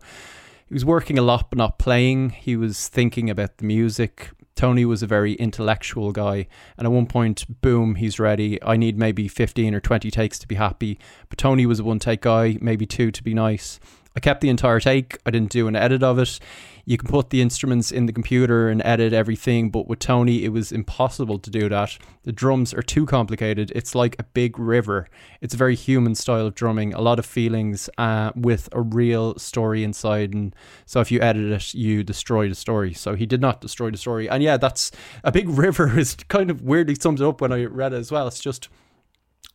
He 0.67 0.73
was 0.73 0.85
working 0.85 1.17
a 1.17 1.21
lot, 1.21 1.49
but 1.49 1.57
not 1.57 1.79
playing. 1.79 2.29
He 2.29 2.55
was 2.55 2.87
thinking 2.87 3.29
about 3.29 3.57
the 3.57 3.65
music. 3.65 4.29
Tony 4.55 4.85
was 4.85 5.01
a 5.01 5.07
very 5.07 5.33
intellectual 5.33 6.11
guy, 6.11 6.47
and 6.77 6.85
at 6.85 6.91
one 6.91 7.07
point, 7.07 7.61
boom, 7.61 7.95
he's 7.95 8.19
ready. 8.19 8.61
I 8.61 8.77
need 8.77 8.97
maybe 8.97 9.27
15 9.27 9.73
or 9.73 9.79
20 9.79 10.11
takes 10.11 10.37
to 10.39 10.47
be 10.47 10.55
happy, 10.55 10.99
but 11.29 11.37
Tony 11.37 11.65
was 11.65 11.79
a 11.79 11.83
one 11.83 11.99
take 11.99 12.21
guy, 12.21 12.57
maybe 12.61 12.85
two 12.85 13.11
to 13.11 13.23
be 13.23 13.33
nice. 13.33 13.79
I 14.15 14.19
kept 14.19 14.41
the 14.41 14.49
entire 14.49 14.79
take. 14.79 15.17
I 15.25 15.31
didn't 15.31 15.51
do 15.51 15.67
an 15.67 15.75
edit 15.75 16.03
of 16.03 16.19
it. 16.19 16.39
You 16.85 16.97
can 16.97 17.07
put 17.07 17.29
the 17.29 17.41
instruments 17.41 17.91
in 17.91 18.07
the 18.07 18.13
computer 18.13 18.67
and 18.69 18.81
edit 18.83 19.13
everything, 19.13 19.69
but 19.69 19.87
with 19.87 19.99
Tony, 19.99 20.43
it 20.43 20.49
was 20.49 20.71
impossible 20.71 21.39
to 21.39 21.49
do 21.49 21.69
that. 21.69 21.97
The 22.23 22.31
drums 22.31 22.73
are 22.73 22.81
too 22.81 23.05
complicated. 23.05 23.71
It's 23.75 23.95
like 23.95 24.15
a 24.19 24.23
big 24.23 24.57
river. 24.57 25.07
It's 25.41 25.53
a 25.53 25.57
very 25.57 25.75
human 25.75 26.15
style 26.15 26.47
of 26.47 26.55
drumming, 26.55 26.93
a 26.93 27.01
lot 27.01 27.19
of 27.19 27.25
feelings 27.25 27.89
uh, 27.97 28.31
with 28.35 28.67
a 28.71 28.81
real 28.81 29.37
story 29.37 29.83
inside. 29.83 30.33
And 30.33 30.55
so 30.85 30.99
if 31.01 31.11
you 31.11 31.21
edit 31.21 31.51
it, 31.51 31.73
you 31.73 32.03
destroy 32.03 32.49
the 32.49 32.55
story. 32.55 32.93
So 32.93 33.15
he 33.15 33.25
did 33.25 33.41
not 33.41 33.61
destroy 33.61 33.91
the 33.91 33.97
story. 33.97 34.29
And 34.29 34.43
yeah, 34.43 34.57
that's 34.57 34.91
a 35.23 35.31
big 35.31 35.49
river 35.65 35.97
is 35.97 36.15
kind 36.27 36.49
of 36.49 36.61
weirdly 36.61 36.95
sums 36.95 37.21
it 37.21 37.27
up 37.27 37.41
when 37.41 37.51
I 37.51 37.65
read 37.65 37.93
it 37.93 37.97
as 37.97 38.11
well. 38.11 38.27
It's 38.27 38.41
just 38.41 38.69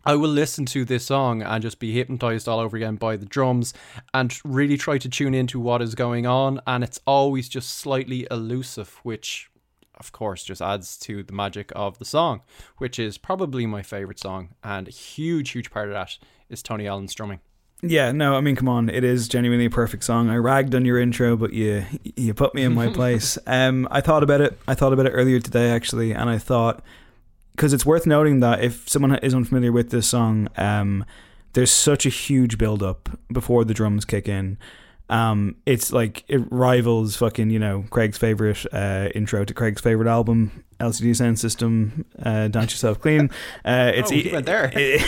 I 0.07 0.15
will 0.15 0.31
listen 0.31 0.67
to 0.67 0.85
this 0.85 1.07
song 1.07 1.43
and 1.43 1.61
just 1.61 1.81
be 1.81 1.93
hypnotized 1.93 2.47
all 2.47 2.61
over 2.61 2.77
again 2.77 2.95
by 2.95 3.17
the 3.17 3.27
drums 3.27 3.75
and 4.15 4.33
really 4.45 4.77
try 4.77 4.99
to 4.99 5.09
tune 5.09 5.35
into 5.35 5.59
what 5.59 5.83
is 5.83 5.97
going 5.97 6.27
on. 6.27 6.61
And 6.65 6.85
it's 6.85 7.01
always 7.09 7.49
just 7.49 7.71
slightly 7.71 8.25
elusive, 8.31 9.01
which, 9.03 9.51
of 9.97 10.13
course, 10.13 10.45
just 10.45 10.63
adds 10.63 10.97
to 10.99 11.25
the 11.25 11.33
magic 11.33 11.73
of 11.75 11.99
the 11.99 12.05
song, 12.05 12.43
which 12.79 13.01
is 13.01 13.19
probably 13.19 13.67
my 13.67 13.83
favorite 13.83 14.21
song. 14.21 14.51
And 14.63 14.87
a 14.87 14.93
huge, 14.93 15.51
huge 15.51 15.73
part 15.73 15.89
of 15.89 15.95
that 15.95 16.19
is 16.49 16.63
Tony 16.63 16.87
Allen's 16.87 17.13
drumming. 17.13 17.41
Yeah, 17.83 18.13
no, 18.13 18.37
I 18.37 18.41
mean, 18.41 18.55
come 18.55 18.69
on, 18.69 18.89
it 18.89 19.03
is 19.03 19.27
genuinely 19.27 19.67
a 19.67 19.71
perfect 19.71 20.05
song. 20.05 20.31
I 20.31 20.37
ragged 20.37 20.75
on 20.77 20.85
your 20.85 20.99
intro, 21.01 21.37
but 21.37 21.53
you 21.53 21.85
you 22.17 22.33
put 22.33 22.55
me 22.55 22.63
in 22.63 22.75
my 22.75 22.89
place. 22.93 23.39
Um, 23.47 23.87
I 23.91 24.01
thought 24.01 24.23
about 24.23 24.41
it. 24.41 24.59
I 24.67 24.75
thought 24.75 24.95
about 24.95 25.07
it 25.07 25.11
earlier 25.11 25.41
today, 25.41 25.71
actually, 25.71 26.13
and 26.13 26.31
I 26.31 26.39
thought 26.39 26.83
because 27.57 27.73
it's 27.73 27.87
worth 27.87 28.07
noting 28.07 28.41
that 28.41 28.63
if 28.63 28.87
someone 28.87 29.17
is 29.17 29.35
unfamiliar 29.35 29.73
with 29.73 29.91
this 29.91 30.07
song, 30.07 30.49
um, 30.59 31.07
there's 31.55 31.73
such 31.73 32.05
a 32.05 32.11
huge 32.11 32.59
build 32.59 32.83
up 32.83 33.09
before 33.33 33.65
the 33.65 33.73
drums 33.73 34.05
kick 34.05 34.29
in. 34.29 34.59
Um, 35.09 35.57
it's 35.65 35.93
like 35.93 36.25
it 36.29 36.43
rivals 36.51 37.17
fucking 37.17 37.51
you 37.51 37.59
know 37.59 37.85
Craig's 37.91 38.19
favorite 38.19 38.67
uh, 38.73 39.09
intro 39.15 39.45
to 39.45 39.55
Craig's 39.55 39.81
favorite 39.81 40.09
album, 40.09 40.65
LCD 40.81 41.17
Sound 41.17 41.39
System. 41.39 42.05
Uh, 42.21 42.49
Dance 42.49 42.73
yourself 42.73 43.01
clean. 43.01 43.31
Uh, 43.65 43.91
it's 43.95 44.13
oh, 44.13 44.41
there. 44.41 44.71
It, 44.77 45.03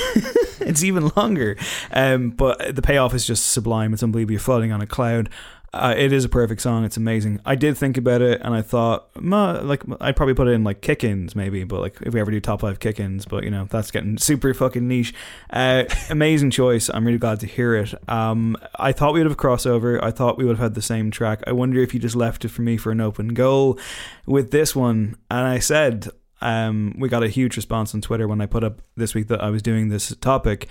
it's 0.60 0.82
even 0.82 1.10
longer, 1.16 1.56
um, 1.92 2.30
but 2.30 2.74
the 2.74 2.82
payoff 2.82 3.14
is 3.14 3.26
just 3.26 3.52
sublime. 3.52 3.92
It's 3.92 4.02
unbelievable. 4.02 4.32
You're 4.32 4.40
floating 4.40 4.72
on 4.72 4.80
a 4.80 4.86
cloud. 4.86 5.30
Uh, 5.74 5.94
it 5.96 6.14
is 6.14 6.24
a 6.24 6.28
perfect 6.30 6.62
song. 6.62 6.84
It's 6.84 6.96
amazing. 6.96 7.40
I 7.44 7.54
did 7.54 7.76
think 7.76 7.98
about 7.98 8.22
it, 8.22 8.40
and 8.42 8.54
I 8.54 8.62
thought, 8.62 9.10
like, 9.22 9.82
I'd 10.00 10.16
probably 10.16 10.34
put 10.34 10.48
it 10.48 10.52
in 10.52 10.64
like 10.64 10.80
kick-ins, 10.80 11.36
maybe. 11.36 11.64
But 11.64 11.80
like, 11.80 11.98
if 12.00 12.14
we 12.14 12.20
ever 12.20 12.30
do 12.30 12.40
top 12.40 12.62
five 12.62 12.80
kick-ins, 12.80 13.26
but 13.26 13.44
you 13.44 13.50
know, 13.50 13.66
that's 13.68 13.90
getting 13.90 14.16
super 14.16 14.54
fucking 14.54 14.88
niche. 14.88 15.12
Uh, 15.50 15.84
amazing 16.10 16.50
choice. 16.50 16.88
I'm 16.88 17.04
really 17.04 17.18
glad 17.18 17.40
to 17.40 17.46
hear 17.46 17.74
it. 17.74 17.92
Um, 18.08 18.56
I 18.76 18.92
thought 18.92 19.12
we 19.12 19.20
would 19.20 19.28
have 19.28 19.36
crossover. 19.36 20.02
I 20.02 20.10
thought 20.10 20.38
we 20.38 20.46
would 20.46 20.56
have 20.56 20.62
had 20.62 20.74
the 20.74 20.82
same 20.82 21.10
track. 21.10 21.42
I 21.46 21.52
wonder 21.52 21.80
if 21.80 21.92
you 21.92 22.00
just 22.00 22.16
left 22.16 22.46
it 22.46 22.48
for 22.48 22.62
me 22.62 22.78
for 22.78 22.90
an 22.90 23.02
open 23.02 23.34
goal 23.34 23.78
with 24.24 24.50
this 24.50 24.74
one. 24.74 25.16
And 25.30 25.46
I 25.46 25.58
said, 25.58 26.08
um, 26.40 26.94
we 26.98 27.10
got 27.10 27.22
a 27.22 27.28
huge 27.28 27.56
response 27.56 27.94
on 27.94 28.00
Twitter 28.00 28.26
when 28.26 28.40
I 28.40 28.46
put 28.46 28.64
up 28.64 28.80
this 28.96 29.14
week 29.14 29.28
that 29.28 29.42
I 29.42 29.50
was 29.50 29.60
doing 29.60 29.88
this 29.88 30.16
topic. 30.16 30.66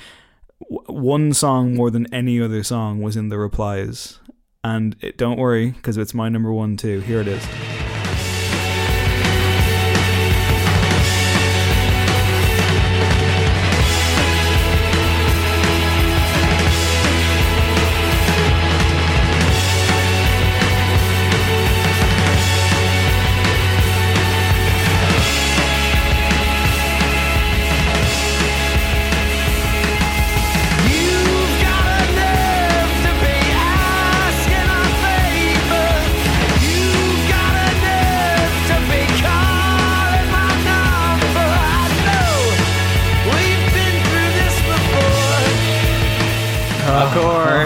W- 0.71 0.81
one 0.87 1.33
song 1.33 1.75
more 1.75 1.91
than 1.91 2.11
any 2.11 2.41
other 2.41 2.63
song 2.63 3.03
was 3.03 3.15
in 3.15 3.29
the 3.29 3.37
replies 3.37 4.19
and 4.63 4.95
it, 5.01 5.17
don't 5.17 5.37
worry 5.39 5.71
because 5.71 5.97
it's 5.97 6.13
my 6.13 6.29
number 6.29 6.51
one 6.51 6.77
too. 6.77 6.99
Here 7.01 7.21
it 7.21 7.27
is. 7.27 7.76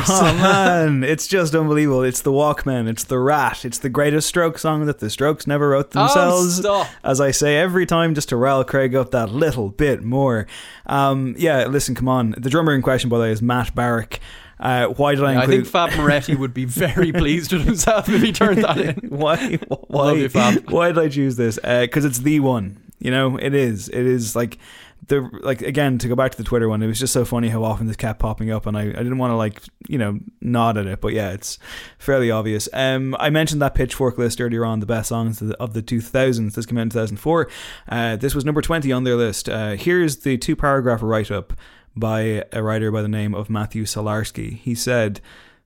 Course. 0.05 0.19
Oh 0.21 0.23
man, 0.37 1.03
it's 1.03 1.27
just 1.27 1.53
unbelievable. 1.55 2.03
It's 2.03 2.21
the 2.21 2.31
Walkmen. 2.31 2.87
it's 2.87 3.03
the 3.03 3.19
Rat, 3.19 3.65
it's 3.65 3.77
the 3.79 3.89
greatest 3.89 4.27
stroke 4.27 4.57
song 4.57 4.85
that 4.85 4.99
the 4.99 5.09
Strokes 5.09 5.47
never 5.47 5.69
wrote 5.69 5.91
Oh, 5.95 5.99
themselves. 6.01 6.57
stop. 6.57 6.87
As 7.03 7.19
I 7.21 7.31
say 7.31 7.57
every 7.57 7.85
time, 7.85 8.15
just 8.15 8.29
to 8.29 8.35
rile 8.35 8.63
Craig 8.63 8.95
up 8.95 9.11
that 9.11 9.29
little 9.31 9.69
bit 9.69 10.03
more. 10.03 10.47
Um, 10.85 11.35
yeah, 11.37 11.65
listen, 11.65 11.95
come 11.95 12.07
on. 12.09 12.35
The 12.37 12.49
drummer 12.49 12.73
in 12.73 12.81
question, 12.81 13.09
by 13.09 13.17
the 13.17 13.23
way, 13.23 13.31
is 13.31 13.41
Matt 13.41 13.73
Barrick. 13.75 14.19
Uh, 14.59 14.87
why 14.87 15.15
did 15.15 15.23
I 15.23 15.33
include? 15.33 15.49
I 15.49 15.53
think 15.63 15.67
Fab 15.67 15.93
Moretti 15.97 16.35
would 16.35 16.53
be 16.53 16.65
very 16.65 17.11
pleased 17.21 17.51
with 17.51 17.63
himself 17.63 18.07
if 18.09 18.21
he 18.21 18.31
turned 18.31 18.63
that 18.63 18.77
in. 18.77 18.95
why? 19.09 19.55
Why? 19.87 20.13
You, 20.13 20.29
Fab. 20.29 20.69
Why 20.69 20.89
did 20.89 20.99
I 20.99 21.09
choose 21.09 21.35
this? 21.35 21.55
Because 21.57 22.05
it's 22.05 22.19
the 22.19 22.39
one. 22.41 22.77
You 22.99 23.09
know, 23.09 23.37
it 23.37 23.55
is. 23.55 23.89
It 23.89 24.05
is 24.05 24.35
like 24.35 24.59
the 25.07 25.21
like 25.41 25.61
again 25.61 25.97
to 25.97 26.07
go 26.07 26.15
back 26.15 26.31
to 26.31 26.37
the 26.37 26.43
Twitter 26.43 26.69
one. 26.69 26.81
It 26.81 26.87
was 26.87 26.99
just 26.99 27.13
so 27.13 27.25
funny 27.25 27.49
how 27.49 27.63
often 27.63 27.87
this 27.87 27.95
kept 27.95 28.19
popping 28.19 28.51
up, 28.51 28.65
and 28.65 28.77
I, 28.77 28.83
I 28.83 28.85
didn't 28.85 29.17
want 29.17 29.31
to 29.31 29.35
like 29.35 29.61
you 29.87 29.97
know 29.97 30.19
nod 30.41 30.77
at 30.77 30.85
it, 30.85 31.01
but 31.01 31.13
yeah, 31.13 31.31
it's 31.31 31.57
fairly 31.97 32.29
obvious. 32.29 32.69
Um, 32.73 33.15
I 33.19 33.29
mentioned 33.29 33.61
that 33.61 33.75
Pitchfork 33.75 34.17
list 34.17 34.39
earlier 34.39 34.63
on, 34.63 34.79
the 34.79 34.85
best 34.85 35.09
songs 35.09 35.41
of 35.41 35.73
the, 35.73 35.81
2000s. 35.81 36.53
This 36.53 36.65
came 36.65 36.77
out 36.77 36.83
in 36.83 36.89
2004. 36.89 37.49
Uh, 37.89 38.15
this 38.15 38.35
was 38.35 38.45
number 38.45 38.61
20 38.61 38.91
on 38.91 39.03
their 39.03 39.15
list. 39.15 39.49
Uh, 39.49 39.71
here's 39.71 40.17
the 40.17 40.37
two 40.37 40.55
paragraph 40.55 41.01
write 41.01 41.31
up 41.31 41.53
by 41.95 42.43
a 42.51 42.61
writer 42.61 42.91
by 42.91 43.01
the 43.01 43.07
name 43.07 43.33
of 43.33 43.49
Matthew 43.49 43.83
Solarski. 43.83 44.57
He 44.57 44.75
said. 44.75 45.21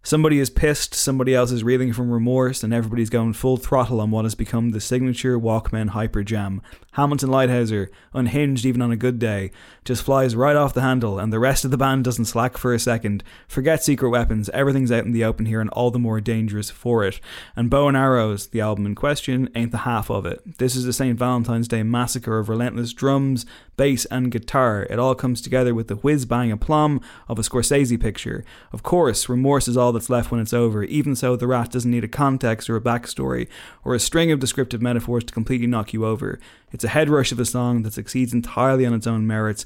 Somebody 0.05 0.37
is 0.37 0.51
pissed, 0.51 0.93
somebody 0.93 1.33
else 1.33 1.49
is 1.49 1.63
reeling 1.63 1.91
from 1.91 2.11
remorse, 2.11 2.61
and 2.63 2.71
everybody's 2.71 3.09
going 3.09 3.33
full 3.33 3.57
throttle 3.57 3.99
on 3.99 4.11
what 4.11 4.23
has 4.23 4.35
become 4.35 4.69
the 4.69 4.79
signature 4.79 5.39
Walkmen 5.39 5.89
hyper 5.89 6.23
jam. 6.23 6.61
Hamilton 6.91 7.29
Leithauser, 7.29 7.87
unhinged 8.13 8.67
even 8.67 8.83
on 8.83 8.91
a 8.91 8.95
good 8.95 9.17
day, 9.17 9.49
just 9.85 10.03
flies 10.03 10.35
right 10.35 10.55
off 10.55 10.73
the 10.73 10.81
handle, 10.81 11.19
and 11.19 11.31
the 11.31 11.39
rest 11.39 11.63
of 11.63 11.69
the 11.69 11.77
band 11.77 12.03
doesn't 12.03 12.25
slack 12.25 12.57
for 12.57 12.73
a 12.73 12.79
second. 12.79 13.23
Forget 13.47 13.83
secret 13.83 14.09
weapons, 14.09 14.49
everything's 14.49 14.91
out 14.91 15.05
in 15.05 15.11
the 15.11 15.23
open 15.23 15.45
here 15.45 15.61
and 15.61 15.69
all 15.69 15.91
the 15.91 15.99
more 15.99 16.19
dangerous 16.19 16.71
for 16.71 17.03
it. 17.03 17.19
And 17.55 17.69
Bow 17.69 17.87
and 17.87 17.95
Arrows, 17.95 18.47
the 18.47 18.61
album 18.61 18.87
in 18.87 18.95
question, 18.95 19.47
ain't 19.55 19.71
the 19.71 19.79
half 19.79 20.09
of 20.09 20.25
it. 20.25 20.57
This 20.57 20.75
is 20.75 20.85
the 20.85 20.93
St. 20.93 21.17
Valentine's 21.17 21.67
Day 21.67 21.83
massacre 21.83 22.39
of 22.39 22.49
relentless 22.49 22.93
drums, 22.93 23.45
bass, 23.77 24.05
and 24.05 24.31
guitar. 24.31 24.87
It 24.89 24.97
all 24.97 25.13
comes 25.13 25.39
together 25.39 25.75
with 25.75 25.87
the 25.87 25.95
whiz 25.97 26.25
bang 26.25 26.51
aplomb 26.51 26.99
of 27.27 27.37
a 27.37 27.43
Scorsese 27.43 27.99
picture. 28.01 28.43
Of 28.73 28.81
course, 28.81 29.29
remorse 29.29 29.67
is 29.67 29.77
all 29.77 29.91
that's 29.91 30.09
left 30.09 30.31
when 30.31 30.41
it's 30.41 30.53
over. 30.53 30.83
Even 30.83 31.15
so, 31.15 31.35
The 31.35 31.45
Rat 31.45 31.71
doesn't 31.71 31.91
need 31.91 32.03
a 32.03 32.07
context 32.07 32.69
or 32.71 32.75
a 32.75 32.81
backstory 32.81 33.47
or 33.83 33.93
a 33.93 33.99
string 33.99 34.31
of 34.31 34.39
descriptive 34.39 34.81
metaphors 34.81 35.25
to 35.25 35.33
completely 35.33 35.67
knock 35.67 35.93
you 35.93 36.05
over. 36.05 36.39
It's 36.71 36.83
a 36.83 36.89
head 36.89 37.09
rush 37.09 37.31
of 37.31 37.39
a 37.39 37.45
song 37.45 37.83
that 37.83 37.93
succeeds 37.93 38.33
entirely 38.33 38.85
on 38.85 38.93
its 38.93 39.07
own 39.07 39.25
merits, 39.25 39.65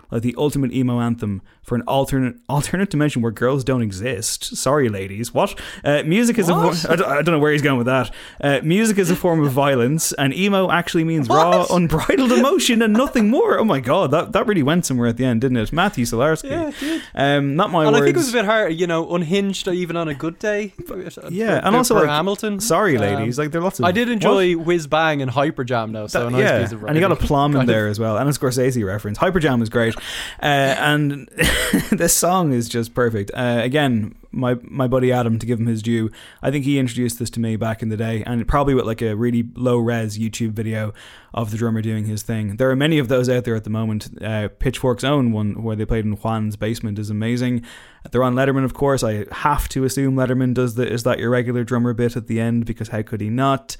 like 0.11 0.21
the 0.21 0.35
ultimate 0.37 0.73
emo 0.73 0.99
anthem 0.99 1.41
for 1.63 1.75
an 1.75 1.81
alternate 1.83 2.35
alternate 2.49 2.89
dimension 2.89 3.21
where 3.21 3.31
girls 3.31 3.63
don't 3.63 3.81
exist. 3.81 4.55
Sorry, 4.57 4.89
ladies. 4.89 5.33
What? 5.33 5.57
Uh, 5.83 6.03
music 6.03 6.37
is 6.37 6.49
What? 6.51 6.83
a. 6.85 6.91
I 6.91 6.95
don't, 6.95 7.07
I 7.09 7.15
don't 7.21 7.33
know 7.33 7.39
where 7.39 7.51
he's 7.51 7.61
going 7.61 7.77
with 7.77 7.87
that. 7.87 8.11
Uh, 8.39 8.59
music 8.63 8.97
is 8.97 9.09
a 9.09 9.15
form 9.15 9.43
of 9.43 9.51
violence, 9.51 10.11
and 10.13 10.33
emo 10.33 10.69
actually 10.69 11.03
means 11.03 11.29
raw, 11.29 11.65
unbridled 11.71 12.31
emotion 12.31 12.81
and 12.81 12.93
nothing 12.93 13.29
more. 13.29 13.57
Oh 13.59 13.63
my 13.63 13.79
god, 13.79 14.11
that, 14.11 14.31
that 14.33 14.47
really 14.47 14.63
went 14.63 14.85
somewhere 14.85 15.07
at 15.07 15.17
the 15.17 15.25
end, 15.25 15.41
didn't 15.41 15.57
it? 15.57 15.71
Matthew 15.71 16.05
Solarski. 16.05 16.49
Yeah, 16.51 16.71
it. 16.81 17.01
Um, 17.15 17.55
not 17.55 17.71
my 17.71 17.83
and 17.85 17.93
words. 17.93 18.01
I 18.01 18.05
think 18.05 18.15
it 18.15 18.19
was 18.19 18.29
a 18.29 18.33
bit 18.33 18.45
hard, 18.45 18.73
you 18.73 18.87
know, 18.87 19.13
unhinged 19.15 19.67
even 19.67 19.95
on 19.95 20.07
a 20.07 20.13
good 20.13 20.37
day. 20.39 20.73
yeah, 21.29 21.61
and 21.63 21.75
also 21.75 21.95
like, 21.95 22.07
Hamilton. 22.09 22.59
Sorry, 22.59 22.95
Um, 22.97 23.01
ladies. 23.01 23.37
Like 23.39 23.51
there 23.51 23.61
are 23.61 23.63
lots 23.63 23.79
of. 23.79 23.85
I 23.85 23.91
did 23.91 24.09
enjoy 24.09 24.55
What? 24.57 24.65
Whiz 24.65 24.87
Bang 24.87 25.21
and 25.21 25.29
Hyper 25.31 25.63
Jam 25.63 25.91
though, 25.93 26.07
so 26.07 26.21
That- 26.21 26.27
a 26.27 26.31
nice 26.31 26.41
yeah, 26.41 26.61
piece 26.61 26.71
of 26.71 26.83
and 26.83 26.95
you 26.95 27.01
got 27.01 27.11
a 27.11 27.15
plum 27.15 27.55
in 27.55 27.65
there 27.71 27.87
as 27.87 27.99
well, 27.99 28.17
and 28.17 28.27
a 28.27 28.31
Scorsese 28.31 28.83
reference. 28.85 29.17
Hyperjam 29.17 29.59
was 29.59 29.69
great, 29.69 29.95
uh, 30.41 30.45
and 30.45 31.27
this 31.91 32.15
song 32.15 32.51
is 32.53 32.69
just 32.69 32.93
perfect. 32.93 33.31
Uh, 33.33 33.59
again, 33.63 34.15
my 34.31 34.57
my 34.63 34.87
buddy 34.87 35.11
Adam, 35.11 35.39
to 35.39 35.45
give 35.45 35.59
him 35.59 35.67
his 35.67 35.81
due, 35.81 36.09
I 36.41 36.51
think 36.51 36.65
he 36.65 36.79
introduced 36.79 37.19
this 37.19 37.29
to 37.31 37.39
me 37.39 37.55
back 37.55 37.81
in 37.81 37.89
the 37.89 37.97
day, 37.97 38.23
and 38.25 38.47
probably 38.47 38.73
with 38.73 38.85
like 38.85 39.01
a 39.01 39.15
really 39.15 39.47
low 39.55 39.77
res 39.77 40.17
YouTube 40.17 40.51
video 40.51 40.93
of 41.33 41.51
the 41.51 41.57
drummer 41.57 41.81
doing 41.81 42.05
his 42.05 42.23
thing. 42.23 42.57
There 42.57 42.69
are 42.69 42.75
many 42.75 42.97
of 42.97 43.07
those 43.07 43.29
out 43.29 43.45
there 43.45 43.55
at 43.55 43.63
the 43.63 43.69
moment. 43.69 44.09
Uh, 44.21 44.49
Pitchfork's 44.59 45.03
own 45.03 45.31
one, 45.31 45.63
where 45.63 45.75
they 45.75 45.85
played 45.85 46.05
in 46.05 46.13
Juan's 46.13 46.55
basement, 46.55 46.99
is 46.99 47.09
amazing. 47.09 47.63
They're 48.09 48.23
on 48.23 48.35
Letterman, 48.35 48.65
of 48.65 48.73
course. 48.73 49.03
I 49.03 49.25
have 49.31 49.69
to 49.69 49.83
assume 49.83 50.15
Letterman 50.15 50.53
does 50.53 50.75
the 50.75 50.91
is 50.91 51.03
that 51.03 51.19
your 51.19 51.29
regular 51.29 51.63
drummer 51.63 51.93
bit 51.93 52.15
at 52.15 52.27
the 52.27 52.39
end 52.39 52.65
because 52.65 52.89
how 52.89 53.01
could 53.01 53.21
he 53.21 53.29
not? 53.29 53.77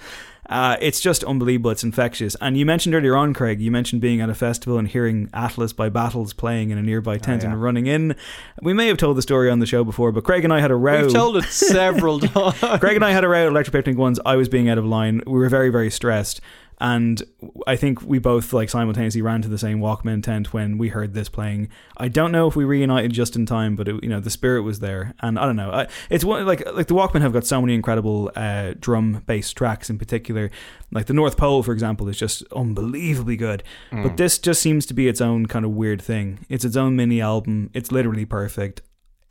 Uh, 0.51 0.75
it's 0.81 0.99
just 0.99 1.23
unbelievable. 1.23 1.71
It's 1.71 1.83
infectious. 1.83 2.35
And 2.41 2.57
you 2.57 2.65
mentioned 2.65 2.93
earlier 2.93 3.15
on, 3.15 3.33
Craig, 3.33 3.61
you 3.61 3.71
mentioned 3.71 4.01
being 4.01 4.19
at 4.19 4.29
a 4.29 4.35
festival 4.35 4.77
and 4.77 4.85
hearing 4.85 5.29
Atlas 5.33 5.71
by 5.71 5.87
Battles 5.87 6.33
playing 6.33 6.71
in 6.71 6.77
a 6.77 6.81
nearby 6.81 7.17
tent 7.17 7.43
yeah. 7.43 7.51
and 7.51 7.61
running 7.61 7.87
in. 7.87 8.15
We 8.61 8.73
may 8.73 8.87
have 8.87 8.97
told 8.97 9.15
the 9.15 9.21
story 9.21 9.49
on 9.49 9.59
the 9.59 9.65
show 9.65 9.85
before, 9.85 10.11
but 10.11 10.25
Craig 10.25 10.43
and 10.43 10.53
I 10.53 10.59
had 10.59 10.69
a 10.69 10.75
row. 10.75 11.03
We've 11.03 11.13
told 11.13 11.37
it 11.37 11.45
several 11.49 12.19
times. 12.19 12.79
Craig 12.81 12.97
and 12.97 13.05
I 13.05 13.11
had 13.11 13.23
a 13.23 13.29
row 13.29 13.45
at 13.45 13.47
Electric 13.47 13.71
Picnic 13.71 13.97
once. 13.97 14.19
I 14.25 14.35
was 14.35 14.49
being 14.49 14.67
out 14.67 14.77
of 14.77 14.85
line. 14.85 15.21
We 15.25 15.39
were 15.39 15.49
very, 15.49 15.69
very 15.69 15.89
stressed. 15.89 16.41
And 16.81 17.21
I 17.67 17.75
think 17.75 18.01
we 18.01 18.17
both 18.17 18.53
like 18.53 18.67
simultaneously 18.67 19.21
ran 19.21 19.43
to 19.43 19.47
the 19.47 19.59
same 19.59 19.79
Walkmen 19.79 20.23
tent 20.23 20.51
when 20.51 20.79
we 20.79 20.89
heard 20.89 21.13
this 21.13 21.29
playing. 21.29 21.69
I 21.95 22.07
don't 22.07 22.31
know 22.31 22.47
if 22.47 22.55
we 22.55 22.65
reunited 22.65 23.13
just 23.13 23.35
in 23.35 23.45
time, 23.45 23.75
but 23.75 23.87
it, 23.87 24.03
you 24.03 24.09
know 24.09 24.19
the 24.19 24.31
spirit 24.31 24.63
was 24.63 24.79
there, 24.79 25.13
and 25.19 25.37
I 25.37 25.45
don't 25.45 25.55
know. 25.55 25.69
I, 25.69 25.87
it's 26.09 26.25
one 26.25 26.43
like 26.47 26.65
like 26.73 26.87
the 26.87 26.95
Walkmen 26.95 27.21
have 27.21 27.33
got 27.33 27.45
so 27.45 27.61
many 27.61 27.75
incredible 27.75 28.31
uh, 28.35 28.73
drum 28.79 29.21
based 29.27 29.55
tracks 29.55 29.91
in 29.91 29.99
particular. 29.99 30.49
Like 30.91 31.05
the 31.05 31.13
North 31.13 31.37
Pole, 31.37 31.61
for 31.61 31.71
example, 31.71 32.09
is 32.09 32.17
just 32.17 32.43
unbelievably 32.51 33.37
good. 33.37 33.61
Mm. 33.91 34.01
But 34.01 34.17
this 34.17 34.39
just 34.39 34.59
seems 34.59 34.87
to 34.87 34.95
be 34.95 35.07
its 35.07 35.21
own 35.21 35.45
kind 35.45 35.63
of 35.63 35.71
weird 35.71 36.01
thing. 36.01 36.47
It's 36.49 36.65
its 36.65 36.75
own 36.75 36.95
mini 36.95 37.21
album. 37.21 37.69
It's 37.75 37.91
literally 37.91 38.25
perfect 38.25 38.81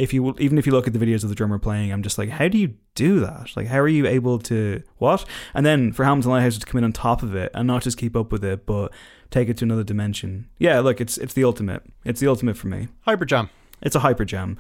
if 0.01 0.15
you 0.15 0.35
even 0.39 0.59
if 0.59 0.67
you 0.67 0.73
look 0.73 0.87
at 0.87 0.93
the 0.93 0.99
videos 0.99 1.23
of 1.23 1.29
the 1.29 1.35
drummer 1.35 1.59
playing, 1.59 1.93
I'm 1.93 2.03
just 2.03 2.19
like, 2.19 2.31
how 2.31 2.49
do 2.49 2.59
you 2.59 2.75
do 2.95 3.21
that? 3.21 3.51
Like, 3.55 3.67
how 3.67 3.79
are 3.79 3.89
you 3.89 4.07
able 4.07 4.39
to 4.41 4.83
what? 4.97 5.25
And 5.55 5.65
then 5.65 5.93
for 5.93 6.05
Hamilton 6.05 6.33
Leithauser 6.33 6.61
to 6.61 6.67
come 6.67 6.79
in 6.79 6.85
on 6.85 6.93
top 6.93 7.23
of 7.23 7.35
it 7.35 7.51
and 7.55 7.67
not 7.67 7.83
just 7.83 7.99
keep 7.99 8.17
up 8.17 8.33
with 8.33 8.45
it, 8.45 8.65
but 8.65 8.93
take 9.31 9.49
it 9.49 9.59
to 9.59 9.65
another 9.65 9.85
dimension. 9.85 10.49
Yeah, 10.59 10.81
look, 10.81 11.01
it's 11.01 11.19
it's 11.19 11.35
the 11.35 11.45
ultimate. 11.45 11.83
It's 12.05 12.21
the 12.21 12.29
ultimate 12.29 12.57
for 12.57 12.69
me. 12.69 12.89
Hyper 13.03 13.27
Jam. 13.27 13.51
It's 13.83 13.97
a 13.97 14.01
hyper 14.01 14.27
jam. 14.27 14.59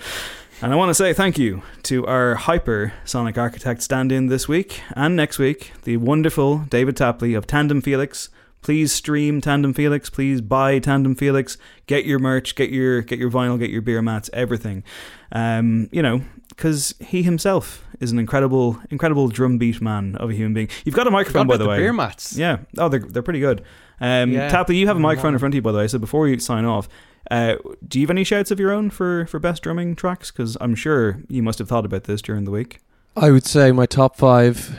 And 0.62 0.72
I 0.72 0.76
want 0.76 0.90
to 0.90 0.94
say 0.94 1.12
thank 1.12 1.38
you 1.38 1.62
to 1.84 2.06
our 2.06 2.36
hyper 2.36 2.94
sonic 3.04 3.36
architect 3.36 3.82
stand 3.82 4.12
in 4.12 4.28
this 4.28 4.48
week 4.48 4.80
and 4.94 5.14
next 5.14 5.38
week, 5.38 5.72
the 5.82 5.98
wonderful 5.98 6.58
David 6.70 6.96
Tapley 6.96 7.34
of 7.34 7.46
Tandem 7.46 7.82
Felix. 7.82 8.30
Please 8.62 8.92
stream 8.92 9.40
Tandem 9.40 9.72
Felix. 9.72 10.10
Please 10.10 10.40
buy 10.40 10.78
Tandem 10.78 11.14
Felix. 11.14 11.56
Get 11.86 12.04
your 12.04 12.18
merch. 12.18 12.54
Get 12.54 12.70
your 12.70 13.00
get 13.02 13.18
your 13.18 13.30
vinyl. 13.30 13.58
Get 13.58 13.70
your 13.70 13.82
beer 13.82 14.02
mats. 14.02 14.28
Everything. 14.32 14.84
Um, 15.32 15.88
you 15.92 16.02
know, 16.02 16.22
because 16.50 16.94
he 17.00 17.22
himself 17.22 17.84
is 18.00 18.12
an 18.12 18.18
incredible, 18.18 18.78
incredible 18.90 19.28
drum 19.28 19.56
beat 19.58 19.80
man 19.80 20.14
of 20.16 20.30
a 20.30 20.34
human 20.34 20.52
being. 20.54 20.68
You've 20.84 20.94
got 20.94 21.06
a 21.06 21.10
microphone, 21.10 21.46
by 21.46 21.54
about 21.54 21.58
the, 21.58 21.64
the 21.64 21.70
way. 21.70 21.76
beer 21.78 21.92
mats. 21.92 22.36
Yeah. 22.36 22.58
Oh, 22.78 22.88
they're 22.88 23.00
they're 23.00 23.22
pretty 23.22 23.40
good. 23.40 23.62
Um, 24.00 24.32
Yeah. 24.32 24.48
Tapley, 24.48 24.76
you 24.76 24.86
have 24.86 24.96
a 24.96 25.00
microphone 25.00 25.32
in 25.34 25.38
front 25.38 25.54
of 25.54 25.56
you, 25.56 25.62
by 25.62 25.72
the 25.72 25.78
way. 25.78 25.88
So 25.88 25.98
before 25.98 26.28
you 26.28 26.38
sign 26.38 26.64
off, 26.64 26.88
uh, 27.30 27.56
do 27.86 27.98
you 28.00 28.04
have 28.06 28.10
any 28.10 28.24
shouts 28.24 28.50
of 28.50 28.58
your 28.60 28.72
own 28.72 28.90
for 28.90 29.26
for 29.26 29.38
best 29.38 29.62
drumming 29.62 29.96
tracks? 29.96 30.30
Because 30.30 30.56
I'm 30.60 30.74
sure 30.74 31.22
you 31.28 31.42
must 31.42 31.58
have 31.58 31.68
thought 31.68 31.86
about 31.86 32.04
this 32.04 32.20
during 32.20 32.44
the 32.44 32.50
week. 32.50 32.80
I 33.16 33.30
would 33.30 33.46
say 33.46 33.72
my 33.72 33.86
top 33.86 34.16
five, 34.16 34.78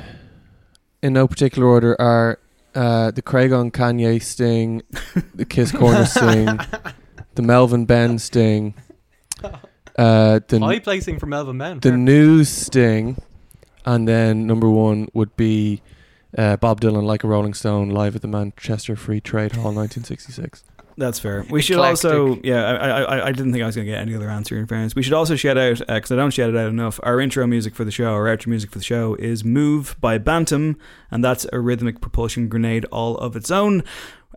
in 1.01 1.13
no 1.13 1.27
particular 1.27 1.67
order, 1.67 1.99
are 1.99 2.39
uh, 2.75 3.11
the 3.11 3.21
Craig 3.21 3.51
on 3.51 3.71
Kanye 3.71 4.21
sting, 4.21 4.81
the 5.35 5.45
Kiss 5.45 5.71
Corner 5.71 6.05
sting, 6.05 6.45
the 7.35 7.41
Melvin 7.41 7.85
Ben 7.85 8.19
sting, 8.19 8.73
uh, 9.97 10.39
the 10.47 10.59
High 10.59 10.79
placing 10.79 11.19
for 11.19 11.25
Melvin 11.25 11.57
Ben. 11.57 11.79
the 11.79 11.91
news 11.91 12.49
sting, 12.49 13.21
and 13.85 14.07
then 14.07 14.47
number 14.47 14.69
one 14.69 15.07
would 15.13 15.35
be 15.35 15.81
uh, 16.37 16.57
Bob 16.57 16.81
Dylan, 16.81 17.03
like 17.03 17.23
a 17.23 17.27
Rolling 17.27 17.53
Stone, 17.53 17.89
live 17.89 18.15
at 18.15 18.21
the 18.21 18.27
Manchester 18.27 18.95
Free 18.95 19.19
Trade 19.19 19.53
Hall, 19.53 19.73
1966. 19.73 20.63
That's 20.97 21.19
fair. 21.19 21.45
We 21.49 21.61
should 21.61 21.77
Eclectic. 21.77 22.11
also, 22.11 22.39
yeah, 22.43 22.63
I, 22.65 22.87
I, 23.01 23.27
I- 23.27 23.31
didn't 23.31 23.51
think 23.53 23.63
I 23.63 23.65
was 23.65 23.75
going 23.75 23.87
to 23.87 23.91
get 23.91 24.01
any 24.01 24.15
other 24.15 24.29
answer 24.29 24.57
in 24.57 24.67
fairness. 24.67 24.95
We 24.95 25.03
should 25.03 25.13
also 25.13 25.35
shout 25.35 25.57
out, 25.57 25.79
because 25.79 26.11
I 26.11 26.15
don't 26.15 26.31
shout 26.31 26.49
it 26.49 26.55
out 26.57 26.69
enough, 26.69 26.99
our 27.03 27.19
intro 27.19 27.47
music 27.47 27.73
for 27.75 27.83
the 27.83 27.91
show, 27.91 28.13
our 28.13 28.25
outro 28.25 28.47
music 28.47 28.71
for 28.71 28.77
the 28.77 28.83
show 28.83 29.15
is 29.15 29.43
Move 29.43 29.95
by 30.01 30.17
Bantam, 30.17 30.77
and 31.09 31.23
that's 31.23 31.45
a 31.53 31.59
rhythmic 31.59 32.01
propulsion 32.01 32.49
grenade 32.49 32.85
all 32.91 33.17
of 33.17 33.35
its 33.35 33.49
own. 33.49 33.83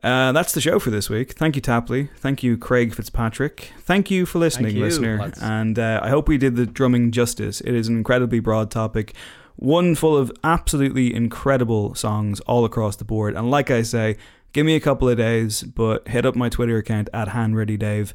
Uh, 0.02 0.32
that's 0.32 0.52
the 0.52 0.60
show 0.60 0.78
for 0.78 0.90
this 0.90 1.08
week. 1.08 1.32
Thank 1.32 1.56
you, 1.56 1.62
Tapley. 1.62 2.10
Thank 2.18 2.42
you, 2.42 2.58
Craig 2.58 2.94
Fitzpatrick. 2.94 3.72
Thank 3.80 4.10
you 4.10 4.26
for 4.26 4.38
listening, 4.38 4.76
you, 4.76 4.82
listener. 4.84 5.18
lads. 5.18 5.40
And 5.42 5.78
uh, 5.78 6.00
I 6.02 6.10
hope 6.10 6.28
we 6.28 6.36
did 6.36 6.56
the 6.56 6.66
drumming 6.66 7.10
justice. 7.10 7.62
It 7.62 7.72
is 7.74 7.88
an 7.88 7.96
incredibly 7.96 8.38
broad 8.38 8.70
topic, 8.70 9.14
one 9.56 9.94
full 9.94 10.14
of 10.16 10.30
absolutely 10.44 11.14
incredible 11.14 11.94
songs 11.94 12.40
all 12.40 12.66
across 12.66 12.96
the 12.96 13.04
board. 13.04 13.34
And 13.34 13.50
like 13.50 13.70
I 13.70 13.80
say, 13.80 14.18
give 14.54 14.64
me 14.64 14.74
a 14.74 14.80
couple 14.80 15.06
of 15.10 15.18
days, 15.18 15.62
but 15.62 16.08
hit 16.08 16.24
up 16.24 16.34
my 16.34 16.48
Twitter 16.48 16.78
account 16.78 17.10
at 17.12 17.28
HanrattyDave. 17.28 18.14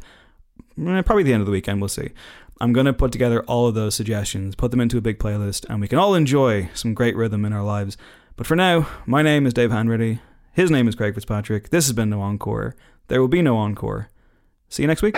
Eh, 0.88 1.02
Probably 1.04 1.22
the 1.24 1.34
end 1.34 1.42
of 1.42 1.46
the 1.46 1.52
weekend, 1.52 1.80
we'll 1.80 1.88
see. 1.90 2.10
I'm 2.60 2.74
going 2.74 2.88
to 2.88 2.94
put 2.94 3.12
together 3.12 3.44
all 3.44 3.68
of 3.68 3.76
those 3.76 3.94
suggestions, 3.94 4.56
put 4.56 4.72
them 4.72 4.82
into 4.82 4.98
a 4.98 5.02
big 5.02 5.20
playlist, 5.20 5.66
and 5.70 5.80
we 5.80 5.88
can 5.88 6.00
all 6.00 6.16
enjoy 6.16 6.70
some 6.74 6.94
great 6.96 7.16
rhythm 7.16 7.46
in 7.46 7.54
our 7.54 7.64
lives. 7.64 7.96
But 8.36 8.48
for 8.48 8.56
now, 8.56 8.88
my 9.06 9.22
name 9.22 9.46
is 9.46 9.54
Dave 9.54 9.70
Hanratty. 9.70 10.20
His 10.54 10.72
name 10.72 10.88
is 10.88 10.96
Craig 10.96 11.14
Fitzpatrick. 11.14 11.70
This 11.70 11.86
has 11.86 11.94
been 11.94 12.10
No 12.10 12.22
Encore. 12.22 12.76
There 13.08 13.22
will 13.22 13.28
be 13.28 13.42
no 13.42 13.58
encore. 13.58 14.10
See 14.70 14.84
you 14.84 14.88
next 14.88 15.02
week. 15.02 15.18